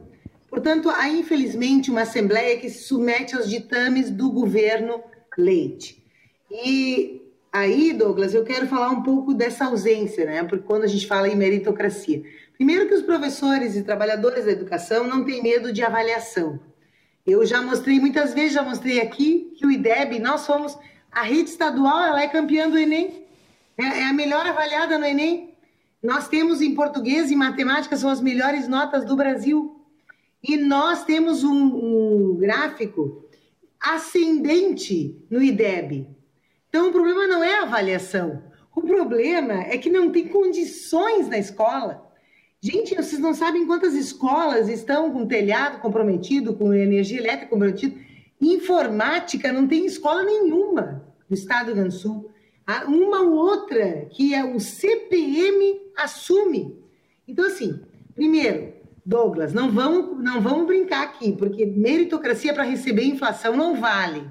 Portanto, 0.48 0.90
há 0.90 1.08
infelizmente 1.08 1.90
uma 1.90 2.02
Assembleia 2.02 2.58
que 2.58 2.68
se 2.68 2.84
submete 2.84 3.36
aos 3.36 3.48
ditames 3.48 4.10
do 4.10 4.30
governo 4.30 5.02
Leite. 5.38 6.04
E 6.50 7.29
aí, 7.52 7.92
Douglas, 7.92 8.34
eu 8.34 8.44
quero 8.44 8.66
falar 8.66 8.90
um 8.90 9.02
pouco 9.02 9.34
dessa 9.34 9.66
ausência, 9.66 10.24
né? 10.24 10.42
Porque 10.44 10.64
quando 10.64 10.84
a 10.84 10.88
gente 10.88 11.06
fala 11.06 11.28
em 11.28 11.36
meritocracia. 11.36 12.22
Primeiro 12.54 12.86
que 12.86 12.94
os 12.94 13.02
professores 13.02 13.76
e 13.76 13.82
trabalhadores 13.82 14.44
da 14.44 14.52
educação 14.52 15.06
não 15.06 15.24
têm 15.24 15.42
medo 15.42 15.72
de 15.72 15.82
avaliação. 15.82 16.60
Eu 17.26 17.44
já 17.46 17.62
mostrei 17.62 17.98
muitas 18.00 18.34
vezes, 18.34 18.52
já 18.52 18.62
mostrei 18.62 19.00
aqui 19.00 19.52
que 19.56 19.66
o 19.66 19.70
IDEB, 19.70 20.18
nós 20.18 20.42
somos 20.42 20.78
a 21.10 21.22
rede 21.22 21.50
estadual, 21.50 22.02
ela 22.02 22.22
é 22.22 22.28
campeã 22.28 22.68
do 22.68 22.78
Enem, 22.78 23.26
é, 23.76 24.00
é 24.00 24.04
a 24.04 24.12
melhor 24.12 24.46
avaliada 24.46 24.98
no 24.98 25.04
Enem. 25.04 25.54
Nós 26.02 26.28
temos 26.28 26.62
em 26.62 26.74
português 26.74 27.30
e 27.30 27.36
matemática 27.36 27.96
são 27.96 28.10
as 28.10 28.20
melhores 28.20 28.68
notas 28.68 29.04
do 29.04 29.16
Brasil. 29.16 29.80
E 30.42 30.56
nós 30.56 31.04
temos 31.04 31.44
um, 31.44 31.52
um 31.52 32.36
gráfico 32.36 33.24
ascendente 33.78 35.16
no 35.30 35.42
IDEB. 35.42 36.06
Então 36.70 36.88
o 36.88 36.92
problema 36.92 37.26
não 37.26 37.44
é 37.44 37.58
a 37.58 37.64
avaliação. 37.64 38.42
O 38.74 38.80
problema 38.80 39.64
é 39.64 39.76
que 39.76 39.90
não 39.90 40.10
tem 40.10 40.26
condições 40.26 41.28
na 41.28 41.36
escola 41.36 42.10
Gente, 42.62 42.94
vocês 42.94 43.18
não 43.18 43.32
sabem 43.32 43.66
quantas 43.66 43.94
escolas 43.94 44.68
estão 44.68 45.10
com 45.10 45.26
telhado 45.26 45.80
comprometido, 45.80 46.54
com 46.54 46.74
energia 46.74 47.18
elétrica 47.18 47.46
comprometida. 47.46 47.98
Informática 48.38 49.50
não 49.50 49.66
tem 49.66 49.86
escola 49.86 50.22
nenhuma 50.22 51.02
no 51.26 51.34
estado 51.34 51.66
do 51.66 51.66
Rio 51.68 51.74
Grande 51.76 51.96
do 51.96 52.00
Sul. 52.00 52.30
Uma 52.86 53.22
ou 53.22 53.32
outra 53.32 54.04
que 54.10 54.34
é 54.34 54.44
o 54.44 54.60
CPM 54.60 55.80
assume. 55.96 56.78
Então, 57.26 57.46
assim, 57.46 57.80
primeiro, 58.14 58.74
Douglas, 59.06 59.54
não 59.54 59.70
vamos, 59.70 60.22
não 60.22 60.42
vamos 60.42 60.66
brincar 60.66 61.04
aqui, 61.04 61.32
porque 61.32 61.64
meritocracia 61.64 62.52
para 62.52 62.64
receber 62.64 63.04
inflação 63.04 63.56
não 63.56 63.80
vale. 63.80 64.28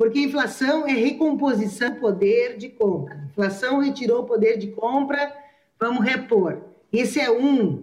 Porque 0.00 0.18
inflação 0.18 0.86
é 0.86 0.92
recomposição 0.92 1.90
do 1.90 2.00
poder 2.00 2.56
de 2.56 2.70
compra. 2.70 3.22
Inflação 3.28 3.80
retirou 3.80 4.22
o 4.22 4.24
poder 4.24 4.56
de 4.56 4.68
compra, 4.68 5.30
vamos 5.78 6.02
repor. 6.02 6.56
Esse 6.90 7.20
é 7.20 7.30
um. 7.30 7.82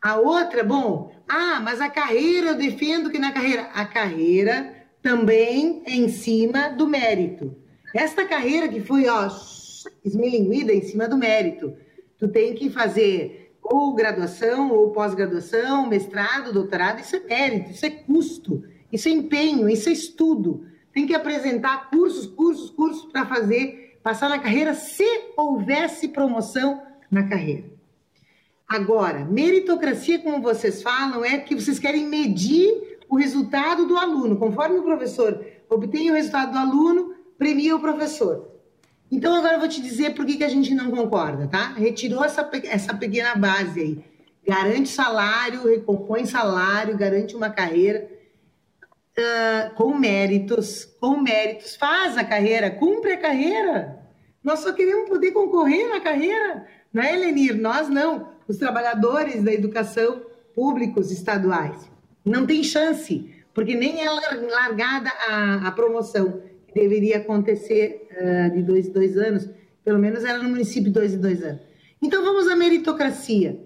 A 0.00 0.14
outra, 0.14 0.62
bom, 0.62 1.10
ah, 1.28 1.58
mas 1.58 1.80
a 1.80 1.90
carreira, 1.90 2.50
eu 2.50 2.54
defendo 2.54 3.10
que 3.10 3.18
na 3.18 3.32
carreira. 3.32 3.62
A 3.74 3.84
carreira 3.84 4.76
também 5.02 5.82
é 5.86 5.96
em 5.96 6.08
cima 6.08 6.68
do 6.68 6.86
mérito. 6.86 7.52
Esta 7.92 8.24
carreira 8.24 8.68
que 8.68 8.80
foi, 8.80 9.08
ó, 9.08 9.28
esmilinguida 10.04 10.72
em 10.72 10.82
cima 10.82 11.08
do 11.08 11.18
mérito. 11.18 11.76
Tu 12.16 12.28
tem 12.28 12.54
que 12.54 12.70
fazer 12.70 13.56
ou 13.60 13.92
graduação, 13.92 14.70
ou 14.70 14.92
pós-graduação, 14.92 15.88
mestrado, 15.88 16.52
doutorado, 16.52 17.00
isso 17.00 17.16
é 17.16 17.20
mérito, 17.24 17.72
isso 17.72 17.84
é 17.84 17.90
custo, 17.90 18.62
isso 18.92 19.08
é 19.08 19.10
empenho, 19.10 19.68
isso 19.68 19.88
é 19.88 19.92
estudo. 19.92 20.75
Tem 20.96 21.06
que 21.06 21.14
apresentar 21.14 21.90
cursos, 21.90 22.24
cursos, 22.26 22.70
cursos 22.70 23.04
para 23.12 23.26
fazer, 23.26 23.98
passar 24.02 24.30
na 24.30 24.38
carreira, 24.38 24.72
se 24.72 25.04
houvesse 25.36 26.08
promoção 26.08 26.82
na 27.10 27.28
carreira. 27.28 27.64
Agora, 28.66 29.22
meritocracia, 29.22 30.18
como 30.20 30.40
vocês 30.40 30.82
falam, 30.82 31.22
é 31.22 31.36
que 31.36 31.54
vocês 31.54 31.78
querem 31.78 32.06
medir 32.06 32.98
o 33.10 33.16
resultado 33.16 33.86
do 33.86 33.98
aluno. 33.98 34.38
Conforme 34.38 34.78
o 34.78 34.82
professor 34.82 35.44
obtém 35.68 36.10
o 36.10 36.14
resultado 36.14 36.52
do 36.52 36.58
aluno, 36.58 37.14
premia 37.36 37.76
o 37.76 37.80
professor. 37.80 38.52
Então, 39.12 39.34
agora 39.34 39.56
eu 39.56 39.60
vou 39.60 39.68
te 39.68 39.82
dizer 39.82 40.14
por 40.14 40.24
que, 40.24 40.38
que 40.38 40.44
a 40.44 40.48
gente 40.48 40.74
não 40.74 40.90
concorda, 40.90 41.46
tá? 41.46 41.74
Retirou 41.74 42.24
essa, 42.24 42.50
essa 42.64 42.94
pequena 42.94 43.34
base 43.34 43.80
aí. 43.80 44.04
Garante 44.48 44.88
salário, 44.88 45.68
recompõe 45.68 46.24
salário, 46.24 46.96
garante 46.96 47.36
uma 47.36 47.50
carreira 47.50 48.15
uh, 49.18 49.74
com 49.74 49.94
méritos, 49.94 50.84
com 51.00 51.16
méritos. 51.18 51.76
Faz 51.76 52.16
a 52.16 52.24
carreira, 52.24 52.70
cumpre 52.70 53.12
a 53.12 53.20
carreira. 53.20 53.98
Nós 54.42 54.60
só 54.60 54.72
queremos 54.72 55.08
poder 55.08 55.32
concorrer 55.32 55.88
na 55.88 56.00
carreira, 56.00 56.66
não 56.92 57.02
é, 57.02 57.14
Elenir? 57.14 57.56
Nós 57.56 57.88
não, 57.88 58.30
os 58.46 58.56
trabalhadores 58.58 59.42
da 59.42 59.52
educação 59.52 60.22
públicos 60.54 61.10
estaduais. 61.10 61.90
Não 62.24 62.46
tem 62.46 62.62
chance, 62.62 63.28
porque 63.52 63.74
nem 63.74 64.04
é 64.04 64.10
largada 64.10 65.10
a, 65.28 65.68
a 65.68 65.72
promoção, 65.72 66.42
que 66.68 66.74
deveria 66.74 67.18
acontecer 67.18 68.08
uh, 68.12 68.54
de 68.54 68.62
dois 68.62 68.86
em 68.86 68.92
dois 68.92 69.16
anos, 69.16 69.48
pelo 69.84 69.98
menos 69.98 70.24
era 70.24 70.38
no 70.38 70.48
município 70.48 70.92
dois 70.92 71.14
em 71.14 71.20
dois 71.20 71.42
anos. 71.42 71.60
Então 72.00 72.24
vamos 72.24 72.46
à 72.48 72.54
meritocracia. 72.54 73.60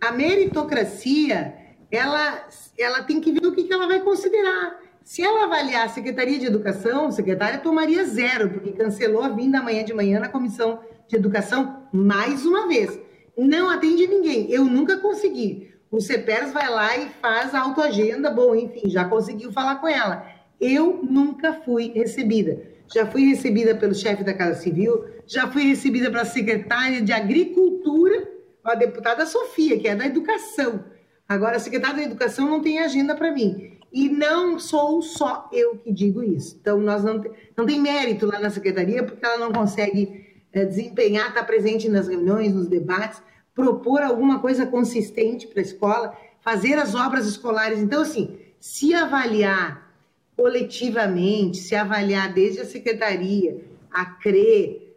A 0.00 0.12
meritocracia, 0.12 1.54
ela, 1.90 2.46
ela 2.78 3.02
tem 3.02 3.20
que 3.20 3.32
ver 3.32 3.46
o 3.46 3.52
que 3.52 3.72
ela 3.72 3.86
vai 3.86 4.00
considerar. 4.00 4.87
Se 5.08 5.22
ela 5.22 5.44
avaliar 5.44 5.86
a 5.86 5.88
Secretaria 5.88 6.38
de 6.38 6.44
Educação, 6.44 7.06
a 7.06 7.12
secretária 7.12 7.58
tomaria 7.60 8.04
zero, 8.04 8.50
porque 8.50 8.72
cancelou 8.72 9.22
a 9.22 9.30
vinda 9.30 9.58
amanhã 9.58 9.82
de 9.82 9.94
manhã 9.94 10.20
na 10.20 10.28
Comissão 10.28 10.80
de 11.08 11.16
Educação 11.16 11.88
mais 11.90 12.44
uma 12.44 12.68
vez. 12.68 13.00
Não 13.34 13.70
atende 13.70 14.06
ninguém. 14.06 14.50
Eu 14.50 14.66
nunca 14.66 14.98
consegui. 14.98 15.72
O 15.90 15.98
CEPERS 15.98 16.52
vai 16.52 16.68
lá 16.68 16.94
e 16.98 17.08
faz 17.22 17.54
a 17.54 17.60
autoagenda. 17.62 18.30
Bom, 18.30 18.54
enfim, 18.54 18.82
já 18.90 19.06
conseguiu 19.06 19.50
falar 19.50 19.76
com 19.76 19.88
ela. 19.88 20.26
Eu 20.60 21.00
nunca 21.02 21.54
fui 21.54 21.90
recebida. 21.94 22.62
Já 22.92 23.06
fui 23.06 23.30
recebida 23.30 23.74
pelo 23.74 23.94
chefe 23.94 24.22
da 24.22 24.34
Casa 24.34 24.60
Civil, 24.60 25.06
já 25.26 25.48
fui 25.48 25.62
recebida 25.62 26.10
pela 26.10 26.26
secretária 26.26 27.00
de 27.00 27.14
Agricultura, 27.14 28.28
a 28.62 28.74
deputada 28.74 29.24
Sofia, 29.24 29.78
que 29.78 29.88
é 29.88 29.96
da 29.96 30.04
Educação. 30.04 30.84
Agora, 31.26 31.56
a 31.56 31.60
secretária 31.60 31.96
da 31.96 32.02
Educação 32.02 32.46
não 32.46 32.60
tem 32.60 32.78
agenda 32.78 33.14
para 33.14 33.32
mim. 33.32 33.77
E 33.92 34.08
não 34.08 34.58
sou 34.58 35.00
só 35.00 35.48
eu 35.52 35.76
que 35.76 35.92
digo 35.92 36.22
isso. 36.22 36.58
Então, 36.60 36.78
nós 36.78 37.02
não, 37.02 37.24
não 37.56 37.64
tem 37.66 37.80
mérito 37.80 38.26
lá 38.26 38.38
na 38.38 38.50
secretaria, 38.50 39.02
porque 39.02 39.24
ela 39.24 39.38
não 39.38 39.52
consegue 39.52 40.26
é, 40.52 40.64
desempenhar, 40.64 41.28
estar 41.28 41.40
tá 41.40 41.46
presente 41.46 41.88
nas 41.88 42.08
reuniões, 42.08 42.52
nos 42.52 42.68
debates, 42.68 43.22
propor 43.54 44.02
alguma 44.02 44.40
coisa 44.40 44.66
consistente 44.66 45.46
para 45.46 45.60
a 45.60 45.62
escola, 45.62 46.16
fazer 46.40 46.74
as 46.74 46.94
obras 46.94 47.26
escolares. 47.26 47.78
Então, 47.78 48.02
assim, 48.02 48.38
se 48.60 48.94
avaliar 48.94 49.88
coletivamente, 50.36 51.56
se 51.56 51.74
avaliar 51.74 52.32
desde 52.32 52.60
a 52.60 52.64
secretaria, 52.64 53.64
a 53.90 54.04
CRE, 54.04 54.88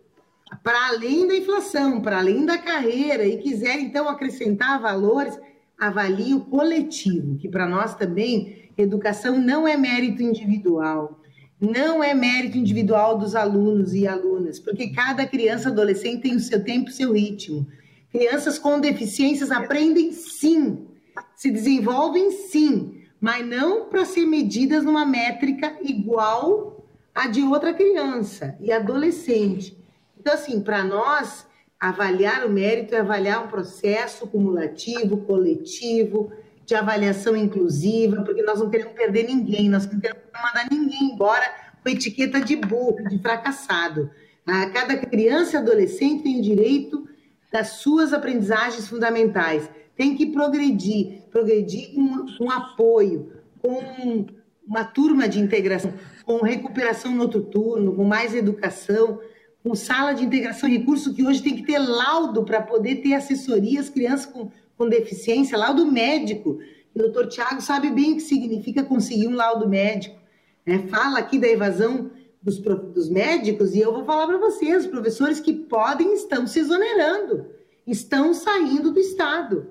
para 0.63 0.89
além 0.89 1.27
da 1.27 1.35
inflação, 1.35 2.01
para 2.01 2.19
além 2.19 2.45
da 2.45 2.57
carreira, 2.57 3.25
e 3.25 3.37
quiser 3.37 3.79
então 3.79 4.07
acrescentar 4.07 4.79
valores, 4.81 5.39
avalie 5.79 6.35
o 6.35 6.41
coletivo, 6.41 7.37
que 7.37 7.49
para 7.49 7.67
nós 7.67 7.95
também 7.95 8.60
Educação 8.77 9.39
não 9.39 9.67
é 9.67 9.75
mérito 9.77 10.21
individual. 10.21 11.19
Não 11.59 12.03
é 12.03 12.13
mérito 12.13 12.57
individual 12.57 13.17
dos 13.17 13.35
alunos 13.35 13.93
e 13.93 14.07
alunas, 14.07 14.59
porque 14.59 14.89
cada 14.89 15.27
criança 15.27 15.69
adolescente 15.69 16.23
tem 16.23 16.35
o 16.35 16.39
seu 16.39 16.63
tempo, 16.63 16.89
o 16.89 16.93
seu 16.93 17.13
ritmo. 17.13 17.67
Crianças 18.11 18.57
com 18.57 18.79
deficiências 18.79 19.51
aprendem 19.51 20.11
sim, 20.11 20.87
se 21.35 21.51
desenvolvem 21.51 22.31
sim, 22.31 23.03
mas 23.19 23.45
não 23.45 23.85
para 23.85 24.05
ser 24.05 24.25
medidas 24.25 24.83
numa 24.83 25.05
métrica 25.05 25.77
igual 25.83 26.83
a 27.13 27.27
de 27.27 27.43
outra 27.43 27.73
criança 27.73 28.57
e 28.59 28.71
adolescente. 28.71 29.77
Então, 30.19 30.33
assim, 30.33 30.61
para 30.61 30.83
nós, 30.83 31.45
avaliar 31.79 32.45
o 32.45 32.49
mérito 32.49 32.95
é 32.95 32.99
avaliar 32.99 33.45
um 33.45 33.47
processo 33.47 34.25
cumulativo, 34.27 35.17
coletivo, 35.17 36.31
de 36.65 36.75
avaliação 36.75 37.35
inclusiva, 37.35 38.21
porque 38.23 38.41
nós 38.43 38.59
não 38.59 38.69
queremos 38.69 38.93
perder 38.93 39.23
ninguém, 39.23 39.69
nós 39.69 39.91
não 39.91 39.99
queremos 39.99 40.23
mandar 40.33 40.67
ninguém 40.71 41.11
embora 41.13 41.45
com 41.83 41.89
etiqueta 41.89 42.39
de 42.39 42.55
burro, 42.55 43.03
de 43.09 43.19
fracassado. 43.19 44.09
Ah, 44.45 44.67
cada 44.67 44.97
criança 44.97 45.55
e 45.55 45.59
adolescente 45.59 46.23
tem 46.23 46.39
o 46.39 46.41
direito 46.41 47.07
das 47.51 47.67
suas 47.73 48.13
aprendizagens 48.13 48.87
fundamentais, 48.87 49.69
tem 49.95 50.15
que 50.15 50.27
progredir, 50.27 51.23
progredir 51.29 51.93
com, 51.93 52.25
com 52.37 52.49
apoio, 52.49 53.33
com 53.61 54.25
uma 54.65 54.85
turma 54.85 55.27
de 55.27 55.39
integração, 55.39 55.93
com 56.23 56.37
recuperação 56.37 57.11
no 57.11 57.23
outro 57.23 57.41
turno, 57.41 57.93
com 57.93 58.03
mais 58.03 58.33
educação, 58.33 59.19
com 59.63 59.75
sala 59.75 60.13
de 60.13 60.23
integração 60.23 60.67
e 60.69 60.77
recurso 60.77 61.13
que 61.13 61.23
hoje 61.25 61.43
tem 61.43 61.55
que 61.55 61.63
ter 61.63 61.77
laudo 61.77 62.43
para 62.43 62.61
poder 62.61 62.95
ter 62.97 63.13
assessoria 63.13 63.79
às 63.79 63.89
crianças 63.89 64.25
com 64.25 64.49
com 64.81 64.89
deficiência, 64.89 65.55
laudo 65.55 65.85
médico. 65.85 66.57
O 66.95 66.97
doutor 66.97 67.27
Tiago 67.27 67.61
sabe 67.61 67.91
bem 67.91 68.13
o 68.13 68.15
que 68.15 68.21
significa 68.21 68.83
conseguir 68.83 69.27
um 69.27 69.35
laudo 69.35 69.69
médico. 69.69 70.19
Né? 70.65 70.87
Fala 70.87 71.19
aqui 71.19 71.37
da 71.37 71.47
evasão 71.47 72.09
dos, 72.41 72.57
dos 72.57 73.07
médicos 73.07 73.75
e 73.75 73.79
eu 73.79 73.93
vou 73.93 74.03
falar 74.03 74.25
para 74.25 74.39
vocês, 74.39 74.87
professores 74.87 75.39
que 75.39 75.53
podem 75.53 76.15
estão 76.15 76.47
se 76.47 76.57
exonerando, 76.57 77.45
estão 77.85 78.33
saindo 78.33 78.89
do 78.89 78.99
Estado. 78.99 79.69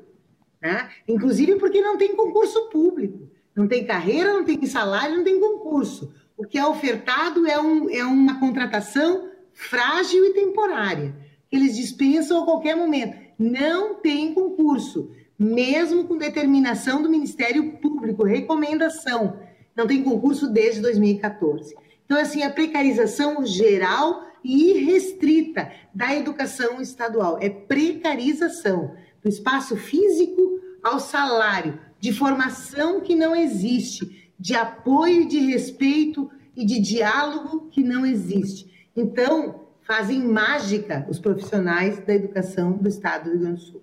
Né? 0.63 0.89
Inclusive 1.09 1.57
porque 1.57 1.81
não 1.81 1.99
tem 1.99 2.15
concurso 2.15 2.69
público, 2.69 3.29
não 3.57 3.67
tem 3.67 3.85
carreira, 3.85 4.33
não 4.33 4.45
tem 4.45 4.65
salário, 4.65 5.17
não 5.17 5.25
tem 5.25 5.41
concurso. 5.41 6.15
O 6.37 6.47
que 6.47 6.57
é 6.57 6.65
ofertado 6.65 7.49
é, 7.49 7.61
um, 7.61 7.91
é 7.91 8.05
uma 8.05 8.39
contratação 8.39 9.29
frágil 9.53 10.25
e 10.27 10.35
temporária, 10.35 11.17
eles 11.51 11.75
dispensam 11.75 12.41
a 12.41 12.45
qualquer 12.45 12.77
momento 12.77 13.30
não 13.41 13.95
tem 13.95 14.35
concurso, 14.35 15.11
mesmo 15.39 16.05
com 16.05 16.19
determinação 16.19 17.01
do 17.03 17.09
Ministério 17.09 17.79
Público, 17.79 18.23
recomendação. 18.23 19.41
Não 19.75 19.87
tem 19.87 20.03
concurso 20.03 20.53
desde 20.53 20.83
2014. 20.83 21.75
Então, 22.05 22.19
assim, 22.19 22.43
a 22.43 22.51
precarização 22.51 23.47
geral 23.47 24.27
e 24.45 24.73
irrestrita 24.73 25.73
da 25.95 26.15
educação 26.15 26.83
estadual 26.83 27.39
é 27.41 27.49
precarização 27.49 28.95
do 29.23 29.29
espaço 29.31 29.75
físico 29.75 30.61
ao 30.83 31.01
salário, 31.01 31.81
de 31.99 32.13
formação 32.13 33.01
que 33.01 33.15
não 33.15 33.35
existe, 33.35 34.31
de 34.39 34.55
apoio, 34.55 35.27
de 35.27 35.39
respeito 35.39 36.31
e 36.55 36.65
de 36.65 36.79
diálogo 36.79 37.69
que 37.71 37.83
não 37.83 38.05
existe. 38.05 38.71
Então, 38.95 39.67
fazem 39.91 40.23
mágica 40.23 41.05
os 41.09 41.19
profissionais 41.19 41.99
da 41.99 42.15
educação 42.15 42.71
do 42.75 42.89
Estado 42.89 43.25
do 43.25 43.31
Rio 43.31 43.41
Grande 43.41 43.61
do 43.61 43.67
Sul. 43.73 43.83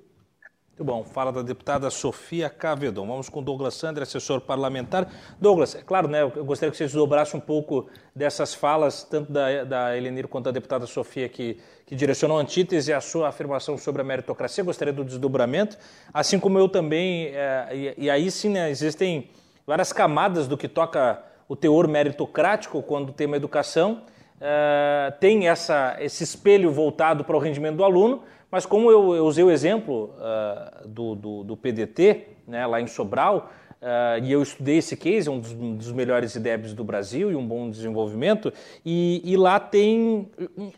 Muito 0.70 0.84
bom. 0.86 1.04
Fala 1.04 1.34
da 1.34 1.42
deputada 1.42 1.90
Sofia 1.90 2.50
Cavedon. 2.50 3.06
Vamos 3.06 3.28
com 3.28 3.44
Douglas 3.44 3.74
Sandra, 3.74 4.04
assessor 4.04 4.40
parlamentar. 4.40 5.12
Douglas, 5.38 5.76
é 5.76 5.82
claro, 5.82 6.08
né, 6.08 6.22
eu 6.22 6.46
gostaria 6.46 6.72
que 6.72 6.78
você 6.78 6.86
desdobrasse 6.86 7.36
um 7.36 7.42
pouco 7.42 7.90
dessas 8.16 8.54
falas, 8.54 9.04
tanto 9.04 9.34
da, 9.34 9.66
da 9.66 9.98
Elenir 9.98 10.30
quanto 10.30 10.46
da 10.46 10.52
deputada 10.52 10.86
Sofia, 10.86 11.28
que, 11.28 11.58
que 11.86 11.94
direcionou 11.94 12.38
a 12.38 12.42
antítese 12.42 12.94
a 12.94 13.02
sua 13.02 13.28
afirmação 13.28 13.78
sobre 13.78 14.02
a 14.02 14.06
meritocracia. 14.06 14.64
Gostaria 14.64 14.94
do 14.94 15.04
desdobramento, 15.04 15.78
assim 16.14 16.40
como 16.40 16.58
eu 16.58 16.70
também, 16.70 17.32
é, 17.34 17.68
e, 17.74 18.06
e, 18.06 18.10
aí 18.10 18.32
sim 18.32 18.48
né, 18.48 18.70
existem 18.70 19.30
várias 19.66 19.92
camadas 19.92 20.48
do 20.48 20.58
que 20.58 20.70
toca 20.70 21.22
o 21.50 21.56
teor 21.56 21.86
meritocrático 21.86 22.82
quando 22.82 23.12
tem 23.12 23.28
uma 23.28 23.36
educação, 23.36 24.04
uh, 24.38 25.12
tem 25.20 25.48
essa, 25.48 25.96
esse 26.00 26.24
espelho 26.24 26.72
voltado 26.72 27.24
para 27.24 27.36
o 27.36 27.40
rendimento 27.40 27.78
do 27.78 27.84
aluno, 27.84 28.24
mas 28.50 28.66
como 28.66 28.92
eu, 28.92 29.16
eu 29.16 29.26
usei 29.26 29.44
o 29.44 29.52
exemplo 29.52 30.14
uh, 30.18 30.88
do, 30.88 31.16
do, 31.16 31.44
do, 31.44 31.58
PDT, 31.58 32.28
né, 32.48 32.66
lá 32.66 32.80
em 32.80 32.88
Sobral, 32.88 33.52
Uh, 33.80 34.24
e 34.24 34.32
eu 34.32 34.42
estudei 34.42 34.78
esse 34.78 34.98
case, 34.98 35.30
é 35.30 35.32
um 35.32 35.40
dos, 35.40 35.52
um 35.52 35.76
dos, 35.76 35.92
melhores 35.92 36.34
IDEBs 36.34 36.74
do 36.74 36.84
Brasil 36.84 37.32
e 37.32 37.36
um 37.36 37.48
bom 37.48 37.70
desenvolvimento. 37.70 38.52
E, 38.84 39.22
e 39.24 39.38
lá 39.38 39.60
tem, 39.60 40.28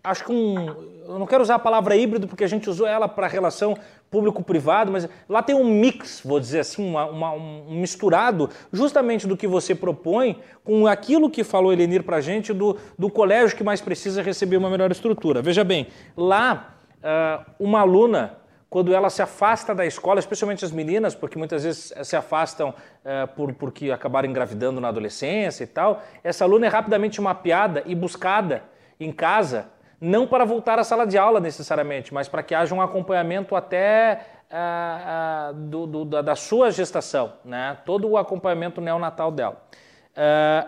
acho 0.04 0.26
que 0.26 0.32
um. 0.34 0.68
Eu 1.08 1.18
não 1.18 1.26
quero 1.26 1.42
usar 1.42 1.56
a 1.56 1.60
palavra 1.60 1.96
híbrido 1.96 2.28
porque 2.28 2.44
a 2.44 2.48
gente 2.48 2.70
usou 2.70 2.86
ela 2.86 3.08
para 3.08 3.26
relação 3.26 3.78
público-privado, 4.12 4.92
mas 4.92 5.08
lá 5.30 5.42
tem 5.42 5.56
um 5.56 5.64
mix, 5.64 6.22
vou 6.26 6.40
dizer 6.40 6.60
assim, 6.60 6.84
uma, 6.86 7.06
uma, 7.06 7.32
um 7.32 7.80
misturado 7.80 8.50
justamente 8.72 9.26
do 9.26 9.38
que 9.38 9.48
você 9.48 9.74
propõe 9.74 10.38
com 10.64 10.86
aquilo 10.86 11.30
que 11.30 11.44
falou 11.44 11.72
Elenir 11.72 12.04
para 12.04 12.18
a 12.18 12.22
gente 12.22 12.52
do, 12.52 12.76
do 12.98 13.10
colégio 13.10 13.56
que 13.56 13.64
mais 13.64 13.80
precisa 13.80 14.22
receber 14.22 14.58
uma 14.58 14.70
melhor 14.70 14.92
estrutura. 14.92 15.42
Veja 15.42 15.64
bem, 15.64 15.88
lá 16.18 16.76
uh, 16.98 17.46
uma 17.60 17.80
aluna 17.80 18.38
quando 18.70 18.94
ela 18.94 19.10
se 19.10 19.22
afasta 19.22 19.74
da 19.74 19.86
escola, 19.86 20.20
especialmente 20.20 20.64
as 20.64 20.72
meninas, 20.72 21.16
porque 21.16 21.38
muitas 21.38 21.64
vezes 21.64 21.92
se 22.04 22.16
afastam 22.16 22.70
uh, 22.70 23.28
por, 23.36 23.54
porque 23.54 23.90
acabaram 23.90 24.30
engravidando 24.30 24.80
na 24.80 24.90
adolescência 24.90 25.64
e 25.64 25.68
tal, 25.68 26.04
essa 26.24 26.44
aluna 26.44 26.68
é 26.68 26.70
rapidamente 26.70 27.20
mapeada 27.20 27.82
e 27.86 27.96
buscada 27.96 28.64
em 29.00 29.12
casa, 29.12 29.68
não 30.00 30.28
para 30.28 30.46
voltar 30.46 30.78
à 30.78 30.84
sala 30.84 31.08
de 31.08 31.18
aula 31.18 31.40
necessariamente, 31.40 32.14
mas 32.14 32.28
para 32.28 32.44
que 32.44 32.54
haja 32.54 32.76
um 32.76 32.82
acompanhamento 32.82 33.56
até 33.56 34.22
uh, 34.52 35.54
do, 35.54 35.88
do, 35.88 36.06
da, 36.06 36.22
da, 36.22 36.36
sua 36.36 36.70
gestação, 36.70 37.34
né? 37.44 37.76
todo 37.86 38.08
o 38.08 38.18
acompanhamento 38.18 38.80
neonatal 38.80 39.32
dela. 39.32 39.62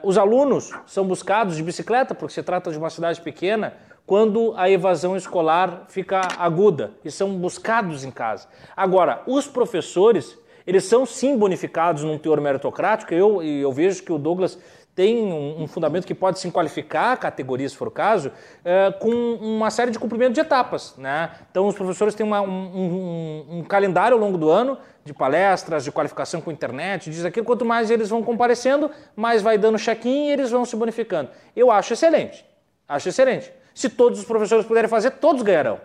os 0.02 0.18
alunos 0.18 0.72
são 0.88 1.06
buscados 1.06 1.56
de 1.56 1.64
bicicleta, 1.64 2.16
porque 2.16 2.34
se 2.34 2.42
trata 2.42 2.72
de 2.72 2.78
uma 2.78 2.90
cidade 2.90 3.22
pequena, 3.22 3.74
quando 4.12 4.54
a 4.58 4.70
evasão 4.70 5.16
escolar 5.16 5.86
fica 5.88 6.20
aguda 6.38 6.92
e 7.02 7.10
são 7.10 7.34
buscados 7.38 8.04
em 8.04 8.12
casa. 8.12 8.46
Agora, 8.76 9.24
os 9.26 9.48
professores, 9.48 10.38
eles 10.68 10.84
são 10.84 11.06
sim 11.06 11.38
bonificados 11.38 12.04
num 12.04 12.18
teor 12.18 12.42
meritocrático, 12.42 13.14
eu, 13.14 13.42
eu 13.42 13.72
vejo 13.72 14.04
que 14.04 14.12
o 14.12 14.18
Douglas 14.18 14.60
tem 14.94 15.32
um, 15.32 15.64
um, 15.64 15.66
fundamento 15.66 16.06
que 16.06 16.14
pode 16.14 16.40
se 16.40 16.52
qualificar, 16.52 17.16
categoria 17.16 17.70
se 17.70 17.78
for 17.78 17.88
o 17.88 17.92
caso, 17.92 18.34
é, 18.66 18.92
com 19.00 19.10
uma 19.10 19.72
série 19.72 19.92
de 19.92 19.98
cumprimento 19.98 20.34
de 20.34 20.42
etapas. 20.42 20.94
Né? 20.98 21.32
Então, 21.50 21.66
os 21.66 21.76
professores 21.76 22.14
têm 22.14 22.26
uma, 22.26 22.42
um, 22.42 22.50
um, 22.50 23.46
um, 23.60 23.64
calendário 23.64 24.16
ao 24.18 24.20
longo 24.20 24.38
do 24.38 24.50
ano 24.50 24.78
de 25.06 25.14
palestras, 25.14 25.86
de 25.86 25.92
qualificação 25.94 26.42
com 26.42 26.52
internet, 26.52 27.10
diz 27.10 27.24
aquilo. 27.24 27.46
Quanto 27.46 27.64
mais 27.64 27.90
eles 27.90 28.10
vão 28.10 28.22
comparecendo, 28.22 28.92
mais 29.16 29.42
vai 29.42 29.58
dando 29.58 29.78
check-in 29.78 30.28
e 30.28 30.32
eles 30.34 30.52
vão 30.52 30.66
se 30.66 30.76
bonificando. 30.76 31.30
Eu 31.56 31.72
acho 31.72 31.94
excelente. 31.94 32.46
Acho 32.90 33.08
excelente. 33.08 33.61
Se 33.74 33.90
todos 33.90 34.20
os 34.20 34.26
professores 34.26 34.66
puderem 34.66 34.90
fazer, 34.90 35.12
todos 35.12 35.42
ganharão. 35.42 35.80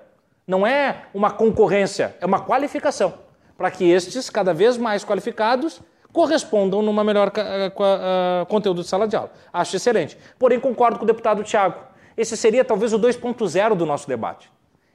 Não 0.47 0.67
é 0.67 1.05
uma 1.13 1.31
concorrência, 1.31 2.17
é 2.21 2.27
uma 2.27 2.41
qualificação 2.41 3.15
para 3.57 3.71
que 3.71 3.91
estes, 3.91 4.29
cada 4.29 4.53
vez 4.53 4.77
mais 4.77 5.05
qualificados, 5.05 5.81
correspondam 6.13 6.83
numa 6.83 7.03
melhor 7.03 7.29
uh, 7.29 8.47
conteúdo 8.47 8.83
de 8.83 8.89
sala 8.89 9.09
de 9.09 9.17
aula. 9.17 9.31
Acho 9.53 9.77
excelente. 9.77 10.17
Porém, 10.39 10.61
concordo 10.61 10.99
com 10.99 11.05
o 11.05 11.07
deputado 11.07 11.43
Tiago. 11.43 11.81
Esse 12.17 12.37
seria 12.37 12.65
talvez 12.65 12.93
o 12.93 12.99
2.0 12.99 13.75
do 13.75 13.85
nosso 13.85 14.09
debate. 14.09 14.51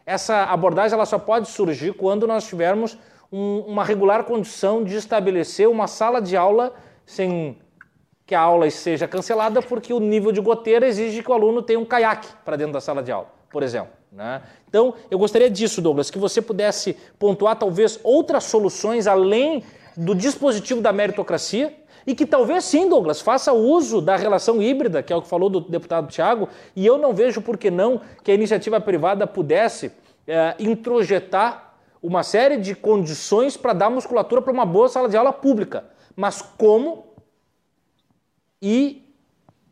Essa 0.06 0.46
abordagem 0.46 0.96
ela 0.96 1.06
só 1.06 1.20
pode 1.20 1.48
surgir 1.50 1.94
quando 1.94 2.26
nós 2.26 2.48
tivermos 2.48 2.98
um, 3.32 3.60
uma 3.68 3.84
regular 3.84 4.24
condição 4.24 4.84
de 4.84 4.96
estabelecer 4.96 5.68
uma 5.70 5.88
sala 5.88 6.22
de 6.22 6.36
aula 6.36 6.74
sem 7.06 7.58
que 8.32 8.36
a 8.36 8.40
aula 8.40 8.70
seja 8.70 9.10
cancelada, 9.10 9.62
porque 9.62 9.94
o 9.94 10.00
nível 10.00 10.32
de 10.32 10.40
goteira 10.40 10.88
exige 10.88 11.22
que 11.22 11.30
o 11.30 11.34
aluno 11.34 11.62
tenha 11.62 11.78
um 11.78 11.84
caiaque 11.84 12.30
para 12.46 12.56
dentro 12.56 12.72
da 12.72 12.80
sala 12.80 13.04
de 13.04 13.12
aula, 13.12 13.28
por 13.50 13.62
exemplo. 13.62 13.92
Né? 14.10 14.42
Então, 14.70 14.94
eu 15.12 15.20
gostaria 15.20 15.50
disso, 15.50 15.82
Douglas, 15.82 16.10
que 16.10 16.18
você 16.18 16.42
pudesse 16.42 16.96
pontuar 17.20 17.58
talvez 17.58 18.00
outras 18.02 18.46
soluções 18.46 19.06
além 19.06 19.66
do 19.98 20.16
dispositivo 20.16 20.80
da 20.80 20.94
meritocracia 20.94 21.76
e 22.08 22.16
que 22.16 22.26
talvez 22.26 22.64
sim, 22.64 22.88
Douglas, 22.88 23.20
faça 23.20 23.52
uso 23.52 24.00
da 24.00 24.16
relação 24.16 24.62
híbrida, 24.62 25.04
que 25.04 25.12
é 25.12 25.16
o 25.18 25.22
que 25.22 25.28
falou 25.28 25.50
do 25.50 25.60
deputado 25.60 26.08
Tiago, 26.08 26.48
e 26.74 26.86
eu 26.86 26.98
não 26.98 27.14
vejo 27.14 27.42
por 27.42 27.58
que 27.58 27.70
não 27.70 28.00
que 28.24 28.32
a 28.32 28.34
iniciativa 28.34 28.80
privada 28.80 29.28
pudesse 29.28 29.92
é, 30.26 30.56
introjetar 30.58 31.74
uma 32.02 32.24
série 32.24 32.56
de 32.56 32.76
condições 32.76 33.58
para 33.58 33.74
dar 33.74 33.90
musculatura 33.90 34.42
para 34.42 34.54
uma 34.54 34.66
boa 34.66 34.88
sala 34.88 35.10
de 35.10 35.18
aula 35.18 35.34
pública. 35.34 35.84
Mas 36.16 36.42
como 36.42 37.11
e 38.62 39.02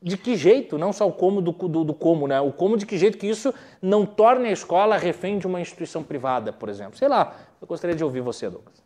de 0.02 0.18
que 0.18 0.36
jeito, 0.36 0.78
não 0.78 0.94
só 0.94 1.08
o 1.08 1.12
como 1.12 1.42
do, 1.42 1.52
do, 1.52 1.84
do, 1.84 1.94
como, 1.94 2.28
né? 2.28 2.40
O 2.40 2.52
como 2.52 2.78
de 2.78 2.86
que 2.86 2.98
jeito 2.98 3.18
que 3.18 3.28
isso 3.28 3.54
não 3.82 4.06
torne 4.06 4.48
a 4.48 4.52
escola 4.52 4.98
refém 4.98 5.38
de 5.38 5.46
uma 5.46 5.60
instituição 5.60 6.04
privada, 6.04 6.54
por 6.54 6.70
exemplo. 6.70 6.98
Sei 6.98 7.08
lá, 7.08 7.36
eu 7.62 7.68
gostaria 7.68 7.96
de 7.96 8.04
ouvir 8.04 8.22
você, 8.22 8.50
Douglas. 8.50 8.82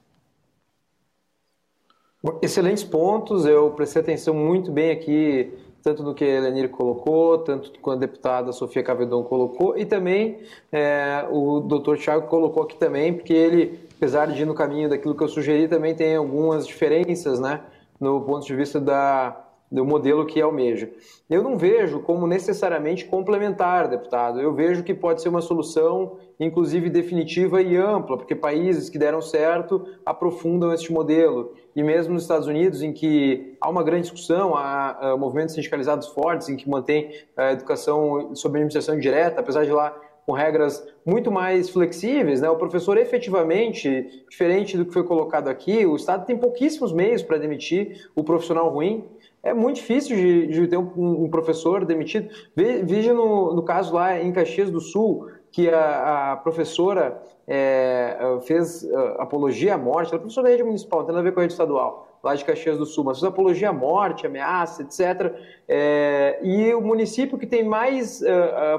Excelentes 2.41 2.83
pontos, 2.83 3.45
eu 3.45 3.71
prestei 3.71 4.01
atenção 4.01 4.33
muito 4.33 4.71
bem 4.71 4.91
aqui, 4.91 5.53
tanto 5.83 6.01
no 6.01 6.15
que 6.15 6.23
a 6.23 6.27
Elenir 6.27 6.69
colocou, 6.69 7.39
tanto 7.39 7.77
quando 7.81 7.97
a 7.97 7.99
deputada 7.99 8.53
Sofia 8.53 8.81
Cavedon 8.81 9.23
colocou, 9.23 9.77
e 9.77 9.85
também 9.85 10.39
é, 10.71 11.27
o 11.29 11.59
doutor 11.59 11.97
Tiago 11.97 12.27
colocou 12.27 12.63
aqui 12.63 12.77
também, 12.77 13.13
porque 13.13 13.33
ele, 13.33 13.87
apesar 13.97 14.27
de 14.27 14.41
ir 14.41 14.45
no 14.45 14.55
caminho 14.55 14.89
daquilo 14.89 15.13
que 15.13 15.21
eu 15.21 15.27
sugeri, 15.27 15.67
também 15.67 15.93
tem 15.93 16.15
algumas 16.15 16.65
diferenças, 16.65 17.41
né, 17.41 17.61
no 17.99 18.21
ponto 18.21 18.47
de 18.47 18.55
vista 18.55 18.79
da, 18.79 19.42
do 19.73 19.83
modelo 19.83 20.23
que 20.23 20.39
almeja. 20.39 20.87
Eu 21.27 21.41
não 21.41 21.57
vejo 21.57 21.99
como 22.01 22.27
necessariamente 22.27 23.05
complementar, 23.05 23.87
deputado. 23.87 24.39
Eu 24.39 24.53
vejo 24.53 24.83
que 24.83 24.93
pode 24.93 25.19
ser 25.19 25.29
uma 25.29 25.41
solução, 25.41 26.17
inclusive 26.39 26.91
definitiva 26.91 27.59
e 27.59 27.75
ampla, 27.75 28.15
porque 28.15 28.35
países 28.35 28.87
que 28.87 28.99
deram 28.99 29.19
certo 29.19 29.83
aprofundam 30.05 30.71
este 30.71 30.93
modelo. 30.93 31.53
E 31.75 31.81
mesmo 31.81 32.13
nos 32.13 32.21
Estados 32.21 32.45
Unidos, 32.45 32.83
em 32.83 32.93
que 32.93 33.57
há 33.59 33.67
uma 33.67 33.81
grande 33.81 34.03
discussão, 34.03 34.55
há, 34.55 34.91
há 34.91 35.17
movimentos 35.17 35.55
sindicalizados 35.55 36.07
fortes, 36.09 36.49
em 36.49 36.55
que 36.55 36.69
mantém 36.69 37.09
a 37.35 37.53
educação 37.53 38.35
sob 38.35 38.55
administração 38.55 38.99
direta, 38.99 39.41
apesar 39.41 39.65
de 39.65 39.71
lá 39.71 39.99
com 40.23 40.33
regras 40.33 40.85
muito 41.05 41.31
mais 41.31 41.69
flexíveis, 41.69 42.41
né? 42.41 42.49
O 42.49 42.55
professor 42.55 42.97
efetivamente, 42.97 44.23
diferente 44.29 44.77
do 44.77 44.85
que 44.85 44.93
foi 44.93 45.03
colocado 45.03 45.49
aqui, 45.49 45.85
o 45.85 45.95
Estado 45.95 46.25
tem 46.25 46.37
pouquíssimos 46.37 46.93
meios 46.93 47.21
para 47.21 47.37
demitir 47.37 48.07
o 48.15 48.23
profissional 48.23 48.69
ruim 48.69 49.03
é 49.43 49.53
muito 49.53 49.75
difícil 49.75 50.15
de, 50.15 50.47
de 50.47 50.67
ter 50.67 50.77
um, 50.77 51.25
um, 51.25 51.29
professor 51.29 51.85
demitido. 51.85 52.29
Veja 52.55 53.13
no, 53.13 53.53
no, 53.53 53.63
caso 53.63 53.93
lá 53.93 54.19
em 54.19 54.31
Caxias 54.31 54.71
do 54.71 54.79
Sul, 54.79 55.29
que 55.51 55.69
a, 55.69 56.31
a 56.31 56.37
professora 56.37 57.21
é, 57.47 58.17
fez 58.43 58.83
uh, 58.83 58.97
apologia 59.19 59.75
à 59.75 59.77
morte, 59.77 60.09
ela 60.09 60.17
é 60.17 60.19
professora 60.19 60.47
da 60.47 60.51
rede 60.51 60.63
municipal, 60.63 60.99
não 60.99 61.05
tem 61.05 61.15
nada 61.15 61.27
a 61.27 61.29
ver 61.29 61.33
com 61.33 61.39
a 61.39 61.43
rede 61.43 61.53
estadual 61.53 62.13
lá 62.23 62.33
de 62.33 62.45
Caxias 62.45 62.77
do 62.77 62.85
Sul, 62.85 63.03
mas 63.03 63.19
fez 63.19 63.27
apologia 63.27 63.69
à 63.69 63.73
morte, 63.73 64.25
ameaça, 64.25 64.81
etc. 64.81 65.35
É, 65.67 66.39
e 66.41 66.73
o 66.73 66.79
município 66.79 67.37
que 67.37 67.45
tem 67.45 67.65
mais 67.65 68.21
uh, 68.21 68.75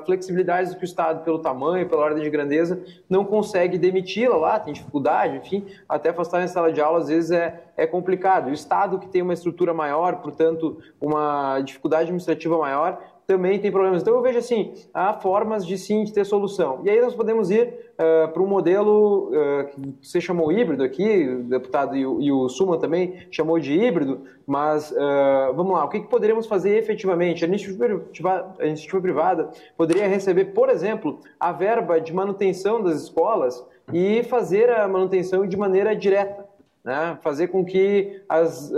do 0.70 0.78
que 0.78 0.84
o 0.84 0.86
Estado 0.86 1.22
pelo 1.22 1.38
tamanho, 1.38 1.86
pela 1.86 2.02
ordem 2.02 2.22
de 2.22 2.30
grandeza, 2.30 2.82
não 3.08 3.22
consegue 3.22 3.76
demiti-la 3.76 4.36
lá, 4.36 4.58
tem 4.58 4.72
dificuldade, 4.72 5.36
enfim, 5.36 5.66
até 5.86 6.08
afastar 6.08 6.42
em 6.42 6.48
sala 6.48 6.72
de 6.72 6.80
aula 6.80 7.00
às 7.00 7.08
vezes 7.08 7.32
é, 7.32 7.64
é 7.76 7.86
complicado. 7.86 8.48
O 8.48 8.52
Estado 8.52 8.98
que 8.98 9.08
tem 9.08 9.20
uma 9.20 9.34
estrutura 9.34 9.74
maior, 9.74 10.22
portanto, 10.22 10.78
uma 10.98 11.60
dificuldade 11.60 12.04
administrativa 12.04 12.56
maior, 12.56 12.98
também 13.26 13.58
tem 13.58 13.70
problemas. 13.70 14.02
Então 14.02 14.14
eu 14.14 14.22
vejo 14.22 14.38
assim, 14.38 14.74
há 14.92 15.12
formas 15.14 15.66
de 15.66 15.78
sim 15.78 16.04
de 16.04 16.12
ter 16.12 16.24
solução. 16.24 16.80
E 16.84 16.90
aí 16.90 17.00
nós 17.00 17.14
podemos 17.14 17.50
ir 17.50 17.74
uh, 17.94 18.32
para 18.32 18.42
um 18.42 18.46
modelo 18.46 19.30
uh, 19.30 19.64
que 20.00 20.06
você 20.06 20.20
chamou 20.20 20.52
híbrido 20.52 20.82
aqui, 20.82 21.28
o 21.28 21.44
deputado 21.44 21.96
e 21.96 22.04
o, 22.04 22.20
e 22.20 22.30
o 22.30 22.48
Suman 22.48 22.78
também 22.78 23.26
chamou 23.30 23.58
de 23.58 23.72
híbrido, 23.72 24.22
mas 24.46 24.90
uh, 24.90 25.54
vamos 25.54 25.72
lá, 25.72 25.84
o 25.84 25.88
que, 25.88 26.00
que 26.00 26.08
poderíamos 26.08 26.46
fazer 26.46 26.76
efetivamente? 26.76 27.44
A 27.44 27.48
iniciativa, 27.48 28.54
a 28.58 28.66
iniciativa 28.66 29.00
privada 29.00 29.50
poderia 29.76 30.06
receber, 30.06 30.46
por 30.46 30.68
exemplo, 30.68 31.20
a 31.40 31.50
verba 31.52 32.00
de 32.00 32.12
manutenção 32.12 32.82
das 32.82 33.02
escolas 33.02 33.64
e 33.92 34.22
fazer 34.24 34.70
a 34.70 34.86
manutenção 34.86 35.46
de 35.46 35.56
maneira 35.56 35.96
direta. 35.96 36.44
Né? 36.82 37.18
Fazer 37.22 37.48
com 37.48 37.64
que 37.64 38.22
as, 38.28 38.70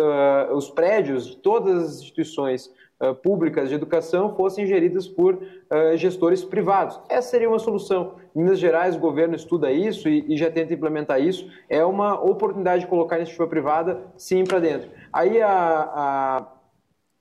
os 0.53 0.71
prédios 0.71 1.27
de 1.27 1.37
todas 1.39 1.85
as 1.85 1.97
instituições 1.99 2.71
uh, 3.01 3.15
públicas 3.15 3.69
de 3.69 3.75
educação 3.75 4.35
fossem 4.35 4.67
geridas 4.67 5.07
por 5.07 5.35
uh, 5.35 5.97
gestores 5.97 6.45
privados. 6.45 7.01
Essa 7.09 7.31
seria 7.31 7.49
uma 7.49 7.59
solução. 7.59 8.15
Minas 8.35 8.59
Gerais, 8.59 8.97
o 8.97 9.01
governo 9.01 9.35
estuda 9.35 9.73
isso 9.73 10.09
e, 10.09 10.25
e 10.33 10.37
já 10.37 10.51
tenta 10.51 10.75
implementar 10.75 11.21
isso. 11.21 11.51
É 11.69 11.85
uma 11.85 12.21
oportunidade 12.21 12.83
de 12.83 12.89
colocar 12.89 13.17
a 13.17 13.19
iniciativa 13.19 13.49
privada, 13.49 14.03
sim, 14.17 14.45
para 14.45 14.61
dentro. 14.61 14.91
Aí 15.13 15.41
a, 15.41 15.49
a 15.51 16.47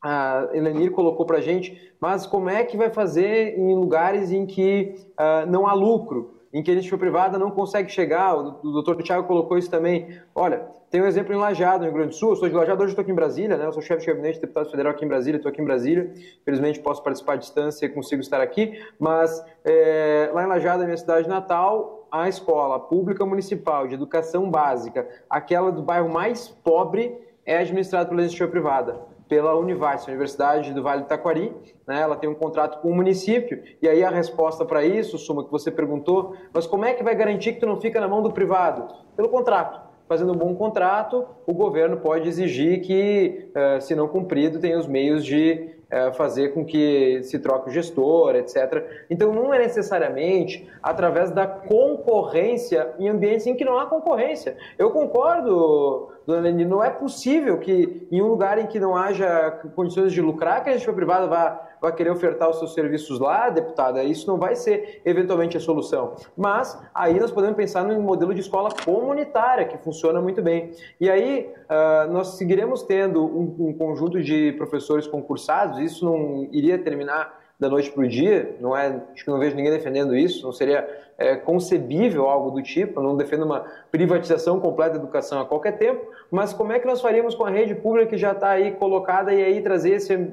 a 0.05 0.49
Elenir 0.53 0.91
colocou 0.91 1.25
para 1.25 1.39
a 1.39 1.41
gente, 1.41 1.91
mas 1.99 2.27
como 2.27 2.47
é 2.47 2.63
que 2.63 2.77
vai 2.77 2.91
fazer 2.91 3.57
em 3.57 3.73
lugares 3.73 4.31
em 4.31 4.45
que 4.45 4.93
uh, 5.19 5.49
não 5.49 5.65
há 5.65 5.73
lucro, 5.73 6.34
em 6.55 6.63
que 6.63 6.71
a 6.71 6.73
iniciativa 6.73 6.97
privada 6.97 7.37
não 7.37 7.51
consegue 7.51 7.91
chegar? 7.91 8.33
O, 8.33 8.71
doutor 8.71 9.03
Tiago 9.03 9.27
colocou 9.27 9.57
isso 9.57 9.69
também. 9.69 10.17
Olha, 10.33 10.65
tem 10.89 11.01
um 11.01 11.05
exemplo 11.05 11.33
em 11.33 11.37
Lajado, 11.37 11.79
no 11.79 11.83
Rio 11.83 11.93
Grande 11.93 12.11
do 12.11 12.15
Sul. 12.15 12.29
Eu 12.29 12.35
sou 12.37 12.47
de 12.47 12.55
Lajado, 12.55 12.81
hoje 12.81 12.93
estou 12.93 13.03
aqui 13.03 13.11
em 13.11 13.15
Brasília, 13.15 13.57
né? 13.57 13.65
Eu 13.65 13.73
sou 13.73 13.81
chefe 13.81 13.99
de 13.99 14.07
gabinete, 14.07 14.39
deputado 14.39 14.71
federal 14.71 14.93
aqui 14.93 15.03
em 15.03 15.07
Brasília, 15.09 15.35
estou 15.35 15.49
aqui 15.49 15.61
em 15.61 15.65
Brasília. 15.65 16.13
Felizmente 16.45 16.79
posso 16.79 17.03
participar 17.03 17.33
à 17.33 17.35
distância 17.35 17.85
e 17.85 17.89
consigo 17.89 18.21
estar 18.21 18.39
aqui. 18.39 18.81
Mas 18.97 19.45
é, 19.65 20.31
lá 20.33 20.45
em 20.45 20.47
Lajado, 20.47 20.83
a 20.83 20.85
minha 20.85 20.95
cidade 20.95 21.27
natal, 21.27 22.07
a 22.09 22.29
escola 22.29 22.79
pública 22.79 23.25
municipal 23.25 23.85
de 23.85 23.95
educação 23.95 24.49
básica, 24.49 25.05
aquela 25.29 25.73
do 25.73 25.83
bairro 25.83 26.07
mais 26.07 26.47
pobre, 26.47 27.17
é 27.45 27.57
administrada 27.57 28.07
pela 28.07 28.21
iniciativa 28.21 28.49
privada 28.49 29.14
pela 29.27 29.55
Univars, 29.55 30.03
a 30.03 30.07
Universidade 30.07 30.73
do 30.73 30.83
Vale 30.83 31.03
do 31.03 31.07
Taquari. 31.07 31.53
Né? 31.87 32.01
Ela 32.01 32.15
tem 32.15 32.29
um 32.29 32.35
contrato 32.35 32.79
com 32.81 32.89
o 32.89 32.95
município. 32.95 33.63
E 33.81 33.87
aí 33.87 34.03
a 34.03 34.09
resposta 34.09 34.65
para 34.65 34.85
isso, 34.85 35.17
Suma, 35.17 35.43
que 35.43 35.51
você 35.51 35.71
perguntou, 35.71 36.35
mas 36.53 36.67
como 36.67 36.85
é 36.85 36.93
que 36.93 37.03
vai 37.03 37.15
garantir 37.15 37.53
que 37.53 37.59
tu 37.59 37.65
não 37.65 37.79
fica 37.79 37.99
na 37.99 38.07
mão 38.07 38.21
do 38.21 38.31
privado? 38.31 38.87
Pelo 39.15 39.29
contrato 39.29 39.85
fazendo 40.07 40.33
um 40.33 40.37
bom 40.37 40.55
contrato, 40.55 41.25
o 41.45 41.53
governo 41.53 41.97
pode 41.97 42.27
exigir 42.27 42.81
que, 42.81 43.49
eh, 43.55 43.79
se 43.79 43.95
não 43.95 44.07
cumprido, 44.07 44.59
tenha 44.59 44.77
os 44.77 44.87
meios 44.87 45.25
de 45.25 45.73
eh, 45.89 46.11
fazer 46.13 46.49
com 46.49 46.65
que 46.65 47.21
se 47.23 47.37
troque 47.39 47.69
o 47.69 47.71
gestor, 47.71 48.35
etc. 48.35 49.05
Então, 49.09 49.31
não 49.31 49.53
é 49.53 49.59
necessariamente 49.59 50.67
através 50.81 51.31
da 51.31 51.45
concorrência 51.45 52.93
em 52.97 53.07
ambientes 53.07 53.45
em 53.45 53.55
que 53.55 53.63
não 53.63 53.77
há 53.77 53.85
concorrência. 53.85 54.57
Eu 54.77 54.89
concordo, 54.91 56.09
dona 56.25 56.41
Lenine, 56.41 56.65
não 56.65 56.83
é 56.83 56.89
possível 56.89 57.57
que 57.59 58.07
em 58.11 58.21
um 58.21 58.27
lugar 58.27 58.57
em 58.57 58.67
que 58.67 58.79
não 58.79 58.95
haja 58.95 59.51
condições 59.75 60.11
de 60.11 60.21
lucrar, 60.21 60.63
que 60.63 60.69
a 60.69 60.77
gente 60.77 60.91
privada 60.91 61.27
vá 61.27 61.61
vai 61.81 61.93
querer 61.93 62.09
ofertar 62.09 62.49
os 62.49 62.57
seus 62.57 62.73
serviços 62.73 63.19
lá, 63.19 63.49
deputada, 63.49 64.03
isso 64.03 64.27
não 64.27 64.37
vai 64.37 64.55
ser 64.55 65.01
eventualmente 65.05 65.55
a 65.55 65.59
solução. 65.59 66.15
Mas 66.35 66.81
aí 66.93 67.19
nós 67.19 67.31
podemos 67.31 67.55
pensar 67.55 67.83
num 67.83 68.01
modelo 68.01 68.33
de 68.33 68.41
escola 68.41 68.69
comunitária 68.83 69.65
que 69.65 69.77
funciona 69.77 70.19
muito 70.19 70.41
bem. 70.41 70.71
E 70.99 71.09
aí 71.09 71.53
uh, 71.65 72.11
nós 72.11 72.29
seguiremos 72.37 72.81
tendo 72.81 73.23
um, 73.23 73.67
um 73.67 73.73
conjunto 73.73 74.21
de 74.23 74.53
professores 74.53 75.05
concursados, 75.05 75.79
isso 75.79 76.03
não 76.05 76.47
iria 76.51 76.79
terminar 76.79 77.44
da 77.59 77.69
noite 77.69 77.91
para 77.91 78.03
o 78.03 78.07
dia, 78.07 78.55
não 78.59 78.75
é, 78.75 79.01
acho 79.13 79.23
que 79.23 79.31
não 79.31 79.39
vejo 79.39 79.55
ninguém 79.55 79.71
defendendo 79.71 80.15
isso, 80.15 80.43
não 80.43 80.51
seria 80.51 80.87
é, 81.17 81.35
concebível 81.35 82.27
algo 82.27 82.51
do 82.51 82.61
tipo, 82.61 83.01
não 83.01 83.15
defendo 83.15 83.45
uma 83.45 83.65
privatização 83.91 84.59
completa 84.59 84.95
da 84.95 84.99
educação 84.99 85.39
a 85.39 85.45
qualquer 85.45 85.77
tempo, 85.77 86.05
mas 86.29 86.53
como 86.53 86.73
é 86.73 86.79
que 86.79 86.85
nós 86.85 87.01
faríamos 87.01 87.33
com 87.33 87.45
a 87.45 87.49
rede 87.49 87.73
pública 87.75 88.09
que 88.09 88.17
já 88.17 88.33
está 88.33 88.49
aí 88.49 88.71
colocada 88.73 89.33
e 89.33 89.41
aí 89.41 89.61
trazer 89.61 89.91
esse 89.91 90.15
uh, 90.15 90.29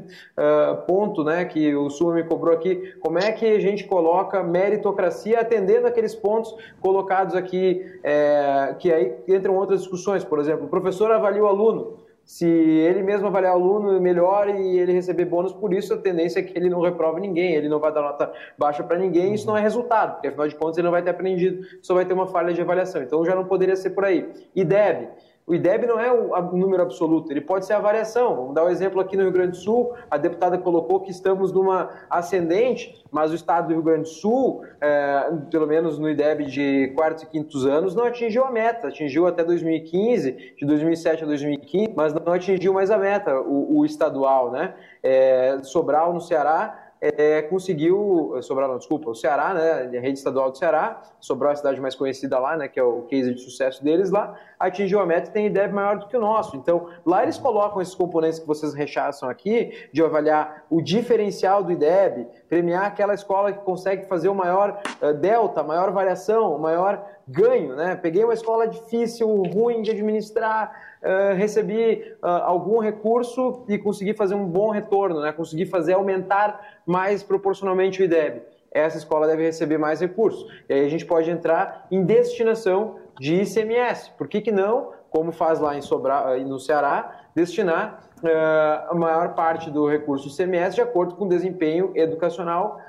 ponto 0.87 1.23
né, 1.23 1.45
que 1.45 1.75
o 1.75 1.89
Suma 1.89 2.15
me 2.15 2.25
cobrou 2.25 2.55
aqui, 2.55 2.95
como 3.01 3.19
é 3.19 3.31
que 3.31 3.47
a 3.47 3.61
gente 3.61 3.85
coloca 3.85 4.43
meritocracia 4.43 5.41
atendendo 5.41 5.87
aqueles 5.87 6.15
pontos 6.15 6.55
colocados 6.81 7.37
aqui, 7.37 7.87
é, 8.03 8.75
que 8.79 8.93
aí 8.93 9.15
entram 9.29 9.55
outras 9.55 9.81
discussões, 9.81 10.25
por 10.25 10.41
exemplo, 10.41 10.67
o 10.67 10.69
professor 10.69 11.13
avalia 11.13 11.45
o 11.45 11.47
aluno, 11.47 11.99
se 12.25 12.47
ele 12.47 13.03
mesmo 13.03 13.27
avaliar 13.27 13.57
o 13.57 13.61
aluno 13.61 14.01
melhor 14.01 14.49
e 14.49 14.79
ele 14.79 14.93
receber 14.93 15.25
bônus 15.25 15.53
por 15.53 15.73
isso, 15.75 15.95
a 15.95 15.99
tendência 15.99 16.41
é 16.41 16.43
que 16.43 16.57
ele 16.57 16.71
não 16.71 16.81
reprove 16.81 17.21
ninguém, 17.21 17.55
ele 17.55 17.69
não 17.69 17.81
vai 17.81 17.93
dar 17.93 18.03
nota 18.03 18.33
baixa 18.57 18.83
para 18.83 18.99
ninguém, 18.99 19.35
isso 19.35 19.47
não 19.47 19.57
é 19.57 19.61
resultado, 19.61 20.15
porque 20.15 20.29
afinal 20.29 20.49
de 20.49 20.55
contas 20.55 20.79
ele 20.79 20.85
não 20.85 20.93
vai 20.93 21.03
ter 21.03 21.11
aprendido, 21.11 21.67
só 21.83 21.95
vai 21.95 22.05
ter 22.05 22.15
uma 22.15 22.27
falha 22.27 22.53
de 22.53 22.61
avaliação. 22.61 23.03
Então 23.03 23.25
já 23.25 23.35
não 23.35 23.45
poderia 23.45 23.77
ser 23.77 23.91
por 23.91 24.05
aí. 24.05 24.31
E 24.55 24.65
deve. 24.65 25.09
O 25.45 25.55
IDEB 25.55 25.87
não 25.87 25.99
é 25.99 26.13
o 26.13 26.57
número 26.57 26.83
absoluto, 26.83 27.33
ele 27.33 27.41
pode 27.41 27.67
ser 27.67 27.73
a 27.73 27.81
variação. 27.81 28.37
Vamos 28.37 28.55
dar 28.55 28.65
um 28.65 28.69
exemplo 28.69 29.01
aqui 29.01 29.17
no 29.17 29.25
Rio 29.25 29.33
Grande 29.33 29.53
do 29.53 29.57
Sul, 29.57 29.93
a 30.09 30.17
deputada 30.17 30.57
colocou 30.57 31.01
que 31.01 31.11
estamos 31.11 31.53
numa 31.53 31.91
ascendente, 32.09 33.03
mas 33.11 33.33
o 33.33 33.35
estado 33.35 33.69
do 33.69 33.75
Rio 33.75 33.83
Grande 33.83 34.03
do 34.03 34.09
Sul, 34.09 34.65
é, 34.81 35.31
pelo 35.51 35.67
menos 35.67 35.99
no 35.99 36.09
IDEB 36.09 36.45
de 36.47 36.93
quartos 36.95 37.25
e 37.25 37.27
quintos 37.27 37.67
anos, 37.67 37.95
não 37.95 38.05
atingiu 38.05 38.45
a 38.45 38.51
meta. 38.51 38.89
Atingiu 38.89 39.27
até 39.27 39.43
2015, 39.43 40.55
de 40.57 40.65
2007 40.65 41.25
a 41.25 41.27
2015, 41.27 41.93
mas 41.97 42.15
não 42.15 42.33
atingiu 42.33 42.73
mais 42.73 42.91
a 42.91 42.97
meta, 42.97 43.41
o, 43.41 43.79
o 43.79 43.85
estadual, 43.85 44.53
né? 44.53 44.75
É, 45.03 45.59
Sobral, 45.63 46.13
no 46.15 46.21
Ceará, 46.21 46.82
é, 47.03 47.43
conseguiu, 47.43 48.39
Sobral 48.43 48.69
não, 48.69 48.79
desculpa, 48.79 49.11
o 49.11 49.15
Ceará, 49.15 49.53
né, 49.53 49.99
a 49.99 50.01
rede 50.01 50.19
estadual 50.19 50.53
do 50.53 50.57
Ceará, 50.57 51.03
Sobral 51.19 51.51
é 51.51 51.55
a 51.55 51.57
cidade 51.57 51.81
mais 51.81 51.97
conhecida 51.97 52.39
lá, 52.39 52.57
né, 52.57 52.69
que 52.69 52.79
é 52.79 52.83
o 52.83 53.03
case 53.03 53.35
de 53.35 53.41
sucesso 53.41 53.83
deles 53.83 54.11
lá, 54.11 54.39
atingiu 54.59 55.01
a 55.01 55.07
meta 55.07 55.29
e 55.29 55.33
tem 55.33 55.47
IDEB 55.47 55.75
maior 55.75 55.99
do 55.99 56.07
que 56.07 56.17
o 56.17 56.21
nosso. 56.21 56.57
Então, 56.57 56.87
lá 57.05 57.25
eles 57.25 57.37
colocam 57.39 57.83
esses 57.83 57.95
componentes 57.95 58.39
que 58.39 58.47
vocês 58.47 58.73
rechaçam 58.73 59.29
aqui, 59.29 59.89
de 59.93 60.01
avaliar 60.01 60.65
o 60.71 60.81
diferencial 60.81 61.65
do 61.65 61.73
IDEB, 61.73 62.29
premiar 62.49 62.87
aquela 62.87 63.15
escola 63.15 63.53
que 63.53 63.65
consegue 63.65 64.07
fazer 64.07 64.29
o 64.29 64.35
maior 64.35 64.81
uh, 65.03 65.13
delta, 65.13 65.65
maior 65.65 65.91
variação, 65.91 66.57
maior 66.57 67.05
ganho, 67.27 67.75
né? 67.75 67.97
Peguei 67.97 68.25
uma 68.25 68.35
escola 68.35 68.67
difícil, 68.67 69.27
ruim 69.29 69.83
de 69.83 69.91
administrar, 69.91 70.92
uh, 71.03 71.35
recebi 71.37 72.15
uh, 72.23 72.27
algum 72.27 72.79
recurso 72.79 73.65
e 73.69 73.77
consegui 73.79 74.15
fazer 74.15 74.35
um 74.35 74.47
bom 74.47 74.71
retorno, 74.71 75.21
né? 75.21 75.33
Consegui 75.33 75.67
fazer 75.67 75.95
aumentar 75.95 76.81
mais 76.87 77.23
proporcionalmente 77.23 78.01
o 78.01 78.05
IDEB. 78.05 78.43
Essa 78.71 78.97
escola 78.97 79.27
deve 79.27 79.43
receber 79.43 79.77
mais 79.77 80.01
recursos. 80.01 80.51
E 80.69 80.73
aí 80.73 80.87
a 80.87 80.89
gente 80.89 81.05
pode 81.05 81.31
entrar 81.31 81.87
em 81.91 82.05
destinação 82.05 82.97
de 83.19 83.43
ICMS. 83.43 84.13
Por 84.17 84.29
que, 84.29 84.41
que 84.41 84.51
não, 84.51 84.93
como 85.11 85.31
faz 85.31 85.61
lá 85.61 85.77
em 85.77 85.83
Sobra, 85.83 86.39
no 86.39 86.59
Ceará, 86.59 87.27
destinar 87.35 88.09
uh, 88.23 88.91
a 88.91 88.95
maior 88.95 89.35
parte 89.35 89.71
do 89.71 89.87
recurso 89.87 90.29
ICMS 90.29 90.77
de 90.77 90.81
acordo 90.81 91.15
com 91.17 91.27
o 91.27 91.29
desempenho 91.29 91.93
educacional 91.95 92.81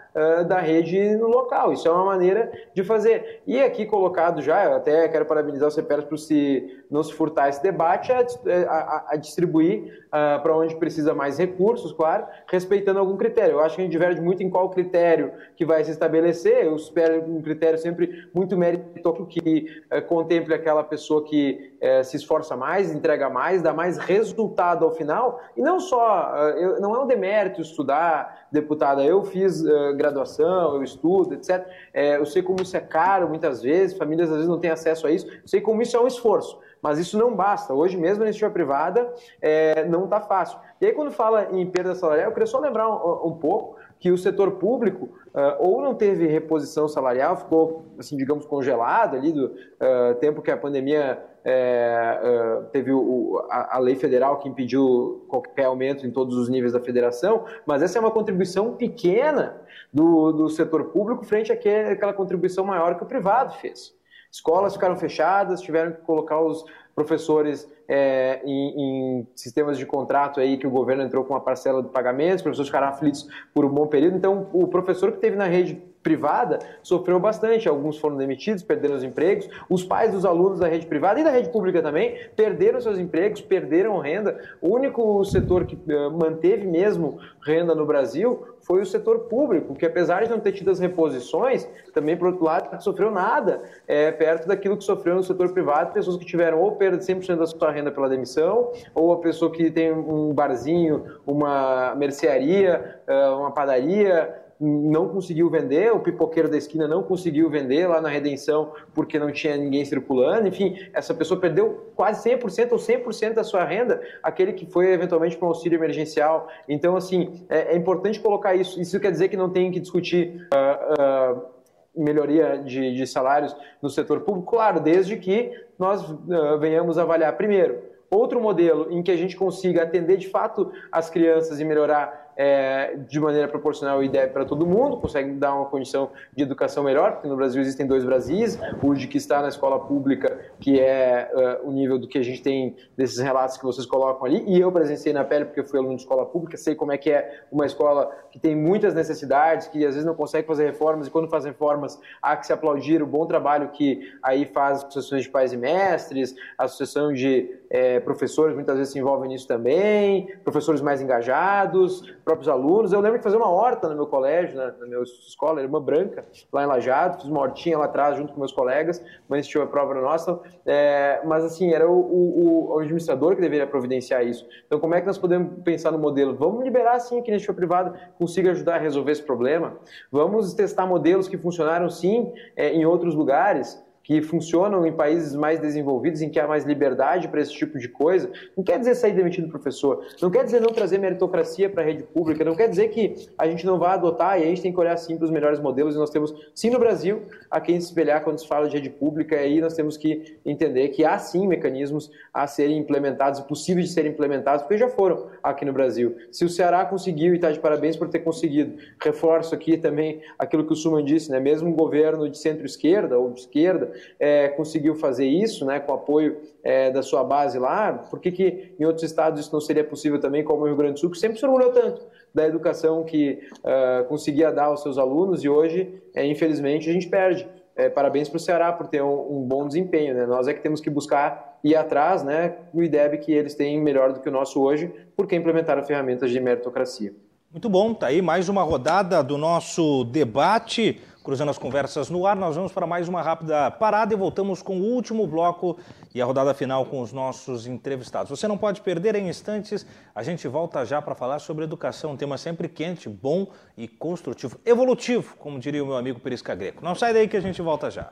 da 0.47 0.59
rede 0.59 1.15
no 1.15 1.27
local. 1.27 1.73
Isso 1.73 1.87
é 1.87 1.91
uma 1.91 2.05
maneira 2.05 2.51
de 2.71 2.83
fazer. 2.83 3.41
E 3.47 3.59
aqui 3.59 3.83
colocado 3.83 4.43
já, 4.43 4.63
eu 4.63 4.75
até 4.75 5.07
quero 5.07 5.25
parabenizar 5.25 5.67
o 5.67 5.71
CPERS 5.71 6.05
por 6.05 6.19
se, 6.19 6.82
não 6.93 7.01
se 7.01 7.11
furtar 7.11 7.49
esse 7.49 7.61
debate, 7.61 8.11
a, 8.11 8.19
a, 8.19 9.05
a 9.09 9.15
distribuir 9.15 10.05
uh, 10.07 10.41
para 10.43 10.55
onde 10.55 10.75
precisa 10.75 11.13
mais 11.15 11.39
recursos, 11.39 11.91
claro, 11.91 12.27
respeitando 12.47 12.99
algum 12.99 13.17
critério. 13.17 13.53
Eu 13.53 13.61
acho 13.61 13.75
que 13.75 13.81
a 13.81 13.83
gente 13.83 13.91
diverge 13.91 14.21
muito 14.21 14.43
em 14.43 14.49
qual 14.49 14.69
critério 14.69 15.31
que 15.55 15.65
vai 15.65 15.83
se 15.83 15.89
estabelecer. 15.89 16.65
Eu 16.65 16.75
espero 16.75 17.23
um 17.27 17.41
critério 17.41 17.79
sempre 17.79 18.29
muito 18.31 18.55
meritório 18.55 19.25
que 19.25 19.81
uh, 19.91 20.01
contemple 20.03 20.53
aquela 20.53 20.83
pessoa 20.83 21.25
que 21.25 21.73
uh, 21.81 22.03
se 22.03 22.15
esforça 22.15 22.55
mais, 22.55 22.93
entrega 22.93 23.27
mais, 23.27 23.63
dá 23.63 23.73
mais 23.73 23.97
resultado 23.97 24.85
ao 24.85 24.91
final. 24.91 25.41
E 25.57 25.61
não 25.61 25.79
só, 25.79 26.31
eu, 26.55 26.79
não 26.79 26.95
é 26.95 26.99
um 26.99 27.07
demérito 27.07 27.59
estudar, 27.59 28.47
deputada. 28.51 29.03
Eu 29.03 29.23
fiz 29.23 29.63
graduação, 29.95 30.75
eu 30.75 30.83
estudo, 30.83 31.33
etc. 31.33 31.67
É, 31.91 32.17
eu 32.17 32.25
sei 32.25 32.43
como 32.43 32.61
isso 32.61 32.77
é 32.77 32.79
caro 32.79 33.27
muitas 33.27 33.63
vezes, 33.63 33.97
famílias 33.97 34.29
às 34.29 34.35
vezes 34.35 34.49
não 34.49 34.59
têm 34.59 34.69
acesso 34.69 35.07
a 35.07 35.11
isso. 35.11 35.27
Eu 35.27 35.47
sei 35.47 35.59
como 35.59 35.81
isso 35.81 35.97
é 35.97 35.99
um 35.99 36.07
esforço, 36.07 36.59
mas 36.83 36.99
isso 36.99 37.17
não 37.17 37.33
basta. 37.33 37.73
Hoje 37.73 37.95
mesmo 37.95 38.19
na 38.19 38.25
iniciativa 38.25 38.51
privada 38.51 39.11
é, 39.41 39.85
não 39.85 40.03
está 40.03 40.19
fácil. 40.19 40.59
E 40.81 40.85
aí 40.85 40.91
quando 40.91 41.11
fala 41.11 41.47
em 41.51 41.65
perda 41.65 41.95
salarial, 41.95 42.27
eu 42.27 42.33
queria 42.33 42.45
só 42.45 42.59
lembrar 42.59 42.89
um, 42.89 43.27
um 43.27 43.33
pouco 43.33 43.77
que 44.03 44.11
o 44.11 44.17
setor 44.17 44.51
público 44.51 45.05
uh, 45.33 45.55
ou 45.59 45.81
não 45.81 45.95
teve 45.95 46.27
reposição 46.27 46.89
salarial, 46.89 47.37
ficou, 47.37 47.85
assim, 47.97 48.17
digamos, 48.17 48.45
congelado 48.45 49.15
ali 49.15 49.31
do 49.31 49.45
uh, 49.45 50.15
tempo 50.19 50.41
que 50.41 50.51
a 50.51 50.57
pandemia 50.57 51.23
é, 51.45 52.19
uh, 52.21 52.65
teve 52.65 52.91
o, 52.91 53.41
a, 53.49 53.77
a, 53.77 53.79
lei 53.79 53.95
federal 53.95 54.39
que 54.39 54.49
impediu 54.49 55.25
qualquer 55.29 55.65
aumento 55.65 56.05
em 56.05 56.11
todos 56.11 56.35
os 56.35 56.49
níveis 56.49 56.73
da 56.73 56.81
federação, 56.81 57.45
mas 57.65 57.81
essa 57.81 57.97
é 57.97 58.01
uma 58.01 58.11
contribuição 58.11 58.73
pequena 58.73 59.61
do, 59.93 60.33
do 60.33 60.49
setor 60.49 60.85
público 60.85 61.23
frente 61.23 61.49
àquela 61.53 62.11
contribuição 62.11 62.65
maior 62.65 62.95
que 62.95 63.03
o 63.03 63.07
privado 63.07 63.53
fez. 63.53 63.95
Escolas 64.33 64.73
ficaram 64.73 64.97
fechadas, 64.97 65.61
tiveram 65.61 65.91
que 65.91 66.01
colocar 66.01 66.41
os 66.41 66.65
professores 66.95 67.71
é, 67.87 68.41
em, 68.43 69.19
em, 69.19 69.27
sistemas 69.35 69.77
de 69.77 69.85
contrato 69.85 70.39
aí 70.39 70.57
que 70.57 70.65
o 70.65 70.71
governo 70.71 71.03
entrou 71.03 71.23
com 71.23 71.35
uma 71.35 71.39
parcela 71.39 71.83
de 71.83 71.89
pagamentos, 71.89 72.37
os 72.37 72.41
professores 72.41 72.67
ficaram 72.67 72.87
aflitos 72.87 73.27
por 73.53 73.63
um 73.63 73.69
bom 73.69 73.85
período. 73.85 74.17
Então, 74.17 74.49
o 74.51 74.67
professor 74.67 75.11
que 75.11 75.19
teve 75.19 75.35
na 75.35 75.45
rede 75.45 75.79
privada 76.03 76.59
sofreu 76.83 77.19
bastante. 77.19 77.67
Alguns 77.67 77.97
foram 77.97 78.17
demitidos, 78.17 78.61
perderam 78.61 78.95
os 78.95 79.03
empregos. 79.03 79.49
Os 79.69 79.83
pais 79.83 80.11
dos 80.11 80.25
alunos 80.25 80.59
da 80.59 80.67
rede 80.67 80.85
privada 80.85 81.19
e 81.19 81.23
da 81.23 81.31
rede 81.31 81.49
pública 81.49 81.81
também 81.81 82.17
perderam 82.35 82.81
seus 82.81 82.99
empregos, 82.99 83.41
perderam 83.41 83.97
renda. 83.97 84.37
O 84.61 84.69
único 84.75 85.23
setor 85.23 85.65
que 85.65 85.75
uh, 85.75 86.11
manteve 86.11 86.67
mesmo 86.67 87.17
renda 87.45 87.73
no 87.73 87.85
Brasil 87.85 88.45
foi 88.63 88.81
o 88.81 88.85
setor 88.85 89.19
público, 89.21 89.75
que 89.75 89.85
apesar 89.85 90.23
de 90.23 90.29
não 90.29 90.39
ter 90.39 90.53
tido 90.53 90.71
as 90.71 90.79
reposições, 90.79 91.69
também, 91.93 92.15
por 92.15 92.27
outro 92.27 92.43
lado, 92.43 92.69
não 92.71 92.79
sofreu 92.79 93.11
nada 93.11 93.61
é, 93.87 94.11
perto 94.11 94.47
daquilo 94.47 94.77
que 94.77 94.83
sofreu 94.83 95.15
no 95.15 95.23
setor 95.23 95.51
privado, 95.51 95.93
pessoas 95.93 96.15
que 96.17 96.25
tiveram 96.25 96.61
ou 96.61 96.71
perda 96.73 96.97
de 96.97 97.03
100% 97.03 97.35
da 97.35 97.45
sua 97.45 97.71
renda 97.71 97.91
pela 97.91 98.07
demissão, 98.07 98.71
ou 98.95 99.13
a 99.13 99.17
pessoa 99.19 99.51
que 99.51 99.69
tem 99.69 99.91
um 99.91 100.33
barzinho, 100.33 101.03
uma 101.25 101.93
mercearia, 101.95 103.01
ah, 103.07 103.35
uma 103.37 103.51
padaria, 103.51 104.42
não 104.63 105.09
conseguiu 105.09 105.49
vender, 105.49 105.91
o 105.91 105.99
pipoqueiro 105.99 106.49
da 106.49 106.57
esquina 106.57 106.87
não 106.87 107.03
conseguiu 107.03 107.49
vender 107.49 107.85
lá 107.85 107.99
na 107.99 108.07
Redenção 108.07 108.71
porque 108.93 109.19
não 109.19 109.31
tinha 109.31 109.57
ninguém 109.57 109.83
circulando, 109.83 110.47
enfim, 110.47 110.77
essa 110.93 111.13
pessoa 111.13 111.39
perdeu 111.39 111.91
quase 111.95 112.29
100% 112.29 112.71
ou 112.71 112.77
100% 112.77 113.33
da 113.33 113.43
sua 113.43 113.65
renda, 113.65 114.01
aquele 114.21 114.53
que 114.53 114.65
foi 114.65 114.93
eventualmente 114.93 115.35
para 115.35 115.45
um 115.45 115.49
auxílio 115.49 115.77
emergencial. 115.77 116.47
Então, 116.67 116.95
assim, 116.95 117.45
é, 117.49 117.73
é, 117.73 117.75
importante 117.75 118.21
colocar 118.21 118.55
isso. 118.55 118.79
Isso 118.79 118.97
quer 118.99 119.11
dizer 119.11 119.27
que 119.27 119.35
não 119.35 119.49
tem 119.49 119.69
que 119.71 119.79
discutir. 119.79 120.47
Uh, 120.53 121.39
uh, 121.39 121.53
melhoria 121.95 122.57
de, 122.57 122.95
de, 122.95 123.05
salários 123.05 123.55
no 123.79 123.87
setor 123.87 124.21
público, 124.21 124.49
claro, 124.49 124.79
desde 124.79 125.15
que 125.15 125.51
nós 125.77 126.01
uh, 126.09 126.57
venhamos 126.59 126.97
avaliar 126.97 127.37
primeiro 127.37 127.93
outro 128.09 128.39
modelo 128.39 128.91
em 128.91 129.01
que 129.01 129.11
a 129.11 129.17
gente 129.17 129.35
consiga 129.35 129.83
atender 129.83 130.17
de 130.17 130.29
fato 130.29 130.71
as 130.91 131.09
crianças 131.09 131.59
e 131.59 131.65
melhorar 131.65 132.22
é, 132.35 132.95
de 133.07 133.19
maneira 133.19 133.47
proporcional 133.47 133.99
o 133.99 134.03
IDEB 134.03 134.31
para 134.31 134.45
todo 134.45 134.65
mundo, 134.65 134.97
consegue 134.97 135.31
dar 135.33 135.55
uma 135.55 135.65
condição 135.65 136.11
de 136.35 136.43
educação 136.43 136.83
melhor, 136.83 137.13
porque 137.13 137.27
no 137.27 137.35
Brasil 137.35 137.61
existem 137.61 137.85
dois 137.85 138.03
Brasis, 138.03 138.59
o 138.81 138.93
de 138.93 139.07
que 139.07 139.17
está 139.17 139.41
na 139.41 139.47
escola 139.47 139.79
pública, 139.79 140.39
que 140.59 140.79
é 140.79 141.29
uh, 141.63 141.69
o 141.69 141.71
nível 141.71 141.97
do 141.97 142.07
que 142.07 142.17
a 142.17 142.23
gente 142.23 142.41
tem 142.41 142.75
desses 142.97 143.19
relatos 143.19 143.57
que 143.57 143.63
vocês 143.63 143.85
colocam 143.85 144.25
ali, 144.25 144.43
e 144.47 144.59
eu 144.59 144.71
presenciei 144.71 145.13
na 145.13 145.23
pele 145.23 145.45
porque 145.45 145.63
fui 145.63 145.79
aluno 145.79 145.95
de 145.95 146.01
escola 146.01 146.25
pública, 146.25 146.57
sei 146.57 146.75
como 146.75 146.91
é 146.91 146.97
que 146.97 147.11
é 147.11 147.43
uma 147.51 147.65
escola 147.65 148.09
que 148.31 148.39
tem 148.39 148.55
muitas 148.55 148.93
necessidades, 148.93 149.67
que 149.67 149.85
às 149.85 149.93
vezes 149.93 150.05
não 150.05 150.15
consegue 150.15 150.47
fazer 150.47 150.65
reformas, 150.65 151.07
e 151.07 151.11
quando 151.11 151.29
faz 151.29 151.45
reformas 151.45 151.99
há 152.21 152.35
que 152.35 152.47
se 152.47 152.53
aplaudir 152.53 153.01
o 153.01 153.07
bom 153.07 153.25
trabalho 153.25 153.69
que 153.69 154.11
aí 154.21 154.45
faz 154.45 154.79
as 154.79 154.85
associações 154.85 155.23
de 155.23 155.29
pais 155.29 155.53
e 155.53 155.57
mestres, 155.57 156.35
a 156.57 156.65
associação 156.65 157.13
de 157.13 157.49
é, 157.69 157.99
professores 157.99 158.55
muitas 158.55 158.77
vezes 158.77 158.93
se 158.93 158.99
envolvem 158.99 159.29
nisso 159.29 159.47
também, 159.47 160.27
professores 160.43 160.81
mais 160.81 161.01
engajados, 161.01 162.13
próprios 162.23 162.47
alunos. 162.47 162.93
Eu 162.93 162.99
lembro 162.99 163.17
de 163.17 163.23
fazer 163.23 163.37
uma 163.37 163.49
horta 163.49 163.89
no 163.89 163.95
meu 163.95 164.07
colégio, 164.07 164.55
na, 164.55 164.71
na 164.71 164.85
minha 164.85 165.01
escola, 165.01 165.61
Irmã 165.61 165.81
Branca, 165.81 166.25
lá 166.51 166.63
em 166.63 166.65
Lajado, 166.65 167.21
fiz 167.21 167.29
uma 167.29 167.41
hortinha 167.41 167.77
lá 167.77 167.85
atrás 167.85 168.17
junto 168.17 168.33
com 168.33 168.39
meus 168.39 168.51
colegas, 168.51 169.03
mas 169.27 169.47
tinha 169.47 169.63
a 169.63 169.67
prova 169.67 169.93
nossa. 169.95 170.39
É, 170.65 171.21
mas 171.25 171.43
assim, 171.43 171.73
era 171.73 171.89
o, 171.89 171.93
o, 171.93 172.73
o, 172.73 172.79
administrador 172.79 173.35
que 173.35 173.41
deveria 173.41 173.67
providenciar 173.67 174.25
isso. 174.25 174.47
Então, 174.65 174.79
como 174.79 174.95
é 174.95 175.01
que 175.01 175.07
nós 175.07 175.17
podemos 175.17 175.61
pensar 175.63 175.91
no 175.91 175.99
modelo? 175.99 176.35
Vamos 176.35 176.63
liberar 176.63 176.99
sim 176.99 177.21
que 177.21 177.29
a 177.29 177.33
iniciativa 177.33 177.53
privada 177.53 177.93
consiga 178.17 178.51
ajudar 178.51 178.75
a 178.75 178.79
resolver 178.79 179.11
esse 179.11 179.23
problema. 179.23 179.77
Vamos 180.11 180.53
testar 180.53 180.85
modelos 180.85 181.27
que 181.27 181.37
funcionaram 181.37 181.89
sim 181.89 182.33
é, 182.55 182.69
em 182.69 182.85
outros 182.85 183.15
lugares 183.15 183.83
que 184.03 184.21
funcionam 184.21 184.85
em 184.85 184.91
países 184.91 185.33
mais 185.33 185.59
desenvolvidos, 185.59 186.21
em 186.21 186.29
que 186.29 186.39
há 186.39 186.45
mais 186.45 186.65
liberdade 186.65 187.29
para 187.29 187.41
esse 187.41 187.53
tipo 187.53 187.79
de 187.79 187.87
coisa, 187.87 188.29
não 188.55 188.63
quer 188.63 188.77
dizer 188.77 188.95
sair 188.95 189.13
demitido 189.13 189.47
professor, 189.47 190.05
não 190.21 190.29
quer 190.29 190.43
dizer 190.43 190.59
não 190.59 190.69
trazer 190.69 190.97
meritocracia 190.97 191.69
para 191.69 191.81
a 191.81 191.85
rede 191.85 192.03
pública, 192.03 192.43
não 192.43 192.55
quer 192.55 192.67
dizer 192.67 192.89
que 192.89 193.29
a 193.37 193.47
gente 193.47 193.65
não 193.65 193.79
vai 193.79 193.93
adotar 193.93 194.39
e 194.39 194.43
a 194.43 194.45
gente 194.47 194.61
tem 194.61 194.73
que 194.73 194.79
olhar 194.79 194.97
sim 194.97 195.15
para 195.15 195.25
os 195.25 195.31
melhores 195.31 195.59
modelos 195.59 195.95
e 195.95 195.97
nós 195.97 196.09
temos, 196.09 196.33
sim 196.53 196.69
no 196.69 196.79
Brasil, 196.79 197.23
a 197.49 197.61
quem 197.61 197.79
se 197.79 197.87
espelhar 197.87 198.23
quando 198.23 198.39
se 198.39 198.47
fala 198.47 198.67
de 198.67 198.75
rede 198.75 198.89
pública 198.89 199.35
e 199.35 199.39
aí 199.39 199.61
nós 199.61 199.73
temos 199.73 199.95
que 199.95 200.37
entender 200.45 200.89
que 200.89 201.05
há 201.05 201.17
sim 201.17 201.47
mecanismos 201.47 202.11
a 202.33 202.45
serem 202.45 202.77
implementados, 202.77 203.39
possíveis 203.39 203.87
de 203.87 203.93
serem 203.93 204.11
implementados, 204.11 204.63
porque 204.63 204.77
já 204.77 204.89
foram 204.89 205.27
aqui 205.41 205.63
no 205.63 205.71
Brasil. 205.71 206.17
Se 206.29 206.43
o 206.43 206.49
Ceará 206.49 206.83
conseguiu, 206.85 207.33
e 207.33 207.35
está 207.37 207.51
de 207.51 207.59
parabéns 207.59 207.95
por 207.95 208.09
ter 208.09 208.19
conseguido, 208.19 208.77
reforço 209.01 209.55
aqui 209.55 209.77
também 209.77 210.21
aquilo 210.37 210.65
que 210.65 210.73
o 210.73 210.75
Suman 210.75 211.03
disse, 211.05 211.31
né? 211.31 211.39
mesmo 211.39 211.69
um 211.69 211.73
governo 211.73 212.29
de 212.29 212.37
centro-esquerda 212.37 213.17
ou 213.17 213.31
de 213.31 213.41
esquerda, 213.41 213.92
é, 214.19 214.49
conseguiu 214.49 214.95
fazer 214.95 215.25
isso, 215.25 215.65
né, 215.65 215.79
com 215.79 215.93
apoio 215.93 216.37
é, 216.63 216.91
da 216.91 217.01
sua 217.01 217.23
base 217.23 217.59
lá, 217.59 217.93
por 217.93 218.19
que, 218.19 218.31
que 218.31 218.75
em 218.79 218.85
outros 218.85 219.03
estados 219.03 219.39
isso 219.39 219.53
não 219.53 219.61
seria 219.61 219.83
possível 219.83 220.19
também, 220.19 220.43
como 220.43 220.63
o 220.63 220.65
Rio 220.65 220.75
Grande 220.75 220.93
do 220.93 220.99
Sul, 220.99 221.11
que 221.11 221.17
sempre 221.17 221.37
se 221.37 221.45
orgulhou 221.45 221.71
tanto 221.71 222.01
da 222.33 222.47
educação 222.47 223.03
que 223.03 223.39
uh, 223.59 224.03
conseguia 224.05 224.51
dar 224.51 224.65
aos 224.65 224.81
seus 224.81 224.97
alunos 224.97 225.43
e 225.43 225.49
hoje, 225.49 226.01
é, 226.15 226.25
infelizmente, 226.25 226.89
a 226.89 226.93
gente 226.93 227.07
perde. 227.07 227.47
É, 227.75 227.89
parabéns 227.89 228.29
para 228.29 228.37
o 228.37 228.39
Ceará 228.39 228.71
por 228.71 228.87
ter 228.87 229.01
um, 229.01 229.37
um, 229.37 229.41
bom 229.41 229.67
desempenho. 229.67 230.13
Né? 230.13 230.27
Nós 230.27 230.47
é 230.47 230.53
que 230.53 230.61
temos 230.61 230.79
que 230.79 230.91
buscar 230.91 231.57
ir 231.63 231.75
atrás 231.75 232.23
né, 232.23 232.55
no 232.71 232.83
IDEB 232.83 233.17
que 233.17 233.31
eles 233.31 233.55
têm 233.55 233.81
melhor 233.81 234.13
do 234.13 234.19
que 234.19 234.29
o 234.29 234.31
nosso 234.31 234.61
hoje, 234.61 234.93
porque 235.15 235.35
implementaram 235.35 235.83
ferramentas 235.83 236.29
de 236.29 236.39
meritocracia. 236.39 237.13
Muito 237.51 237.69
bom, 237.69 237.93
tá 237.93 238.07
aí 238.07 238.21
mais 238.21 238.49
uma 238.49 238.63
rodada 238.63 239.23
do 239.23 239.37
nosso 239.37 240.03
debate 240.05 240.99
cruzando 241.23 241.49
as 241.49 241.57
conversas 241.57 242.09
no 242.09 242.27
ar. 242.27 242.35
Nós 242.35 242.55
vamos 242.55 242.71
para 242.71 242.85
mais 242.85 243.07
uma 243.07 243.21
rápida 243.21 243.71
parada 243.71 244.13
e 244.13 244.17
voltamos 244.17 244.61
com 244.61 244.77
o 244.77 244.83
último 244.83 245.25
bloco 245.25 245.77
e 246.13 246.21
a 246.21 246.25
rodada 246.25 246.53
final 246.53 246.85
com 246.85 247.01
os 247.01 247.13
nossos 247.13 247.65
entrevistados. 247.65 248.29
Você 248.29 248.47
não 248.47 248.57
pode 248.57 248.81
perder 248.81 249.15
em 249.15 249.29
instantes. 249.29 249.85
A 250.13 250.21
gente 250.21 250.47
volta 250.47 250.85
já 250.85 251.01
para 251.01 251.15
falar 251.15 251.39
sobre 251.39 251.63
educação, 251.63 252.11
um 252.11 252.17
tema 252.17 252.37
sempre 252.37 252.67
quente, 252.67 253.07
bom 253.07 253.47
e 253.77 253.87
construtivo, 253.87 254.59
evolutivo, 254.65 255.35
como 255.37 255.59
diria 255.59 255.83
o 255.83 255.87
meu 255.87 255.95
amigo 255.95 256.19
Perisca 256.19 256.53
Greco. 256.53 256.83
Não 256.83 256.93
sai 256.93 257.13
daí 257.13 257.27
que 257.27 257.37
a 257.37 257.41
gente 257.41 257.61
volta 257.61 257.89
já. 257.89 258.11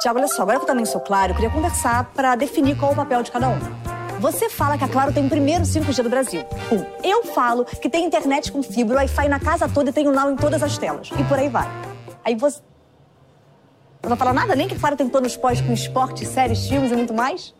Tiago, 0.00 0.18
olha 0.18 0.28
só, 0.28 0.42
agora 0.42 0.56
que 0.56 0.62
eu 0.62 0.66
também 0.66 0.86
sou 0.86 0.98
claro, 0.98 1.32
eu 1.32 1.36
queria 1.36 1.50
conversar 1.50 2.04
para 2.14 2.34
definir 2.34 2.74
qual 2.74 2.92
é 2.92 2.94
o 2.94 2.96
papel 2.96 3.22
de 3.22 3.30
cada 3.30 3.50
um. 3.50 3.58
Você 4.18 4.48
fala 4.48 4.78
que 4.78 4.84
a 4.84 4.88
Claro 4.88 5.12
tem 5.12 5.26
o 5.26 5.28
primeiro 5.28 5.62
5G 5.64 6.02
do 6.02 6.08
Brasil. 6.08 6.42
Um. 6.72 6.84
Eu 7.06 7.24
falo 7.24 7.66
que 7.66 7.88
tem 7.88 8.06
internet 8.06 8.50
com 8.50 8.62
fibra, 8.62 8.96
Wi-Fi 8.96 9.28
na 9.28 9.38
casa 9.38 9.68
toda 9.68 9.90
e 9.90 9.92
tem 9.92 10.08
o 10.08 10.12
Now 10.12 10.30
em 10.30 10.36
todas 10.36 10.62
as 10.62 10.78
telas. 10.78 11.10
E 11.18 11.24
por 11.24 11.38
aí 11.38 11.50
vai. 11.50 11.68
Aí 12.24 12.34
você... 12.34 12.60
Não 14.02 14.08
vai 14.08 14.16
falar 14.16 14.32
nada? 14.32 14.56
Nem 14.56 14.66
que 14.66 14.74
a 14.74 14.78
Claro 14.78 14.96
tem 14.96 15.06
planos 15.06 15.36
pós 15.36 15.60
com 15.60 15.72
esporte, 15.72 16.24
séries, 16.24 16.66
filmes 16.66 16.92
e 16.92 16.96
muito 16.96 17.12
mais? 17.12 17.54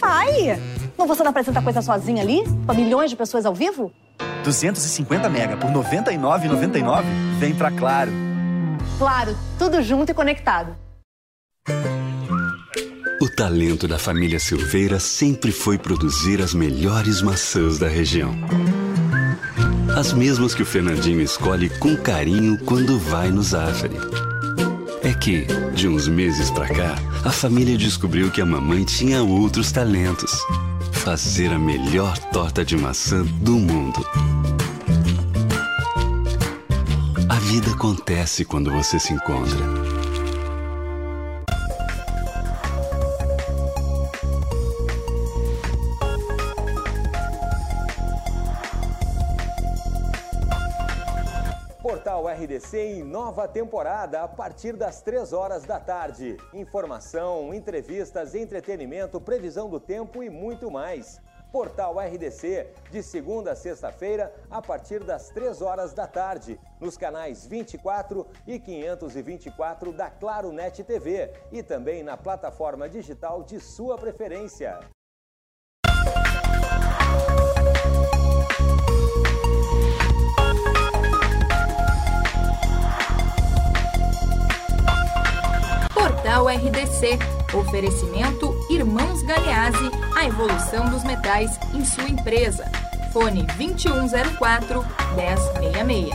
Vai! 0.00 0.60
Não 0.96 1.08
você 1.08 1.24
não 1.24 1.30
apresenta 1.30 1.60
coisa 1.60 1.82
sozinha 1.82 2.22
ali? 2.22 2.44
Com 2.66 2.74
milhões 2.74 3.10
de 3.10 3.16
pessoas 3.16 3.44
ao 3.44 3.54
vivo? 3.54 3.92
250 4.44 5.28
mega 5.28 5.56
por 5.56 5.70
R$ 5.70 5.74
99,99? 5.74 7.02
Vem 7.40 7.54
pra 7.54 7.72
Claro. 7.72 8.12
Claro, 8.96 9.36
tudo 9.58 9.82
junto 9.82 10.10
e 10.10 10.14
conectado. 10.14 10.76
O 13.20 13.28
talento 13.28 13.86
da 13.86 13.98
família 13.98 14.40
Silveira 14.40 14.98
sempre 14.98 15.52
foi 15.52 15.76
produzir 15.76 16.40
as 16.40 16.54
melhores 16.54 17.20
maçãs 17.20 17.78
da 17.78 17.86
região. 17.86 18.34
As 19.94 20.14
mesmas 20.14 20.54
que 20.54 20.62
o 20.62 20.66
Fernandinho 20.66 21.20
escolhe 21.20 21.68
com 21.68 21.94
carinho 21.98 22.58
quando 22.64 22.98
vai 22.98 23.30
no 23.30 23.42
Zafari. 23.42 23.98
É 25.02 25.12
que, 25.12 25.46
de 25.74 25.86
uns 25.86 26.08
meses 26.08 26.50
pra 26.50 26.66
cá, 26.66 26.94
a 27.22 27.30
família 27.30 27.76
descobriu 27.76 28.30
que 28.30 28.40
a 28.40 28.46
mamãe 28.46 28.84
tinha 28.84 29.22
outros 29.22 29.70
talentos. 29.70 30.32
Fazer 30.92 31.52
a 31.52 31.58
melhor 31.58 32.16
torta 32.32 32.64
de 32.64 32.74
maçã 32.74 33.22
do 33.22 33.52
mundo. 33.52 34.02
A 37.28 37.34
vida 37.34 37.70
acontece 37.70 38.46
quando 38.46 38.70
você 38.70 38.98
se 38.98 39.12
encontra. 39.12 39.99
RDC 52.60 52.78
em 52.78 53.02
nova 53.02 53.48
temporada 53.48 54.22
a 54.22 54.28
partir 54.28 54.76
das 54.76 55.00
3 55.00 55.32
horas 55.32 55.64
da 55.64 55.80
tarde. 55.80 56.36
Informação, 56.52 57.54
entrevistas, 57.54 58.34
entretenimento, 58.34 59.18
previsão 59.18 59.70
do 59.70 59.80
tempo 59.80 60.22
e 60.22 60.28
muito 60.28 60.70
mais. 60.70 61.18
Portal 61.50 61.98
RDC, 61.98 62.68
de 62.90 63.02
segunda 63.02 63.52
a 63.52 63.56
sexta-feira, 63.56 64.32
a 64.50 64.60
partir 64.60 65.02
das 65.02 65.30
3 65.30 65.62
horas 65.62 65.94
da 65.94 66.06
tarde, 66.06 66.60
nos 66.78 66.98
canais 66.98 67.46
24 67.46 68.26
e 68.46 68.58
524 68.58 69.90
da 69.90 70.10
Claro 70.10 70.52
Net 70.52 70.84
TV 70.84 71.32
e 71.50 71.62
também 71.62 72.02
na 72.02 72.16
plataforma 72.16 72.88
digital 72.88 73.42
de 73.42 73.58
sua 73.58 73.96
preferência. 73.96 74.78
Portal 86.30 86.46
RDC. 86.46 87.18
Oferecimento 87.58 88.54
Irmãos 88.70 89.20
Galeazzi, 89.24 89.90
a 90.14 90.24
evolução 90.26 90.88
dos 90.88 91.02
metais 91.02 91.58
em 91.74 91.84
sua 91.84 92.08
empresa. 92.08 92.70
Fone 93.12 93.42
2104 93.42 94.80
1066. 95.16 96.14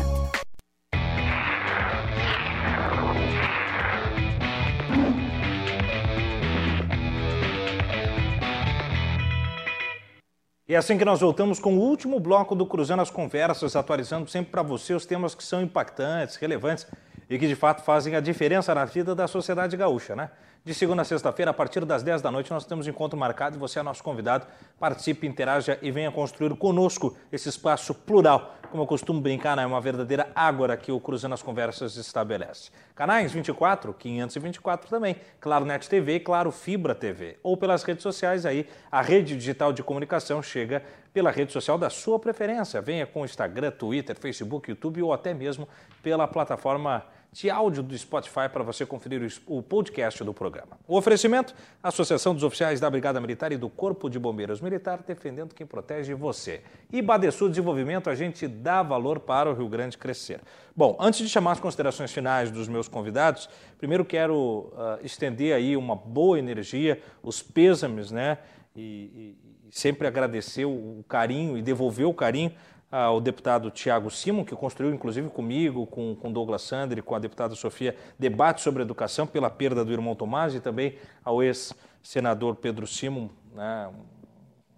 E 10.67 10.73
é 10.73 10.77
assim 10.77 10.97
que 10.97 11.03
nós 11.03 11.19
voltamos 11.19 11.59
com 11.59 11.75
o 11.75 11.81
último 11.81 12.21
bloco 12.21 12.55
do 12.55 12.65
Cruzando 12.65 13.01
as 13.01 13.11
Conversas, 13.11 13.75
atualizando 13.75 14.29
sempre 14.29 14.51
para 14.51 14.63
você 14.63 14.93
os 14.93 15.05
temas 15.05 15.35
que 15.35 15.43
são 15.43 15.61
impactantes, 15.61 16.37
relevantes 16.37 16.87
e 17.29 17.37
que 17.39 17.47
de 17.47 17.55
fato 17.55 17.83
fazem 17.83 18.15
a 18.15 18.19
diferença 18.19 18.73
na 18.73 18.85
vida 18.85 19.15
da 19.15 19.27
sociedade 19.27 19.75
gaúcha, 19.75 20.15
né? 20.15 20.29
De 20.65 20.73
segunda 20.73 21.03
a 21.03 21.05
sexta-feira, 21.05 21.51
a 21.51 21.53
partir 21.53 21.85
das 21.85 22.01
10 22.01 22.23
da 22.23 22.31
noite, 22.31 22.49
nós 22.49 22.65
temos 22.65 22.87
encontro 22.87 23.15
marcado 23.15 23.55
e 23.55 23.59
você 23.59 23.77
é 23.77 23.83
nosso 23.83 24.01
convidado. 24.01 24.47
Participe, 24.79 25.27
interaja 25.27 25.77
e 25.79 25.91
venha 25.91 26.11
construir 26.11 26.55
conosco 26.55 27.15
esse 27.31 27.47
espaço 27.47 27.93
plural. 27.93 28.55
Como 28.71 28.81
eu 28.81 28.87
costumo 28.87 29.21
brincar, 29.21 29.55
né? 29.55 29.61
é 29.61 29.65
uma 29.67 29.79
verdadeira 29.79 30.27
ágora 30.33 30.75
que 30.75 30.91
o 30.91 30.99
Cruzando 30.99 31.33
as 31.33 31.43
Conversas 31.43 31.97
estabelece. 31.97 32.71
Canais 32.95 33.31
24, 33.31 33.93
524 33.93 34.89
também, 34.89 35.17
Claro 35.39 35.65
Net 35.65 35.87
TV 35.87 36.15
e 36.15 36.19
Claro 36.19 36.51
Fibra 36.51 36.95
TV. 36.95 37.37
Ou 37.43 37.55
pelas 37.55 37.83
redes 37.83 38.01
sociais 38.01 38.43
aí, 38.43 38.67
a 38.91 39.03
rede 39.03 39.37
digital 39.37 39.71
de 39.71 39.83
comunicação 39.83 40.41
chega 40.41 40.81
pela 41.13 41.29
rede 41.29 41.53
social 41.53 41.77
da 41.77 41.91
sua 41.91 42.17
preferência. 42.17 42.81
Venha 42.81 43.05
com 43.05 43.23
Instagram, 43.23 43.69
Twitter, 43.69 44.19
Facebook, 44.19 44.67
YouTube 44.67 45.03
ou 45.03 45.13
até 45.13 45.31
mesmo 45.31 45.69
pela 46.01 46.27
plataforma 46.27 47.05
de 47.35 47.49
áudio 47.49 47.83
do 47.83 47.97
Spotify 47.97 48.47
para 48.51 48.63
você 48.63 48.85
conferir 48.85 49.29
o 49.45 49.61
podcast 49.61 50.23
do 50.23 50.33
programa. 50.33 50.79
O 50.87 50.97
oferecimento: 50.97 51.53
Associação 51.83 52.33
dos 52.33 52.43
Oficiais 52.43 52.79
da 52.79 52.89
Brigada 52.89 53.19
Militar 53.19 53.51
e 53.51 53.57
do 53.57 53.69
Corpo 53.69 54.09
de 54.09 54.17
Bombeiros 54.17 54.61
Militar, 54.61 55.03
defendendo 55.05 55.53
quem 55.53 55.67
protege 55.67 56.13
você. 56.13 56.61
E 56.89 57.01
Badesul 57.01 57.49
Desenvolvimento, 57.49 58.09
a 58.09 58.15
gente 58.15 58.47
dá 58.47 58.81
valor 58.81 59.19
para 59.19 59.51
o 59.51 59.53
Rio 59.53 59.67
Grande 59.67 59.97
crescer. 59.97 60.39
Bom, 60.73 60.95
antes 60.97 61.19
de 61.19 61.27
chamar 61.27 61.51
as 61.51 61.59
considerações 61.59 62.13
finais 62.13 62.49
dos 62.49 62.69
meus 62.69 62.87
convidados, 62.87 63.49
primeiro 63.77 64.05
quero 64.05 64.71
uh, 64.71 65.03
estender 65.03 65.53
aí 65.53 65.75
uma 65.75 65.95
boa 65.95 66.39
energia, 66.39 67.01
os 67.21 67.41
pêsames, 67.41 68.11
né? 68.11 68.37
E, 68.73 68.81
e, 68.81 69.37
e 69.67 69.71
sempre 69.71 70.07
agradecer 70.07 70.63
o 70.63 71.03
carinho 71.05 71.57
e 71.57 71.61
devolver 71.61 72.07
o 72.07 72.13
carinho 72.13 72.53
ao 72.91 73.19
deputado 73.19 73.71
Tiago 73.71 74.09
Simon, 74.09 74.45
que 74.45 74.55
construiu, 74.55 74.93
inclusive 74.93 75.29
comigo, 75.29 75.85
com, 75.87 76.15
com 76.15 76.31
Douglas 76.31 76.61
Sandri, 76.61 77.01
com 77.01 77.15
a 77.15 77.19
deputada 77.19 77.55
Sofia, 77.55 77.95
debate 78.17 78.61
sobre 78.61 78.83
educação 78.83 79.25
pela 79.25 79.49
perda 79.49 79.83
do 79.83 79.91
irmão 79.91 80.15
Tomás 80.15 80.55
e 80.55 80.59
também 80.59 80.97
ao 81.23 81.43
ex-senador 81.43 82.55
Pedro 82.55 82.87
Simon, 82.87 83.29
né, 83.53 83.89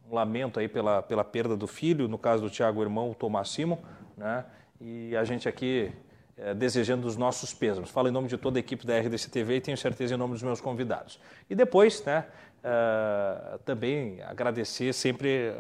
um 0.09 0.15
lamento 0.15 0.59
aí 0.59 0.67
pela, 0.67 1.01
pela 1.03 1.23
perda 1.23 1.55
do 1.55 1.67
filho, 1.67 2.07
no 2.07 2.17
caso 2.17 2.43
do 2.43 2.49
Tiago, 2.49 2.81
irmão 2.81 3.13
Tomás 3.13 3.49
Simon, 3.49 3.77
né, 4.15 4.45
e 4.79 5.15
a 5.15 5.23
gente 5.23 5.49
aqui 5.49 5.91
é, 6.37 6.53
desejando 6.53 7.07
os 7.07 7.17
nossos 7.17 7.53
pêsames. 7.53 7.89
Falo 7.89 8.07
em 8.07 8.11
nome 8.11 8.27
de 8.27 8.37
toda 8.37 8.59
a 8.59 8.61
equipe 8.61 8.85
da 8.85 8.99
RDC 8.99 9.29
TV 9.29 9.55
e 9.55 9.61
tenho 9.61 9.77
certeza 9.77 10.13
em 10.13 10.17
nome 10.17 10.33
dos 10.33 10.43
meus 10.43 10.61
convidados. 10.61 11.19
E 11.49 11.55
depois, 11.55 12.03
né, 12.05 12.25
uh, 12.63 13.57
também 13.59 14.21
agradecer 14.21 14.93
sempre 14.93 15.51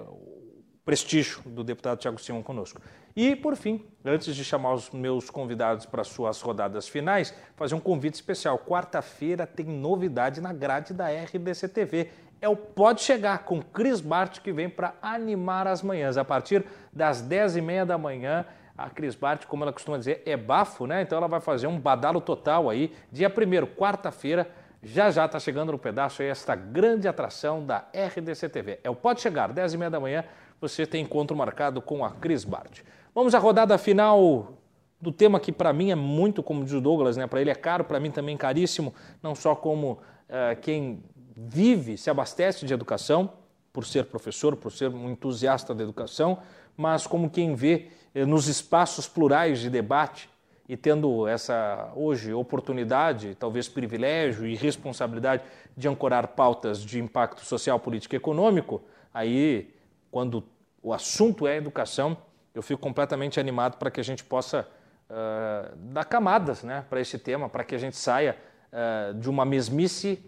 prestígio 0.87 1.41
do 1.45 1.65
deputado 1.65 1.99
Tiago 1.99 2.17
Simão 2.17 2.41
conosco. 2.41 2.81
E, 3.13 3.35
por 3.35 3.57
fim, 3.57 3.85
antes 4.05 4.33
de 4.33 4.41
chamar 4.41 4.73
os 4.73 4.89
meus 4.89 5.29
convidados 5.29 5.85
para 5.85 6.01
suas 6.05 6.39
rodadas 6.39 6.87
finais, 6.87 7.33
fazer 7.57 7.75
um 7.75 7.79
convite 7.79 8.13
especial. 8.13 8.57
Quarta-feira 8.57 9.45
tem 9.45 9.65
novidade 9.65 10.39
na 10.39 10.53
grade 10.53 10.93
da 10.93 11.07
RDC 11.09 11.67
TV. 11.67 12.09
É 12.39 12.47
o 12.47 12.55
Pode 12.55 13.01
Chegar 13.01 13.39
com 13.39 13.61
Cris 13.61 13.99
Bart, 13.99 14.39
que 14.39 14.53
vem 14.53 14.69
para 14.69 14.93
animar 15.01 15.67
as 15.67 15.81
manhãs. 15.81 16.15
A 16.15 16.23
partir 16.23 16.63
das 16.93 17.21
10h30 17.21 17.83
da 17.83 17.97
manhã, 17.97 18.45
a 18.77 18.89
Cris 18.89 19.13
Bart, 19.13 19.45
como 19.45 19.65
ela 19.65 19.73
costuma 19.73 19.97
dizer, 19.97 20.23
é 20.25 20.37
bafo, 20.37 20.87
né? 20.87 21.01
Então 21.01 21.17
ela 21.17 21.27
vai 21.27 21.41
fazer 21.41 21.67
um 21.67 21.77
badalo 21.77 22.21
total 22.21 22.69
aí. 22.69 22.95
Dia 23.11 23.27
1 23.27 23.75
quarta-feira, 23.75 24.49
já 24.81 25.11
já 25.11 25.25
está 25.25 25.37
chegando 25.37 25.73
no 25.73 25.77
pedaço 25.77 26.21
aí 26.21 26.29
esta 26.29 26.55
grande 26.55 27.09
atração 27.09 27.65
da 27.65 27.87
RDC 27.93 28.47
TV. 28.47 28.79
É 28.85 28.89
o 28.89 28.95
Pode 28.95 29.19
Chegar, 29.19 29.51
10h30 29.51 29.89
da 29.89 29.99
manhã, 29.99 30.23
você 30.59 30.85
tem 30.85 31.03
encontro 31.03 31.35
marcado 31.35 31.81
com 31.81 32.03
a 32.03 32.11
Cris 32.11 32.43
Bart. 32.43 32.81
Vamos 33.13 33.33
à 33.35 33.39
rodada 33.39 33.77
final 33.77 34.53
do 34.99 35.11
tema 35.11 35.39
que 35.39 35.51
para 35.51 35.71
mim 35.71 35.91
é 35.91 35.95
muito, 35.95 36.41
como 36.41 36.63
diz 36.63 36.73
o 36.73 36.81
Douglas, 36.81 37.17
né? 37.17 37.27
para 37.27 37.41
ele 37.41 37.49
é 37.49 37.55
caro, 37.55 37.83
para 37.83 37.99
mim 37.99 38.11
também 38.11 38.35
caríssimo, 38.35 38.93
não 39.21 39.35
só 39.35 39.55
como 39.55 39.91
uh, 39.91 40.59
quem 40.61 41.03
vive, 41.35 41.97
se 41.97 42.09
abastece 42.09 42.65
de 42.65 42.73
educação, 42.73 43.31
por 43.71 43.85
ser 43.85 44.05
professor, 44.05 44.55
por 44.55 44.71
ser 44.71 44.89
um 44.89 45.11
entusiasta 45.11 45.73
da 45.75 45.83
educação, 45.83 46.39
mas 46.75 47.05
como 47.05 47.29
quem 47.29 47.53
vê 47.53 47.89
eh, 48.15 48.25
nos 48.25 48.47
espaços 48.47 49.07
plurais 49.07 49.59
de 49.59 49.69
debate 49.69 50.27
e 50.67 50.75
tendo 50.75 51.27
essa 51.27 51.91
hoje 51.95 52.33
oportunidade, 52.33 53.35
talvez 53.35 53.69
privilégio 53.69 54.47
e 54.47 54.55
responsabilidade 54.55 55.43
de 55.75 55.87
ancorar 55.87 56.29
pautas 56.29 56.81
de 56.81 56.99
impacto 56.99 57.45
social, 57.45 57.79
político 57.79 58.15
e 58.15 58.17
econômico, 58.17 58.81
aí 59.13 59.71
quando 60.11 60.43
o 60.81 60.93
assunto 60.93 61.47
é 61.47 61.57
educação, 61.57 62.17
eu 62.53 62.61
fico 62.61 62.81
completamente 62.81 63.39
animado 63.39 63.77
para 63.77 63.91
que 63.91 63.99
a 63.99 64.03
gente 64.03 64.23
possa 64.23 64.67
uh, 65.09 65.75
dar 65.75 66.05
camadas 66.05 66.63
né, 66.63 66.85
para 66.89 66.99
esse 66.99 67.19
tema, 67.19 67.49
para 67.49 67.63
que 67.63 67.75
a 67.75 67.77
gente 67.77 67.95
saia 67.95 68.37
uh, 68.71 69.13
de 69.13 69.29
uma 69.29 69.45
mesmice 69.45 70.23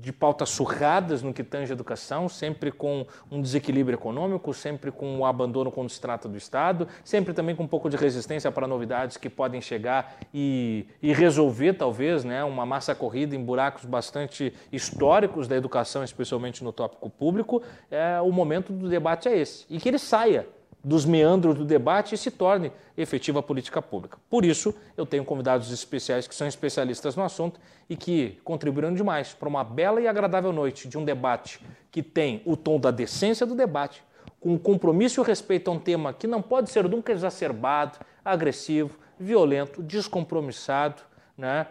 de 0.00 0.12
pautas 0.12 0.50
surradas 0.50 1.22
no 1.22 1.32
que 1.32 1.44
tange 1.44 1.72
a 1.72 1.74
educação, 1.74 2.28
sempre 2.28 2.72
com 2.72 3.06
um 3.30 3.40
desequilíbrio 3.40 3.96
econômico, 3.96 4.54
sempre 4.54 4.90
com 4.90 5.16
o 5.16 5.18
um 5.18 5.26
abandono 5.26 5.70
quando 5.70 5.90
se 5.90 6.00
trata 6.00 6.28
do 6.28 6.36
Estado, 6.36 6.88
sempre 7.04 7.34
também 7.34 7.54
com 7.54 7.64
um 7.64 7.68
pouco 7.68 7.90
de 7.90 7.96
resistência 7.96 8.50
para 8.50 8.66
novidades 8.66 9.16
que 9.16 9.28
podem 9.28 9.60
chegar 9.60 10.16
e, 10.32 10.86
e 11.02 11.12
resolver, 11.12 11.74
talvez, 11.74 12.24
né, 12.24 12.42
uma 12.44 12.64
massa 12.64 12.94
corrida 12.94 13.36
em 13.36 13.44
buracos 13.44 13.84
bastante 13.84 14.54
históricos 14.72 15.46
da 15.46 15.56
educação, 15.56 16.02
especialmente 16.02 16.64
no 16.64 16.72
tópico 16.72 17.10
público. 17.10 17.62
É, 17.90 18.20
o 18.20 18.32
momento 18.32 18.72
do 18.72 18.88
debate 18.88 19.28
é 19.28 19.36
esse. 19.36 19.66
E 19.68 19.78
que 19.78 19.88
ele 19.88 19.98
saia 19.98 20.46
dos 20.84 21.06
meandros 21.06 21.56
do 21.56 21.64
debate 21.64 22.14
e 22.14 22.18
se 22.18 22.30
torne 22.30 22.70
efetiva 22.96 23.42
política 23.42 23.80
pública. 23.80 24.18
Por 24.28 24.44
isso, 24.44 24.74
eu 24.96 25.06
tenho 25.06 25.24
convidados 25.24 25.72
especiais 25.72 26.28
que 26.28 26.34
são 26.34 26.46
especialistas 26.46 27.16
no 27.16 27.24
assunto 27.24 27.58
e 27.88 27.96
que 27.96 28.38
contribuíram 28.44 28.92
demais 28.92 29.32
para 29.32 29.48
uma 29.48 29.64
bela 29.64 30.00
e 30.00 30.06
agradável 30.06 30.52
noite 30.52 30.86
de 30.86 30.98
um 30.98 31.04
debate 31.04 31.58
que 31.90 32.02
tem 32.02 32.42
o 32.44 32.54
tom 32.54 32.78
da 32.78 32.90
decência 32.90 33.46
do 33.46 33.54
debate, 33.54 34.04
com 34.38 34.58
compromisso 34.58 35.20
e 35.20 35.22
o 35.22 35.24
respeito 35.24 35.70
a 35.70 35.74
um 35.74 35.78
tema 35.78 36.12
que 36.12 36.26
não 36.26 36.42
pode 36.42 36.68
ser 36.68 36.86
nunca 36.86 37.12
exacerbado, 37.12 37.98
agressivo, 38.22 38.98
violento, 39.18 39.82
descompromissado, 39.82 41.00
né? 41.36 41.66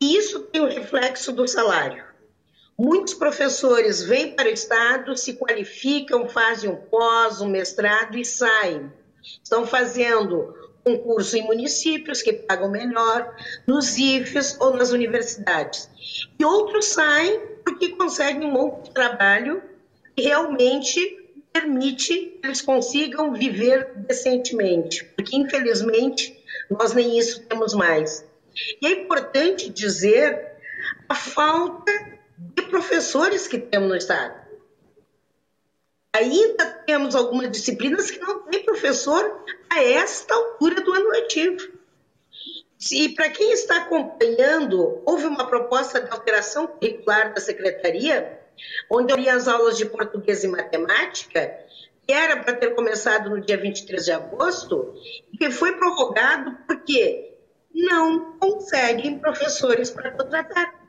E 0.00 0.16
isso 0.16 0.40
tem 0.40 0.60
o 0.60 0.64
um 0.64 0.68
reflexo 0.68 1.30
do 1.32 1.46
salário. 1.48 2.03
Muitos 2.76 3.14
professores 3.14 4.02
vêm 4.02 4.34
para 4.34 4.48
o 4.48 4.52
Estado, 4.52 5.16
se 5.16 5.34
qualificam, 5.34 6.28
fazem 6.28 6.70
um 6.70 6.76
pós, 6.76 7.40
um 7.40 7.48
mestrado 7.48 8.18
e 8.18 8.24
saem. 8.24 8.92
Estão 9.42 9.66
fazendo 9.66 10.54
concurso 10.84 11.36
em 11.36 11.42
municípios 11.42 12.20
que 12.20 12.32
pagam 12.32 12.70
melhor, 12.70 13.34
nos 13.66 13.96
IFES 13.96 14.58
ou 14.60 14.76
nas 14.76 14.90
universidades. 14.90 15.88
E 16.38 16.44
outros 16.44 16.86
saem 16.86 17.40
porque 17.64 17.90
conseguem 17.90 18.50
um 18.50 18.56
outro 18.56 18.92
trabalho 18.92 19.62
que 20.14 20.22
realmente 20.22 21.30
permite 21.52 22.08
que 22.08 22.40
eles 22.42 22.60
consigam 22.60 23.32
viver 23.32 23.92
decentemente, 23.96 25.04
porque 25.16 25.36
infelizmente 25.36 26.36
nós 26.68 26.92
nem 26.92 27.16
isso 27.18 27.42
temos 27.44 27.72
mais. 27.72 28.26
E 28.82 28.86
é 28.86 28.90
importante 28.90 29.70
dizer 29.70 30.52
a 31.08 31.14
falta 31.14 32.13
de 32.54 32.62
professores 32.62 33.48
que 33.48 33.58
temos 33.58 33.88
no 33.88 33.96
Estado. 33.96 34.44
Ainda 36.14 36.64
temos 36.86 37.16
algumas 37.16 37.50
disciplinas 37.50 38.10
que 38.10 38.20
não 38.20 38.44
tem 38.44 38.64
professor 38.64 39.44
a 39.68 39.82
esta 39.82 40.32
altura 40.32 40.80
do 40.80 40.92
ano 40.92 41.08
letivo. 41.10 41.72
E 42.92 43.08
para 43.08 43.30
quem 43.30 43.52
está 43.52 43.78
acompanhando, 43.78 45.02
houve 45.04 45.26
uma 45.26 45.46
proposta 45.46 46.00
de 46.00 46.10
alteração 46.10 46.66
curricular 46.66 47.34
da 47.34 47.40
secretaria, 47.40 48.40
onde 48.90 49.12
havia 49.12 49.34
as 49.34 49.48
aulas 49.48 49.76
de 49.76 49.86
português 49.86 50.44
e 50.44 50.48
matemática, 50.48 51.58
que 52.06 52.12
era 52.12 52.36
para 52.36 52.54
ter 52.54 52.74
começado 52.74 53.30
no 53.30 53.40
dia 53.40 53.56
23 53.56 54.04
de 54.04 54.12
agosto, 54.12 54.94
e 55.32 55.38
que 55.38 55.50
foi 55.50 55.72
prorrogado 55.72 56.58
porque 56.66 57.34
não 57.74 58.38
conseguem 58.38 59.18
professores 59.18 59.90
para 59.90 60.12
contratar. 60.12 60.83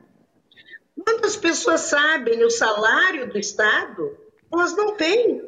Quantas 1.04 1.36
pessoas 1.36 1.82
sabem 1.82 2.42
o 2.44 2.50
salário 2.50 3.28
do 3.30 3.38
Estado? 3.38 4.16
Elas 4.52 4.74
não 4.76 4.96
têm. 4.96 5.42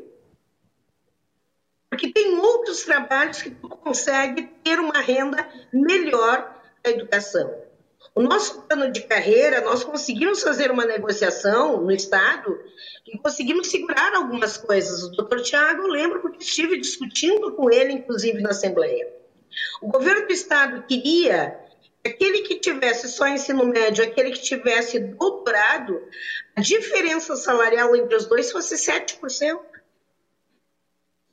Porque 1.88 2.12
tem 2.12 2.38
outros 2.38 2.84
trabalhos 2.84 3.40
que 3.40 3.50
conseguem 3.50 4.46
ter 4.62 4.78
uma 4.78 5.00
renda 5.00 5.48
melhor 5.72 6.54
da 6.84 6.90
educação. 6.90 7.68
O 8.14 8.22
nosso 8.22 8.62
plano 8.62 8.90
de 8.92 9.02
carreira, 9.02 9.60
nós 9.62 9.84
conseguimos 9.84 10.42
fazer 10.42 10.70
uma 10.70 10.84
negociação 10.84 11.80
no 11.80 11.90
Estado 11.90 12.58
e 13.06 13.16
conseguimos 13.18 13.68
segurar 13.68 14.14
algumas 14.14 14.56
coisas. 14.56 15.02
O 15.02 15.10
doutor 15.12 15.40
Tiago, 15.40 15.82
eu 15.82 15.88
lembro 15.88 16.20
porque 16.20 16.42
estive 16.42 16.78
discutindo 16.78 17.52
com 17.52 17.70
ele, 17.70 17.92
inclusive, 17.92 18.40
na 18.40 18.50
Assembleia. 18.50 19.08
O 19.80 19.88
governo 19.88 20.26
do 20.26 20.32
Estado 20.32 20.84
queria 20.86 21.58
aquele 22.04 22.42
que 22.42 22.60
tivesse 22.60 23.08
só 23.08 23.26
ensino 23.26 23.64
médio, 23.64 24.04
aquele 24.04 24.30
que 24.30 24.42
tivesse 24.42 24.98
doutorado, 24.98 26.00
a 26.56 26.60
diferença 26.60 27.36
salarial 27.36 27.94
entre 27.94 28.16
os 28.16 28.26
dois 28.26 28.50
fosse 28.50 28.76
7%. 28.76 29.60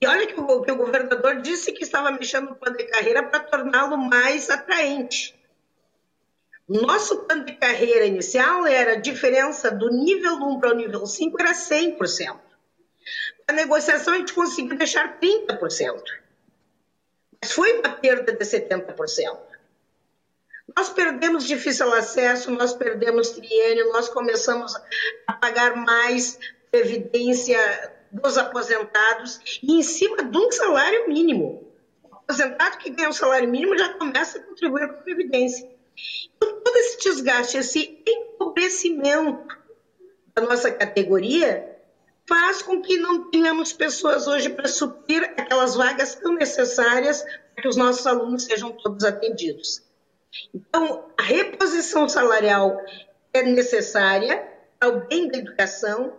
E 0.02 0.08
olha 0.08 0.28
que 0.28 0.40
o, 0.40 0.62
que 0.62 0.72
o 0.72 0.76
governador 0.76 1.42
disse 1.42 1.72
que 1.72 1.84
estava 1.84 2.12
mexendo 2.12 2.50
no 2.50 2.56
plano 2.56 2.78
de 2.78 2.84
carreira 2.86 3.24
para 3.24 3.40
torná-lo 3.40 3.98
mais 3.98 4.50
atraente. 4.50 5.36
Nosso 6.68 7.24
plano 7.26 7.46
de 7.46 7.54
carreira 7.54 8.06
inicial 8.06 8.66
era 8.66 8.94
a 8.94 9.00
diferença 9.00 9.70
do 9.72 9.90
nível 9.90 10.34
1 10.36 10.60
para 10.60 10.72
o 10.72 10.76
nível 10.76 11.06
5 11.06 11.40
era 11.40 11.54
100%. 11.54 12.40
A 13.48 13.54
negociação 13.54 14.16
a 14.16 14.18
gente 14.18 14.34
conseguiu 14.34 14.76
deixar 14.76 15.20
30%. 15.20 16.02
Mas 17.42 17.52
foi 17.52 17.80
uma 17.80 17.90
perda 17.90 18.34
de 18.34 18.44
70%. 18.44 19.45
Nós 20.76 20.90
perdemos 20.90 21.46
difícil 21.46 21.94
acesso, 21.94 22.50
nós 22.52 22.74
perdemos 22.74 23.30
triênio, 23.30 23.92
nós 23.92 24.10
começamos 24.10 24.76
a 25.28 25.34
pagar 25.34 25.76
mais 25.76 26.40
previdência 26.72 27.60
dos 28.12 28.38
aposentados 28.38 29.40
e 29.62 29.78
em 29.78 29.84
cima 29.84 30.24
de 30.24 30.38
um 30.38 30.52
salário 30.52 31.08
mínimo. 31.08 31.72
O 32.04 32.16
aposentado 32.16 32.78
que 32.78 32.90
ganha 32.90 33.10
um 33.10 33.14
salário 33.14 33.50
mínimo 33.50 33.78
já 33.78 33.94
começa 33.94 34.40
a 34.40 34.42
contribuir 34.42 34.88
com 34.88 34.96
a 34.96 35.04
previdência. 35.04 35.70
Então, 36.36 36.62
todo 36.62 36.78
esse 36.78 36.98
desgaste, 36.98 37.58
esse 37.58 38.04
empobrecimento 38.06 39.48
da 40.34 40.42
nossa 40.42 40.72
categoria 40.72 41.76
faz 42.28 42.62
com 42.64 42.82
que 42.82 42.98
não 42.98 43.30
tenhamos 43.30 43.72
pessoas 43.72 44.28
hoje 44.28 44.50
para 44.50 44.68
suprir 44.68 45.24
aquelas 45.38 45.76
vagas 45.76 46.16
tão 46.16 46.34
necessárias 46.34 47.22
para 47.22 47.62
que 47.62 47.68
os 47.68 47.78
nossos 47.78 48.06
alunos 48.08 48.44
sejam 48.44 48.72
todos 48.72 49.04
atendidos. 49.04 49.85
Então, 50.54 51.10
a 51.18 51.24
reposição 51.24 52.08
salarial 52.08 52.80
é 53.34 53.44
necessária 53.44 54.56
para 54.80 54.90
o 54.90 55.08
bem 55.08 55.28
da 55.30 55.38
educação, 55.38 56.14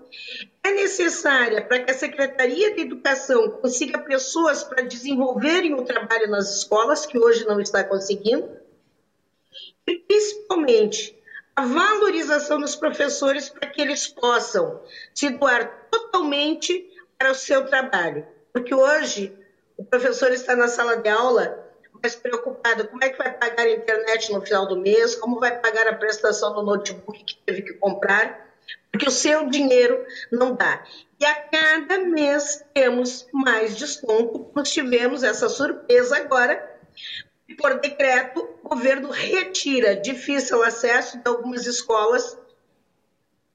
é 0.62 0.72
necessária 0.72 1.62
para 1.62 1.80
que 1.80 1.90
a 1.90 1.94
Secretaria 1.94 2.74
de 2.74 2.82
Educação 2.82 3.50
consiga 3.50 3.98
pessoas 3.98 4.64
para 4.64 4.82
desenvolverem 4.82 5.74
o 5.74 5.84
trabalho 5.84 6.28
nas 6.30 6.56
escolas, 6.56 7.06
que 7.06 7.18
hoje 7.18 7.46
não 7.46 7.60
está 7.60 7.84
conseguindo, 7.84 8.48
e 9.86 9.98
principalmente 10.00 11.16
a 11.54 11.64
valorização 11.64 12.60
dos 12.60 12.76
professores 12.76 13.48
para 13.48 13.68
que 13.68 13.80
eles 13.80 14.06
possam 14.08 14.82
se 15.14 15.30
doar 15.30 15.88
totalmente 15.90 16.90
para 17.16 17.30
o 17.30 17.34
seu 17.34 17.66
trabalho. 17.66 18.26
Porque 18.52 18.74
hoje 18.74 19.32
o 19.76 19.84
professor 19.84 20.32
está 20.32 20.54
na 20.54 20.68
sala 20.68 20.96
de 20.96 21.08
aula 21.08 21.65
mais 22.02 22.14
preocupado 22.16 22.88
como 22.88 23.02
é 23.04 23.10
que 23.10 23.18
vai 23.18 23.32
pagar 23.32 23.64
a 23.64 23.70
internet 23.70 24.32
no 24.32 24.40
final 24.40 24.66
do 24.66 24.76
mês, 24.76 25.14
como 25.14 25.40
vai 25.40 25.58
pagar 25.58 25.86
a 25.88 25.94
prestação 25.94 26.54
do 26.54 26.62
notebook 26.62 27.24
que 27.24 27.36
teve 27.44 27.62
que 27.62 27.74
comprar, 27.74 28.46
porque 28.90 29.08
o 29.08 29.12
seu 29.12 29.48
dinheiro 29.48 30.04
não 30.30 30.54
dá. 30.54 30.84
E 31.18 31.24
a 31.24 31.34
cada 31.34 31.98
mês 31.98 32.64
temos 32.74 33.26
mais 33.32 33.76
desconto. 33.76 34.50
Nós 34.54 34.70
tivemos 34.70 35.22
essa 35.22 35.48
surpresa 35.48 36.16
agora. 36.16 36.78
Por 37.58 37.80
decreto, 37.80 38.46
o 38.62 38.68
governo 38.68 39.10
retira 39.10 39.96
difícil 39.96 40.62
acesso 40.62 41.18
de 41.18 41.28
algumas 41.28 41.66
escolas. 41.66 42.38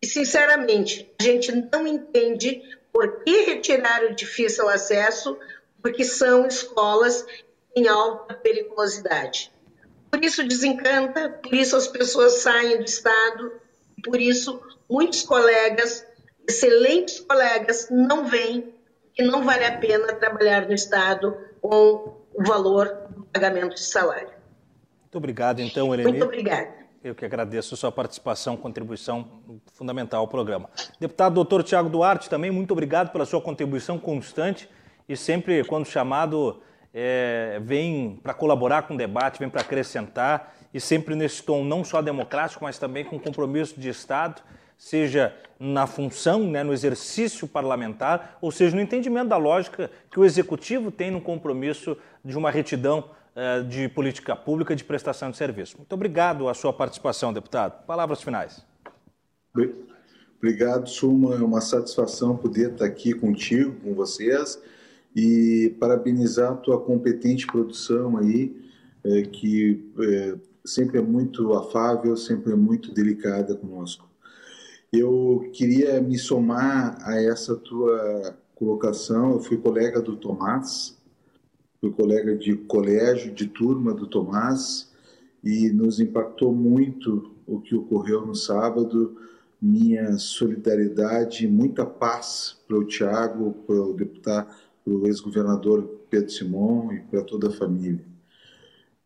E, 0.01 0.07
sinceramente, 0.07 1.11
a 1.19 1.23
gente 1.23 1.51
não 1.51 1.85
entende 1.85 2.61
por 2.91 3.23
que 3.23 3.43
retirar 3.43 4.03
o 4.05 4.15
difícil 4.15 4.68
acesso, 4.68 5.38
porque 5.81 6.03
são 6.03 6.47
escolas 6.47 7.26
em 7.76 7.88
alta 7.88 8.34
periculosidade. 8.34 9.52
Por 10.10 10.23
isso 10.23 10.45
desencanta, 10.48 11.30
por 11.30 11.53
isso 11.53 11.76
as 11.76 11.88
pessoas 11.88 12.34
saem 12.41 12.77
do 12.77 12.84
Estado, 12.84 13.53
por 14.03 14.19
isso 14.19 14.61
muitos 14.89 15.23
colegas, 15.23 16.06
excelentes 16.48 17.22
colegas, 17.22 17.88
não 17.89 18.26
vêm, 18.26 18.73
que 19.14 19.23
não 19.23 19.43
vale 19.43 19.65
a 19.65 19.77
pena 19.77 20.14
trabalhar 20.14 20.68
no 20.68 20.73
Estado 20.73 21.38
com 21.61 22.18
o 22.34 22.43
valor 22.43 22.88
do 23.10 23.23
pagamento 23.26 23.76
de 23.76 23.81
salário. 23.81 24.30
Muito 25.02 25.18
obrigado, 25.18 25.60
então, 25.61 25.93
Eleni. 25.93 26.10
Muito 26.10 26.26
obrigada. 26.26 26.81
Eu 27.03 27.15
que 27.15 27.26
agradeço 27.26 27.73
a 27.73 27.77
sua 27.77 27.91
participação, 27.91 28.56
contribuição 28.56 29.41
fundamental 29.73 30.22
ao 30.22 30.27
programa. 30.27 30.69
Deputado 30.99 31.34
doutor 31.34 31.64
Tiago 31.64 31.89
Duarte, 31.89 32.30
também 32.30 32.52
muito 32.52 32.72
obrigado 32.72 33.11
pela 33.11 33.26
sua 33.26 33.41
contribuição 33.41 33.98
constante 33.98 34.69
e 35.10 35.18
sempre, 35.18 35.64
quando 35.64 35.85
chamado, 35.85 36.61
é, 36.93 37.59
vem 37.63 38.19
para 38.22 38.34
colaborar 38.34 38.84
com 38.84 38.93
o 38.93 38.97
debate, 38.97 39.39
vem 39.39 39.49
para 39.49 39.61
acrescentar 39.61 40.55
e 40.73 40.80
sempre 40.80 41.15
nesse 41.15 41.43
tom 41.43 41.63
não 41.63 41.84
só 41.84 42.01
democrático, 42.01 42.63
mas 42.63 42.77
também 42.77 43.03
com 43.03 43.19
compromisso 43.19 43.80
de 43.80 43.89
Estado, 43.89 44.41
seja 44.77 45.35
na 45.59 45.85
função, 45.85 46.49
né, 46.49 46.63
no 46.63 46.73
exercício 46.73 47.47
parlamentar, 47.47 48.38
ou 48.41 48.51
seja 48.51 48.76
no 48.76 48.81
entendimento 48.81 49.30
da 49.30 49.38
lógica 49.38 49.91
que 50.09 50.19
o 50.19 50.26
Executivo 50.26 50.89
tem 50.89 51.11
no 51.11 51.22
compromisso 51.22 51.95
de 52.26 52.38
uma 52.38 52.49
retidão 52.49 53.09
é, 53.35 53.61
de 53.61 53.88
política 53.88 54.35
pública 54.35 54.76
de 54.76 54.84
prestação 54.84 55.30
de 55.30 55.38
serviço. 55.38 55.77
Muito 55.77 55.93
obrigado 55.93 56.49
a 56.49 56.53
sua 56.53 56.73
participação, 56.73 57.31
deputado. 57.31 57.85
Palavras 57.85 58.22
finais. 58.22 58.65
Obrigado, 60.38 60.89
Suma. 60.89 61.35
É 61.35 61.39
uma 61.39 61.61
satisfação 61.61 62.35
poder 62.35 62.72
estar 62.72 62.85
aqui 62.85 63.13
contigo, 63.13 63.76
com 63.81 63.93
vocês, 63.93 64.59
e 65.15 65.75
parabenizar 65.79 66.51
a 66.53 66.55
tua 66.55 66.79
competente 66.79 67.45
produção 67.47 68.17
aí, 68.17 68.55
é, 69.03 69.23
que 69.23 69.83
é, 69.99 70.35
sempre 70.63 70.99
é 70.99 71.01
muito 71.01 71.53
afável, 71.53 72.15
sempre 72.15 72.53
é 72.53 72.55
muito 72.55 72.93
delicada 72.93 73.55
conosco. 73.55 74.09
Eu 74.91 75.49
queria 75.53 76.01
me 76.01 76.17
somar 76.17 76.97
a 77.01 77.21
essa 77.21 77.55
tua 77.55 78.38
colocação. 78.55 79.31
Eu 79.31 79.39
fui 79.39 79.57
colega 79.57 80.01
do 80.01 80.17
Tomás, 80.17 80.97
fui 81.79 81.91
colega 81.91 82.35
de 82.35 82.55
colégio, 82.55 83.33
de 83.33 83.47
turma 83.47 83.93
do 83.93 84.05
Tomás, 84.05 84.91
e 85.43 85.69
nos 85.69 85.99
impactou 85.99 86.53
muito 86.53 87.31
o 87.47 87.59
que 87.59 87.73
ocorreu 87.73 88.25
no 88.25 88.35
sábado. 88.35 89.17
Minha 89.61 90.17
solidariedade, 90.17 91.47
muita 91.47 91.85
paz 91.85 92.57
para 92.67 92.77
o 92.77 92.83
Tiago, 92.83 93.53
para 93.65 93.75
o 93.75 93.93
deputado, 93.93 94.53
para 94.84 94.94
o 94.94 95.08
ex-governador 95.08 95.84
Pedro 96.10 96.30
Simon 96.30 96.91
e 96.91 96.99
para 97.02 97.22
toda 97.22 97.48
a 97.49 97.52
família. 97.52 98.03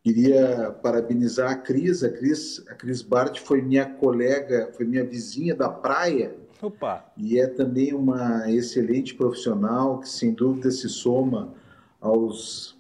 Queria 0.04 0.72
parabenizar 0.84 1.52
a 1.52 1.56
Cris. 1.56 2.04
A 2.04 2.10
Cris, 2.10 2.64
a 2.70 2.76
Cris 2.76 3.02
Bart 3.02 3.40
foi 3.40 3.62
minha 3.62 3.86
colega, 3.86 4.72
foi 4.78 4.86
minha 4.86 5.04
vizinha 5.04 5.56
da 5.56 5.68
praia. 5.68 6.36
Opa! 6.62 7.12
E 7.18 7.40
é 7.40 7.48
também 7.48 7.94
uma 7.94 8.52
excelente 8.52 9.16
profissional 9.16 10.00
que, 10.00 10.08
sem 10.08 10.32
dúvida, 10.32 10.70
se 10.70 10.88
soma 10.88 11.54
aos 12.00 12.78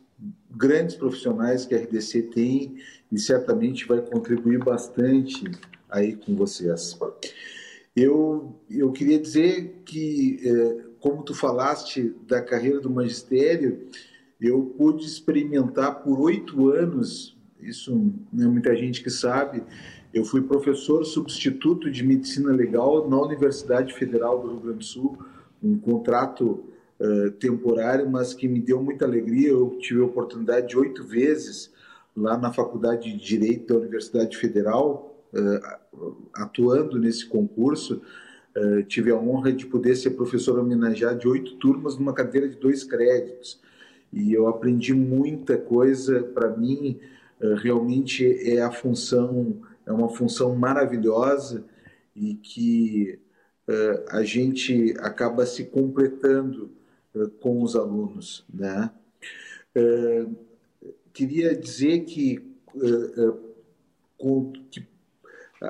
grandes 0.51 0.95
profissionais 0.95 1.65
que 1.65 1.75
a 1.75 1.79
RDC 1.79 2.21
tem 2.23 2.77
e 3.11 3.19
certamente 3.19 3.87
vai 3.87 4.01
contribuir 4.01 4.63
bastante 4.63 5.43
aí 5.89 6.15
com 6.15 6.35
vocês. 6.35 6.97
Eu, 7.95 8.55
eu 8.69 8.91
queria 8.91 9.19
dizer 9.19 9.81
que, 9.85 10.39
eh, 10.45 10.85
como 11.05 11.21
tu 11.21 11.35
falaste 11.35 12.15
da 12.27 12.41
carreira 12.41 12.79
do 12.79 12.89
magistério, 12.89 13.79
eu 14.41 14.73
pude 14.75 15.05
experimentar 15.05 16.01
por 16.01 16.19
oito 16.19 16.71
anos, 16.71 17.37
isso 17.61 18.11
não 18.33 18.47
é 18.47 18.49
muita 18.49 18.75
gente 18.75 19.03
que 19.03 19.11
sabe, 19.11 19.61
eu 20.11 20.25
fui 20.25 20.41
professor 20.41 21.05
substituto 21.05 21.91
de 21.91 22.03
medicina 22.03 22.51
legal 22.51 23.07
na 23.07 23.21
Universidade 23.21 23.93
Federal 23.93 24.41
do 24.41 24.47
Rio 24.47 24.59
Grande 24.61 24.77
do 24.79 24.83
Sul, 24.83 25.15
um 25.61 25.77
contrato 25.77 26.65
uh, 26.99 27.29
temporário, 27.33 28.09
mas 28.09 28.33
que 28.33 28.47
me 28.47 28.59
deu 28.59 28.81
muita 28.81 29.05
alegria. 29.05 29.49
Eu 29.49 29.77
tive 29.79 30.01
a 30.01 30.05
oportunidade 30.05 30.69
de 30.69 30.77
oito 30.77 31.03
vezes 31.03 31.71
lá 32.17 32.35
na 32.35 32.51
Faculdade 32.51 33.15
de 33.15 33.23
Direito 33.23 33.71
da 33.71 33.79
Universidade 33.79 34.35
Federal, 34.37 35.15
uh, 35.31 36.15
atuando 36.33 36.97
nesse 36.97 37.27
concurso. 37.27 38.01
Uh, 38.55 38.83
tive 38.83 39.11
a 39.11 39.17
honra 39.17 39.51
de 39.51 39.65
poder 39.65 39.95
ser 39.95 40.11
professor 40.11 40.57
homenageado 40.57 41.19
de 41.19 41.27
oito 41.27 41.55
turmas 41.57 41.97
numa 41.97 42.13
cadeira 42.13 42.47
de 42.47 42.55
dois 42.55 42.83
créditos 42.85 43.59
e 44.15 44.33
eu 44.33 44.47
aprendi 44.47 44.93
muita 44.93 45.57
coisa. 45.57 46.23
Para 46.23 46.55
mim, 46.55 46.99
eh, 47.41 47.55
realmente 47.61 48.25
é 48.49 48.61
a 48.61 48.71
função, 48.71 49.61
é 49.85 49.91
uma 49.91 50.09
função 50.09 50.55
maravilhosa 50.55 51.65
e 52.15 52.35
que 52.35 53.19
uh, 53.67 54.05
a 54.09 54.23
gente 54.23 54.95
acaba 54.99 55.45
se 55.45 55.65
completando 55.65 56.71
uh, 57.13 57.29
com 57.41 57.61
os 57.61 57.75
alunos, 57.75 58.45
né? 58.51 58.89
Uh, 59.75 60.33
queria 61.11 61.53
dizer 61.53 62.05
que, 62.05 62.41
que 64.71 64.87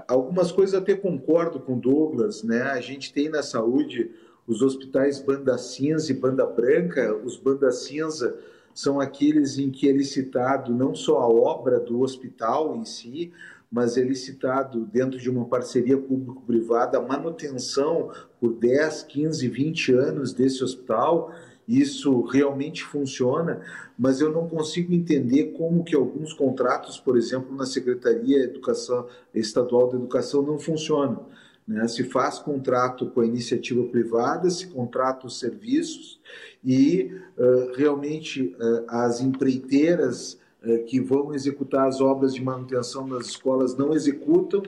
algumas 0.07 0.51
coisas 0.51 0.75
até 0.75 0.95
concordo 0.95 1.59
com 1.59 1.77
Douglas, 1.77 2.43
né? 2.43 2.63
A 2.63 2.81
gente 2.81 3.13
tem 3.13 3.29
na 3.29 3.43
saúde 3.43 4.11
os 4.47 4.61
hospitais 4.61 5.19
banda 5.19 5.57
cinza 5.57 6.11
e 6.11 6.15
banda 6.15 6.45
branca, 6.45 7.15
os 7.23 7.37
banda 7.37 7.71
cinza 7.71 8.37
são 8.73 8.99
aqueles 8.99 9.57
em 9.57 9.71
que 9.71 9.87
é 9.87 9.91
licitado 9.91 10.73
não 10.73 10.93
só 10.93 11.19
a 11.19 11.27
obra 11.27 11.79
do 11.79 12.01
hospital 12.01 12.75
em 12.75 12.83
si, 12.83 13.31
mas 13.71 13.97
é 13.97 14.01
licitado 14.01 14.85
dentro 14.85 15.19
de 15.19 15.29
uma 15.29 15.45
parceria 15.45 15.97
público-privada 15.97 16.97
a 16.97 17.01
manutenção 17.01 18.11
por 18.39 18.53
10, 18.53 19.03
15, 19.03 19.47
20 19.47 19.93
anos 19.93 20.33
desse 20.33 20.63
hospital. 20.63 21.33
Isso 21.67 22.21
realmente 22.21 22.83
funciona, 22.83 23.61
mas 23.97 24.21
eu 24.21 24.31
não 24.31 24.47
consigo 24.47 24.93
entender 24.93 25.53
como 25.57 25.83
que 25.83 25.95
alguns 25.95 26.31
contratos, 26.31 26.99
por 26.99 27.17
exemplo, 27.17 27.55
na 27.55 27.65
Secretaria 27.65 28.43
Educação, 28.43 29.07
Estadual 29.33 29.89
da 29.89 29.97
Educação 29.97 30.41
não 30.43 30.59
funcionam. 30.59 31.25
Né? 31.67 31.87
Se 31.87 32.03
faz 32.03 32.37
contrato 32.37 33.07
com 33.07 33.21
a 33.21 33.25
iniciativa 33.25 33.83
privada, 33.85 34.49
se 34.49 34.67
contrata 34.67 35.25
os 35.25 35.39
serviços 35.39 36.19
e 36.63 37.11
uh, 37.37 37.71
realmente 37.75 38.55
uh, 38.59 38.85
as 38.87 39.19
empreiteiras 39.19 40.39
uh, 40.63 40.83
que 40.85 40.99
vão 40.99 41.33
executar 41.33 41.87
as 41.87 41.99
obras 41.99 42.33
de 42.35 42.43
manutenção 42.43 43.09
das 43.09 43.27
escolas 43.27 43.75
não 43.75 43.93
executam. 43.93 44.61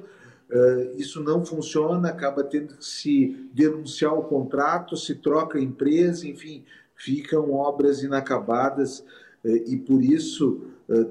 isso 0.96 1.22
não 1.22 1.44
funciona, 1.44 2.08
acaba 2.08 2.42
tendo 2.42 2.78
que 2.78 2.86
se 2.86 3.50
denunciar 3.54 4.14
o 4.14 4.24
contrato, 4.24 4.96
se 4.96 5.16
troca 5.16 5.58
a 5.58 5.62
empresa, 5.62 6.26
enfim, 6.26 6.64
ficam 6.98 7.54
obras 7.54 8.04
inacabadas 8.04 9.06
e 9.46 9.78
por 9.78 10.02
isso 10.02 10.62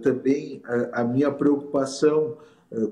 também 0.02 0.60
a 0.92 1.04
minha 1.04 1.30
preocupação 1.30 2.36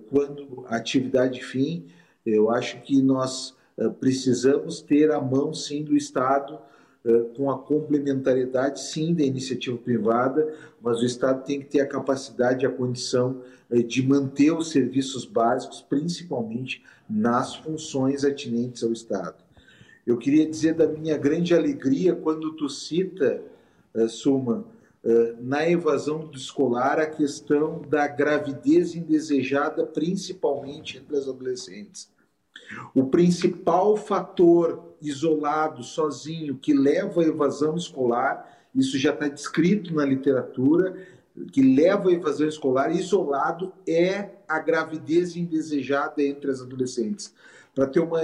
quando 0.09 0.65
a 0.69 0.77
atividade 0.77 1.43
fim 1.43 1.87
eu 2.25 2.51
acho 2.51 2.81
que 2.81 3.03
nós 3.03 3.55
eh, 3.77 3.89
precisamos 3.89 4.81
ter 4.81 5.11
a 5.11 5.21
mão, 5.21 5.53
sim, 5.53 5.83
do 5.83 5.97
Estado, 5.97 6.59
eh, 7.05 7.25
com 7.37 7.51
a 7.51 7.59
complementariedade, 7.59 8.81
sim, 8.81 9.15
da 9.15 9.23
iniciativa 9.23 9.77
privada, 9.77 10.55
mas 10.81 11.01
o 11.01 11.05
Estado 11.05 11.45
tem 11.45 11.61
que 11.61 11.66
ter 11.66 11.81
a 11.81 11.87
capacidade 11.87 12.65
e 12.65 12.66
a 12.66 12.71
condição 12.71 13.43
eh, 13.71 13.83
de 13.83 14.07
manter 14.07 14.53
os 14.53 14.71
serviços 14.71 15.25
básicos, 15.25 15.83
principalmente 15.83 16.83
nas 17.09 17.57
funções 17.57 18.25
atinentes 18.25 18.83
ao 18.83 18.93
Estado. 18.93 19.44
Eu 20.07 20.19
queria 20.19 20.49
dizer 20.49 20.75
da 20.75 20.87
minha 20.87 21.17
grande 21.17 21.55
alegria 21.55 22.15
quando 22.15 22.53
tu 22.53 22.69
cita, 22.69 23.43
Suma, 24.09 24.65
na 25.41 25.69
evasão 25.69 26.31
escolar 26.33 26.99
a 26.99 27.07
questão 27.07 27.83
da 27.89 28.07
gravidez 28.07 28.95
indesejada, 28.95 29.85
principalmente 29.87 30.99
entre 30.99 31.17
as 31.17 31.29
adolescentes. 31.29 32.11
O 32.95 33.07
principal 33.07 33.97
fator 33.97 34.95
isolado, 35.01 35.83
sozinho, 35.83 36.57
que 36.57 36.73
leva 36.73 37.23
à 37.23 37.27
evasão 37.27 37.77
escolar, 37.77 38.69
isso 38.75 38.99
já 38.99 39.13
está 39.13 39.29
descrito 39.29 39.95
na 39.95 40.05
literatura, 40.05 40.97
que 41.53 41.63
leva 41.63 42.09
à 42.09 42.13
evasão 42.13 42.49
escolar 42.49 42.95
isolado 42.95 43.73
é 43.87 44.31
a 44.49 44.59
gravidez 44.59 45.37
indesejada 45.37 46.23
entre 46.23 46.51
as 46.51 46.61
adolescentes. 46.61 47.35
Para 47.75 47.87
ter, 47.89 48.01
uma, 48.01 48.21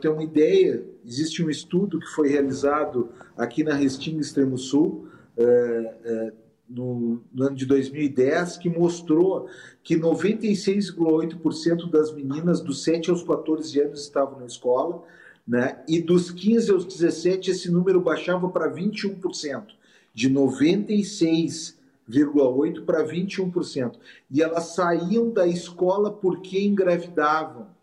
ter 0.00 0.08
uma 0.08 0.22
ideia, 0.22 0.84
existe 1.04 1.44
um 1.44 1.50
estudo 1.50 1.98
que 1.98 2.06
foi 2.06 2.28
realizado 2.28 3.08
aqui 3.36 3.64
na 3.64 3.74
Restinga 3.74 4.20
Extremo 4.20 4.56
Sul, 4.56 5.08
é, 5.36 5.94
é, 6.04 6.32
no, 6.68 7.22
no, 7.32 7.46
ano 7.46 7.56
de 7.56 7.64
2010 7.64 8.58
que 8.58 8.68
mostrou 8.68 9.48
que 9.82 9.96
96,8% 9.96 11.90
das 11.90 12.12
meninas 12.12 12.60
dos 12.60 12.84
7 12.84 13.08
aos 13.10 13.22
14 13.22 13.80
anos 13.80 14.02
estavam 14.02 14.38
na 14.38 14.44
escola, 14.46 15.02
né? 15.46 15.82
E 15.88 15.98
dos 16.00 16.30
15 16.30 16.70
aos 16.70 16.84
17 16.84 17.50
esse 17.50 17.70
número 17.70 18.02
baixava 18.02 18.50
para 18.50 18.70
21%, 18.70 19.68
de 20.12 20.28
96,8 20.30 22.84
para 22.84 23.02
21%. 23.06 23.94
E 24.30 24.42
elas 24.42 24.74
saíam 24.74 25.30
da 25.30 25.46
escola 25.46 26.12
porque 26.12 26.60
engravidavam. 26.60 27.77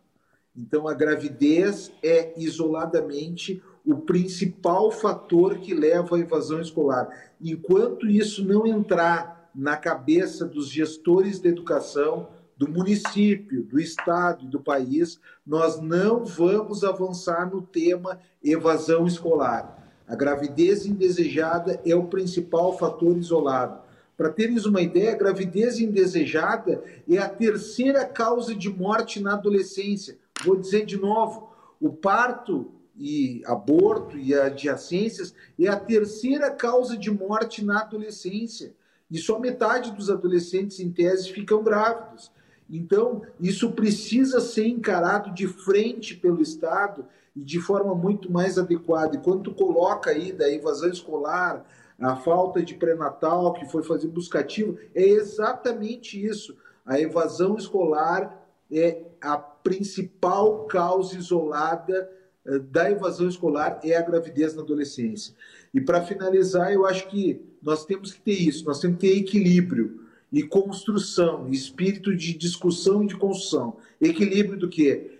Então 0.56 0.88
a 0.88 0.94
gravidez 0.94 1.91
é 2.02 2.34
isoladamente 2.38 3.61
o 3.86 3.98
principal 3.98 4.90
fator 4.90 5.60
que 5.60 5.73
leva 5.73 6.15
à 6.15 6.19
evasão 6.19 6.61
escolar. 6.61 7.07
Enquanto 7.40 8.07
isso 8.07 8.44
não 8.45 8.65
entrar 8.65 9.49
na 9.53 9.77
cabeça 9.77 10.45
dos 10.45 10.69
gestores 10.69 11.40
da 11.40 11.49
educação, 11.49 12.30
do 12.57 12.69
município, 12.69 13.64
do 13.64 13.80
estado 13.80 14.45
e 14.45 14.48
do 14.48 14.61
país, 14.61 15.19
nós 15.45 15.80
não 15.82 16.26
vamos 16.26 16.84
avançar 16.84 17.49
no 17.49 17.61
tema 17.61 18.19
evasão 18.44 19.06
escolar. 19.06 19.84
A 20.07 20.15
gravidez 20.15 20.86
indesejada 20.86 21.82
é 21.86 21.95
o 21.95 22.07
principal 22.07 22.77
fator 22.77 23.18
isolado. 23.18 23.84
Para 24.15 24.30
teres 24.30 24.65
uma 24.65 24.82
ideia, 24.82 25.11
a 25.11 25.18
gravidez 25.18 25.80
indesejada 25.80 26.82
é 27.10 27.18
a 27.18 27.27
terceira 27.27 28.06
causa 28.06 28.56
de 28.56 28.69
morte 28.69 29.19
na 29.19 29.34
adolescência. 29.34 30.18
Vou 30.44 30.56
dizer 30.56 30.86
de 30.86 30.98
novo: 30.98 31.49
o 31.80 31.91
parto 31.91 32.72
e 32.98 33.41
aborto 33.45 34.18
e 34.18 34.34
adjacências 34.34 35.34
é 35.60 35.68
a 35.68 35.80
terceira 35.80 36.49
causa 36.52 36.98
de 36.98 37.12
morte 37.12 37.64
na 37.64 37.82
adolescência. 37.82 38.74
E 39.10 39.18
só 39.18 39.40
metade 39.40 39.91
dos 39.91 40.10
adolescentes, 40.10 40.80
em 40.80 40.91
tese, 40.91 41.32
ficam 41.32 41.64
grávidos. 41.64 42.32
Então, 42.70 43.22
isso 43.40 43.72
precisa 43.74 44.40
ser 44.40 44.68
encarado 44.68 45.32
de 45.32 45.48
frente 45.48 46.16
pelo 46.16 46.41
Estado 46.41 47.06
e 47.36 47.44
de 47.44 47.60
forma 47.60 47.94
muito 47.94 48.32
mais 48.32 48.57
adequada. 48.57 49.16
E 49.16 49.20
quando 49.20 49.44
tu 49.44 49.53
coloca 49.53 50.10
aí 50.10 50.32
da 50.32 50.49
evasão 50.49 50.90
escolar, 50.90 51.64
a 51.99 52.16
falta 52.16 52.64
de 52.64 52.74
pré-natal 52.74 53.53
que 53.53 53.66
foi 53.66 53.84
fazer 53.84 54.07
buscativo, 54.07 54.78
é 54.94 55.03
exatamente 55.03 56.24
isso. 56.24 56.57
A 56.86 56.99
evasão 56.99 57.56
escolar 57.56 58.44
é 58.72 59.03
a 59.26 59.38
principal 59.38 60.66
causa 60.66 61.18
isolada 61.18 62.10
eh, 62.46 62.60
da 62.60 62.90
evasão 62.90 63.28
escolar 63.28 63.80
é 63.84 63.96
a 63.96 64.02
gravidez 64.02 64.54
na 64.54 64.62
adolescência. 64.62 65.34
E 65.74 65.82
para 65.82 66.02
finalizar, 66.02 66.72
eu 66.72 66.86
acho 66.86 67.08
que 67.08 67.42
nós 67.62 67.86
temos 67.86 68.14
que 68.14 68.22
ter 68.22 68.40
isso, 68.40 68.64
nós 68.66 68.80
temos 68.80 68.98
que 68.98 69.08
ter 69.08 69.18
equilíbrio 69.18 70.06
e 70.32 70.44
construção, 70.44 71.50
espírito 71.50 72.16
de 72.16 72.38
discussão 72.38 73.04
e 73.04 73.08
de 73.08 73.16
construção. 73.16 73.78
Equilíbrio 74.00 74.60
do 74.60 74.70
que? 74.70 75.20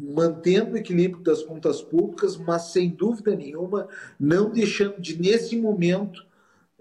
Mantendo 0.00 0.72
o 0.72 0.76
equilíbrio 0.76 1.22
das 1.22 1.42
contas 1.42 1.80
públicas, 1.80 2.36
mas 2.36 2.72
sem 2.72 2.90
dúvida 2.90 3.36
nenhuma, 3.36 3.88
não 4.18 4.50
deixando 4.50 5.00
de, 5.00 5.20
nesse 5.20 5.56
momento, 5.56 6.26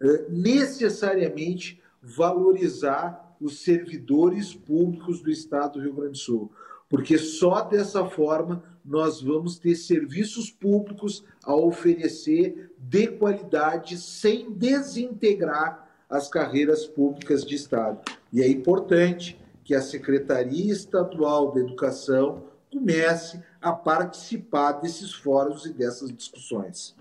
eh, 0.02 0.26
necessariamente 0.30 1.80
valorizar 2.02 3.29
os 3.40 3.64
servidores 3.64 4.54
públicos 4.54 5.22
do 5.22 5.30
Estado 5.30 5.74
do 5.74 5.82
Rio 5.82 5.94
Grande 5.94 6.12
do 6.12 6.18
Sul. 6.18 6.52
Porque 6.90 7.18
só 7.18 7.62
dessa 7.62 8.06
forma 8.06 8.64
nós 8.84 9.22
vamos 9.22 9.60
ter 9.60 9.76
serviços 9.76 10.50
públicos 10.50 11.24
a 11.44 11.56
oferecer 11.56 12.72
de 12.78 13.08
qualidade 13.08 13.98
sem 13.98 14.52
desintegrar 14.52 15.88
as 16.10 16.28
carreiras 16.28 16.86
públicas 16.86 17.46
de 17.46 17.56
Estado. 17.56 18.00
E 18.34 18.42
é 18.42 18.50
importante 18.50 19.40
que 19.64 19.76
a 19.76 19.82
Secretaria 19.82 20.74
Estadual 20.74 21.52
da 21.52 21.60
Educação 21.60 22.44
comece 22.72 23.44
a 23.62 23.72
participar 23.72 24.74
desses 24.74 25.14
fóruns 25.14 25.66
e 25.66 25.74
dessas 25.74 26.12
discussões. 26.12 26.96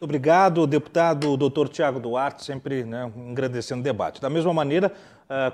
Obrigado, 0.00 0.66
deputado 0.66 1.36
doutor 1.36 1.68
Tiago 1.68 1.98
Duarte, 1.98 2.44
sempre 2.44 2.84
né, 2.84 3.10
engrandecendo 3.16 3.80
o 3.80 3.84
debate. 3.84 4.20
Da 4.20 4.28
mesma 4.28 4.52
maneira, 4.52 4.92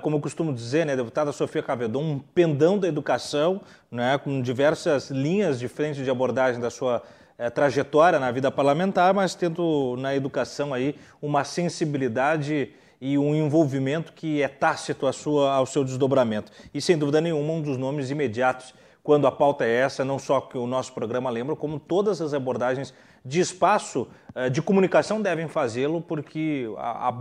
como 0.01 0.17
eu 0.17 0.21
costumo 0.21 0.53
dizer, 0.53 0.85
né, 0.85 0.95
deputada 0.95 1.31
Sofia 1.31 1.63
Cavedon, 1.63 2.01
um 2.01 2.19
pendão 2.19 2.77
da 2.77 2.87
educação, 2.87 3.61
né, 3.89 4.17
com 4.17 4.41
diversas 4.41 5.09
linhas 5.09 5.59
de 5.59 5.67
frente 5.67 6.03
de 6.03 6.09
abordagem 6.09 6.59
da 6.59 6.69
sua 6.69 7.01
uh, 7.39 7.51
trajetória 7.51 8.19
na 8.19 8.31
vida 8.31 8.51
parlamentar, 8.51 9.13
mas 9.13 9.33
tendo 9.33 9.95
na 9.97 10.15
educação 10.15 10.73
aí 10.73 10.95
uma 11.21 11.43
sensibilidade 11.43 12.73
e 12.99 13.17
um 13.17 13.33
envolvimento 13.33 14.13
que 14.13 14.43
é 14.43 14.47
tácito 14.47 15.11
sua, 15.11 15.53
ao 15.53 15.65
seu 15.65 15.83
desdobramento. 15.83 16.51
E, 16.73 16.79
sem 16.79 16.97
dúvida 16.97 17.19
nenhuma, 17.19 17.53
um 17.53 17.61
dos 17.61 17.77
nomes 17.77 18.11
imediatos 18.11 18.73
quando 19.03 19.25
a 19.25 19.31
pauta 19.31 19.65
é 19.65 19.73
essa, 19.73 20.05
não 20.05 20.19
só 20.19 20.39
que 20.39 20.57
o 20.57 20.67
nosso 20.67 20.93
programa 20.93 21.29
lembra, 21.29 21.55
como 21.55 21.79
todas 21.79 22.21
as 22.21 22.33
abordagens 22.33 22.93
de 23.25 23.39
espaço 23.39 24.07
eh, 24.35 24.49
de 24.49 24.61
comunicação 24.61 25.21
devem 25.21 25.47
fazê-lo, 25.47 26.01
porque 26.01 26.67
a, 26.77 27.11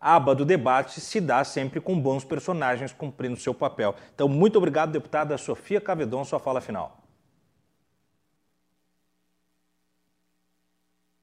a 0.00 0.16
aba 0.16 0.34
do 0.34 0.44
debate 0.44 1.00
se 1.00 1.20
dá 1.20 1.42
sempre 1.44 1.80
com 1.80 1.98
bons 1.98 2.24
personagens 2.24 2.92
cumprindo 2.92 3.36
seu 3.36 3.52
papel. 3.52 3.94
Então, 4.14 4.28
muito 4.28 4.56
obrigado, 4.56 4.92
deputada 4.92 5.36
Sofia 5.36 5.80
Cavedon, 5.80 6.24
sua 6.24 6.38
fala 6.38 6.60
final. 6.60 7.02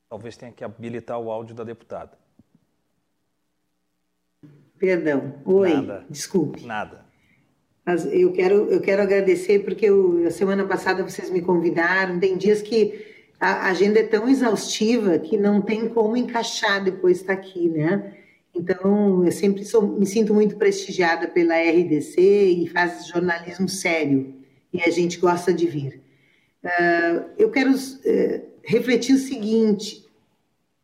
Talvez 0.09 0.37
tenha 0.37 0.51
que 0.51 0.63
habilitar 0.63 1.19
o 1.19 1.31
áudio 1.31 1.55
da 1.55 1.63
deputada. 1.63 2.17
Perdão. 4.77 5.41
Oi, 5.45 5.73
Nada. 5.73 6.05
desculpe. 6.09 6.65
Nada. 6.65 7.05
Mas 7.85 8.05
eu 8.05 8.33
quero, 8.33 8.69
eu 8.69 8.81
quero 8.81 9.01
agradecer 9.01 9.59
porque 9.59 9.85
eu, 9.85 10.25
a 10.27 10.31
semana 10.31 10.65
passada 10.65 11.03
vocês 11.03 11.29
me 11.29 11.41
convidaram. 11.41 12.19
Tem 12.19 12.37
dias 12.37 12.61
que 12.61 13.05
a 13.39 13.67
agenda 13.69 13.99
é 13.99 14.03
tão 14.03 14.27
exaustiva 14.27 15.19
que 15.19 15.37
não 15.37 15.61
tem 15.61 15.87
como 15.89 16.17
encaixar 16.17 16.83
depois 16.83 17.21
estar 17.21 17.33
aqui, 17.33 17.69
né? 17.69 18.24
Então, 18.55 19.25
eu 19.25 19.31
sempre 19.31 19.65
sou, 19.65 19.81
me 19.81 20.05
sinto 20.05 20.33
muito 20.33 20.55
prestigiada 20.55 21.27
pela 21.27 21.55
RDC 21.55 22.21
e 22.21 22.67
faz 22.69 23.07
jornalismo 23.07 23.67
sério 23.67 24.33
e 24.71 24.81
a 24.81 24.89
gente 24.89 25.17
gosta 25.19 25.53
de 25.53 25.67
vir. 25.67 26.01
Uh, 26.63 27.29
eu 27.37 27.51
quero 27.51 27.71
uh, 27.71 28.41
refletir 28.63 29.13
o 29.15 29.19
seguinte: 29.19 30.03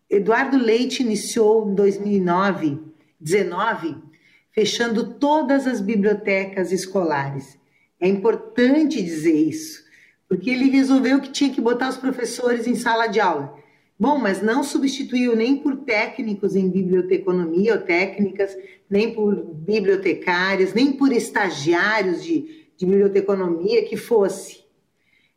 Eduardo 0.09 0.57
Leite 0.57 1.01
iniciou 1.01 1.69
em 1.71 1.73
2009 1.73 2.91
19, 3.21 3.97
fechando 4.51 5.13
todas 5.13 5.67
as 5.67 5.79
bibliotecas 5.79 6.71
escolares. 6.71 7.57
É 7.99 8.07
importante 8.07 9.01
dizer 9.01 9.35
isso, 9.35 9.83
porque 10.27 10.49
ele 10.49 10.71
resolveu 10.71 11.21
que 11.21 11.29
tinha 11.29 11.53
que 11.53 11.61
botar 11.61 11.89
os 11.89 11.97
professores 11.97 12.65
em 12.65 12.75
sala 12.75 13.05
de 13.05 13.19
aula. 13.19 13.60
Bom, 14.01 14.17
mas 14.17 14.41
não 14.41 14.63
substituiu 14.63 15.35
nem 15.35 15.57
por 15.57 15.75
técnicos 15.77 16.55
em 16.55 16.67
biblioteconomia 16.67 17.75
ou 17.75 17.81
técnicas, 17.81 18.57
nem 18.89 19.13
por 19.13 19.35
bibliotecários, 19.35 20.73
nem 20.73 20.93
por 20.93 21.11
estagiários 21.11 22.23
de, 22.23 22.65
de 22.75 22.85
biblioteconomia 22.85 23.85
que 23.85 23.95
fosse. 23.95 24.63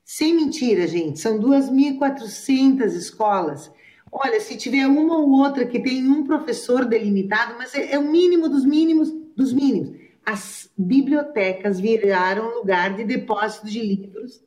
Sem 0.03 0.35
mentira, 0.35 0.87
gente, 0.87 1.21
são 1.21 1.39
2.400 1.39 2.87
escolas 2.95 3.71
Olha, 4.17 4.39
se 4.39 4.57
tiver 4.57 4.87
uma 4.87 5.19
ou 5.19 5.29
outra 5.41 5.67
que 5.67 5.81
tem 5.81 6.09
um 6.09 6.25
professor 6.25 6.85
delimitado, 6.85 7.57
mas 7.59 7.75
é, 7.75 7.95
é 7.95 7.99
o 7.99 8.09
mínimo 8.09 8.49
dos 8.49 8.65
mínimos 8.65 9.13
dos 9.37 9.53
mínimos. 9.53 9.99
As 10.25 10.71
bibliotecas 10.79 11.81
viraram 11.81 12.55
lugar 12.55 12.95
de 12.95 13.03
depósito 13.03 13.67
de 13.67 13.81
livros, 13.81 14.41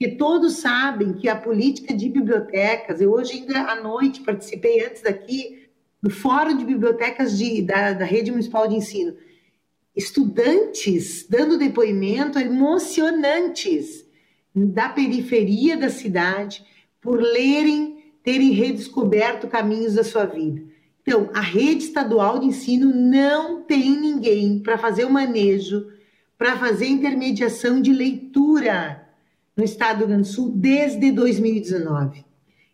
que 0.00 0.08
todos 0.08 0.54
sabem 0.54 1.12
que 1.12 1.28
a 1.28 1.36
política 1.36 1.94
de 1.94 2.08
bibliotecas, 2.08 3.02
eu 3.02 3.12
hoje 3.12 3.34
ainda 3.34 3.70
à 3.70 3.82
noite 3.82 4.22
participei 4.22 4.82
antes 4.82 5.02
daqui 5.02 5.68
do 6.02 6.08
Fórum 6.08 6.56
de 6.56 6.64
Bibliotecas 6.64 7.36
de, 7.36 7.60
da, 7.60 7.92
da 7.92 8.06
Rede 8.06 8.30
Municipal 8.30 8.66
de 8.66 8.76
Ensino. 8.76 9.14
Estudantes 9.94 11.26
dando 11.28 11.58
depoimento 11.58 12.38
emocionantes 12.38 14.06
da 14.54 14.88
periferia 14.88 15.76
da 15.76 15.90
cidade 15.90 16.64
por 16.98 17.20
lerem 17.20 18.02
terem 18.22 18.52
redescoberto 18.52 19.48
caminhos 19.48 19.96
da 19.96 20.02
sua 20.02 20.24
vida. 20.24 20.62
Então, 21.02 21.28
a 21.34 21.42
rede 21.42 21.84
estadual 21.84 22.38
de 22.38 22.46
ensino 22.46 22.90
não 22.90 23.60
tem 23.64 24.00
ninguém 24.00 24.60
para 24.60 24.78
fazer 24.78 25.04
o 25.04 25.10
manejo, 25.10 25.88
para 26.38 26.56
fazer 26.56 26.86
intermediação 26.86 27.82
de 27.82 27.92
leitura 27.92 28.99
no 29.60 29.64
estado 29.64 29.98
do 29.98 30.06
Rio 30.06 30.08
Grande 30.08 30.28
do 30.28 30.34
Sul 30.34 30.52
desde 30.56 31.12
2019. 31.12 32.24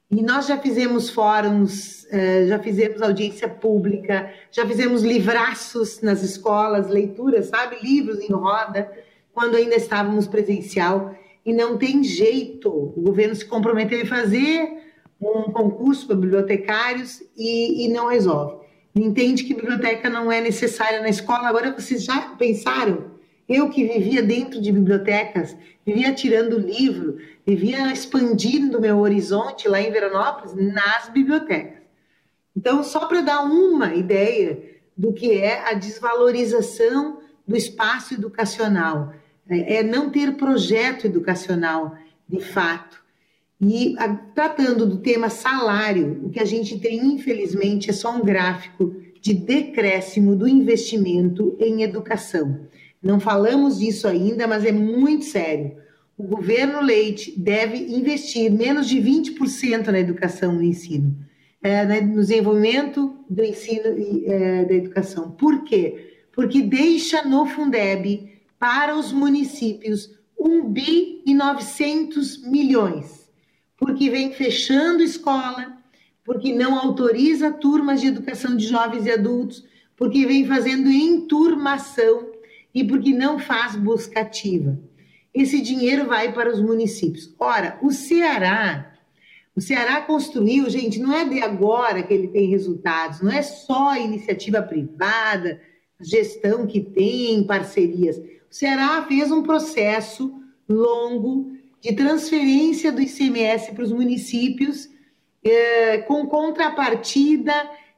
E 0.08 0.22
nós 0.22 0.46
já 0.46 0.56
fizemos 0.56 1.10
fóruns, 1.10 2.06
eh, 2.12 2.46
já 2.46 2.60
fizemos 2.60 3.02
audiência 3.02 3.48
pública, 3.48 4.32
já 4.52 4.64
fizemos 4.64 5.02
livraços 5.02 6.00
nas 6.00 6.22
escolas, 6.22 6.88
leituras, 6.88 7.46
sabe? 7.46 7.76
Livros 7.82 8.20
em 8.20 8.32
roda, 8.32 8.88
quando 9.34 9.56
ainda 9.56 9.74
estávamos 9.74 10.28
presencial. 10.28 11.12
E 11.44 11.52
não 11.52 11.76
tem 11.76 12.04
jeito. 12.04 12.68
O 12.68 13.00
governo 13.00 13.34
se 13.34 13.44
comprometeu 13.44 14.02
a 14.02 14.06
fazer, 14.06 14.78
um 15.20 15.50
concurso 15.50 16.06
para 16.06 16.14
bibliotecários 16.14 17.20
e, 17.36 17.84
e 17.84 17.88
não 17.88 18.06
resolve. 18.06 18.64
Entende 18.94 19.42
que 19.42 19.54
biblioteca 19.54 20.08
não 20.08 20.30
é 20.30 20.40
necessária 20.40 21.00
na 21.00 21.08
escola. 21.08 21.48
Agora, 21.48 21.72
vocês 21.72 22.04
já 22.04 22.20
pensaram? 22.38 23.05
Eu 23.48 23.70
que 23.70 23.86
vivia 23.86 24.22
dentro 24.22 24.60
de 24.60 24.72
bibliotecas, 24.72 25.56
vivia 25.84 26.12
tirando 26.12 26.58
livro, 26.58 27.18
vivia 27.46 27.92
expandindo 27.92 28.80
meu 28.80 28.98
horizonte 28.98 29.68
lá 29.68 29.80
em 29.80 29.90
Veranópolis, 29.90 30.54
nas 30.54 31.08
bibliotecas. 31.08 31.82
Então, 32.56 32.82
só 32.82 33.06
para 33.06 33.20
dar 33.20 33.42
uma 33.42 33.94
ideia 33.94 34.58
do 34.96 35.12
que 35.12 35.32
é 35.32 35.68
a 35.68 35.74
desvalorização 35.74 37.20
do 37.46 37.56
espaço 37.56 38.14
educacional, 38.14 39.12
é, 39.48 39.76
é 39.76 39.82
não 39.82 40.10
ter 40.10 40.36
projeto 40.36 41.04
educacional 41.04 41.96
de 42.28 42.40
fato. 42.40 43.04
E 43.60 43.94
tratando 44.34 44.86
do 44.86 44.98
tema 44.98 45.30
salário, 45.30 46.20
o 46.24 46.30
que 46.30 46.40
a 46.40 46.44
gente 46.44 46.78
tem, 46.78 46.98
infelizmente, 46.98 47.90
é 47.90 47.92
só 47.92 48.14
um 48.14 48.22
gráfico 48.24 48.96
de 49.20 49.32
decréscimo 49.32 50.34
do 50.34 50.46
investimento 50.48 51.56
em 51.58 51.82
educação. 51.82 52.66
Não 53.06 53.20
falamos 53.20 53.78
disso 53.78 54.08
ainda, 54.08 54.46
mas 54.46 54.64
é 54.64 54.72
muito 54.72 55.24
sério. 55.24 55.76
O 56.18 56.24
governo 56.24 56.80
Leite 56.80 57.38
deve 57.38 57.78
investir 57.78 58.50
menos 58.50 58.88
de 58.88 58.98
20% 58.98 59.86
na 59.88 59.98
educação 59.98 60.52
no 60.52 60.62
ensino, 60.62 61.16
é, 61.62 61.84
né, 61.84 62.00
no 62.00 62.20
desenvolvimento 62.20 63.14
do 63.28 63.44
ensino 63.44 63.98
e 63.98 64.24
é, 64.26 64.64
da 64.64 64.74
educação. 64.74 65.30
Por 65.30 65.64
quê? 65.64 66.14
Porque 66.32 66.62
deixa 66.62 67.22
no 67.22 67.46
Fundeb 67.46 68.32
para 68.58 68.96
os 68.96 69.12
municípios 69.12 70.10
1 70.38 70.72
bi 70.72 71.22
e 71.26 71.34
900 71.34 72.42
milhões 72.42 73.26
porque 73.76 74.08
vem 74.10 74.32
fechando 74.32 75.02
escola, 75.02 75.76
porque 76.24 76.52
não 76.54 76.76
autoriza 76.78 77.52
turmas 77.52 78.00
de 78.00 78.08
educação 78.08 78.56
de 78.56 78.66
jovens 78.66 79.06
e 79.06 79.10
adultos, 79.10 79.64
porque 79.96 80.26
vem 80.26 80.46
fazendo 80.46 80.90
enturmação 80.90 82.32
e 82.76 82.84
porque 82.84 83.14
não 83.14 83.38
faz 83.38 83.74
busca 83.74 84.20
ativa. 84.20 84.78
Esse 85.32 85.62
dinheiro 85.62 86.06
vai 86.06 86.30
para 86.30 86.52
os 86.52 86.60
municípios. 86.60 87.34
Ora, 87.38 87.78
o 87.80 87.90
Ceará, 87.90 88.94
o 89.56 89.62
Ceará 89.62 90.02
construiu, 90.02 90.68
gente, 90.68 91.00
não 91.00 91.10
é 91.10 91.26
de 91.26 91.40
agora 91.40 92.02
que 92.02 92.12
ele 92.12 92.28
tem 92.28 92.50
resultados, 92.50 93.22
não 93.22 93.32
é 93.32 93.40
só 93.40 93.96
iniciativa 93.96 94.60
privada, 94.60 95.58
gestão 95.98 96.66
que 96.66 96.82
tem, 96.82 97.42
parcerias. 97.44 98.18
O 98.18 98.54
Ceará 98.54 99.02
fez 99.08 99.32
um 99.32 99.42
processo 99.42 100.38
longo 100.68 101.50
de 101.80 101.94
transferência 101.94 102.92
do 102.92 103.00
ICMS 103.00 103.72
para 103.72 103.84
os 103.84 103.92
municípios 103.92 104.86
eh, 105.42 105.98
com 106.06 106.26
contrapartida 106.26 107.54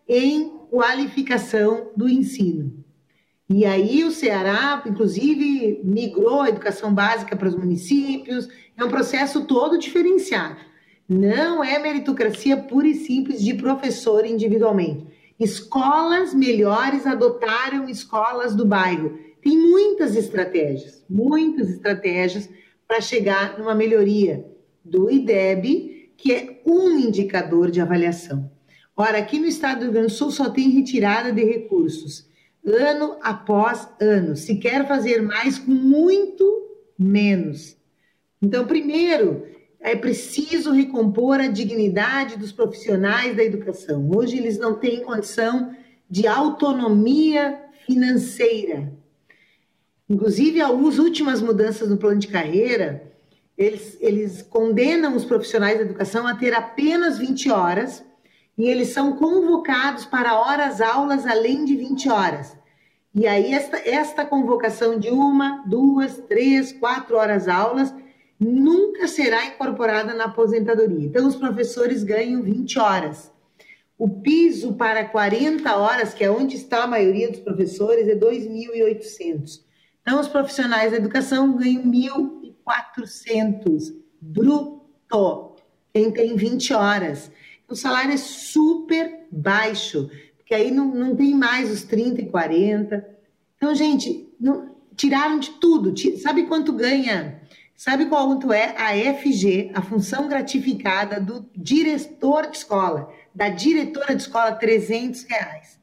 em 0.06 0.50
qualificação 0.70 1.90
do 1.96 2.08
ensino. 2.08 2.84
E 3.50 3.64
aí 3.64 4.04
o 4.04 4.10
Ceará, 4.10 4.82
inclusive, 4.86 5.80
migrou 5.82 6.42
a 6.42 6.50
educação 6.50 6.92
básica 6.92 7.34
para 7.34 7.48
os 7.48 7.56
municípios, 7.56 8.46
é 8.76 8.84
um 8.84 8.88
processo 8.88 9.46
todo 9.46 9.78
diferenciado. 9.78 10.58
Não 11.08 11.64
é 11.64 11.78
meritocracia 11.78 12.58
pura 12.58 12.86
e 12.86 12.94
simples 12.94 13.42
de 13.42 13.54
professor 13.54 14.26
individualmente. 14.26 15.06
Escolas 15.40 16.34
melhores 16.34 17.06
adotaram 17.06 17.88
escolas 17.88 18.54
do 18.54 18.66
bairro. 18.66 19.18
Tem 19.40 19.56
muitas 19.56 20.14
estratégias, 20.14 21.02
muitas 21.08 21.70
estratégias 21.70 22.50
para 22.86 23.00
chegar 23.00 23.58
numa 23.58 23.74
melhoria 23.74 24.44
do 24.84 25.10
IDEB, 25.10 26.12
que 26.18 26.32
é 26.32 26.60
um 26.66 26.90
indicador 26.98 27.70
de 27.70 27.80
avaliação. 27.80 28.50
Ora, 28.94 29.18
aqui 29.18 29.38
no 29.38 29.46
estado 29.46 29.78
do 29.78 29.84
Rio 29.84 29.92
Grande 29.92 30.08
do 30.08 30.12
Sul 30.12 30.30
só 30.30 30.50
tem 30.50 30.70
retirada 30.70 31.32
de 31.32 31.44
recursos, 31.44 32.28
ano 32.74 33.16
após 33.22 33.88
ano. 34.00 34.36
Se 34.36 34.56
quer 34.56 34.86
fazer 34.86 35.22
mais 35.22 35.58
com 35.58 35.70
muito 35.70 36.44
menos. 36.98 37.76
Então, 38.40 38.66
primeiro, 38.66 39.46
é 39.80 39.94
preciso 39.94 40.72
recompor 40.72 41.40
a 41.40 41.46
dignidade 41.46 42.36
dos 42.36 42.52
profissionais 42.52 43.36
da 43.36 43.44
educação. 43.44 44.10
Hoje 44.14 44.36
eles 44.36 44.58
não 44.58 44.74
têm 44.74 45.02
condição 45.02 45.74
de 46.10 46.26
autonomia 46.26 47.60
financeira. 47.86 48.92
Inclusive, 50.08 50.60
as 50.60 50.98
últimas 50.98 51.40
mudanças 51.40 51.88
no 51.88 51.96
plano 51.96 52.18
de 52.18 52.28
carreira, 52.28 53.12
eles, 53.56 53.96
eles 54.00 54.42
condenam 54.42 55.14
os 55.14 55.24
profissionais 55.24 55.76
da 55.76 55.84
educação 55.84 56.26
a 56.26 56.34
ter 56.34 56.54
apenas 56.54 57.18
20 57.18 57.50
horas 57.50 58.04
e 58.56 58.68
eles 58.68 58.88
são 58.88 59.12
convocados 59.12 60.04
para 60.04 60.40
horas 60.40 60.80
aulas 60.80 61.26
além 61.26 61.64
de 61.64 61.76
20 61.76 62.08
horas. 62.08 62.57
E 63.14 63.26
aí, 63.26 63.52
esta, 63.52 63.78
esta 63.78 64.24
convocação 64.24 64.98
de 64.98 65.10
uma, 65.10 65.64
duas, 65.66 66.18
três, 66.28 66.72
quatro 66.72 67.16
horas 67.16 67.48
aulas 67.48 67.92
nunca 68.38 69.08
será 69.08 69.46
incorporada 69.46 70.14
na 70.14 70.24
aposentadoria. 70.24 71.06
Então, 71.06 71.26
os 71.26 71.34
professores 71.34 72.04
ganham 72.04 72.42
20 72.42 72.78
horas. 72.78 73.32
O 73.98 74.08
piso 74.08 74.74
para 74.74 75.04
40 75.04 75.76
horas, 75.76 76.14
que 76.14 76.22
é 76.22 76.30
onde 76.30 76.54
está 76.54 76.84
a 76.84 76.86
maioria 76.86 77.30
dos 77.30 77.40
professores, 77.40 78.06
é 78.06 78.14
2.800. 78.14 79.64
Então, 80.02 80.20
os 80.20 80.28
profissionais 80.28 80.92
da 80.92 80.98
educação 80.98 81.56
ganham 81.56 81.82
1.400 81.84 83.98
bruto, 84.20 85.56
quem 85.92 86.10
tem 86.10 86.36
20 86.36 86.74
horas. 86.74 87.30
O 87.68 87.74
salário 87.74 88.12
é 88.12 88.16
super 88.16 89.26
baixo, 89.30 90.10
porque 90.48 90.54
aí 90.54 90.70
não, 90.70 90.86
não 90.86 91.14
tem 91.14 91.34
mais 91.34 91.70
os 91.70 91.82
30 91.82 92.22
e 92.22 92.26
40. 92.26 93.06
Então, 93.58 93.74
gente, 93.74 94.32
não, 94.40 94.74
tiraram 94.96 95.38
de 95.38 95.50
tudo. 95.50 95.92
Sabe 96.18 96.44
quanto 96.44 96.72
ganha? 96.72 97.42
Sabe 97.76 98.06
quanto 98.06 98.50
é 98.50 98.74
a 98.76 99.14
FG, 99.14 99.72
a 99.74 99.82
função 99.82 100.26
gratificada 100.26 101.20
do 101.20 101.46
diretor 101.54 102.46
de 102.46 102.56
escola, 102.56 103.12
da 103.34 103.50
diretora 103.50 104.16
de 104.16 104.22
escola, 104.22 104.52
300 104.52 105.24
reais. 105.24 105.78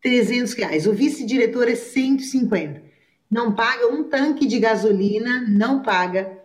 300 0.00 0.52
reais. 0.54 0.86
O 0.86 0.92
vice-diretor 0.92 1.68
é 1.68 1.74
150 1.74 2.86
não 3.30 3.52
paga 3.52 3.88
um 3.88 4.04
tanque 4.04 4.46
de 4.46 4.58
gasolina, 4.58 5.44
não 5.48 5.82
paga 5.82 6.38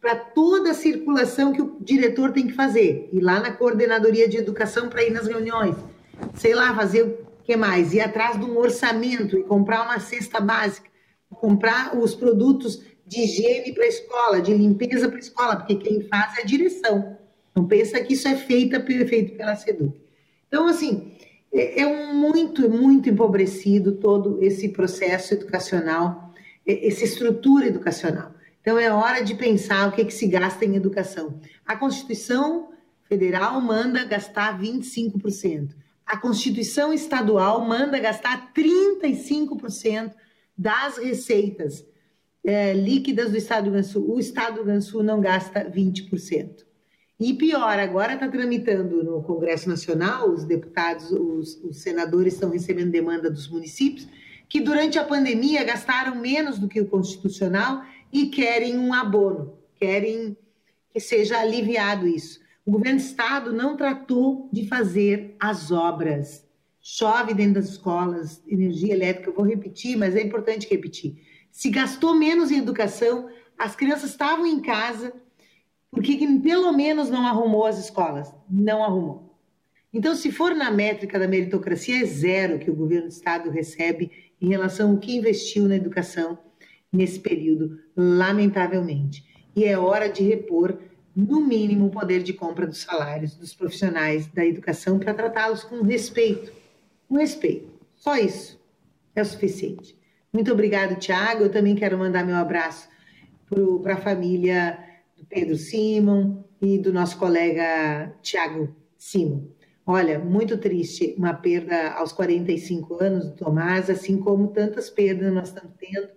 para 0.00 0.14
toda 0.14 0.70
a 0.70 0.74
circulação 0.74 1.52
que 1.52 1.62
o 1.62 1.76
diretor 1.80 2.32
tem 2.32 2.46
que 2.46 2.52
fazer. 2.52 3.08
Ir 3.12 3.20
lá 3.20 3.40
na 3.40 3.52
coordenadoria 3.52 4.28
de 4.28 4.36
educação 4.36 4.88
para 4.88 5.02
ir 5.02 5.10
nas 5.10 5.26
reuniões, 5.26 5.74
sei 6.34 6.54
lá, 6.54 6.74
fazer 6.74 7.02
o 7.02 7.18
que 7.44 7.56
mais? 7.56 7.92
Ir 7.92 8.00
atrás 8.00 8.38
de 8.38 8.44
um 8.44 8.56
orçamento 8.56 9.38
e 9.38 9.42
comprar 9.42 9.82
uma 9.82 10.00
cesta 10.00 10.40
básica, 10.40 10.88
comprar 11.30 11.96
os 11.96 12.14
produtos 12.14 12.82
de 13.06 13.20
higiene 13.20 13.72
para 13.72 13.84
a 13.84 13.88
escola, 13.88 14.40
de 14.40 14.52
limpeza 14.52 15.08
para 15.08 15.16
a 15.16 15.20
escola, 15.20 15.56
porque 15.56 15.76
quem 15.76 16.02
faz 16.08 16.38
é 16.38 16.42
a 16.42 16.44
direção. 16.44 17.16
Não 17.54 17.66
pensa 17.66 18.00
que 18.00 18.14
isso 18.14 18.28
é 18.28 18.36
feito, 18.36 18.80
feito 18.84 19.36
pela 19.36 19.54
SEDUC. 19.54 20.00
Então, 20.48 20.66
assim, 20.66 21.12
é, 21.52 21.82
é 21.82 22.12
muito, 22.12 22.68
muito 22.68 23.08
empobrecido 23.08 23.92
todo 23.92 24.42
esse 24.42 24.68
processo 24.68 25.34
educacional 25.34 26.26
essa 26.66 27.04
estrutura 27.04 27.66
educacional. 27.66 28.32
Então, 28.60 28.78
é 28.78 28.92
hora 28.92 29.22
de 29.22 29.34
pensar 29.34 29.88
o 29.88 29.92
que, 29.92 30.04
que 30.04 30.12
se 30.12 30.26
gasta 30.26 30.64
em 30.64 30.74
educação. 30.74 31.38
A 31.64 31.76
Constituição 31.76 32.70
Federal 33.04 33.60
manda 33.60 34.04
gastar 34.04 34.60
25%. 34.60 35.68
A 36.06 36.16
Constituição 36.16 36.92
Estadual 36.92 37.66
manda 37.66 37.98
gastar 37.98 38.52
35% 38.54 40.14
das 40.56 40.98
receitas 40.98 41.84
é, 42.44 42.72
líquidas 42.72 43.32
do 43.32 43.36
Estado 43.36 43.70
do 43.70 43.74
Rio 43.74 43.84
Sul. 43.84 44.14
O 44.14 44.20
Estado 44.20 44.62
do 44.62 44.70
Rio 44.70 44.80
Sul 44.80 45.02
não 45.02 45.20
gasta 45.20 45.68
20%. 45.68 46.64
E 47.18 47.32
pior, 47.34 47.78
agora 47.78 48.14
está 48.14 48.28
tramitando 48.28 49.02
no 49.02 49.22
Congresso 49.22 49.68
Nacional, 49.68 50.30
os 50.30 50.44
deputados, 50.44 51.10
os, 51.10 51.56
os 51.64 51.78
senadores 51.78 52.34
estão 52.34 52.50
recebendo 52.50 52.90
demanda 52.90 53.30
dos 53.30 53.48
municípios 53.48 54.06
que 54.48 54.60
durante 54.60 54.98
a 54.98 55.04
pandemia 55.04 55.64
gastaram 55.64 56.14
menos 56.14 56.58
do 56.58 56.68
que 56.68 56.80
o 56.80 56.86
constitucional 56.86 57.82
e 58.12 58.26
querem 58.26 58.78
um 58.78 58.92
abono, 58.92 59.58
querem 59.74 60.36
que 60.92 61.00
seja 61.00 61.38
aliviado 61.38 62.06
isso. 62.06 62.40
O 62.66 62.72
governo 62.72 62.98
do 62.98 63.04
estado 63.04 63.52
não 63.52 63.76
tratou 63.76 64.50
de 64.52 64.66
fazer 64.66 65.36
as 65.38 65.70
obras. 65.70 66.44
Chove 66.80 67.32
dentro 67.32 67.54
das 67.54 67.70
escolas, 67.70 68.42
energia 68.44 68.92
elétrica, 68.92 69.30
eu 69.30 69.34
vou 69.34 69.46
repetir, 69.46 69.96
mas 69.96 70.16
é 70.16 70.22
importante 70.22 70.68
repetir. 70.68 71.22
Se 71.52 71.70
gastou 71.70 72.12
menos 72.12 72.50
em 72.50 72.58
educação, 72.58 73.28
as 73.56 73.76
crianças 73.76 74.10
estavam 74.10 74.44
em 74.44 74.60
casa, 74.60 75.12
por 75.92 76.02
que 76.02 76.18
pelo 76.40 76.72
menos 76.72 77.08
não 77.08 77.24
arrumou 77.24 77.66
as 77.66 77.78
escolas? 77.78 78.34
Não 78.50 78.82
arrumou. 78.82 79.38
Então, 79.94 80.16
se 80.16 80.32
for 80.32 80.52
na 80.52 80.68
métrica 80.68 81.20
da 81.20 81.28
meritocracia, 81.28 82.02
é 82.02 82.04
zero 82.04 82.58
que 82.58 82.70
o 82.70 82.74
governo 82.74 83.06
do 83.06 83.12
estado 83.12 83.48
recebe 83.48 84.10
em 84.40 84.48
relação 84.48 84.90
ao 84.90 84.98
que 84.98 85.16
investiu 85.16 85.68
na 85.68 85.76
educação 85.76 86.36
nesse 86.92 87.20
período, 87.20 87.78
lamentavelmente. 87.96 89.24
E 89.54 89.64
é 89.64 89.78
hora 89.78 90.08
de 90.08 90.24
repor, 90.24 90.76
no 91.16 91.40
mínimo, 91.40 91.86
o 91.86 91.90
poder 91.90 92.22
de 92.22 92.34
compra 92.34 92.66
dos 92.66 92.82
salários 92.82 93.34
dos 93.34 93.54
profissionais 93.54 94.26
da 94.26 94.44
educação 94.44 94.98
para 94.98 95.14
tratá-los 95.14 95.64
com 95.64 95.80
respeito. 95.80 96.52
Com 97.08 97.16
respeito. 97.16 97.72
Só 97.94 98.16
isso 98.16 98.60
é 99.14 99.22
o 99.22 99.24
suficiente. 99.24 99.98
Muito 100.30 100.52
obrigado, 100.52 100.98
Tiago. 100.98 101.44
Eu 101.44 101.50
também 101.50 101.74
quero 101.74 101.96
mandar 101.96 102.26
meu 102.26 102.36
abraço 102.36 102.86
para 103.82 103.94
a 103.94 104.00
família 104.00 104.78
do 105.16 105.24
Pedro 105.24 105.56
Simon 105.56 106.44
e 106.60 106.76
do 106.76 106.92
nosso 106.92 107.16
colega 107.18 108.12
Tiago 108.20 108.76
Simon. 108.98 109.44
Olha, 109.86 110.18
muito 110.18 110.58
triste 110.58 111.14
uma 111.16 111.32
perda 111.32 111.92
aos 111.92 112.12
45 112.12 113.02
anos 113.02 113.24
do 113.24 113.36
Tomás, 113.36 113.88
assim 113.88 114.18
como 114.18 114.48
tantas 114.48 114.90
perdas 114.90 115.32
nós 115.32 115.48
estamos 115.48 115.72
tendo. 115.78 116.08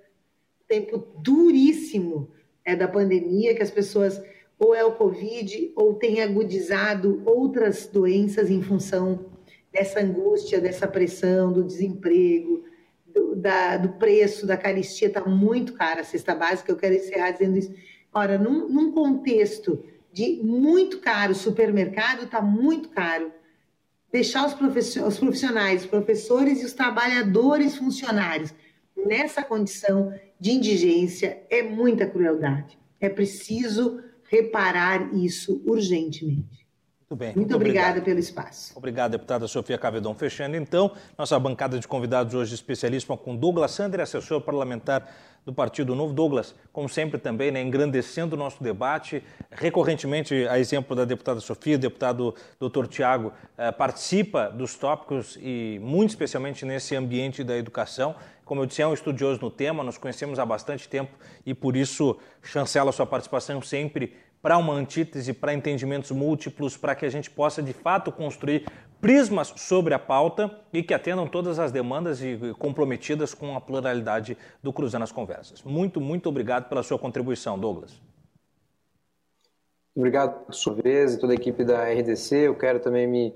Tempo 0.68 0.98
duríssimo 1.20 2.32
é 2.66 2.76
da 2.76 2.88
pandemia, 2.88 3.56
que 3.56 3.64
as 3.64 3.72
pessoas 3.72 4.22
ou 4.60 4.76
é 4.76 4.84
o 4.84 4.92
Covid 4.92 5.72
ou 5.76 5.94
tem 5.94 6.22
agudizado 6.22 7.24
outras 7.26 7.88
doenças 7.88 8.52
em 8.52 8.62
função 8.62 9.26
dessa 9.72 10.02
angústia, 10.02 10.60
dessa 10.60 10.86
pressão, 10.86 11.54
do 11.54 11.64
desemprego, 11.64 12.66
do, 13.08 13.36
da, 13.36 13.78
do 13.78 13.90
preço 13.94 14.46
da 14.46 14.58
caristia. 14.58 15.08
Está 15.08 15.26
muito 15.26 15.74
cara 15.74 16.02
a 16.02 16.04
cesta 16.04 16.36
básica. 16.36 16.72
Eu 16.72 16.76
quero 16.76 16.96
encerrar 16.96 17.32
dizendo 17.32 17.58
isso. 17.58 17.74
Ora, 18.14 18.38
num, 18.38 18.68
num 18.68 18.92
contexto 18.92 19.84
de 20.12 20.42
muito 20.44 21.00
caro, 21.00 21.34
supermercado 21.34 22.24
está 22.24 22.42
muito 22.42 22.90
caro 22.90 23.32
deixar 24.12 24.46
os, 24.46 24.54
os 24.54 25.20
profissionais, 25.20 25.84
os 25.84 25.88
professores 25.88 26.62
e 26.62 26.66
os 26.66 26.74
trabalhadores 26.74 27.78
funcionários 27.78 28.54
nessa 28.98 29.44
condição 29.44 30.14
de 30.40 30.52
indigência 30.52 31.44
é 31.50 31.62
muita 31.62 32.06
crueldade. 32.06 32.78
É 33.00 33.08
preciso 33.08 34.02
reparar 34.30 35.14
isso 35.14 35.62
urgentemente. 35.66 36.60
Muito 37.10 37.20
bem. 37.20 37.28
Muito, 37.30 37.40
muito 37.40 37.56
obrigada 37.56 37.88
obrigado. 37.88 38.06
pelo 38.06 38.20
espaço. 38.20 38.72
Obrigado, 38.76 39.12
deputada 39.12 39.48
Sofia 39.48 39.80
Cavedon. 39.80 40.14
Fechando, 40.14 40.56
então, 40.56 40.92
nossa 41.18 41.40
bancada 41.40 41.80
de 41.80 41.88
convidados 41.88 42.36
hoje 42.36 42.54
especialíssima 42.54 43.18
com 43.18 43.36
Douglas 43.36 43.72
Sander, 43.72 44.00
assessor 44.02 44.42
parlamentar 44.42 45.12
do 45.44 45.52
Partido 45.52 45.96
Novo. 45.96 46.14
Douglas, 46.14 46.54
como 46.72 46.88
sempre 46.88 47.18
também, 47.18 47.50
né, 47.50 47.62
engrandecendo 47.64 48.36
o 48.36 48.40
nosso 48.40 48.64
debate, 48.64 49.24
recorrentemente, 49.50 50.48
a 50.48 50.60
exemplo 50.60 50.96
da 50.96 51.04
deputada 51.04 51.40
Sofia, 51.40 51.76
o 51.76 51.80
deputado 51.80 52.36
doutor 52.60 52.88
Tiago, 52.88 53.34
eh, 53.58 53.72
participa 53.72 54.48
dos 54.50 54.76
tópicos 54.76 55.36
e 55.42 55.80
muito 55.82 56.12
especialmente 56.12 56.64
nesse 56.64 56.96
ambiente 56.96 57.44
da 57.44 57.58
educação. 57.58 58.16
Como 58.50 58.64
eu 58.64 58.66
disse, 58.66 58.82
é 58.82 58.88
um 58.88 58.96
estudioso 58.96 59.40
no 59.42 59.52
tema, 59.52 59.84
nos 59.84 60.00
conhecemos 60.00 60.40
há 60.40 60.44
bastante 60.44 60.90
tempo 60.90 61.16
e 61.46 61.54
por 61.54 61.78
isso 61.78 62.18
chancela 62.42 62.92
sua 62.92 63.06
participação 63.06 63.62
sempre 63.62 64.16
para 64.42 64.58
uma 64.58 64.74
antítese, 64.74 65.34
para 65.34 65.54
entendimentos 65.54 66.10
múltiplos, 66.10 66.76
para 66.76 66.96
que 66.96 67.06
a 67.06 67.10
gente 67.12 67.30
possa 67.30 67.62
de 67.62 67.74
fato 67.74 68.12
construir 68.12 68.66
prismas 69.00 69.54
sobre 69.56 69.94
a 69.94 70.00
pauta 70.00 70.50
e 70.74 70.82
que 70.82 70.96
atendam 70.96 71.28
todas 71.28 71.60
as 71.60 71.72
demandas 71.72 72.24
e 72.24 72.40
comprometidas 72.58 73.36
com 73.36 73.56
a 73.56 73.62
pluralidade 73.62 74.36
do 74.64 74.74
Cruzando 74.74 75.04
as 75.04 75.12
Conversas. 75.12 75.62
Muito, 75.62 76.02
muito 76.02 76.28
obrigado 76.28 76.68
pela 76.68 76.82
sua 76.82 76.98
contribuição, 76.98 77.60
Douglas. 77.60 78.02
Obrigado 79.96 80.46
por 80.46 80.56
sua 80.56 80.74
vez 80.74 81.14
e 81.14 81.20
toda 81.20 81.34
a 81.34 81.36
equipe 81.36 81.64
da 81.64 81.84
RDC. 81.84 82.36
Eu 82.36 82.56
quero 82.56 82.80
também 82.80 83.06
me 83.06 83.36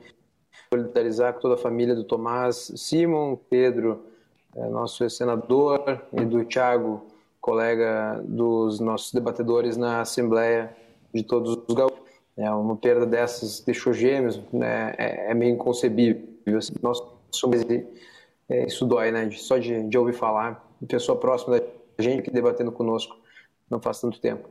solidarizar 0.73 1.35
com 1.35 1.39
toda 1.39 1.53
a 1.53 1.57
família 1.57 1.93
do 1.93 2.03
Tomás 2.03 2.71
Simon, 2.75 3.35
Pedro, 3.35 4.11
nosso 4.55 5.09
senador, 5.09 6.01
e 6.13 6.25
do 6.25 6.43
Tiago, 6.45 7.05
colega 7.41 8.21
dos 8.23 8.79
nossos 8.79 9.11
debatedores 9.11 9.75
na 9.75 10.01
Assembleia 10.01 10.75
de 11.13 11.23
todos 11.23 11.59
os 11.67 11.75
gaúchos. 11.75 12.01
É, 12.35 12.49
uma 12.49 12.75
perda 12.75 13.05
dessas 13.05 13.59
deixou 13.59 13.93
gêmeos, 13.93 14.41
né, 14.51 14.95
é, 14.97 15.31
é 15.31 15.33
meio 15.33 15.53
inconcebível. 15.53 16.23
Nós 16.81 17.01
somos, 17.31 17.61
é, 18.49 18.65
isso 18.65 18.85
dói, 18.85 19.11
né? 19.11 19.29
Só 19.31 19.57
de, 19.57 19.83
de 19.87 19.97
ouvir 19.97 20.13
falar, 20.13 20.65
pessoa 20.87 21.17
próxima 21.17 21.59
da 21.59 21.65
gente 22.03 22.23
que 22.23 22.31
debatendo 22.31 22.71
conosco 22.71 23.15
não 23.69 23.79
faz 23.79 23.99
tanto 24.01 24.19
tempo. 24.19 24.49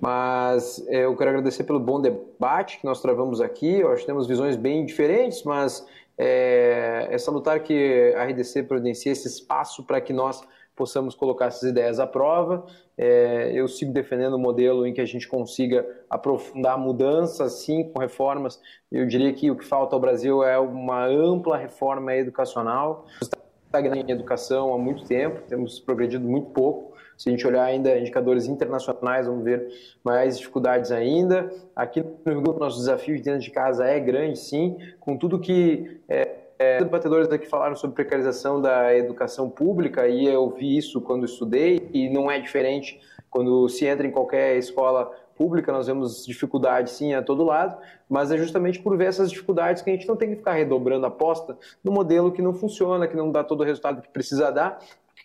Mas 0.00 0.84
é, 0.88 1.04
eu 1.04 1.16
quero 1.16 1.30
agradecer 1.30 1.64
pelo 1.64 1.80
bom 1.80 2.00
debate 2.00 2.78
que 2.78 2.84
nós 2.84 3.00
travamos 3.00 3.40
aqui. 3.40 3.80
Eu 3.80 3.90
acho 3.90 4.00
que 4.00 4.06
temos 4.06 4.26
visões 4.26 4.56
bem 4.56 4.84
diferentes, 4.84 5.42
mas 5.42 5.86
é, 6.22 7.08
é 7.10 7.16
salutar 7.16 7.60
que 7.60 8.12
a 8.14 8.24
RDC 8.24 8.64
providencie 8.64 9.10
esse 9.10 9.26
espaço 9.26 9.82
para 9.84 10.02
que 10.02 10.12
nós 10.12 10.46
possamos 10.76 11.14
colocar 11.14 11.46
essas 11.46 11.62
ideias 11.62 11.98
à 11.98 12.06
prova. 12.06 12.66
É, 12.96 13.52
eu 13.54 13.66
sigo 13.66 13.90
defendendo 13.90 14.36
um 14.36 14.38
modelo 14.38 14.86
em 14.86 14.92
que 14.92 15.00
a 15.00 15.06
gente 15.06 15.26
consiga 15.26 15.86
aprofundar 16.10 16.78
mudanças, 16.78 17.64
sim, 17.64 17.84
com 17.84 17.98
reformas. 17.98 18.60
Eu 18.92 19.06
diria 19.06 19.32
que 19.32 19.50
o 19.50 19.56
que 19.56 19.64
falta 19.64 19.96
ao 19.96 20.00
Brasil 20.00 20.44
é 20.44 20.58
uma 20.58 21.06
ampla 21.06 21.56
reforma 21.56 22.14
educacional. 22.14 23.06
Está 23.22 23.80
em 23.80 24.10
educação 24.10 24.74
há 24.74 24.78
muito 24.78 25.06
tempo, 25.06 25.40
temos 25.48 25.80
progredido 25.80 26.28
muito 26.28 26.50
pouco. 26.50 26.89
Se 27.20 27.28
a 27.28 27.32
gente 27.32 27.46
olhar 27.46 27.64
ainda 27.64 27.98
indicadores 27.98 28.46
internacionais, 28.46 29.26
vamos 29.26 29.44
ver 29.44 29.68
mais 30.02 30.38
dificuldades 30.38 30.90
ainda. 30.90 31.52
Aqui 31.76 32.00
no 32.00 32.32
Rio 32.32 32.40
Grande 32.40 32.58
nosso 32.58 32.78
desafio 32.78 33.14
de 33.14 33.22
dentro 33.22 33.40
de 33.40 33.50
casa 33.50 33.84
é 33.84 34.00
grande, 34.00 34.38
sim, 34.38 34.78
com 34.98 35.18
tudo 35.18 35.38
que 35.38 36.00
é, 36.08 36.36
é, 36.58 36.78
debatedores 36.78 37.30
aqui 37.30 37.46
falaram 37.46 37.76
sobre 37.76 37.94
precarização 37.94 38.58
da 38.58 38.96
educação 38.96 39.50
pública 39.50 40.08
e 40.08 40.24
eu 40.24 40.48
vi 40.48 40.78
isso 40.78 40.98
quando 41.02 41.26
estudei 41.26 41.90
e 41.92 42.08
não 42.08 42.30
é 42.30 42.40
diferente 42.40 42.98
quando 43.28 43.68
se 43.68 43.84
entra 43.84 44.06
em 44.06 44.10
qualquer 44.10 44.56
escola 44.56 45.14
pública, 45.36 45.72
nós 45.72 45.88
vemos 45.88 46.24
dificuldades 46.24 46.94
sim 46.94 47.12
a 47.12 47.22
todo 47.22 47.44
lado, 47.44 47.76
mas 48.08 48.32
é 48.32 48.38
justamente 48.38 48.78
por 48.80 48.96
ver 48.96 49.06
essas 49.06 49.30
dificuldades 49.30 49.82
que 49.82 49.90
a 49.90 49.92
gente 49.92 50.08
não 50.08 50.16
tem 50.16 50.30
que 50.30 50.36
ficar 50.36 50.52
redobrando 50.52 51.04
a 51.04 51.08
aposta 51.08 51.56
no 51.84 51.92
modelo 51.92 52.32
que 52.32 52.40
não 52.40 52.54
funciona, 52.54 53.06
que 53.06 53.16
não 53.16 53.30
dá 53.30 53.44
todo 53.44 53.60
o 53.60 53.64
resultado 53.64 54.00
que 54.00 54.08
precisa 54.08 54.50
dar, 54.50 54.78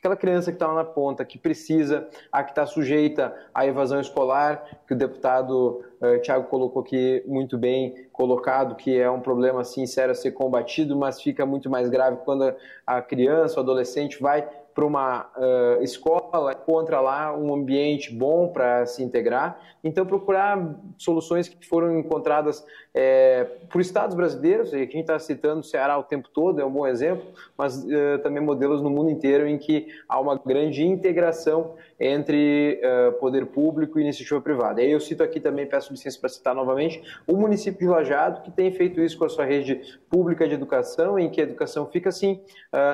aquela 0.06 0.16
criança 0.16 0.52
que 0.52 0.56
está 0.56 0.68
lá 0.68 0.76
na 0.76 0.84
ponta, 0.84 1.26
que 1.26 1.38
precisa, 1.38 2.08
a 2.32 2.44
que 2.44 2.52
está 2.52 2.66
sujeita 2.66 3.36
à 3.54 3.66
evasão 3.66 4.00
escolar, 4.00 4.64
que 4.88 4.94
o 4.94 4.98
deputado 4.98 5.84
uh, 6.00 6.22
Tiago 6.22 6.48
colocou 6.48 6.84
aqui 6.84 7.24
muito 7.26 7.58
bem 7.58 8.08
colocado, 8.14 8.76
que 8.76 9.00
é 9.00 9.10
um 9.10 9.20
problema 9.20 9.64
sério 9.64 10.12
a 10.12 10.16
ser 10.16 10.32
combatido, 10.32 10.96
mas 10.96 11.20
fica 11.22 11.46
muito 11.46 11.70
mais 11.70 11.90
grave 11.90 12.18
quando 12.24 12.54
a 12.86 13.02
criança, 13.02 13.58
o 13.58 13.64
adolescente 13.64 14.22
vai 14.22 14.48
para 14.76 14.86
uma 14.86 15.32
uh, 15.38 15.82
escola, 15.82 16.52
encontra 16.52 17.00
lá 17.00 17.34
um 17.34 17.54
ambiente 17.54 18.14
bom 18.14 18.50
para 18.50 18.86
se 18.86 19.02
integrar. 19.02 19.58
Então, 19.82 20.06
procurar 20.06 20.76
soluções 20.98 21.48
que 21.48 21.66
foram 21.66 21.98
encontradas 21.98 22.66
é, 22.94 23.46
por 23.72 23.80
estados 23.80 24.18
brasileiros, 24.18 24.74
e 24.74 24.76
a 24.76 24.80
gente 24.80 25.00
está 25.00 25.18
citando 25.18 25.62
o 25.62 25.64
Ceará 25.64 25.98
o 25.98 26.04
tempo 26.04 26.28
todo, 26.28 26.60
é 26.60 26.66
um 26.66 26.72
bom 26.72 26.86
exemplo, 26.86 27.26
mas 27.58 27.86
uh, 27.86 28.20
também 28.22 28.44
modelos 28.44 28.82
no 28.82 28.90
mundo 28.90 29.10
inteiro 29.10 29.48
em 29.48 29.58
que 29.58 29.88
há 30.10 30.20
uma 30.20 30.36
grande 30.36 30.84
integração 30.84 31.76
entre 32.00 32.82
uh, 32.84 33.14
poder 33.14 33.46
público 33.48 33.98
e 33.98 34.02
iniciativa 34.02 34.42
privada. 34.42 34.82
E 34.82 34.86
aí 34.86 34.92
eu 34.92 35.00
cito 35.00 35.24
aqui 35.24 35.40
também, 35.40 35.66
peço 35.66 35.92
licença 35.92 36.20
para 36.20 36.30
citar 36.30 36.54
novamente, 36.54 37.02
o 37.26 37.36
município 37.36 37.80
de 37.80 37.88
Lajado, 37.88 38.42
que 38.42 38.52
tem 38.52 38.72
feito 38.72 39.00
isso 39.02 39.18
com 39.18 39.26
a 39.26 39.30
sua 39.30 39.46
rede 39.46 39.82
pública 40.10 40.48
de 40.48 40.54
educação, 40.54 41.18
em 41.18 41.30
que 41.30 41.40
a 41.40 41.44
educação 41.44 41.86
fica, 41.86 42.10
assim, 42.10 42.42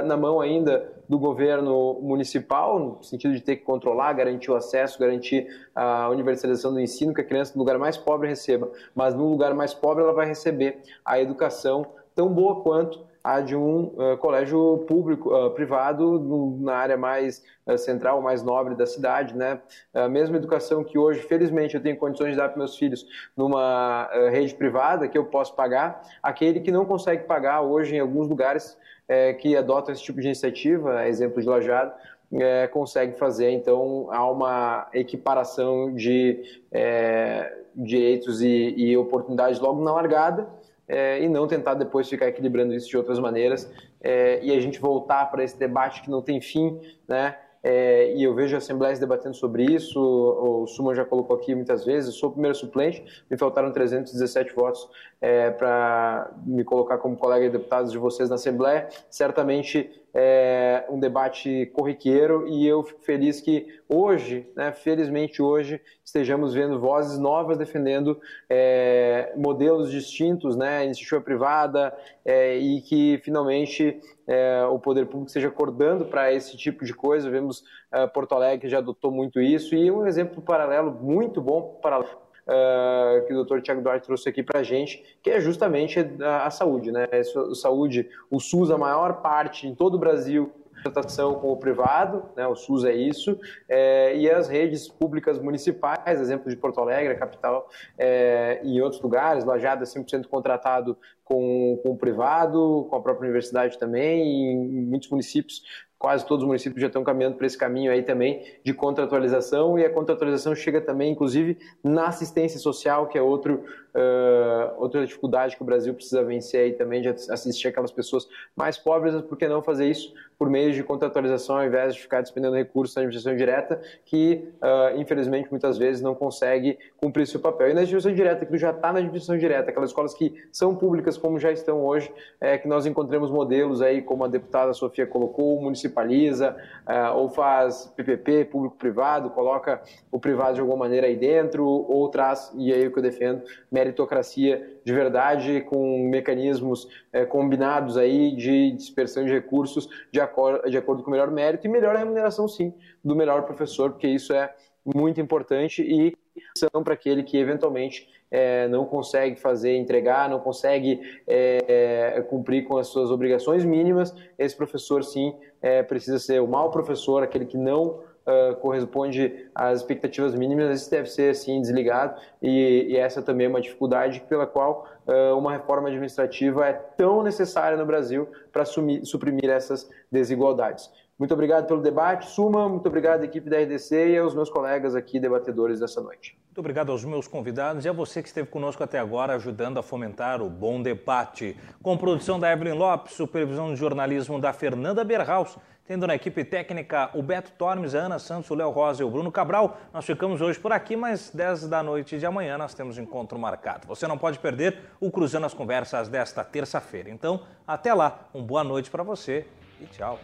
na 0.05 0.15
mão 0.15 0.39
ainda 0.39 0.91
do 1.09 1.17
governo 1.17 1.99
municipal, 2.01 2.79
no 2.79 3.03
sentido 3.03 3.33
de 3.33 3.41
ter 3.41 3.57
que 3.57 3.63
controlar, 3.63 4.13
garantir 4.13 4.51
o 4.51 4.55
acesso, 4.55 4.99
garantir 4.99 5.47
a 5.75 6.09
universalização 6.09 6.73
do 6.73 6.79
ensino, 6.79 7.13
que 7.13 7.21
a 7.21 7.23
criança 7.23 7.53
no 7.55 7.59
lugar 7.59 7.77
mais 7.77 7.97
pobre 7.97 8.27
receba, 8.27 8.71
mas 8.95 9.13
no 9.13 9.29
lugar 9.29 9.53
mais 9.53 9.73
pobre 9.73 10.03
ela 10.03 10.13
vai 10.13 10.27
receber 10.27 10.81
a 11.03 11.19
educação 11.19 11.85
tão 12.15 12.29
boa 12.29 12.61
quanto 12.61 13.10
a 13.23 13.41
de 13.41 13.55
um 13.55 13.93
uh, 13.95 14.17
colégio 14.17 14.79
público, 14.87 15.33
uh, 15.33 15.51
privado, 15.51 16.19
no, 16.19 16.57
na 16.59 16.75
área 16.75 16.97
mais 16.97 17.43
uh, 17.67 17.77
central, 17.77 18.21
mais 18.21 18.41
nobre 18.41 18.75
da 18.75 18.85
cidade, 18.85 19.35
né? 19.35 19.59
A 19.93 20.09
mesma 20.09 20.37
educação 20.37 20.83
que 20.83 20.97
hoje, 20.97 21.21
felizmente, 21.21 21.75
eu 21.75 21.81
tenho 21.81 21.97
condições 21.97 22.31
de 22.31 22.37
dar 22.37 22.49
para 22.49 22.57
meus 22.57 22.77
filhos 22.77 23.05
numa 23.35 24.09
rede 24.31 24.55
privada 24.55 25.07
que 25.07 25.17
eu 25.17 25.25
posso 25.25 25.55
pagar, 25.55 26.01
aquele 26.21 26.59
que 26.59 26.71
não 26.71 26.85
consegue 26.85 27.23
pagar 27.23 27.61
hoje 27.61 27.95
em 27.95 27.99
alguns 27.99 28.27
lugares 28.27 28.77
é, 29.07 29.33
que 29.33 29.55
adotam 29.55 29.93
esse 29.93 30.03
tipo 30.03 30.19
de 30.19 30.27
iniciativa, 30.27 31.07
exemplo 31.07 31.41
de 31.41 31.47
Lajado, 31.47 31.93
é, 32.33 32.67
consegue 32.67 33.17
fazer. 33.17 33.51
Então, 33.51 34.07
há 34.11 34.29
uma 34.29 34.87
equiparação 34.93 35.93
de 35.93 36.41
é, 36.71 37.57
direitos 37.75 38.41
e, 38.41 38.73
e, 38.77 38.97
oportunidades 38.97 39.59
logo 39.59 39.83
na 39.83 39.91
largada 39.93 40.47
é, 40.91 41.23
e 41.23 41.29
não 41.29 41.47
tentar 41.47 41.75
depois 41.75 42.09
ficar 42.09 42.27
equilibrando 42.27 42.73
isso 42.73 42.89
de 42.89 42.97
outras 42.97 43.17
maneiras 43.17 43.71
é, 44.01 44.43
e 44.43 44.51
a 44.51 44.59
gente 44.59 44.77
voltar 44.79 45.31
para 45.31 45.41
esse 45.43 45.57
debate 45.57 46.01
que 46.01 46.09
não 46.09 46.21
tem 46.21 46.41
fim, 46.41 46.79
né? 47.07 47.37
é, 47.63 48.13
e 48.15 48.23
eu 48.23 48.33
vejo 48.33 48.57
assembleias 48.57 48.99
debatendo 48.99 49.35
sobre 49.35 49.63
isso, 49.63 49.99
o, 49.99 50.63
o 50.63 50.93
já 50.95 51.05
colocou 51.05 51.35
aqui 51.35 51.53
muitas 51.53 51.85
vezes, 51.85 52.09
eu 52.09 52.15
sou 52.19 52.29
o 52.29 52.31
primeiro 52.31 52.55
suplente, 52.55 53.03
me 53.29 53.37
faltaram 53.37 53.71
317 53.71 54.53
votos 54.53 54.89
é, 55.19 55.51
para 55.51 56.31
me 56.45 56.63
colocar 56.63 56.97
como 56.97 57.15
colega 57.15 57.45
de 57.45 57.51
deputados 57.51 57.91
de 57.91 57.97
vocês 57.97 58.29
na 58.29 58.35
Assembleia, 58.35 58.89
certamente 59.09 60.00
é 60.13 60.85
um 60.89 60.99
debate 60.99 61.67
corriqueiro 61.73 62.47
e 62.47 62.67
eu 62.67 62.83
fico 62.83 63.01
feliz 63.01 63.39
que 63.39 63.67
hoje, 63.87 64.47
né, 64.55 64.71
felizmente 64.71 65.41
hoje, 65.41 65.81
estejamos 66.03 66.53
vendo 66.53 66.79
vozes 66.79 67.17
novas 67.17 67.57
defendendo 67.57 68.19
é, 68.49 69.33
modelos 69.37 69.89
distintos, 69.91 70.55
né, 70.55 70.85
iniciativa 70.85 71.21
privada 71.21 71.95
é, 72.25 72.57
e 72.57 72.81
que 72.81 73.19
finalmente 73.23 73.99
é, 74.27 74.63
o 74.65 74.79
poder 74.79 75.05
público 75.05 75.27
esteja 75.27 75.47
acordando 75.47 76.05
para 76.05 76.33
esse 76.33 76.57
tipo 76.57 76.85
de 76.85 76.93
coisa. 76.93 77.29
Vemos 77.29 77.61
uh, 77.93 78.07
Porto 78.13 78.33
Alegre 78.33 78.69
já 78.69 78.77
adotou 78.77 79.11
muito 79.11 79.41
isso 79.41 79.75
e 79.75 79.91
um 79.91 80.05
exemplo 80.05 80.41
paralelo 80.41 80.91
muito 80.91 81.41
bom 81.41 81.79
para 81.81 82.03
uh, 82.47 83.25
que 83.25 83.33
o 83.33 83.43
Dr. 83.43 83.61
Tiago 83.61 83.81
Duarte 83.81 84.05
trouxe 84.05 84.29
aqui 84.29 84.43
para 84.43 84.59
a 84.59 84.63
gente, 84.63 85.03
que 85.21 85.29
é 85.29 85.39
justamente 85.39 85.99
a, 86.21 86.47
a 86.47 86.51
saúde, 86.51 86.91
né? 86.91 87.07
A 87.11 87.55
saúde, 87.55 88.09
o 88.29 88.39
SUS 88.39 88.71
a 88.71 88.77
maior 88.77 89.21
parte 89.21 89.67
em 89.67 89.75
todo 89.75 89.95
o 89.95 89.99
Brasil 89.99 90.51
tratação 90.81 91.35
com 91.35 91.51
o 91.51 91.57
privado, 91.57 92.23
né, 92.35 92.47
o 92.47 92.55
SUS 92.55 92.83
é 92.83 92.93
isso, 92.93 93.39
é, 93.69 94.15
e 94.15 94.29
as 94.29 94.47
redes 94.47 94.87
públicas 94.87 95.39
municipais, 95.39 96.19
exemplo 96.19 96.49
de 96.49 96.55
Porto 96.55 96.79
Alegre, 96.79 97.15
capital, 97.15 97.69
é, 97.97 98.59
e 98.63 98.77
em 98.77 98.81
outros 98.81 99.01
lugares, 99.01 99.45
Lajada 99.45 99.83
é 99.83 99.85
100% 99.85 100.27
contratado 100.27 100.97
com, 101.23 101.79
com 101.83 101.91
o 101.91 101.97
privado, 101.97 102.87
com 102.89 102.95
a 102.95 103.01
própria 103.01 103.25
universidade 103.25 103.77
também, 103.77 104.23
e 104.23 104.51
em 104.53 104.85
muitos 104.85 105.09
municípios 105.09 105.61
quase 106.01 106.25
todos 106.25 106.41
os 106.41 106.47
municípios 106.47 106.81
já 106.81 106.87
estão 106.87 107.03
caminhando 107.03 107.35
para 107.37 107.45
esse 107.45 107.55
caminho 107.55 107.91
aí 107.91 108.01
também 108.01 108.43
de 108.63 108.73
contratualização 108.73 109.77
e 109.77 109.85
a 109.85 109.89
contratualização 109.89 110.55
chega 110.55 110.81
também, 110.81 111.11
inclusive, 111.11 111.59
na 111.83 112.07
assistência 112.07 112.59
social, 112.59 113.07
que 113.07 113.19
é 113.19 113.21
outro 113.21 113.63
Uh, 113.93 114.81
outra 114.81 115.05
dificuldade 115.05 115.55
que 115.55 115.61
o 115.61 115.65
Brasil 115.65 115.93
precisa 115.93 116.23
vencer 116.23 116.61
aí 116.61 116.73
também 116.73 117.01
de 117.01 117.09
assistir 117.09 117.67
aquelas 117.67 117.91
pessoas 117.91 118.27
mais 118.55 118.77
pobres, 118.77 119.19
por 119.23 119.37
que 119.37 119.47
não 119.47 119.61
fazer 119.61 119.89
isso 119.89 120.13
por 120.41 120.49
meio 120.49 120.73
de 120.73 120.81
contratualização 120.81 121.57
ao 121.57 121.63
invés 121.63 121.93
de 121.93 122.01
ficar 122.01 122.19
despendendo 122.19 122.55
recursos 122.55 122.95
na 122.95 123.03
administração 123.03 123.37
direta, 123.37 123.79
que 124.03 124.49
uh, 124.55 124.99
infelizmente 124.99 125.47
muitas 125.51 125.77
vezes 125.77 126.01
não 126.01 126.15
consegue 126.15 126.79
cumprir 126.97 127.27
seu 127.27 127.39
papel. 127.39 127.69
E 127.69 127.73
na 127.75 127.81
administração 127.81 128.11
direta, 128.11 128.43
que 128.43 128.57
já 128.57 128.71
está 128.71 128.91
na 128.91 128.97
administração 128.97 129.37
direta, 129.37 129.69
aquelas 129.69 129.91
escolas 129.91 130.15
que 130.15 130.33
são 130.51 130.75
públicas 130.75 131.15
como 131.15 131.37
já 131.37 131.51
estão 131.51 131.85
hoje, 131.85 132.11
é 132.39 132.57
que 132.57 132.67
nós 132.67 132.87
encontremos 132.87 133.29
modelos 133.29 133.83
aí, 133.83 134.01
como 134.01 134.23
a 134.23 134.27
deputada 134.27 134.73
Sofia 134.73 135.05
colocou, 135.05 135.61
municipaliza, 135.61 136.55
uh, 136.87 137.15
ou 137.17 137.29
faz 137.29 137.93
PPP, 137.95 138.45
público-privado, 138.45 139.29
coloca 139.29 139.79
o 140.11 140.19
privado 140.19 140.55
de 140.55 140.61
alguma 140.61 140.79
maneira 140.79 141.05
aí 141.05 141.15
dentro, 141.15 141.63
ou 141.63 142.09
traz, 142.09 142.51
e 142.57 142.73
aí 142.73 142.83
é 142.83 142.87
o 142.87 142.91
que 142.91 142.97
eu 142.97 143.03
defendo, 143.03 143.43
meritocracia 143.81 144.79
de 144.83 144.93
verdade, 144.93 145.61
com 145.61 146.07
mecanismos 146.09 146.87
é, 147.11 147.25
combinados 147.25 147.97
aí 147.97 148.35
de 148.35 148.71
dispersão 148.71 149.25
de 149.25 149.31
recursos 149.31 149.89
de, 150.11 150.21
acordo, 150.21 150.69
de 150.69 150.77
acordo 150.77 151.03
com 151.03 151.09
o 151.09 151.11
melhor 151.11 151.31
mérito 151.31 151.65
e 151.65 151.69
melhor 151.69 151.95
remuneração, 151.95 152.47
sim, 152.47 152.73
do 153.03 153.15
melhor 153.15 153.43
professor, 153.43 153.91
porque 153.91 154.07
isso 154.07 154.33
é 154.33 154.53
muito 154.85 155.19
importante 155.19 155.81
e 155.81 156.15
são 156.57 156.83
para 156.83 156.93
aquele 156.93 157.23
que 157.23 157.37
eventualmente 157.37 158.07
é, 158.29 158.67
não 158.67 158.85
consegue 158.85 159.35
fazer, 159.35 159.75
entregar, 159.75 160.29
não 160.29 160.39
consegue 160.39 161.01
é, 161.27 162.13
é, 162.17 162.21
cumprir 162.21 162.63
com 162.65 162.77
as 162.77 162.87
suas 162.87 163.11
obrigações 163.11 163.65
mínimas, 163.65 164.15
esse 164.37 164.55
professor 164.55 165.03
sim 165.03 165.35
é, 165.61 165.83
precisa 165.83 166.17
ser 166.19 166.41
o 166.41 166.47
mau 166.47 166.71
professor, 166.71 167.23
aquele 167.23 167.45
que 167.45 167.57
não 167.57 167.99
uh, 168.25 168.55
corresponde 168.57 169.49
às 169.53 169.79
expectativas 169.79 170.35
mínimas, 170.35 170.69
esse 170.69 170.89
deve 170.89 171.09
ser 171.09 171.31
assim 171.31 171.61
desligado 171.61 172.19
e, 172.41 172.87
e 172.89 172.97
essa 172.97 173.21
também 173.21 173.47
é 173.47 173.49
uma 173.49 173.61
dificuldade 173.61 174.21
pela 174.27 174.45
qual 174.45 174.87
uh, 175.07 175.37
uma 175.37 175.51
reforma 175.51 175.87
administrativa 175.87 176.67
é 176.67 176.73
tão 176.73 177.23
necessária 177.23 177.77
no 177.77 177.85
Brasil 177.85 178.27
para 178.51 178.65
suprimir 178.65 179.49
essas 179.49 179.89
desigualdades. 180.11 180.89
Muito 181.17 181.35
obrigado 181.35 181.67
pelo 181.67 181.81
debate, 181.81 182.31
Suma, 182.31 182.67
muito 182.67 182.87
obrigado 182.87 183.21
à 183.21 183.25
equipe 183.25 183.47
da 183.47 183.59
RDC 183.59 184.09
e 184.09 184.17
aos 184.17 184.33
meus 184.33 184.49
colegas 184.49 184.95
aqui 184.95 185.19
debatedores 185.19 185.79
dessa 185.79 186.01
noite. 186.01 186.35
Muito 186.47 186.59
obrigado 186.59 186.91
aos 186.91 187.05
meus 187.05 187.27
convidados 187.27 187.85
e 187.85 187.89
a 187.89 187.93
você 187.93 188.21
que 188.21 188.27
esteve 188.27 188.49
conosco 188.49 188.83
até 188.83 188.99
agora, 188.99 189.35
ajudando 189.35 189.77
a 189.77 189.83
fomentar 189.83 190.41
o 190.41 190.49
bom 190.49 190.81
debate. 190.81 191.55
Com 191.81 191.95
produção 191.95 192.39
da 192.39 192.51
Evelyn 192.51 192.73
Lopes, 192.73 193.13
supervisão 193.13 193.73
de 193.73 193.79
jornalismo 193.79 194.37
da 194.37 194.51
Fernanda 194.51 195.03
Berhaus, 195.03 195.57
tendo 195.85 196.07
na 196.07 196.15
equipe 196.15 196.43
técnica 196.43 197.09
o 197.13 197.21
Beto 197.21 197.51
Tormes, 197.51 197.95
a 197.95 197.99
Ana 197.99 198.19
Santos, 198.19 198.49
o 198.49 198.55
Léo 198.55 198.69
Rosa 198.69 199.01
e 199.01 199.05
o 199.05 199.09
Bruno 199.09 199.31
Cabral. 199.31 199.77
Nós 199.93 200.05
ficamos 200.05 200.41
hoje 200.41 200.59
por 200.59 200.71
aqui, 200.71 200.95
mas 200.95 201.31
10 201.33 201.67
da 201.67 201.83
noite 201.83 202.17
de 202.17 202.25
amanhã 202.25 202.57
nós 202.57 202.73
temos 202.73 202.97
encontro 202.97 203.37
marcado. 203.37 203.87
Você 203.87 204.07
não 204.07 204.17
pode 204.17 204.39
perder 204.39 204.79
o 204.99 205.11
Cruzando 205.11 205.45
as 205.45 205.53
Conversas 205.53 206.07
desta 206.07 206.43
terça-feira. 206.43 207.09
Então, 207.09 207.41
até 207.67 207.93
lá, 207.93 208.29
uma 208.33 208.43
boa 208.43 208.63
noite 208.63 208.89
para 208.89 209.03
você 209.03 209.45
e 209.79 209.85
tchau. 209.85 210.19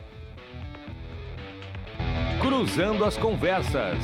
Cruzando 2.40 3.04
as 3.04 3.18
Conversas. 3.18 3.98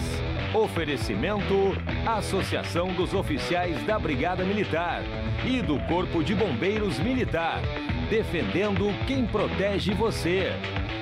Oferecimento: 0.54 1.72
Associação 2.06 2.94
dos 2.94 3.14
Oficiais 3.14 3.82
da 3.86 3.98
Brigada 3.98 4.44
Militar 4.44 5.02
e 5.46 5.62
do 5.62 5.80
Corpo 5.88 6.24
de 6.24 6.36
Bombeiros 6.36 7.00
Militar. 7.00 7.62
Defendendo 8.10 8.88
quem 9.08 9.26
protege 9.26 9.94
você. 9.94 10.52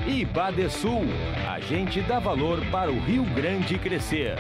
E 0.08 0.26
Badesul, 0.26 1.04
a 1.48 1.60
gente 1.60 2.02
dá 2.02 2.18
valor 2.18 2.60
para 2.72 2.92
o 2.92 3.00
Rio 3.00 3.24
Grande 3.36 3.78
crescer. 3.78 4.36